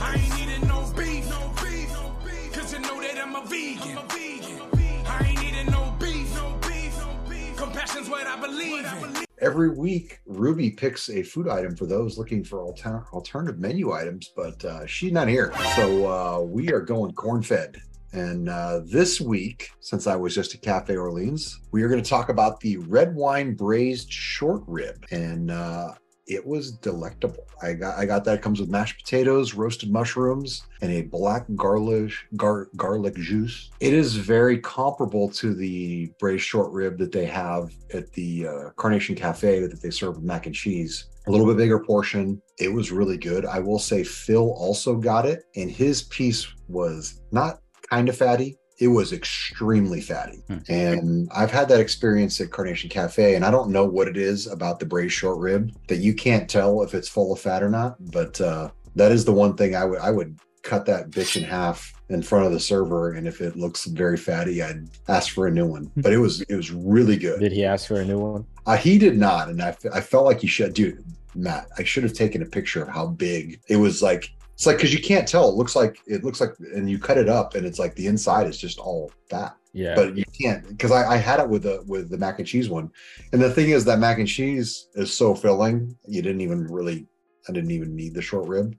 I 0.00 0.14
ain't 0.16 0.40
eating 0.50 0.68
no 0.68 0.92
beef, 0.96 1.28
no 1.30 1.52
beef, 1.62 1.90
no 1.92 2.16
beef. 2.24 2.52
Cause 2.52 2.72
you 2.72 2.80
know 2.80 3.00
that 3.00 3.18
I'm 3.18 3.34
a 3.36 3.44
vegan. 3.46 3.98
I'm 3.98 4.04
a 4.04 4.08
vegan. 4.08 5.06
I 5.06 5.26
ain't 5.28 5.42
eating 5.44 5.66
no 5.72 5.94
beef, 6.00 6.34
no 6.34 6.58
beef, 6.68 6.98
no 6.98 7.18
beef. 7.28 7.56
Compassion's 7.56 8.08
what 8.10 8.26
I 8.26 8.36
believe 8.40 8.84
in. 8.84 9.24
Every 9.40 9.70
week, 9.70 10.18
Ruby 10.26 10.70
picks 10.70 11.08
a 11.10 11.22
food 11.22 11.48
item 11.48 11.76
for 11.76 11.86
those 11.86 12.18
looking 12.18 12.42
for 12.42 12.60
alter- 12.60 13.04
alternative 13.12 13.60
menu 13.60 13.92
items, 13.92 14.32
but 14.34 14.62
uh, 14.64 14.84
she's 14.84 15.12
not 15.12 15.28
here. 15.28 15.52
So 15.76 16.06
uh, 16.06 16.40
we 16.40 16.72
are 16.72 16.80
going 16.80 17.12
corn 17.12 17.42
fed. 17.42 17.80
And 18.12 18.48
uh, 18.48 18.80
this 18.84 19.20
week, 19.20 19.70
since 19.80 20.06
I 20.06 20.16
was 20.16 20.34
just 20.34 20.54
at 20.54 20.62
Cafe 20.62 20.96
Orleans, 20.96 21.60
we 21.72 21.82
are 21.82 21.88
going 21.88 22.02
to 22.02 22.08
talk 22.08 22.28
about 22.28 22.60
the 22.60 22.78
red 22.78 23.14
wine 23.14 23.54
braised 23.54 24.10
short 24.10 24.62
rib. 24.66 25.04
And 25.10 25.50
uh, 25.50 25.94
it 26.28 26.46
was 26.46 26.72
delectable. 26.72 27.46
I 27.62 27.72
got 27.72 27.98
I 27.98 28.04
got 28.04 28.24
that. 28.24 28.36
It 28.36 28.42
comes 28.42 28.60
with 28.60 28.68
mashed 28.68 28.98
potatoes, 29.02 29.54
roasted 29.54 29.90
mushrooms, 29.90 30.62
and 30.82 30.92
a 30.92 31.02
black 31.02 31.46
garlic 31.56 32.12
gar, 32.36 32.68
garlic 32.76 33.16
juice. 33.16 33.70
It 33.80 33.94
is 33.94 34.14
very 34.14 34.58
comparable 34.58 35.28
to 35.30 35.54
the 35.54 36.12
braised 36.20 36.44
short 36.44 36.70
rib 36.70 36.98
that 36.98 37.12
they 37.12 37.24
have 37.24 37.72
at 37.92 38.12
the 38.12 38.46
uh, 38.46 38.70
Carnation 38.76 39.16
Cafe 39.16 39.60
that 39.60 39.80
they 39.82 39.90
serve 39.90 40.16
with 40.16 40.24
mac 40.24 40.46
and 40.46 40.54
cheese. 40.54 41.06
A 41.26 41.30
little 41.30 41.46
bit 41.46 41.56
bigger 41.56 41.80
portion. 41.80 42.40
It 42.58 42.72
was 42.72 42.92
really 42.92 43.18
good. 43.18 43.44
I 43.44 43.58
will 43.58 43.78
say 43.78 44.04
Phil 44.04 44.52
also 44.52 44.96
got 44.96 45.26
it, 45.26 45.44
and 45.56 45.70
his 45.70 46.02
piece 46.04 46.46
was 46.68 47.22
not 47.32 47.60
kind 47.90 48.08
of 48.08 48.16
fatty. 48.16 48.58
It 48.78 48.88
was 48.88 49.12
extremely 49.12 50.00
fatty. 50.00 50.44
Hmm. 50.46 50.58
And 50.68 51.30
I've 51.34 51.50
had 51.50 51.68
that 51.68 51.80
experience 51.80 52.40
at 52.40 52.50
Carnation 52.50 52.88
Cafe, 52.88 53.34
and 53.34 53.44
I 53.44 53.50
don't 53.50 53.70
know 53.70 53.84
what 53.84 54.06
it 54.06 54.16
is 54.16 54.46
about 54.46 54.78
the 54.78 54.86
braised 54.86 55.14
short 55.14 55.38
rib 55.38 55.72
that 55.88 55.98
you 55.98 56.14
can't 56.14 56.48
tell 56.48 56.82
if 56.82 56.94
it's 56.94 57.08
full 57.08 57.32
of 57.32 57.40
fat 57.40 57.62
or 57.62 57.70
not. 57.70 57.96
But 58.12 58.40
uh, 58.40 58.70
that 58.94 59.10
is 59.10 59.24
the 59.24 59.32
one 59.32 59.56
thing 59.56 59.74
I 59.74 59.84
would 59.84 59.98
I 59.98 60.10
would 60.10 60.38
cut 60.62 60.86
that 60.86 61.10
bitch 61.10 61.36
in 61.36 61.42
half 61.42 61.92
in 62.08 62.22
front 62.22 62.46
of 62.46 62.52
the 62.52 62.60
server, 62.60 63.12
and 63.12 63.26
if 63.26 63.40
it 63.40 63.56
looks 63.56 63.84
very 63.86 64.16
fatty, 64.16 64.62
I'd 64.62 64.88
ask 65.08 65.32
for 65.32 65.46
a 65.46 65.50
new 65.50 65.66
one. 65.66 65.90
But 65.96 66.12
it 66.12 66.18
was 66.18 66.42
it 66.42 66.54
was 66.54 66.70
really 66.70 67.16
good. 67.16 67.40
Did 67.40 67.52
he 67.52 67.64
ask 67.64 67.88
for 67.88 68.00
a 68.00 68.04
new 68.04 68.18
one? 68.18 68.46
Uh, 68.66 68.76
he 68.76 68.98
did 68.98 69.18
not, 69.18 69.48
and 69.48 69.60
I, 69.62 69.76
I 69.92 70.00
felt 70.00 70.24
like 70.24 70.42
you 70.42 70.48
should, 70.48 70.74
dude. 70.74 71.04
Matt, 71.34 71.68
I 71.78 71.84
should 71.84 72.02
have 72.02 72.14
taken 72.14 72.42
a 72.42 72.46
picture 72.46 72.82
of 72.82 72.88
how 72.88 73.06
big 73.06 73.60
it 73.68 73.76
was. 73.76 74.02
Like 74.02 74.30
it's 74.58 74.66
like 74.66 74.78
because 74.78 74.92
you 74.92 75.00
can't 75.00 75.28
tell. 75.28 75.48
It 75.48 75.54
looks 75.54 75.76
like 75.76 76.00
it 76.08 76.24
looks 76.24 76.40
like, 76.40 76.52
and 76.74 76.90
you 76.90 76.98
cut 76.98 77.16
it 77.16 77.28
up, 77.28 77.54
and 77.54 77.64
it's 77.64 77.78
like 77.78 77.94
the 77.94 78.08
inside 78.08 78.48
is 78.48 78.58
just 78.58 78.80
all 78.80 79.12
fat. 79.30 79.56
Yeah. 79.72 79.94
But 79.94 80.16
you 80.16 80.24
can't 80.36 80.66
because 80.66 80.90
I, 80.90 81.12
I 81.12 81.16
had 81.16 81.38
it 81.38 81.48
with 81.48 81.62
the 81.62 81.84
with 81.86 82.10
the 82.10 82.18
mac 82.18 82.40
and 82.40 82.48
cheese 82.48 82.68
one, 82.68 82.90
and 83.32 83.40
the 83.40 83.52
thing 83.52 83.70
is 83.70 83.84
that 83.84 84.00
mac 84.00 84.18
and 84.18 84.26
cheese 84.26 84.88
is 84.96 85.14
so 85.14 85.32
filling. 85.32 85.96
You 86.08 86.22
didn't 86.22 86.40
even 86.40 86.66
really, 86.66 87.06
I 87.48 87.52
didn't 87.52 87.70
even 87.70 87.94
need 87.94 88.14
the 88.14 88.20
short 88.20 88.48
rib. 88.48 88.74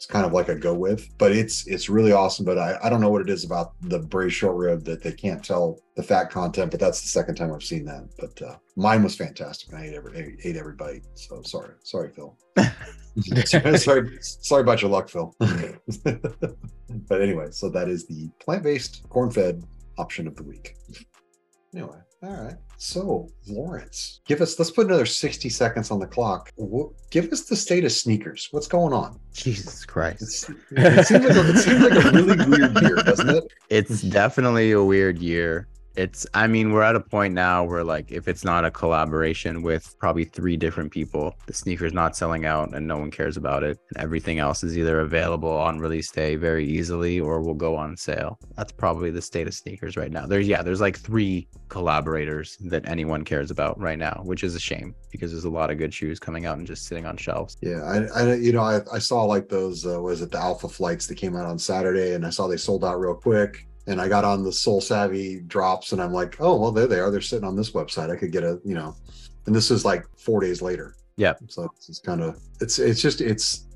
It's 0.00 0.06
kind 0.06 0.24
of 0.24 0.32
like 0.32 0.48
a 0.48 0.54
go 0.54 0.72
with, 0.72 1.06
but 1.18 1.30
it's 1.30 1.66
it's 1.66 1.90
really 1.90 2.12
awesome. 2.12 2.46
But 2.46 2.56
I, 2.56 2.78
I 2.82 2.88
don't 2.88 3.02
know 3.02 3.10
what 3.10 3.20
it 3.20 3.28
is 3.28 3.44
about 3.44 3.74
the 3.82 3.98
braised 3.98 4.34
short 4.34 4.56
rib 4.56 4.82
that 4.84 5.02
they 5.02 5.12
can't 5.12 5.44
tell 5.44 5.78
the 5.94 6.02
fat 6.02 6.30
content. 6.30 6.70
But 6.70 6.80
that's 6.80 7.02
the 7.02 7.08
second 7.08 7.34
time 7.34 7.52
I've 7.52 7.62
seen 7.62 7.84
that. 7.84 8.08
But 8.18 8.40
uh, 8.40 8.56
mine 8.76 9.02
was 9.02 9.14
fantastic. 9.14 9.74
I 9.74 9.88
ate 9.88 9.92
every 9.92 10.38
ate 10.42 10.56
every 10.56 10.72
bite. 10.72 11.02
So 11.16 11.42
sorry, 11.42 11.74
sorry, 11.84 12.12
Phil. 12.12 12.34
sorry, 13.76 14.18
sorry 14.22 14.62
about 14.62 14.80
your 14.80 14.90
luck, 14.90 15.10
Phil. 15.10 15.34
but 15.38 17.20
anyway, 17.20 17.48
so 17.50 17.68
that 17.68 17.90
is 17.90 18.06
the 18.06 18.30
plant-based 18.38 19.06
corn-fed 19.10 19.62
option 19.98 20.26
of 20.26 20.34
the 20.34 20.44
week. 20.44 20.76
Anyway, 21.74 21.98
all 22.22 22.30
right. 22.30 22.56
So 22.76 23.28
Lawrence, 23.48 24.20
give 24.26 24.40
us. 24.40 24.58
Let's 24.58 24.70
put 24.70 24.86
another 24.86 25.06
sixty 25.06 25.48
seconds 25.48 25.90
on 25.90 25.98
the 25.98 26.06
clock. 26.06 26.50
Give 27.10 27.30
us 27.32 27.42
the 27.44 27.56
state 27.56 27.84
of 27.84 27.92
sneakers. 27.92 28.48
What's 28.50 28.66
going 28.68 28.92
on? 28.92 29.18
Jesus 29.32 29.84
Christ. 29.84 30.22
It's, 30.22 30.50
it 30.70 31.06
seems 31.06 31.24
like 31.24 31.36
a, 31.36 31.50
it 31.50 31.56
seems 31.58 31.82
like 31.82 32.04
a 32.04 32.10
really 32.10 32.46
weird 32.46 32.80
year, 32.82 32.96
doesn't 32.96 33.28
it? 33.28 33.44
It's 33.70 34.02
definitely 34.02 34.72
a 34.72 34.82
weird 34.82 35.18
year. 35.18 35.68
It's, 36.00 36.26
I 36.32 36.46
mean, 36.46 36.72
we're 36.72 36.82
at 36.82 36.96
a 36.96 37.00
point 37.00 37.34
now 37.34 37.62
where, 37.62 37.84
like, 37.84 38.10
if 38.10 38.26
it's 38.26 38.42
not 38.42 38.64
a 38.64 38.70
collaboration 38.70 39.60
with 39.60 39.94
probably 39.98 40.24
three 40.24 40.56
different 40.56 40.90
people, 40.90 41.34
the 41.46 41.52
sneaker's 41.52 41.92
not 41.92 42.16
selling 42.16 42.46
out 42.46 42.74
and 42.74 42.88
no 42.88 42.96
one 42.96 43.10
cares 43.10 43.36
about 43.36 43.62
it. 43.62 43.78
And 43.90 44.02
everything 44.02 44.38
else 44.38 44.64
is 44.64 44.78
either 44.78 45.00
available 45.00 45.50
on 45.50 45.78
release 45.78 46.10
day 46.10 46.36
very 46.36 46.66
easily 46.66 47.20
or 47.20 47.42
will 47.42 47.52
go 47.52 47.76
on 47.76 47.98
sale. 47.98 48.38
That's 48.56 48.72
probably 48.72 49.10
the 49.10 49.20
state 49.20 49.46
of 49.46 49.52
sneakers 49.52 49.98
right 49.98 50.10
now. 50.10 50.24
There's, 50.24 50.48
yeah, 50.48 50.62
there's 50.62 50.80
like 50.80 50.98
three 50.98 51.48
collaborators 51.68 52.56
that 52.62 52.88
anyone 52.88 53.22
cares 53.22 53.50
about 53.50 53.78
right 53.78 53.98
now, 53.98 54.22
which 54.24 54.42
is 54.42 54.54
a 54.54 54.60
shame 54.60 54.94
because 55.10 55.32
there's 55.32 55.44
a 55.44 55.50
lot 55.50 55.70
of 55.70 55.76
good 55.76 55.92
shoes 55.92 56.18
coming 56.18 56.46
out 56.46 56.56
and 56.56 56.66
just 56.66 56.86
sitting 56.86 57.04
on 57.04 57.18
shelves. 57.18 57.58
Yeah, 57.60 57.82
I, 57.82 58.22
I 58.22 58.34
you 58.36 58.52
know, 58.52 58.62
I, 58.62 58.80
I 58.90 58.98
saw 58.98 59.24
like 59.24 59.50
those. 59.50 59.84
Uh, 59.84 60.00
was 60.00 60.22
it 60.22 60.30
the 60.30 60.38
Alpha 60.38 60.68
flights 60.68 61.06
that 61.08 61.16
came 61.16 61.36
out 61.36 61.44
on 61.44 61.58
Saturday, 61.58 62.14
and 62.14 62.24
I 62.24 62.30
saw 62.30 62.46
they 62.46 62.56
sold 62.56 62.86
out 62.86 62.98
real 62.98 63.14
quick. 63.14 63.66
And 63.90 64.00
I 64.00 64.08
got 64.08 64.24
on 64.24 64.44
the 64.44 64.52
Sole 64.52 64.80
Savy 64.80 65.40
drops, 65.40 65.92
and 65.92 66.00
I'm 66.00 66.12
like, 66.12 66.36
oh 66.40 66.56
well, 66.56 66.70
there 66.70 66.86
they 66.86 67.00
are. 67.00 67.10
They're 67.10 67.20
sitting 67.20 67.44
on 67.44 67.56
this 67.56 67.72
website. 67.72 68.10
I 68.10 68.16
could 68.16 68.30
get 68.30 68.44
a, 68.44 68.60
you 68.64 68.74
know, 68.74 68.94
and 69.46 69.54
this 69.54 69.70
is 69.70 69.84
like 69.84 70.06
four 70.16 70.40
days 70.40 70.62
later. 70.62 70.94
Yeah. 71.16 71.34
So 71.48 71.68
it's 71.76 71.98
kind 71.98 72.22
of 72.22 72.40
it's 72.60 72.78
it's 72.78 73.02
just 73.02 73.20
it's. 73.20 73.66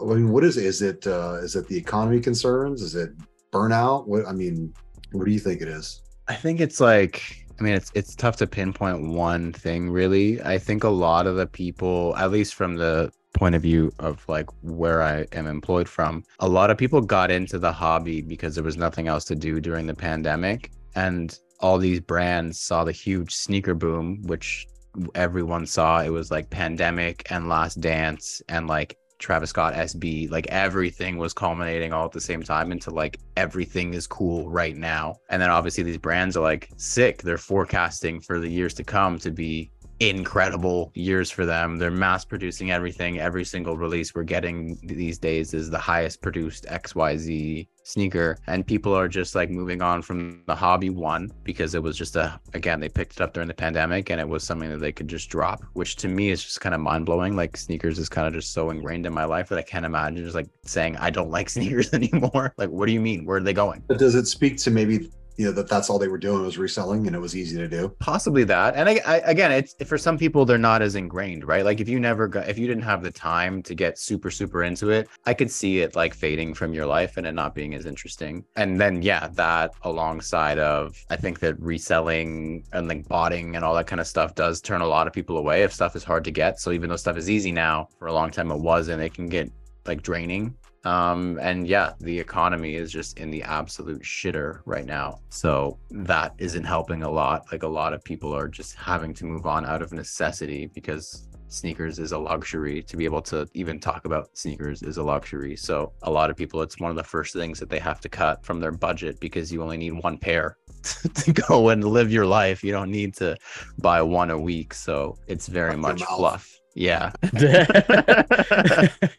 I 0.00 0.04
mean, 0.04 0.30
what 0.30 0.42
is 0.42 0.56
it? 0.56 0.64
Is 0.64 0.80
it 0.80 1.06
uh, 1.06 1.34
is 1.42 1.54
it 1.54 1.68
the 1.68 1.76
economy 1.76 2.20
concerns? 2.20 2.82
Is 2.82 2.94
it 2.94 3.10
burnout? 3.52 4.06
What 4.06 4.26
I 4.26 4.32
mean, 4.32 4.72
what 5.12 5.26
do 5.26 5.30
you 5.30 5.38
think 5.38 5.60
it 5.60 5.68
is? 5.68 6.02
I 6.28 6.34
think 6.34 6.60
it's 6.60 6.80
like 6.80 7.46
I 7.58 7.62
mean 7.62 7.74
it's 7.74 7.92
it's 7.94 8.14
tough 8.14 8.36
to 8.36 8.46
pinpoint 8.46 9.02
one 9.02 9.52
thing 9.52 9.90
really. 9.90 10.40
I 10.42 10.58
think 10.58 10.84
a 10.84 10.88
lot 10.88 11.26
of 11.26 11.36
the 11.36 11.46
people, 11.46 12.16
at 12.16 12.30
least 12.30 12.54
from 12.54 12.76
the 12.76 13.12
point 13.34 13.54
of 13.54 13.62
view 13.62 13.92
of 13.98 14.24
like 14.28 14.48
where 14.62 15.02
I 15.02 15.26
am 15.32 15.46
employed 15.46 15.88
from, 15.88 16.24
a 16.40 16.48
lot 16.48 16.70
of 16.70 16.78
people 16.78 17.00
got 17.00 17.30
into 17.30 17.58
the 17.58 17.72
hobby 17.72 18.22
because 18.22 18.54
there 18.54 18.64
was 18.64 18.76
nothing 18.76 19.08
else 19.08 19.24
to 19.26 19.34
do 19.34 19.60
during 19.60 19.86
the 19.86 19.94
pandemic 19.94 20.70
and 20.94 21.38
all 21.60 21.78
these 21.78 22.00
brands 22.00 22.60
saw 22.60 22.84
the 22.84 22.92
huge 22.92 23.34
sneaker 23.34 23.74
boom 23.74 24.22
which 24.22 24.66
everyone 25.14 25.66
saw 25.66 26.00
it 26.00 26.10
was 26.10 26.30
like 26.30 26.50
pandemic 26.50 27.26
and 27.30 27.48
last 27.48 27.80
dance 27.80 28.42
and 28.48 28.66
like 28.66 28.96
Travis 29.18 29.50
Scott 29.50 29.74
SB, 29.74 30.30
like 30.30 30.46
everything 30.46 31.18
was 31.18 31.32
culminating 31.32 31.92
all 31.92 32.04
at 32.04 32.12
the 32.12 32.20
same 32.20 32.42
time 32.42 32.70
into 32.70 32.90
like 32.90 33.18
everything 33.36 33.94
is 33.94 34.06
cool 34.06 34.48
right 34.48 34.76
now. 34.76 35.16
And 35.28 35.42
then 35.42 35.50
obviously 35.50 35.82
these 35.82 35.98
brands 35.98 36.36
are 36.36 36.42
like 36.42 36.70
sick. 36.76 37.22
They're 37.22 37.36
forecasting 37.36 38.20
for 38.20 38.38
the 38.38 38.48
years 38.48 38.74
to 38.74 38.84
come 38.84 39.18
to 39.18 39.30
be 39.30 39.70
incredible 40.00 40.92
years 40.94 41.30
for 41.30 41.44
them. 41.44 41.78
They're 41.78 41.90
mass 41.90 42.24
producing 42.24 42.70
everything. 42.70 43.18
Every 43.18 43.44
single 43.44 43.76
release 43.76 44.14
we're 44.14 44.22
getting 44.22 44.78
these 44.84 45.18
days 45.18 45.54
is 45.54 45.70
the 45.70 45.78
highest 45.78 46.22
produced 46.22 46.66
XYZ 46.66 47.66
sneaker. 47.82 48.38
And 48.46 48.66
people 48.66 48.94
are 48.94 49.08
just 49.08 49.34
like 49.34 49.50
moving 49.50 49.82
on 49.82 50.02
from 50.02 50.42
the 50.46 50.54
hobby 50.54 50.90
one 50.90 51.32
because 51.42 51.74
it 51.74 51.82
was 51.82 51.96
just 51.96 52.16
a, 52.16 52.38
again, 52.54 52.80
they 52.80 52.88
picked 52.88 53.14
it 53.14 53.22
up 53.22 53.32
during 53.32 53.48
the 53.48 53.54
pandemic 53.54 54.10
and 54.10 54.20
it 54.20 54.28
was 54.28 54.44
something 54.44 54.70
that 54.70 54.78
they 54.78 54.92
could 54.92 55.08
just 55.08 55.30
drop, 55.30 55.64
which 55.72 55.96
to 55.96 56.08
me 56.08 56.30
is 56.30 56.44
just 56.44 56.60
kind 56.60 56.74
of 56.74 56.80
mind 56.80 57.06
blowing. 57.06 57.34
Like 57.34 57.56
sneakers 57.56 57.98
is 57.98 58.08
kind 58.08 58.26
of 58.26 58.34
just 58.34 58.52
so 58.52 58.70
ingrained 58.70 59.06
in 59.06 59.12
my 59.14 59.24
life 59.24 59.48
that 59.48 59.58
I 59.58 59.62
can't 59.62 59.86
imagine 59.86 60.22
just 60.22 60.34
like 60.34 60.48
saying, 60.64 60.96
I 60.96 61.10
don't 61.10 61.30
like 61.30 61.48
sneakers 61.58 61.92
anymore. 61.92 62.52
Like, 62.56 62.70
what 62.70 62.86
do 62.86 62.92
you 62.92 63.00
mean? 63.00 63.24
Where 63.24 63.38
are 63.38 63.42
they 63.42 63.54
going? 63.54 63.82
But 63.88 63.98
does 63.98 64.14
it 64.14 64.26
speak 64.26 64.58
to 64.58 64.70
maybe 64.70 65.10
you 65.38 65.46
know 65.46 65.52
that 65.52 65.68
that's 65.68 65.88
all 65.88 65.98
they 65.98 66.08
were 66.08 66.18
doing 66.18 66.42
was 66.42 66.58
reselling 66.58 67.06
and 67.06 67.14
it 67.14 67.20
was 67.20 67.36
easy 67.36 67.56
to 67.56 67.68
do? 67.68 67.94
possibly 68.00 68.44
that. 68.44 68.74
And 68.74 68.88
I, 68.88 69.00
I 69.06 69.16
again 69.18 69.52
it's 69.52 69.74
for 69.86 69.96
some 69.96 70.18
people 70.18 70.44
they're 70.44 70.58
not 70.58 70.82
as 70.82 70.96
ingrained 70.96 71.44
right? 71.44 71.64
Like 71.64 71.80
if 71.80 71.88
you 71.88 72.00
never 72.00 72.26
got 72.26 72.48
if 72.48 72.58
you 72.58 72.66
didn't 72.66 72.82
have 72.82 73.02
the 73.02 73.10
time 73.10 73.62
to 73.62 73.74
get 73.74 73.98
super 73.98 74.30
super 74.30 74.64
into 74.64 74.90
it 74.90 75.08
i 75.26 75.32
could 75.32 75.50
see 75.50 75.80
it 75.80 75.94
like 75.94 76.14
fading 76.14 76.54
from 76.54 76.74
your 76.74 76.86
life 76.86 77.16
and 77.16 77.26
it 77.26 77.32
not 77.32 77.54
being 77.54 77.74
as 77.74 77.86
interesting. 77.86 78.44
And 78.56 78.80
then 78.80 79.02
yeah 79.02 79.28
that 79.34 79.70
alongside 79.82 80.58
of 80.58 80.96
i 81.10 81.16
think 81.16 81.38
that 81.40 81.58
reselling 81.60 82.64
and 82.72 82.88
like 82.88 83.06
botting 83.06 83.54
and 83.54 83.64
all 83.64 83.74
that 83.74 83.86
kind 83.86 84.00
of 84.00 84.06
stuff 84.06 84.34
does 84.34 84.60
turn 84.60 84.80
a 84.80 84.86
lot 84.86 85.06
of 85.06 85.12
people 85.12 85.38
away 85.38 85.62
if 85.62 85.72
stuff 85.72 85.94
is 85.94 86.04
hard 86.04 86.24
to 86.24 86.32
get. 86.32 86.58
So 86.58 86.72
even 86.72 86.90
though 86.90 86.96
stuff 86.96 87.16
is 87.16 87.30
easy 87.30 87.52
now 87.52 87.88
for 87.98 88.08
a 88.08 88.12
long 88.12 88.30
time 88.30 88.50
it 88.50 88.58
wasn't 88.58 89.02
it 89.02 89.14
can 89.14 89.28
get 89.28 89.50
like 89.86 90.02
draining 90.02 90.54
um 90.84 91.38
and 91.42 91.66
yeah 91.66 91.92
the 92.00 92.18
economy 92.18 92.74
is 92.74 92.92
just 92.92 93.18
in 93.18 93.30
the 93.30 93.42
absolute 93.42 94.02
shitter 94.02 94.60
right 94.64 94.86
now. 94.86 95.20
So 95.28 95.78
that 95.90 96.34
isn't 96.38 96.64
helping 96.64 97.02
a 97.02 97.10
lot. 97.10 97.46
Like 97.50 97.62
a 97.62 97.68
lot 97.68 97.92
of 97.92 98.02
people 98.04 98.34
are 98.34 98.48
just 98.48 98.76
having 98.76 99.12
to 99.14 99.24
move 99.24 99.46
on 99.46 99.64
out 99.64 99.82
of 99.82 99.92
necessity 99.92 100.70
because 100.74 101.28
sneakers 101.48 101.98
is 101.98 102.12
a 102.12 102.18
luxury. 102.18 102.82
To 102.82 102.96
be 102.96 103.04
able 103.04 103.22
to 103.22 103.48
even 103.54 103.80
talk 103.80 104.04
about 104.04 104.36
sneakers 104.36 104.82
is 104.82 104.98
a 104.98 105.02
luxury. 105.02 105.56
So 105.56 105.92
a 106.02 106.10
lot 106.10 106.30
of 106.30 106.36
people 106.36 106.62
it's 106.62 106.78
one 106.78 106.90
of 106.90 106.96
the 106.96 107.04
first 107.04 107.32
things 107.32 107.58
that 107.58 107.70
they 107.70 107.78
have 107.80 108.00
to 108.00 108.08
cut 108.08 108.44
from 108.44 108.60
their 108.60 108.72
budget 108.72 109.18
because 109.20 109.52
you 109.52 109.62
only 109.62 109.78
need 109.78 109.92
one 109.92 110.18
pair 110.18 110.58
to 111.14 111.32
go 111.32 111.70
and 111.70 111.82
live 111.82 112.12
your 112.12 112.26
life. 112.26 112.62
You 112.62 112.72
don't 112.72 112.90
need 112.90 113.14
to 113.14 113.36
buy 113.78 114.02
one 114.02 114.30
a 114.30 114.38
week. 114.38 114.74
So 114.74 115.16
it's 115.26 115.48
very 115.48 115.76
much 115.76 116.02
fluff 116.02 116.57
yeah 116.78 117.10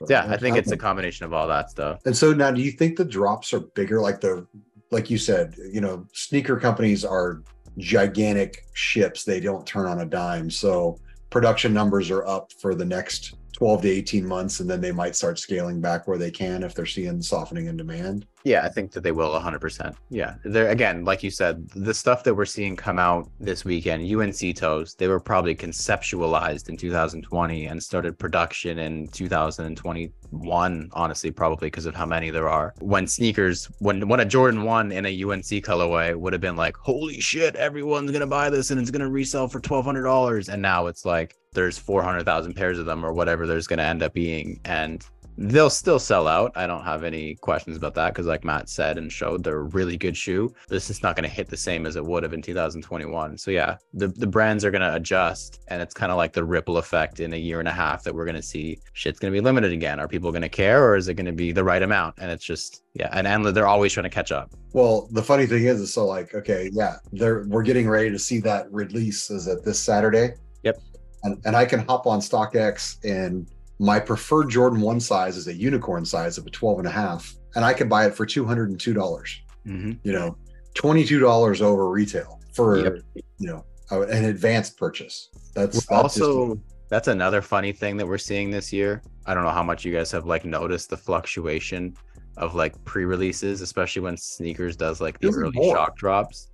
yeah 0.08 0.26
i 0.30 0.38
think 0.38 0.56
it's 0.56 0.72
a 0.72 0.78
combination 0.78 1.26
of 1.26 1.34
all 1.34 1.48
that 1.48 1.70
stuff 1.70 2.00
And 2.06 2.16
so 2.16 2.34
now, 2.34 2.52
do 2.52 2.62
you 2.62 2.72
think 2.72 2.98
the 2.98 3.06
drops 3.06 3.54
are 3.54 3.60
bigger? 3.60 4.02
Like 4.02 4.22
the, 4.22 4.48
like 4.92 5.10
you 5.10 5.18
said, 5.18 5.56
you 5.72 5.82
know, 5.82 6.08
sneaker 6.14 6.60
companies 6.60 7.06
are 7.06 7.44
gigantic 7.78 8.66
ships. 8.74 9.24
They 9.24 9.40
don't 9.40 9.66
turn 9.66 9.86
on 9.86 10.02
a 10.02 10.06
dime. 10.06 10.50
So 10.50 10.98
production 11.30 11.74
numbers 11.74 12.10
are 12.10 12.26
up 12.26 12.52
for 12.54 12.74
the 12.74 12.86
next 12.86 13.36
12 13.54 13.84
to 13.84 13.90
18 13.90 14.26
months, 14.26 14.60
and 14.60 14.70
then 14.70 14.82
they 14.82 14.92
might 14.92 15.16
start 15.16 15.38
scaling 15.38 15.82
back 15.82 16.08
where 16.08 16.18
they 16.18 16.32
can 16.32 16.64
if 16.64 16.74
they're 16.74 16.86
seeing 16.86 17.22
softening 17.22 17.68
in 17.68 17.78
demand. 17.78 18.26
Yeah, 18.44 18.64
I 18.64 18.70
think 18.70 18.92
that 18.94 19.02
they 19.02 19.12
will 19.12 19.32
100%. 19.32 19.96
Yeah. 20.10 20.36
They're 20.44 20.70
again, 20.70 21.04
like 21.04 21.24
you 21.24 21.32
said, 21.32 21.70
the 21.72 21.94
stuff 21.94 22.24
that 22.24 22.34
we're 22.34 22.46
seeing 22.46 22.76
come 22.76 23.00
out 23.00 23.30
this 23.40 23.66
weekend, 23.66 24.10
UNC 24.10 24.56
toes, 24.56 24.96
they 24.96 25.08
were 25.08 25.20
probably 25.20 25.56
conceptualized 25.56 26.70
in 26.70 26.78
2020 26.78 27.66
and 27.66 27.82
started 27.84 28.18
production 28.18 28.80
in 28.80 29.08
2021, 29.10 30.90
honestly, 30.94 31.32
probably 31.32 31.68
because 31.68 31.86
of 31.86 31.96
how 31.96 32.06
many 32.06 32.30
there 32.30 32.50
are. 32.50 32.74
When 32.80 33.08
sneakers, 33.08 33.66
when 33.80 34.08
when 34.08 34.22
a 34.22 34.26
Jordan 34.26 34.64
1 34.64 34.92
in 34.92 35.06
a 35.06 35.24
UNC 35.24 35.46
colorway 35.66 36.16
would 36.16 36.34
have 36.34 36.42
been 36.42 36.56
like, 36.56 36.78
"Holy 36.78 37.20
shit, 37.20 37.56
everyone's 37.56 38.12
going 38.12 38.22
to 38.22 38.28
buy 38.28 38.50
this 38.50 38.72
and 38.72 38.80
it's 38.80 38.92
going 38.92 39.02
to 39.02 39.10
resell 39.10 39.48
for 39.48 39.60
$1200." 39.60 40.50
And 40.50 40.62
now 40.62 40.88
it's 40.88 41.06
like 41.06 41.36
there's 41.54 41.78
400,000 41.78 42.54
pairs 42.54 42.80
of 42.80 42.86
them 42.86 43.04
or 43.04 43.12
whatever 43.12 43.48
there's 43.48 43.68
going 43.68 43.80
to 43.80 43.86
end 43.86 44.04
up 44.04 44.14
being 44.14 44.60
and 44.66 45.06
they'll 45.40 45.70
still 45.70 46.00
sell 46.00 46.28
out. 46.28 46.52
I 46.56 46.68
don't 46.68 46.84
have 46.84 47.04
any 47.04 47.36
questions 47.36 47.78
about 47.78 47.94
that 47.96 48.10
because, 48.10 48.26
like 48.26 48.44
Matt 48.44 48.70
said 48.70 48.98
and 48.98 49.12
showed, 49.12 49.44
they're 49.44 49.60
a 49.60 49.64
really 49.64 49.98
good 49.98 50.16
shoe. 50.16 50.54
This 50.68 50.90
is 50.90 51.02
not 51.02 51.16
going 51.16 51.28
to 51.28 51.34
hit 51.34 51.48
the 51.48 51.58
same 51.58 51.86
as 51.86 51.96
it 51.96 52.06
would 52.06 52.24
have 52.24 52.34
in 52.34 52.42
2021. 52.42 53.38
So 53.38 53.52
yeah, 53.52 53.78
the 53.94 54.10
the 54.10 54.28
brands 54.28 54.66
are 54.66 54.72
going 54.72 54.82
to 54.82 54.94
adjust, 54.94 55.62
and 55.70 55.82
it's 55.82 55.94
kind 55.94 56.12
of 56.12 56.18
like 56.18 56.34
the 56.34 56.44
ripple 56.44 56.78
effect 56.78 57.22
in 57.22 57.34
a 57.34 57.38
year 57.38 57.60
and 57.60 57.68
a 57.68 57.72
half 57.72 58.04
that 58.04 58.14
we're 58.14 58.26
going 58.26 58.36
to 58.36 58.42
see. 58.42 58.80
Shit's 58.94 59.20
going 59.20 59.32
to 59.32 59.38
be 59.38 59.44
limited 59.44 59.72
again. 59.72 60.00
Are 60.00 60.08
people 60.08 60.32
going 60.32 60.42
to 60.42 60.50
care, 60.50 60.84
or 60.84 60.98
is 60.98 61.08
it 61.08 61.14
going 61.14 61.26
to 61.26 61.32
be 61.32 61.52
the 61.52 61.64
right 61.64 61.82
amount? 61.82 62.16
And 62.20 62.30
it's 62.30 62.46
just 62.46 62.84
yeah, 62.94 63.10
and 63.14 63.26
and 63.26 63.46
they're 63.46 63.68
always 63.68 63.94
trying 63.94 64.04
to 64.04 64.10
catch 64.10 64.32
up. 64.32 64.52
Well, 64.74 65.08
the 65.12 65.24
funny 65.24 65.46
thing 65.46 65.66
is, 65.66 65.80
is 65.80 65.94
so 65.94 66.06
like, 66.06 66.36
okay, 66.36 66.70
yeah, 66.74 66.98
they're 67.14 67.46
we're 67.48 67.64
getting 67.64 67.88
ready 67.88 68.10
to 68.12 68.20
see 68.20 68.40
that 68.42 68.72
release. 68.72 69.30
Is 69.30 69.48
it 69.48 69.64
this 69.64 69.80
Saturday? 69.80 70.34
Yep. 70.64 70.82
And 71.24 71.42
and 71.46 71.56
I 71.56 71.66
can 71.66 71.80
hop 71.88 72.08
on 72.08 72.20
StockX 72.20 72.98
and 73.06 73.50
my 73.80 74.00
preferred 74.00 74.50
Jordan 74.50 74.82
one 74.82 75.00
size 75.00 75.38
is 75.38 75.48
a 75.48 75.54
unicorn 75.54 76.06
size 76.06 76.38
of 76.38 76.46
a 76.46 76.50
12 76.50 76.80
and 76.80 76.88
a 76.88 76.92
half. 76.92 77.34
and 77.56 77.66
I 77.66 77.74
can 77.74 77.90
buy 77.90 78.06
it 78.06 78.14
for 78.14 78.28
two 78.28 78.46
hundred 78.46 78.70
and 78.70 78.80
two 78.80 78.94
dollars. 78.94 79.42
Mhm. 79.66 79.98
You 80.04 80.12
know, 80.14 80.38
twenty 80.76 81.04
two 81.04 81.18
dollars 81.20 81.64
over 81.64 81.90
retail 81.90 82.40
for 82.54 82.78
Yep. 82.78 82.94
you 83.40 83.48
know 83.48 83.66
an 83.92 84.26
advanced 84.26 84.78
purchase. 84.78 85.30
That's 85.56 85.84
that's 85.88 86.14
just- 86.14 86.22
also 86.22 86.60
that's 86.90 87.08
another 87.08 87.42
funny 87.42 87.72
thing 87.72 87.98
that 87.98 88.08
we're 88.08 88.20
seeing 88.20 88.52
this 88.52 88.72
year. 88.72 89.02
I 89.26 89.34
don't 89.34 89.44
know 89.44 89.50
how 89.50 89.64
much 89.64 89.84
you 89.84 89.92
guys 89.92 90.12
have 90.12 90.26
like 90.28 90.46
noticed 90.46 90.90
the 90.92 90.98
fluctuation 90.98 91.96
of 92.38 92.54
like 92.54 92.74
pre-releases, 92.86 93.62
especially 93.62 94.04
when 94.04 94.16
sneakers 94.16 94.76
does 94.76 95.02
like 95.02 95.20
the 95.20 95.30
early 95.30 95.52
more. 95.56 95.76
shock 95.76 95.98
drops. 95.98 96.50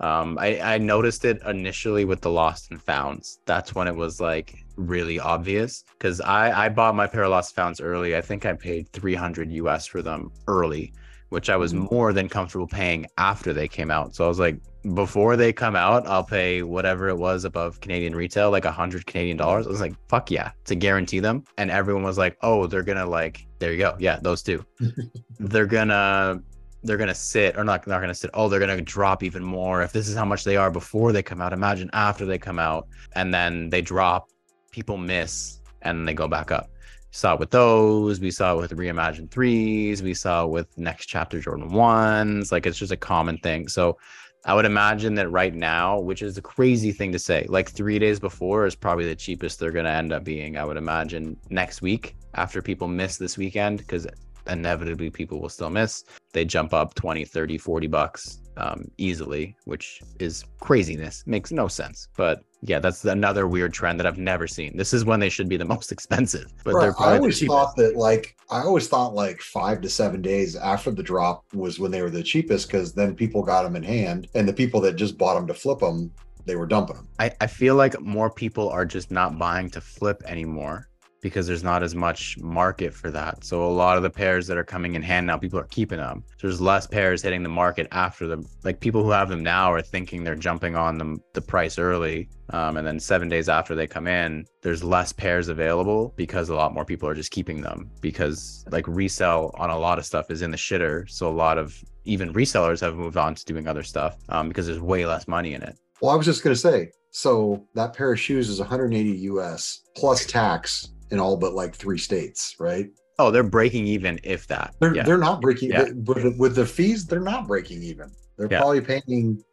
Um, 0.00 0.38
I, 0.38 0.58
I 0.60 0.78
noticed 0.78 1.24
it 1.26 1.40
initially 1.46 2.04
with 2.06 2.20
the 2.22 2.30
lost 2.30 2.70
and 2.70 2.82
founds. 2.82 3.38
That's 3.46 3.74
when 3.74 3.86
it 3.86 3.94
was 3.94 4.20
like 4.20 4.54
really 4.76 5.20
obvious 5.20 5.84
because 5.98 6.20
I, 6.22 6.64
I 6.66 6.68
bought 6.70 6.94
my 6.94 7.06
pair 7.06 7.24
of 7.24 7.30
lost 7.30 7.50
and 7.50 7.56
founds 7.56 7.80
early. 7.80 8.16
I 8.16 8.22
think 8.22 8.46
I 8.46 8.54
paid 8.54 8.90
300 8.92 9.52
US 9.52 9.86
for 9.86 10.00
them 10.00 10.32
early, 10.48 10.94
which 11.28 11.50
I 11.50 11.56
was 11.56 11.74
Mhm. 11.74 11.90
more 11.92 12.12
than 12.14 12.28
comfortable 12.30 12.66
paying 12.66 13.06
after 13.18 13.52
they 13.52 13.68
came 13.68 13.90
out. 13.90 14.14
So 14.14 14.24
I 14.24 14.28
was 14.28 14.38
like, 14.38 14.58
before 14.94 15.36
they 15.36 15.52
come 15.52 15.76
out, 15.76 16.06
I'll 16.06 16.24
pay 16.24 16.62
whatever 16.62 17.10
it 17.10 17.18
was 17.18 17.44
above 17.44 17.82
Canadian 17.82 18.16
retail, 18.16 18.50
like 18.50 18.64
a 18.64 18.72
hundred 18.72 19.04
Canadian 19.04 19.36
dollars. 19.36 19.66
I 19.66 19.70
was 19.70 19.82
like, 19.82 19.92
fuck 20.08 20.30
yeah, 20.30 20.52
to 20.64 20.74
guarantee 20.74 21.20
them. 21.20 21.44
And 21.58 21.70
everyone 21.70 22.02
was 22.04 22.16
like, 22.16 22.38
oh, 22.40 22.66
they're 22.66 22.82
gonna 22.82 23.04
like, 23.04 23.46
there 23.58 23.72
you 23.72 23.76
go, 23.78 23.94
yeah, 23.98 24.18
those 24.22 24.42
two. 24.42 24.64
they're 25.38 25.66
gonna 25.66 26.40
they're 26.82 26.96
gonna 26.96 27.14
sit 27.14 27.56
or 27.56 27.64
not 27.64 27.86
not 27.86 28.00
gonna 28.00 28.14
sit. 28.14 28.30
Oh, 28.34 28.48
they're 28.48 28.60
gonna 28.60 28.80
drop 28.80 29.22
even 29.22 29.44
more. 29.44 29.82
If 29.82 29.92
this 29.92 30.08
is 30.08 30.16
how 30.16 30.24
much 30.24 30.44
they 30.44 30.56
are 30.56 30.70
before 30.70 31.12
they 31.12 31.22
come 31.22 31.40
out, 31.40 31.52
imagine 31.52 31.90
after 31.92 32.24
they 32.26 32.38
come 32.38 32.58
out, 32.58 32.88
and 33.14 33.32
then 33.32 33.70
they 33.70 33.82
drop, 33.82 34.30
people 34.70 34.96
miss, 34.96 35.60
and 35.82 36.06
they 36.06 36.14
go 36.14 36.28
back 36.28 36.50
up. 36.50 36.70
Saw 37.12 37.34
it 37.34 37.40
with 37.40 37.50
those. 37.50 38.20
We 38.20 38.30
saw 38.30 38.54
it 38.54 38.60
with 38.60 38.76
reimagined 38.76 39.30
threes. 39.30 40.02
We 40.02 40.14
saw 40.14 40.44
it 40.44 40.50
with 40.50 40.78
next 40.78 41.06
chapter 41.06 41.40
Jordan 41.40 41.72
ones. 41.72 42.52
Like 42.52 42.66
it's 42.66 42.78
just 42.78 42.92
a 42.92 42.96
common 42.96 43.36
thing. 43.38 43.66
So 43.66 43.98
I 44.46 44.54
would 44.54 44.64
imagine 44.64 45.16
that 45.16 45.28
right 45.28 45.54
now, 45.54 45.98
which 45.98 46.22
is 46.22 46.38
a 46.38 46.42
crazy 46.42 46.92
thing 46.92 47.12
to 47.12 47.18
say, 47.18 47.46
like 47.48 47.68
three 47.68 47.98
days 47.98 48.18
before 48.18 48.64
is 48.64 48.74
probably 48.74 49.04
the 49.04 49.14
cheapest 49.14 49.58
they're 49.58 49.72
going 49.72 49.84
to 49.84 49.90
end 49.90 50.12
up 50.12 50.24
being. 50.24 50.56
I 50.56 50.64
would 50.64 50.78
imagine 50.78 51.36
next 51.50 51.82
week 51.82 52.14
after 52.34 52.62
people 52.62 52.88
miss 52.88 53.18
this 53.18 53.36
weekend, 53.36 53.78
because 53.78 54.06
inevitably 54.46 55.10
people 55.10 55.40
will 55.40 55.48
still 55.48 55.70
miss, 55.70 56.04
they 56.32 56.44
jump 56.44 56.72
up 56.72 56.94
20, 56.94 57.24
30, 57.24 57.58
40 57.58 57.86
bucks 57.86 58.40
um, 58.56 58.84
easily, 58.98 59.56
which 59.64 60.02
is 60.18 60.44
craziness. 60.60 61.24
Makes 61.26 61.50
no 61.50 61.66
sense. 61.68 62.08
But 62.16 62.42
yeah, 62.62 62.78
that's 62.78 63.04
another 63.04 63.48
weird 63.48 63.72
trend 63.72 63.98
that 63.98 64.06
I've 64.06 64.18
never 64.18 64.46
seen. 64.46 64.76
This 64.76 64.92
is 64.92 65.04
when 65.04 65.18
they 65.18 65.28
should 65.28 65.48
be 65.48 65.56
the 65.56 65.64
most 65.76 65.92
expensive, 65.92 66.52
but 66.64 66.78
they're 66.78 66.90
I 66.90 66.94
probably 66.94 67.12
the 67.14 67.20
always 67.20 67.46
thought 67.46 67.76
that 67.76 67.96
like 67.96 68.36
I 68.50 68.62
always 68.62 68.88
thought 68.88 69.14
like 69.14 69.40
five 69.40 69.80
to 69.80 69.88
seven 69.88 70.20
days 70.20 70.56
after 70.56 70.90
the 70.90 71.02
drop 71.02 71.44
was 71.54 71.78
when 71.78 71.90
they 71.90 72.02
were 72.02 72.10
the 72.10 72.22
cheapest 72.22 72.68
because 72.68 72.92
then 72.92 73.14
people 73.14 73.42
got 73.42 73.62
them 73.62 73.76
in 73.76 73.82
hand, 73.82 74.28
and 74.34 74.46
the 74.46 74.52
people 74.52 74.80
that 74.82 74.96
just 74.96 75.16
bought 75.16 75.34
them 75.34 75.46
to 75.46 75.54
flip 75.54 75.78
them, 75.78 76.12
they 76.44 76.56
were 76.56 76.66
dumping 76.66 76.96
them. 76.96 77.08
I, 77.18 77.32
I 77.40 77.46
feel 77.46 77.76
like 77.76 77.98
more 78.00 78.30
people 78.30 78.68
are 78.68 78.84
just 78.84 79.10
not 79.10 79.38
buying 79.38 79.70
to 79.70 79.80
flip 79.80 80.22
anymore 80.26 80.89
because 81.20 81.46
there's 81.46 81.62
not 81.62 81.82
as 81.82 81.94
much 81.94 82.38
market 82.38 82.94
for 82.94 83.10
that. 83.10 83.44
So 83.44 83.64
a 83.64 83.68
lot 83.68 83.96
of 83.96 84.02
the 84.02 84.10
pairs 84.10 84.46
that 84.46 84.56
are 84.56 84.64
coming 84.64 84.94
in 84.94 85.02
hand 85.02 85.26
now, 85.26 85.36
people 85.36 85.58
are 85.58 85.64
keeping 85.64 85.98
them. 85.98 86.24
So 86.38 86.46
there's 86.46 86.60
less 86.60 86.86
pairs 86.86 87.22
hitting 87.22 87.42
the 87.42 87.48
market 87.48 87.88
after 87.92 88.26
them. 88.26 88.46
Like 88.64 88.80
people 88.80 89.02
who 89.02 89.10
have 89.10 89.28
them 89.28 89.42
now 89.42 89.72
are 89.72 89.82
thinking 89.82 90.24
they're 90.24 90.34
jumping 90.34 90.76
on 90.76 90.98
them 90.98 91.20
the 91.34 91.40
price 91.40 91.78
early. 91.78 92.28
Um, 92.50 92.76
and 92.76 92.86
then 92.86 92.98
seven 92.98 93.28
days 93.28 93.48
after 93.48 93.74
they 93.74 93.86
come 93.86 94.06
in, 94.06 94.44
there's 94.62 94.82
less 94.82 95.12
pairs 95.12 95.48
available 95.48 96.12
because 96.16 96.48
a 96.48 96.54
lot 96.54 96.74
more 96.74 96.84
people 96.84 97.08
are 97.08 97.14
just 97.14 97.30
keeping 97.30 97.60
them 97.60 97.90
because 98.00 98.64
like 98.70 98.88
resell 98.88 99.54
on 99.56 99.70
a 99.70 99.78
lot 99.78 99.98
of 99.98 100.06
stuff 100.06 100.30
is 100.30 100.42
in 100.42 100.50
the 100.50 100.56
shitter. 100.56 101.08
So 101.08 101.28
a 101.28 101.32
lot 101.32 101.58
of 101.58 101.82
even 102.04 102.32
resellers 102.32 102.80
have 102.80 102.96
moved 102.96 103.16
on 103.16 103.34
to 103.34 103.44
doing 103.44 103.68
other 103.68 103.82
stuff 103.82 104.16
um, 104.30 104.48
because 104.48 104.66
there's 104.66 104.80
way 104.80 105.06
less 105.06 105.28
money 105.28 105.54
in 105.54 105.62
it. 105.62 105.78
Well, 106.00 106.10
I 106.10 106.16
was 106.16 106.26
just 106.26 106.42
gonna 106.42 106.56
say, 106.56 106.90
so 107.10 107.66
that 107.74 107.92
pair 107.92 108.12
of 108.12 108.18
shoes 108.18 108.48
is 108.48 108.58
180 108.58 109.10
US 109.10 109.82
plus 109.94 110.24
tax 110.24 110.88
in 111.10 111.18
all 111.20 111.36
but 111.36 111.54
like 111.54 111.74
three 111.74 111.98
states, 111.98 112.56
right? 112.58 112.88
Oh, 113.18 113.30
they're 113.30 113.42
breaking 113.42 113.86
even 113.86 114.18
if 114.24 114.46
that. 114.46 114.74
They're 114.80 114.94
yeah. 114.94 115.02
they're 115.02 115.18
not 115.18 115.40
breaking, 115.40 115.70
Yeah. 115.70 115.90
but 115.94 116.18
with 116.38 116.54
the 116.54 116.66
fees, 116.66 117.06
they're 117.06 117.20
not 117.20 117.46
breaking 117.46 117.82
even. 117.82 118.10
They're 118.36 118.48
Yeah. 118.50 118.60
probably 118.60 118.80
paying 118.80 119.44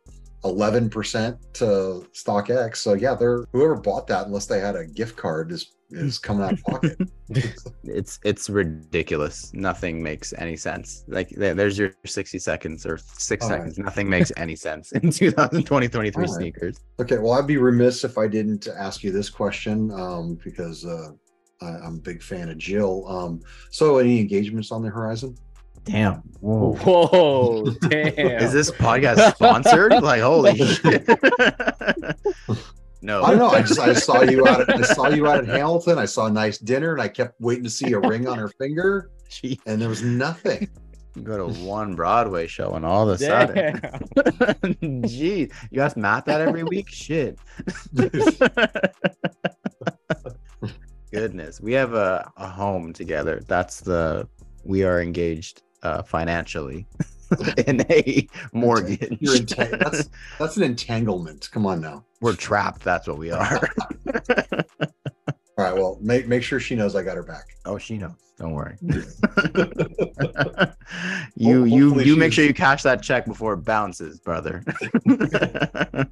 11 0.46 0.90
percent 0.90 1.38
to 1.56 2.06
StockX. 2.14 2.78
So 2.78 2.94
yeah, 2.94 3.16
they're 3.16 3.44
whoever 3.52 3.76
bought 3.76 4.08
that, 4.08 4.28
unless 4.28 4.46
they 4.46 4.60
had 4.60 4.76
a 4.76 4.86
gift 4.86 5.18
card, 5.18 5.52
is 5.52 5.74
is 5.90 6.20
coming 6.20 6.44
out 6.44 6.54
of 6.54 6.62
pocket. 6.64 6.98
it's 7.84 8.20
it's 8.24 8.50
ridiculous. 8.50 9.54
Nothing 9.54 10.02
makes 10.02 10.34
any 10.38 10.56
sense. 10.56 11.04
Like 11.08 11.30
there's 11.30 11.78
your 11.78 11.92
60 12.06 12.40
seconds 12.40 12.86
or 12.86 12.98
six 12.98 13.44
All 13.46 13.52
right. 13.52 13.58
seconds. 13.60 13.80
Nothing 13.80 14.10
makes 14.10 14.32
any 14.38 14.56
sense 14.56 14.92
in 14.94 15.12
2020 15.12 15.90
23 15.90 16.14
All 16.24 16.32
right. 16.32 16.38
sneakers. 16.38 16.80
Okay, 17.02 17.18
well, 17.18 17.34
I'd 17.34 17.48
be 17.48 17.58
remiss 17.58 18.04
if 18.04 18.18
I 18.18 18.28
didn't 18.28 18.68
ask 18.68 19.04
you 19.04 19.12
this 19.12 19.30
question 19.30 19.92
um, 19.92 20.40
because 20.44 20.86
uh, 20.86 21.10
I, 21.62 21.68
I'm 21.68 21.96
a 21.96 22.00
big 22.00 22.22
fan 22.22 22.50
of 22.50 22.58
Jill. 22.58 23.08
Um, 23.08 23.42
so, 23.72 23.98
any 23.98 24.20
engagements 24.20 24.72
on 24.72 24.82
the 24.82 24.90
horizon? 24.90 25.36
Damn. 25.84 26.16
Whoa. 26.42 26.76
Whoa, 26.76 27.72
damn. 27.88 28.42
Is 28.42 28.52
this 28.52 28.70
podcast 28.72 29.36
sponsored? 29.36 29.94
like 30.04 30.22
holy 30.22 30.58
shit. 30.66 31.08
no. 33.02 33.24
I 33.24 33.30
don't 33.30 33.40
know. 33.40 33.50
I 33.50 33.62
just 33.62 33.80
I 33.80 33.94
saw 33.94 34.22
you 34.22 34.46
out. 34.46 34.70
At, 34.70 34.80
I 34.80 34.82
saw 34.82 35.08
you 35.08 35.28
out 35.28 35.40
at 35.40 35.48
Hamilton. 35.48 35.98
I 35.98 36.04
saw 36.06 36.26
a 36.26 36.32
nice 36.32 36.58
dinner, 36.58 36.92
and 36.92 37.02
I 37.02 37.08
kept 37.08 37.40
waiting 37.40 37.64
to 37.64 37.70
see 37.70 37.94
a 37.94 38.00
ring 38.00 38.28
on 38.28 38.38
her 38.38 38.50
finger, 38.50 39.12
Gee, 39.30 39.60
and 39.66 39.82
there 39.82 39.88
was 39.88 40.04
nothing. 40.04 40.70
you 41.16 41.22
go 41.22 41.38
to 41.38 41.60
one 41.62 41.96
Broadway 41.96 42.48
show 42.48 42.74
and 42.74 42.86
all 42.86 43.10
of 43.10 43.22
a 43.22 43.24
sudden. 43.24 43.82
Damn. 44.82 45.04
Gee, 45.08 45.50
you 45.72 45.82
ask 45.82 45.96
Matt 45.96 46.26
that 46.26 46.42
every 46.42 46.64
week? 46.64 46.90
Shit. 46.90 47.40
Goodness. 51.12 51.62
We 51.62 51.74
have 51.74 51.94
a, 51.94 52.32
a 52.38 52.48
home 52.48 52.94
together. 52.94 53.42
That's 53.48 53.80
the 53.82 54.28
we 54.64 54.84
are 54.84 55.02
engaged 55.02 55.64
uh 55.84 56.02
financially 56.04 56.86
in 57.68 57.86
a 57.90 58.28
mortgage. 58.52 59.18
You're 59.20 59.36
entang- 59.36 59.80
that's 59.80 60.10
that's 60.40 60.58
an 60.58 60.64
entanglement. 60.64 61.50
Come 61.52 61.66
on 61.66 61.82
now. 61.82 62.04
We're 62.22 62.36
trapped. 62.36 62.84
That's 62.84 63.08
what 63.08 63.18
we 63.18 63.32
are. 63.32 63.70
All 65.58 65.66
right. 65.66 65.74
Well, 65.74 65.98
make 66.02 66.28
make 66.28 66.44
sure 66.44 66.60
she 66.60 66.76
knows 66.76 66.96
I 66.96 67.04
got 67.04 67.16
her 67.16 67.24
back. 67.24 67.58
oh, 67.66 67.78
she 67.78 67.98
knows. 67.98 68.12
Don't 68.38 68.54
worry. 68.54 68.78
you 71.36 71.64
you 71.64 72.00
you 72.02 72.16
make 72.16 72.32
sure 72.32 72.46
you 72.46 72.54
cash 72.54 72.84
that 72.84 73.02
check 73.02 73.26
before 73.26 73.54
it 73.54 73.66
bounces, 73.66 74.20
brother. 74.20 74.64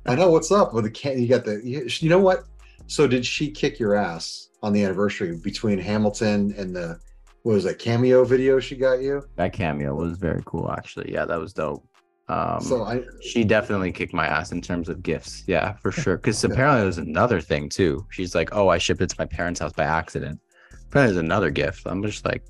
I 0.08 0.16
know 0.16 0.32
what's 0.32 0.52
up 0.52 0.74
with 0.74 0.86
the 0.86 0.90
can. 0.90 1.22
You 1.22 1.28
got 1.28 1.46
the. 1.46 1.62
You 1.64 2.10
know 2.10 2.18
what? 2.18 2.46
So 2.88 3.06
did 3.06 3.26
she 3.26 3.52
kick 3.52 3.78
your 3.80 3.94
ass 3.94 4.45
on 4.66 4.74
the 4.74 4.84
anniversary 4.84 5.36
between 5.38 5.78
Hamilton 5.78 6.54
and 6.58 6.76
the 6.76 7.00
what 7.44 7.54
was 7.54 7.64
that 7.66 7.78
cameo 7.78 8.26
video 8.26 8.60
she 8.60 8.76
got 8.76 9.02
you? 9.02 9.22
that 9.36 9.54
cameo 9.54 9.94
was 9.94 10.18
very 10.18 10.42
cool, 10.46 10.72
actually. 10.72 11.14
Yeah, 11.14 11.26
that 11.26 11.40
was 11.40 11.54
dope. 11.54 11.86
Um, 12.28 12.60
so 12.60 12.84
I 12.84 13.04
she 13.22 13.44
definitely 13.44 13.92
kicked 13.92 14.12
my 14.16 14.26
ass 14.26 14.52
in 14.52 14.60
terms 14.62 14.90
of 14.90 15.04
gifts. 15.04 15.44
Yeah, 15.46 15.74
for 15.74 15.92
sure. 15.92 16.18
Because 16.18 16.44
Yeah. 16.44 16.50
apparently 16.52 16.82
there's 16.82 16.98
another 16.98 17.40
thing 17.40 17.70
too. 17.70 18.04
She's 18.10 18.34
like, 18.34 18.50
"Oh, 18.52 18.68
I 18.70 18.80
shipped 18.80 19.02
it 19.02 19.10
to 19.10 19.16
my 19.20 19.26
parents' 19.28 19.60
house 19.60 19.74
by 19.74 19.84
accident." 19.84 20.40
Apparently 20.88 21.14
there's 21.14 21.24
another 21.24 21.52
gift. 21.52 21.84
I'm 21.86 22.02
just 22.02 22.26
like, 22.26 22.44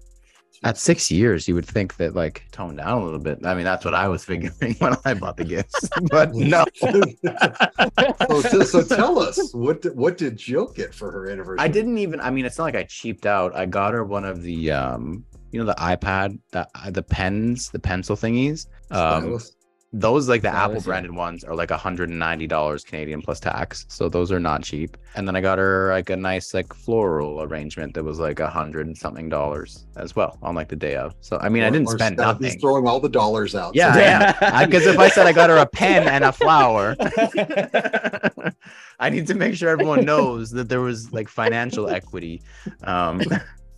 at 0.63 0.77
six 0.77 1.11
years, 1.11 1.47
you 1.47 1.55
would 1.55 1.65
think 1.65 1.97
that 1.97 2.15
like 2.15 2.45
tone 2.51 2.75
down 2.75 3.01
a 3.01 3.03
little 3.03 3.19
bit. 3.19 3.45
I 3.45 3.53
mean, 3.53 3.63
that's 3.63 3.85
what 3.85 3.93
I 3.93 4.07
was 4.07 4.23
figuring 4.23 4.75
when 4.79 4.95
I 5.05 5.13
bought 5.13 5.37
the 5.37 5.45
gifts, 5.45 5.89
but 6.09 6.33
no. 6.33 6.65
so, 6.81 8.41
t- 8.41 8.65
so 8.65 8.83
tell 8.83 9.19
us 9.19 9.53
what 9.53 9.81
did, 9.81 9.95
what 9.95 10.17
did 10.17 10.37
Jill 10.37 10.67
get 10.67 10.93
for 10.93 11.11
her 11.11 11.29
anniversary? 11.29 11.59
I 11.59 11.67
didn't 11.67 11.97
even. 11.97 12.19
I 12.19 12.29
mean, 12.29 12.45
it's 12.45 12.57
not 12.57 12.65
like 12.65 12.75
I 12.75 12.83
cheaped 12.83 13.25
out. 13.25 13.55
I 13.55 13.65
got 13.65 13.93
her 13.93 14.03
one 14.03 14.25
of 14.25 14.41
the, 14.41 14.71
um, 14.71 15.25
you 15.51 15.59
know, 15.59 15.65
the 15.65 15.75
iPad, 15.75 16.39
the 16.51 16.67
the 16.91 17.03
pens, 17.03 17.69
the 17.69 17.79
pencil 17.79 18.15
thingies. 18.15 18.67
Um, 18.91 19.23
Stylus? 19.23 19.54
Those 19.97 20.27
like 20.27 20.41
the 20.41 20.53
Apple 20.53 20.81
branded 20.81 21.15
ones 21.15 21.45
are 21.45 21.55
like 21.55 21.69
$190 21.69 22.85
Canadian 22.85 23.21
plus 23.21 23.39
tax. 23.39 23.85
So 23.87 24.09
those 24.09 24.29
are 24.29 24.41
not 24.41 24.61
cheap. 24.61 24.97
And 25.15 25.25
then 25.25 25.37
I 25.37 25.41
got 25.41 25.57
her 25.57 25.89
like 25.93 26.09
a 26.09 26.17
nice 26.17 26.53
like 26.53 26.73
floral 26.73 27.41
arrangement 27.41 27.93
that 27.93 28.03
was 28.03 28.19
like 28.19 28.41
a 28.41 28.49
hundred 28.49 28.87
and 28.87 28.97
something 28.97 29.29
dollars 29.29 29.85
as 29.95 30.13
well 30.13 30.37
on 30.41 30.53
like 30.53 30.67
the 30.67 30.75
day 30.75 30.97
of. 30.97 31.15
So 31.21 31.37
I 31.41 31.47
mean, 31.47 31.63
I 31.63 31.69
didn't 31.69 31.87
spend 31.87 32.17
Steph 32.17 32.41
nothing. 32.41 32.59
throwing 32.59 32.85
all 32.89 32.99
the 32.99 33.07
dollars 33.07 33.55
out. 33.55 33.73
Yeah, 33.73 33.93
So- 33.93 33.99
yeah. 34.01 34.59
Because 34.65 34.85
if 34.85 34.99
I 34.99 35.07
said 35.07 35.27
I 35.27 35.31
got 35.31 35.49
her 35.49 35.55
a 35.57 35.65
pen 35.65 36.09
and 36.09 36.25
a 36.25 36.33
flower, 36.33 36.97
I 38.99 39.09
need 39.09 39.27
to 39.27 39.33
make 39.35 39.55
sure 39.55 39.69
everyone 39.69 40.03
knows 40.03 40.51
that 40.51 40.67
there 40.67 40.81
was 40.81 41.13
like 41.13 41.29
financial 41.29 41.87
equity. 41.89 42.41
Um, 42.83 43.21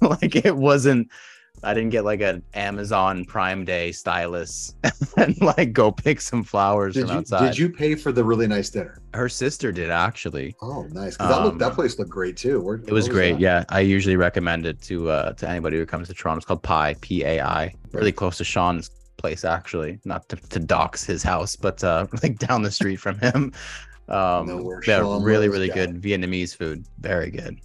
like 0.02 0.36
it 0.36 0.56
wasn't 0.56 1.10
I 1.64 1.74
didn't 1.74 1.90
get 1.90 2.06
like 2.06 2.22
an 2.22 2.44
Amazon 2.54 3.26
Prime 3.26 3.66
Day 3.66 3.92
stylus 3.92 4.76
and 5.18 5.40
like 5.42 5.74
go 5.74 5.92
pick 5.92 6.22
some 6.22 6.44
flowers 6.44 6.94
Did 6.94 7.02
from 7.08 7.10
you 7.12 7.18
outside. 7.20 7.48
did 7.48 7.58
you 7.58 7.70
pay 7.70 7.96
for 7.96 8.12
the 8.12 8.24
really 8.24 8.48
nice 8.48 8.70
dinner? 8.70 9.02
Her 9.14 9.28
sister 9.28 9.72
did 9.72 9.90
actually. 9.90 10.56
Oh, 10.62 10.84
nice. 10.92 11.18
'Cause 11.18 11.30
that, 11.30 11.44
looked, 11.44 11.60
that 11.60 11.70
Um, 11.70 11.76
place 11.76 11.98
looked 11.98 12.12
great 12.12 12.38
too. 12.38 12.62
Where, 12.62 12.76
It 12.76 12.92
was 12.92 13.10
great. 13.10 13.40
Yeah, 13.40 13.64
I 13.70 13.80
usually 13.80 14.16
recommend 14.18 14.66
it 14.66 14.80
to 14.84 15.10
uh 15.10 15.34
to 15.34 15.50
anybody 15.50 15.78
who 15.78 15.86
comes 15.86 16.08
to 16.10 16.14
Toronto. 16.14 16.38
It's 16.38 16.46
called 16.46 16.64
Pi 16.64 16.96
P 17.02 17.24
A 17.24 17.42
I. 17.42 17.74
Really 17.92 18.12
close 18.12 18.38
to 18.38 18.44
Sean's 18.44 18.92
place 19.18 19.44
actually. 19.44 20.00
Not 20.06 20.30
to, 20.30 20.36
to 20.36 20.60
dox 20.60 21.04
his 21.04 21.24
house, 21.24 21.56
but 21.56 21.84
uh 21.84 22.06
like 22.24 22.38
down 22.38 22.62
the 22.62 22.72
street 22.72 22.98
from 22.98 23.18
him. 23.20 23.52
Um 24.10 24.64
where 24.64 24.82
yeah, 24.88 25.00
really, 25.20 25.50
really 25.50 25.68
yeah. 25.68 25.74
good 25.74 26.02
Vietnamese 26.02 26.56
food. 26.56 26.86
Very 27.02 27.30
good. 27.30 27.60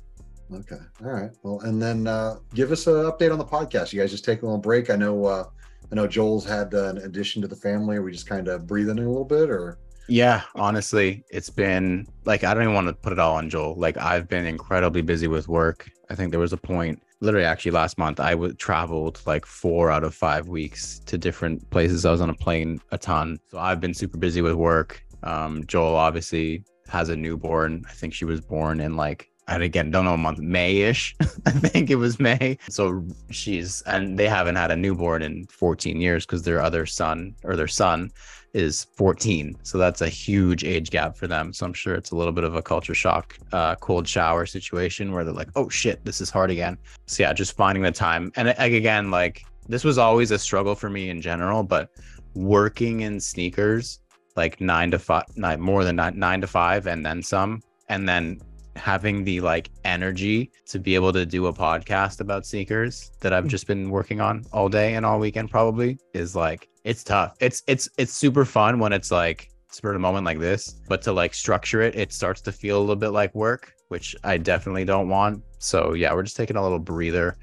Okay. 0.54 0.82
All 1.04 1.10
right. 1.10 1.30
Well, 1.42 1.60
and 1.60 1.80
then 1.80 2.06
uh, 2.06 2.36
give 2.54 2.72
us 2.72 2.86
an 2.86 2.94
update 2.94 3.32
on 3.32 3.38
the 3.38 3.44
podcast. 3.44 3.92
You 3.92 4.00
guys 4.00 4.10
just 4.10 4.24
take 4.24 4.42
a 4.42 4.44
little 4.44 4.58
break. 4.58 4.90
I 4.90 4.96
know. 4.96 5.24
Uh, 5.24 5.44
I 5.90 5.94
know 5.94 6.06
Joel's 6.06 6.46
had 6.46 6.72
an 6.74 6.98
addition 6.98 7.42
to 7.42 7.48
the 7.48 7.56
family. 7.56 7.96
Are 7.96 8.02
we 8.02 8.12
just 8.12 8.26
kind 8.26 8.48
of 8.48 8.66
breathing 8.66 8.98
in 8.98 9.04
a 9.04 9.08
little 9.08 9.24
bit, 9.24 9.50
or 9.50 9.78
Yeah, 10.08 10.42
honestly, 10.54 11.24
it's 11.30 11.50
been 11.50 12.06
like 12.24 12.44
I 12.44 12.54
don't 12.54 12.62
even 12.62 12.74
want 12.74 12.88
to 12.88 12.94
put 12.94 13.12
it 13.12 13.18
all 13.18 13.36
on 13.36 13.50
Joel. 13.50 13.74
Like 13.76 13.96
I've 13.98 14.28
been 14.28 14.46
incredibly 14.46 15.02
busy 15.02 15.28
with 15.28 15.48
work. 15.48 15.90
I 16.10 16.14
think 16.14 16.30
there 16.30 16.40
was 16.40 16.52
a 16.52 16.58
point, 16.58 17.02
literally 17.20 17.46
actually 17.46 17.72
last 17.72 17.98
month, 17.98 18.20
I 18.20 18.34
would 18.34 18.58
traveled 18.58 19.20
like 19.26 19.46
four 19.46 19.90
out 19.90 20.04
of 20.04 20.14
five 20.14 20.48
weeks 20.48 21.00
to 21.06 21.18
different 21.18 21.68
places. 21.70 22.04
I 22.04 22.10
was 22.10 22.20
on 22.20 22.30
a 22.30 22.34
plane 22.34 22.80
a 22.90 22.98
ton. 22.98 23.38
So 23.50 23.58
I've 23.58 23.80
been 23.80 23.94
super 23.94 24.18
busy 24.18 24.42
with 24.42 24.54
work. 24.54 25.02
Um, 25.22 25.64
Joel 25.66 25.94
obviously 25.94 26.64
has 26.88 27.08
a 27.08 27.16
newborn. 27.16 27.84
I 27.88 27.92
think 27.92 28.12
she 28.12 28.24
was 28.24 28.40
born 28.40 28.80
in 28.80 28.96
like 28.96 29.30
and 29.52 29.62
again 29.62 29.90
don't 29.90 30.04
know 30.04 30.16
month 30.16 30.38
May-ish. 30.38 31.14
I 31.46 31.50
think 31.50 31.90
it 31.90 31.96
was 31.96 32.18
May. 32.18 32.58
So 32.68 33.04
she's 33.30 33.82
and 33.82 34.18
they 34.18 34.28
haven't 34.28 34.56
had 34.56 34.70
a 34.70 34.76
newborn 34.76 35.22
in 35.22 35.46
14 35.46 36.00
years 36.00 36.24
because 36.26 36.42
their 36.42 36.60
other 36.60 36.86
son 36.86 37.34
or 37.44 37.56
their 37.56 37.68
son 37.68 38.10
is 38.54 38.84
14 38.96 39.56
so 39.62 39.78
that's 39.78 40.02
a 40.02 40.10
huge 40.10 40.62
age 40.62 40.90
gap 40.90 41.16
for 41.16 41.26
them 41.26 41.54
so 41.54 41.64
i'm 41.64 41.72
sure 41.72 41.94
it's 41.94 42.10
a 42.10 42.16
little 42.16 42.34
bit 42.34 42.44
of 42.44 42.54
a 42.54 42.60
culture 42.60 42.92
shock 42.92 43.38
uh 43.54 43.74
cold 43.76 44.06
shower 44.06 44.44
situation 44.44 45.10
where 45.10 45.24
they're 45.24 45.32
like 45.32 45.48
oh 45.56 45.70
shit 45.70 46.04
this 46.04 46.20
is 46.20 46.28
hard 46.28 46.50
again 46.50 46.76
so 47.06 47.22
yeah 47.22 47.32
just 47.32 47.56
finding 47.56 47.82
the 47.82 47.90
time 47.90 48.30
and 48.36 48.54
again 48.58 49.10
like 49.10 49.42
this 49.70 49.84
was 49.84 49.96
always 49.96 50.32
a 50.32 50.38
struggle 50.38 50.74
for 50.74 50.90
me 50.90 51.08
in 51.08 51.22
general 51.22 51.62
but 51.62 51.88
working 52.34 53.00
in 53.00 53.18
sneakers 53.18 54.00
like 54.36 54.60
nine 54.60 54.90
to 54.90 54.98
five 54.98 55.24
nine 55.34 55.58
more 55.58 55.82
than 55.82 55.96
nine, 55.96 56.18
nine 56.18 56.40
to 56.42 56.46
five 56.46 56.86
and 56.86 57.06
then 57.06 57.22
some 57.22 57.62
and 57.88 58.06
then 58.06 58.38
having 58.76 59.24
the 59.24 59.40
like 59.40 59.70
energy 59.84 60.50
to 60.66 60.78
be 60.78 60.94
able 60.94 61.12
to 61.12 61.26
do 61.26 61.46
a 61.46 61.52
podcast 61.52 62.20
about 62.20 62.46
sneakers 62.46 63.12
that 63.20 63.32
I've 63.32 63.44
hmm. 63.44 63.50
just 63.50 63.66
been 63.66 63.90
working 63.90 64.20
on 64.20 64.44
all 64.52 64.68
day 64.68 64.94
and 64.94 65.04
all 65.04 65.18
weekend 65.18 65.50
probably 65.50 65.98
is 66.14 66.34
like 66.34 66.68
it's 66.84 67.04
tough. 67.04 67.36
It's 67.40 67.62
it's 67.66 67.88
it's 67.98 68.12
super 68.12 68.44
fun 68.44 68.78
when 68.78 68.92
it's 68.92 69.10
like 69.10 69.50
spur 69.70 69.90
of 69.90 69.94
the 69.94 70.00
moment 70.00 70.24
like 70.24 70.38
this, 70.38 70.80
but 70.88 71.02
to 71.02 71.12
like 71.12 71.34
structure 71.34 71.82
it, 71.82 71.94
it 71.94 72.12
starts 72.12 72.40
to 72.42 72.52
feel 72.52 72.78
a 72.78 72.80
little 72.80 72.96
bit 72.96 73.10
like 73.10 73.34
work, 73.34 73.72
which 73.88 74.14
I 74.24 74.38
definitely 74.38 74.84
don't 74.84 75.08
want. 75.08 75.42
So 75.58 75.94
yeah, 75.94 76.12
we're 76.12 76.24
just 76.24 76.36
taking 76.36 76.56
a 76.56 76.62
little 76.62 76.78
breather. 76.78 77.36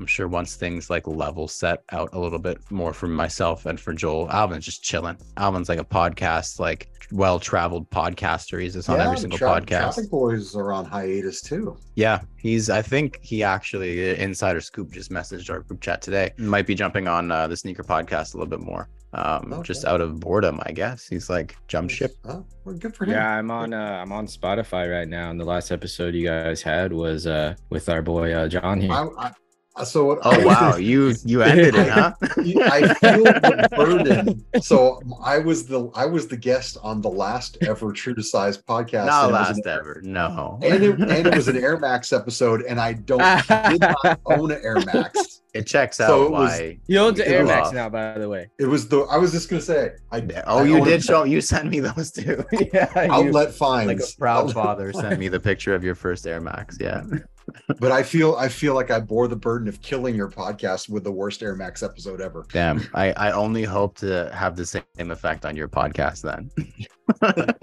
I'm 0.00 0.06
sure 0.06 0.28
once 0.28 0.56
things 0.56 0.90
like 0.90 1.06
level 1.06 1.48
set 1.48 1.82
out 1.92 2.10
a 2.12 2.18
little 2.20 2.38
bit 2.38 2.58
more 2.70 2.92
for 2.92 3.06
myself 3.08 3.66
and 3.66 3.78
for 3.80 3.92
Joel, 3.92 4.30
Alvin's 4.30 4.64
just 4.64 4.82
chilling. 4.82 5.16
Alvin's 5.36 5.68
like 5.68 5.78
a 5.80 5.84
podcast, 5.84 6.58
like 6.60 6.88
well 7.10 7.40
traveled 7.40 7.88
podcaster. 7.90 8.60
He's 8.62 8.74
just 8.74 8.88
on 8.90 9.00
every 9.00 9.16
single 9.18 9.38
Tra- 9.38 9.48
podcast. 9.60 9.94
Traffic 9.94 10.10
Boys 10.10 10.54
are 10.54 10.72
on 10.72 10.84
hiatus 10.84 11.40
too. 11.42 11.76
Yeah, 11.94 12.20
he's. 12.36 12.70
I 12.70 12.82
think 12.82 13.18
he 13.22 13.42
actually 13.42 14.16
Insider 14.18 14.60
Scoop 14.60 14.92
just 14.92 15.10
messaged 15.10 15.50
our 15.50 15.60
group 15.60 15.80
chat 15.80 16.02
today. 16.02 16.30
Might 16.38 16.66
be 16.66 16.74
jumping 16.74 17.08
on 17.08 17.30
uh, 17.32 17.48
the 17.48 17.56
sneaker 17.56 17.82
podcast 17.82 18.34
a 18.34 18.36
little 18.36 18.50
bit 18.50 18.60
more. 18.60 18.88
Um, 19.14 19.54
Okay. 19.54 19.62
just 19.62 19.86
out 19.86 20.02
of 20.02 20.20
boredom, 20.20 20.60
I 20.66 20.72
guess. 20.72 21.06
He's 21.08 21.30
like 21.30 21.56
jump 21.66 21.88
ship. 21.90 22.12
Oh, 22.26 22.44
well, 22.66 22.74
good 22.76 22.94
for 22.94 23.04
him. 23.06 23.12
Yeah, 23.12 23.38
I'm 23.38 23.50
on 23.50 23.72
uh 23.72 24.00
I'm 24.02 24.12
on 24.12 24.26
Spotify 24.26 24.92
right 24.92 25.08
now, 25.08 25.30
and 25.30 25.40
the 25.40 25.46
last 25.46 25.70
episode 25.70 26.14
you 26.14 26.26
guys 26.26 26.60
had 26.60 26.92
was 26.92 27.26
uh 27.26 27.54
with 27.70 27.88
our 27.88 28.02
boy 28.02 28.34
uh 28.34 28.48
John 28.48 28.82
here. 28.82 28.92
I, 28.92 29.08
I, 29.18 29.32
Uh, 29.78 29.84
so 29.84 30.04
what? 30.04 30.18
Oh 30.24 30.44
wow, 30.46 30.76
you 30.76 31.14
you 31.24 31.42
ended 31.42 31.74
it, 31.74 31.88
huh? 31.88 32.12
I 32.22 32.94
feel 32.94 33.22
the 33.24 33.68
burden. 33.76 34.44
So 34.62 35.00
I 35.22 35.38
was 35.38 35.66
the 35.66 35.88
I 35.94 36.04
was 36.06 36.26
the 36.28 36.36
guest 36.36 36.76
on 36.82 37.00
the 37.00 37.08
last 37.10 37.58
ever 37.62 37.92
True 37.92 38.14
to 38.14 38.22
Size 38.22 38.58
podcast. 38.58 39.06
Not 39.06 39.24
and 39.26 39.34
it 39.34 39.38
was 39.38 39.48
last 39.48 39.66
an- 39.66 39.68
ever. 39.68 40.00
No. 40.04 40.58
And 40.62 40.82
it, 40.84 40.98
and 41.00 41.26
it 41.28 41.34
was 41.34 41.48
an 41.48 41.56
Air 41.56 41.78
Max 41.78 42.12
episode, 42.12 42.62
and 42.62 42.80
I 42.80 42.94
don't 42.94 43.18
did 43.70 43.80
not 43.80 44.20
own 44.26 44.50
an 44.50 44.60
Air 44.62 44.76
Max. 44.92 45.42
It 45.54 45.66
checks 45.66 45.98
out 46.00 46.08
So 46.08 46.24
it 46.26 46.30
was- 46.32 46.60
You 46.88 46.98
own 46.98 47.14
the 47.14 47.26
It 47.26 47.32
Air 47.32 47.42
was 47.42 47.48
Max 47.48 47.68
off. 47.68 47.74
now, 47.74 47.88
by 47.88 48.18
the 48.18 48.28
way. 48.28 48.50
It 48.58 48.66
was 48.66 48.88
the 48.88 49.00
I 49.02 49.16
was 49.16 49.32
just 49.32 49.48
gonna 49.48 49.62
say 49.62 49.92
I 50.12 50.26
Oh, 50.46 50.58
I 50.58 50.64
you 50.64 50.84
did 50.84 51.02
show. 51.04 51.24
You 51.24 51.40
sent 51.40 51.70
me 51.70 51.80
those 51.80 52.10
too. 52.10 52.44
yeah, 52.72 53.04
you- 53.04 53.12
outlet 53.12 53.54
fines. 53.54 53.86
like 53.86 54.00
a 54.00 54.18
proud 54.18 54.40
Outlet 54.50 54.54
father 54.54 54.92
fines. 54.92 55.04
sent 55.06 55.20
me 55.20 55.28
the 55.28 55.40
picture 55.40 55.74
of 55.74 55.82
your 55.84 55.94
first 55.94 56.26
Air 56.26 56.40
Max. 56.40 56.76
Yeah. 56.80 57.02
But 57.78 57.92
I 57.92 58.02
feel 58.02 58.34
I 58.36 58.48
feel 58.48 58.74
like 58.74 58.90
I 58.90 59.00
bore 59.00 59.28
the 59.28 59.36
burden 59.36 59.68
of 59.68 59.80
killing 59.82 60.14
your 60.14 60.30
podcast 60.30 60.88
with 60.88 61.04
the 61.04 61.12
worst 61.12 61.42
Air 61.42 61.54
Max 61.54 61.82
episode 61.82 62.20
ever. 62.20 62.44
Damn. 62.52 62.86
I 62.94 63.12
I 63.12 63.30
only 63.32 63.64
hope 63.64 63.96
to 63.98 64.30
have 64.34 64.56
the 64.56 64.66
same 64.66 64.82
effect 64.98 65.44
on 65.44 65.56
your 65.56 65.68
podcast 65.68 66.22
then. 66.22 66.50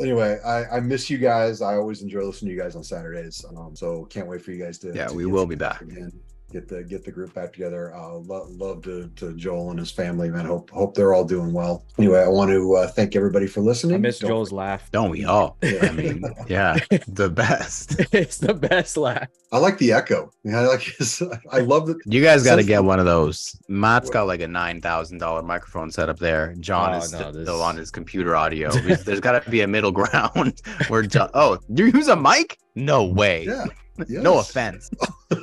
Anyway, 0.00 0.40
I, 0.46 0.64
I 0.76 0.80
miss 0.80 1.10
you 1.10 1.18
guys. 1.18 1.60
I 1.60 1.74
always 1.74 2.00
enjoy 2.00 2.22
listening 2.22 2.48
to 2.50 2.54
you 2.56 2.60
guys 2.62 2.74
on 2.74 2.82
Saturdays. 2.82 3.44
Um, 3.54 3.76
so 3.76 4.06
can't 4.06 4.26
wait 4.26 4.40
for 4.40 4.50
you 4.50 4.64
guys 4.64 4.78
to. 4.78 4.94
Yeah, 4.94 5.08
to 5.08 5.14
we 5.14 5.26
will 5.26 5.44
be 5.44 5.56
back. 5.56 5.82
again. 5.82 6.10
Get 6.52 6.68
the 6.68 6.82
get 6.82 7.04
the 7.04 7.12
group 7.12 7.32
back 7.32 7.52
together. 7.52 7.94
Uh, 7.94 8.14
lo- 8.14 8.48
love 8.50 8.82
to 8.82 9.08
to 9.16 9.32
Joel 9.36 9.70
and 9.70 9.78
his 9.78 9.90
family, 9.92 10.28
man. 10.30 10.46
Hope 10.46 10.68
hope 10.70 10.94
they're 10.94 11.14
all 11.14 11.24
doing 11.24 11.52
well. 11.52 11.84
Anyway, 11.98 12.18
I 12.20 12.26
want 12.28 12.50
to 12.50 12.74
uh, 12.74 12.88
thank 12.88 13.14
everybody 13.14 13.46
for 13.46 13.60
listening. 13.60 13.94
I 13.94 13.98
miss 13.98 14.18
Don't 14.18 14.30
Joel's 14.30 14.50
laugh. 14.50 14.90
Don't 14.90 15.10
we 15.10 15.24
all? 15.24 15.56
Yeah. 15.62 15.78
I 15.82 15.92
mean, 15.92 16.24
yeah, 16.48 16.76
the 17.06 17.28
best. 17.30 17.94
it's 18.12 18.38
the 18.38 18.54
best 18.54 18.96
laugh. 18.96 19.28
I 19.52 19.58
like 19.58 19.78
the 19.78 19.92
echo. 19.92 20.30
Yeah, 20.44 20.60
I 20.60 20.66
like 20.66 20.80
his, 20.82 21.22
I 21.50 21.58
love 21.60 21.86
that. 21.88 21.98
You 22.06 22.22
guys 22.22 22.42
got 22.44 22.56
to 22.56 22.64
get 22.64 22.82
one 22.84 22.98
of 23.00 23.04
those. 23.06 23.56
Matt's 23.68 24.10
got 24.10 24.26
like 24.26 24.40
a 24.40 24.48
nine 24.48 24.80
thousand 24.80 25.18
dollar 25.18 25.42
microphone 25.42 25.90
set 25.90 26.08
up 26.08 26.18
there. 26.18 26.54
John 26.60 26.94
Oh, 26.94 26.98
is 26.98 27.12
no, 27.12 27.18
still 27.18 27.32
this- 27.32 27.48
on 27.48 27.76
his 27.76 27.90
computer 27.90 28.34
audio. 28.36 28.70
There's- 28.72 29.04
There's 29.04 29.20
got 29.20 29.42
to 29.44 29.50
be 29.50 29.60
a 29.60 29.66
middle 29.68 29.92
ground 30.00 30.60
where 30.88 31.02
John. 31.02 31.30
Oh, 31.34 31.58
you 31.68 31.86
use 31.86 32.08
a 32.08 32.16
mic? 32.16 32.58
No 32.74 33.04
way. 33.04 33.44
Yeah. 33.46 33.64
No 34.08 34.38
offense. 34.38 34.90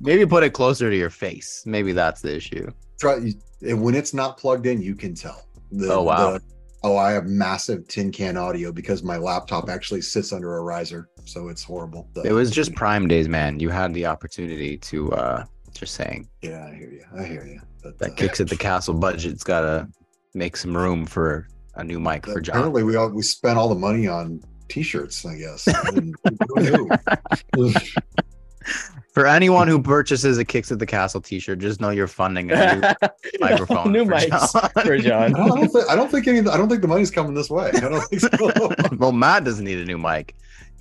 Maybe 0.00 0.26
put 0.26 0.44
it 0.44 0.52
closer 0.52 0.90
to 0.90 0.96
your 0.96 1.10
face. 1.10 1.62
Maybe 1.66 1.92
that's 1.92 2.20
the 2.20 2.34
issue. 2.36 2.70
Try 2.98 3.32
and 3.62 3.82
when 3.82 3.94
it's 3.94 4.14
not 4.14 4.36
plugged 4.38 4.66
in, 4.66 4.80
you 4.82 4.94
can 4.94 5.14
tell. 5.14 5.46
The- 5.72 5.92
Oh, 5.92 6.02
wow. 6.02 6.32
the- 6.32 6.40
oh, 6.82 6.96
I 6.96 7.12
have 7.12 7.26
massive 7.26 7.88
tin 7.88 8.12
can 8.12 8.36
audio 8.36 8.72
because 8.72 9.02
my 9.02 9.16
laptop 9.16 9.68
actually 9.68 10.02
sits 10.02 10.32
under 10.32 10.56
a 10.58 10.62
riser, 10.62 11.08
so 11.24 11.48
it's 11.48 11.64
horrible. 11.64 12.08
It 12.24 12.32
was 12.32 12.50
just 12.50 12.74
Prime 12.76 13.08
Days, 13.08 13.28
man. 13.28 13.58
You 13.60 13.70
had 13.70 13.94
the 13.94 14.06
opportunity 14.06 14.76
to. 14.78 15.12
uh 15.12 15.44
Just 15.74 15.94
saying 15.94 16.28
yeah. 16.42 16.66
I 16.70 16.74
hear 16.74 16.90
you. 16.90 17.04
I 17.18 17.24
hear 17.24 17.46
you. 17.46 17.60
But, 17.82 17.98
that 17.98 18.12
uh, 18.12 18.14
kicks 18.14 18.40
at 18.40 18.48
the 18.48 18.56
castle 18.56 18.94
budget's 18.94 19.44
got 19.44 19.60
to 19.62 19.88
make 20.34 20.56
some 20.56 20.76
room 20.76 21.04
for 21.06 21.48
a 21.74 21.84
new 21.84 22.00
mic 22.00 22.26
for 22.26 22.40
John. 22.40 22.56
Apparently, 22.56 22.82
we 22.82 22.96
all 22.96 23.08
we 23.10 23.22
spent 23.22 23.58
all 23.58 23.68
the 23.68 23.74
money 23.74 24.06
on 24.06 24.40
t-shirts. 24.68 25.24
I 25.26 25.36
guess. 25.36 25.66
I 25.68 25.90
didn't- 25.90 26.16
who 26.48 26.60
knew? 27.56 27.72
For 29.12 29.26
anyone 29.28 29.68
who 29.68 29.80
purchases 29.80 30.38
a 30.38 30.44
Kicks 30.44 30.72
at 30.72 30.78
the 30.80 30.86
Castle 30.86 31.20
T-shirt, 31.20 31.60
just 31.60 31.80
know 31.80 31.90
you're 31.90 32.08
funding 32.08 32.50
a 32.50 32.74
new 32.76 33.08
microphone. 33.40 33.92
New 33.92 34.04
for 34.06 34.12
mics 34.12 34.28
John. 34.52 34.70
for 34.84 34.94
I 34.94 34.98
John. 34.98 35.32
don't, 35.32 35.40
I 35.42 35.46
don't 35.60 35.68
think 35.68 35.90
I 35.90 35.94
don't 35.96 36.10
think 36.10 36.26
any. 36.26 36.38
I 36.40 36.56
don't 36.56 36.68
think 36.68 36.80
the 36.82 36.88
money's 36.88 37.12
coming 37.12 37.34
this 37.34 37.48
way. 37.48 37.70
I 37.74 37.80
don't 37.80 38.00
think 38.08 38.22
so. 38.22 38.70
well, 38.96 39.12
Matt 39.12 39.44
doesn't 39.44 39.64
need 39.64 39.78
a 39.78 39.84
new 39.84 39.98
mic. 39.98 40.34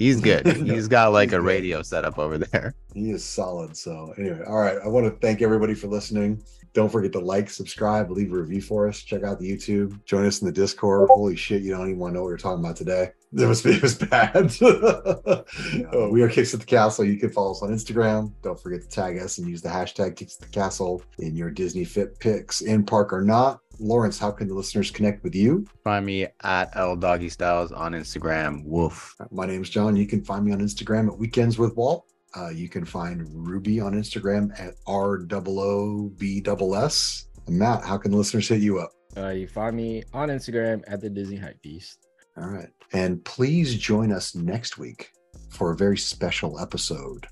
He's 0.03 0.19
good. 0.29 0.45
He's 0.47 0.89
got 0.89 1.13
like 1.13 1.29
he's 1.29 1.35
a 1.35 1.39
good. 1.39 1.45
radio 1.45 1.81
setup 1.81 2.19
over 2.19 2.37
there. 2.37 2.75
He 2.93 3.09
is 3.09 3.25
solid. 3.25 3.75
So 3.75 4.13
anyway, 4.19 4.43
all 4.45 4.59
right. 4.59 4.77
I 4.83 4.87
want 4.87 5.07
to 5.07 5.19
thank 5.19 5.41
everybody 5.41 5.73
for 5.73 5.87
listening. 5.87 6.43
Don't 6.73 6.91
forget 6.91 7.11
to 7.13 7.19
like, 7.19 7.49
subscribe, 7.49 8.11
leave 8.11 8.31
a 8.31 8.37
review 8.37 8.61
for 8.61 8.87
us. 8.87 9.01
Check 9.01 9.23
out 9.23 9.39
the 9.39 9.51
YouTube. 9.51 10.03
Join 10.05 10.27
us 10.27 10.41
in 10.41 10.45
the 10.45 10.51
Discord. 10.51 11.09
Holy 11.09 11.35
shit, 11.35 11.63
you 11.63 11.71
don't 11.71 11.87
even 11.87 11.97
want 11.97 12.11
to 12.11 12.15
know 12.17 12.21
what 12.21 12.27
we're 12.29 12.37
talking 12.37 12.63
about 12.63 12.75
today. 12.75 13.09
It 13.35 13.47
was 13.47 13.65
it 13.65 13.81
was 13.81 13.95
bad. 13.95 14.53
Uh, 14.61 16.07
we 16.11 16.21
are 16.21 16.29
Kicks 16.29 16.53
at 16.53 16.59
the 16.59 16.67
Castle. 16.67 17.03
You 17.03 17.17
can 17.17 17.31
follow 17.31 17.49
us 17.49 17.63
on 17.63 17.71
Instagram. 17.71 18.31
Don't 18.43 18.61
forget 18.61 18.83
to 18.83 18.87
tag 18.87 19.17
us 19.17 19.39
and 19.39 19.49
use 19.49 19.63
the 19.63 19.69
hashtag 19.69 20.15
Kicks 20.15 20.37
at 20.39 20.47
the 20.47 20.53
Castle 20.53 21.01
in 21.17 21.35
your 21.35 21.49
Disney 21.49 21.83
Fit 21.83 22.19
pics 22.19 22.61
in 22.61 22.85
park 22.85 23.11
or 23.11 23.23
not. 23.23 23.61
Lawrence, 23.79 24.19
how 24.19 24.31
can 24.31 24.47
the 24.47 24.53
listeners 24.53 24.91
connect 24.91 25.23
with 25.23 25.35
you? 25.35 25.65
Find 25.83 26.05
me 26.05 26.27
at 26.43 26.75
L 26.75 26.95
Doggy 26.95 27.29
Styles 27.29 27.71
on 27.71 27.93
Instagram. 27.93 28.63
Woof. 28.65 29.15
My 29.31 29.45
name's 29.45 29.69
John. 29.69 29.95
You 29.95 30.07
can 30.07 30.23
find 30.23 30.45
me 30.45 30.51
on 30.51 30.59
Instagram 30.59 31.07
at 31.07 31.17
Weekends 31.17 31.57
with 31.57 31.75
Walt. 31.75 32.05
Uh, 32.35 32.49
you 32.49 32.67
can 32.67 32.83
find 32.83 33.27
Ruby 33.31 33.79
on 33.79 33.93
Instagram 33.93 34.57
at 34.59 34.75
R 34.87 35.19
O 35.31 35.43
O 35.47 36.09
B 36.17 36.43
S 36.45 36.73
S. 36.75 37.27
Matt, 37.47 37.83
how 37.83 37.97
can 37.97 38.11
the 38.11 38.17
listeners 38.17 38.47
hit 38.47 38.61
you 38.61 38.79
up? 38.79 38.91
Uh, 39.15 39.29
you 39.29 39.47
find 39.47 39.75
me 39.75 40.03
on 40.13 40.29
Instagram 40.29 40.81
at 40.87 41.01
the 41.01 41.09
Disney 41.09 41.35
Hype 41.35 41.61
Beast. 41.61 42.07
All 42.37 42.47
right. 42.47 42.69
And 42.93 43.23
please 43.25 43.75
join 43.75 44.11
us 44.11 44.33
next 44.33 44.77
week 44.77 45.11
for 45.49 45.71
a 45.71 45.75
very 45.75 45.97
special 45.97 46.59
episode 46.59 47.27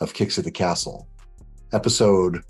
of 0.00 0.14
Kicks 0.14 0.38
at 0.38 0.44
the 0.44 0.50
Castle, 0.50 1.08
episode 1.72 2.42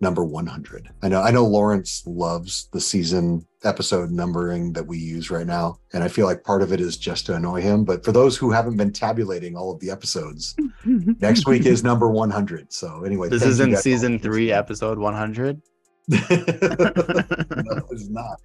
number 0.00 0.24
100. 0.24 0.88
I 1.02 1.08
know 1.08 1.22
I 1.22 1.30
know 1.30 1.44
Lawrence 1.46 2.02
loves 2.06 2.68
the 2.72 2.80
season 2.80 3.46
episode 3.62 4.10
numbering 4.10 4.72
that 4.74 4.86
we 4.86 4.98
use 4.98 5.30
right 5.30 5.46
now 5.46 5.78
and 5.92 6.04
I 6.04 6.08
feel 6.08 6.26
like 6.26 6.44
part 6.44 6.62
of 6.62 6.72
it 6.72 6.80
is 6.80 6.96
just 6.96 7.26
to 7.26 7.34
annoy 7.34 7.62
him, 7.62 7.84
but 7.84 8.04
for 8.04 8.12
those 8.12 8.36
who 8.36 8.50
haven't 8.50 8.76
been 8.76 8.92
tabulating 8.92 9.56
all 9.56 9.72
of 9.72 9.80
the 9.80 9.90
episodes, 9.90 10.54
next 10.84 11.46
week 11.46 11.64
is 11.66 11.82
number 11.82 12.10
100. 12.10 12.72
So 12.72 13.04
anyway, 13.04 13.28
This 13.28 13.44
is 13.44 13.60
in 13.60 13.70
guys 13.70 13.78
all 13.78 13.82
season 13.82 14.18
three, 14.18 14.52
episode 14.52 14.98
100. 14.98 15.62
no, 16.08 16.18
it's 17.90 18.10
not. 18.10 18.38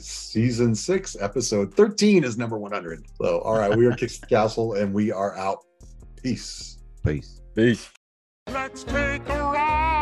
Season 0.00 0.72
six, 0.74 1.16
episode 1.18 1.74
13 1.74 2.22
is 2.22 2.38
number 2.38 2.58
100. 2.58 3.04
So, 3.20 3.40
all 3.40 3.58
right, 3.58 3.76
we 3.76 3.86
are 3.86 3.92
Kicks 3.92 4.18
the 4.18 4.26
Castle 4.26 4.74
and 4.74 4.94
we 4.94 5.10
are 5.10 5.36
out. 5.36 5.64
Peace. 6.22 6.78
Peace. 7.04 7.40
Peace. 7.56 7.90
Let's 8.52 8.84
take 8.84 9.28
a 9.28 9.42
ride. 9.42 9.95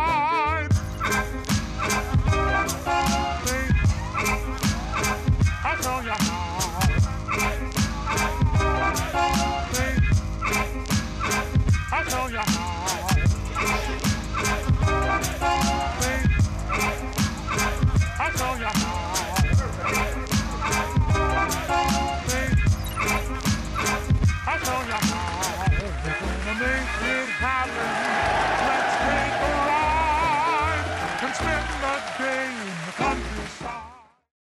no 24.83 25.04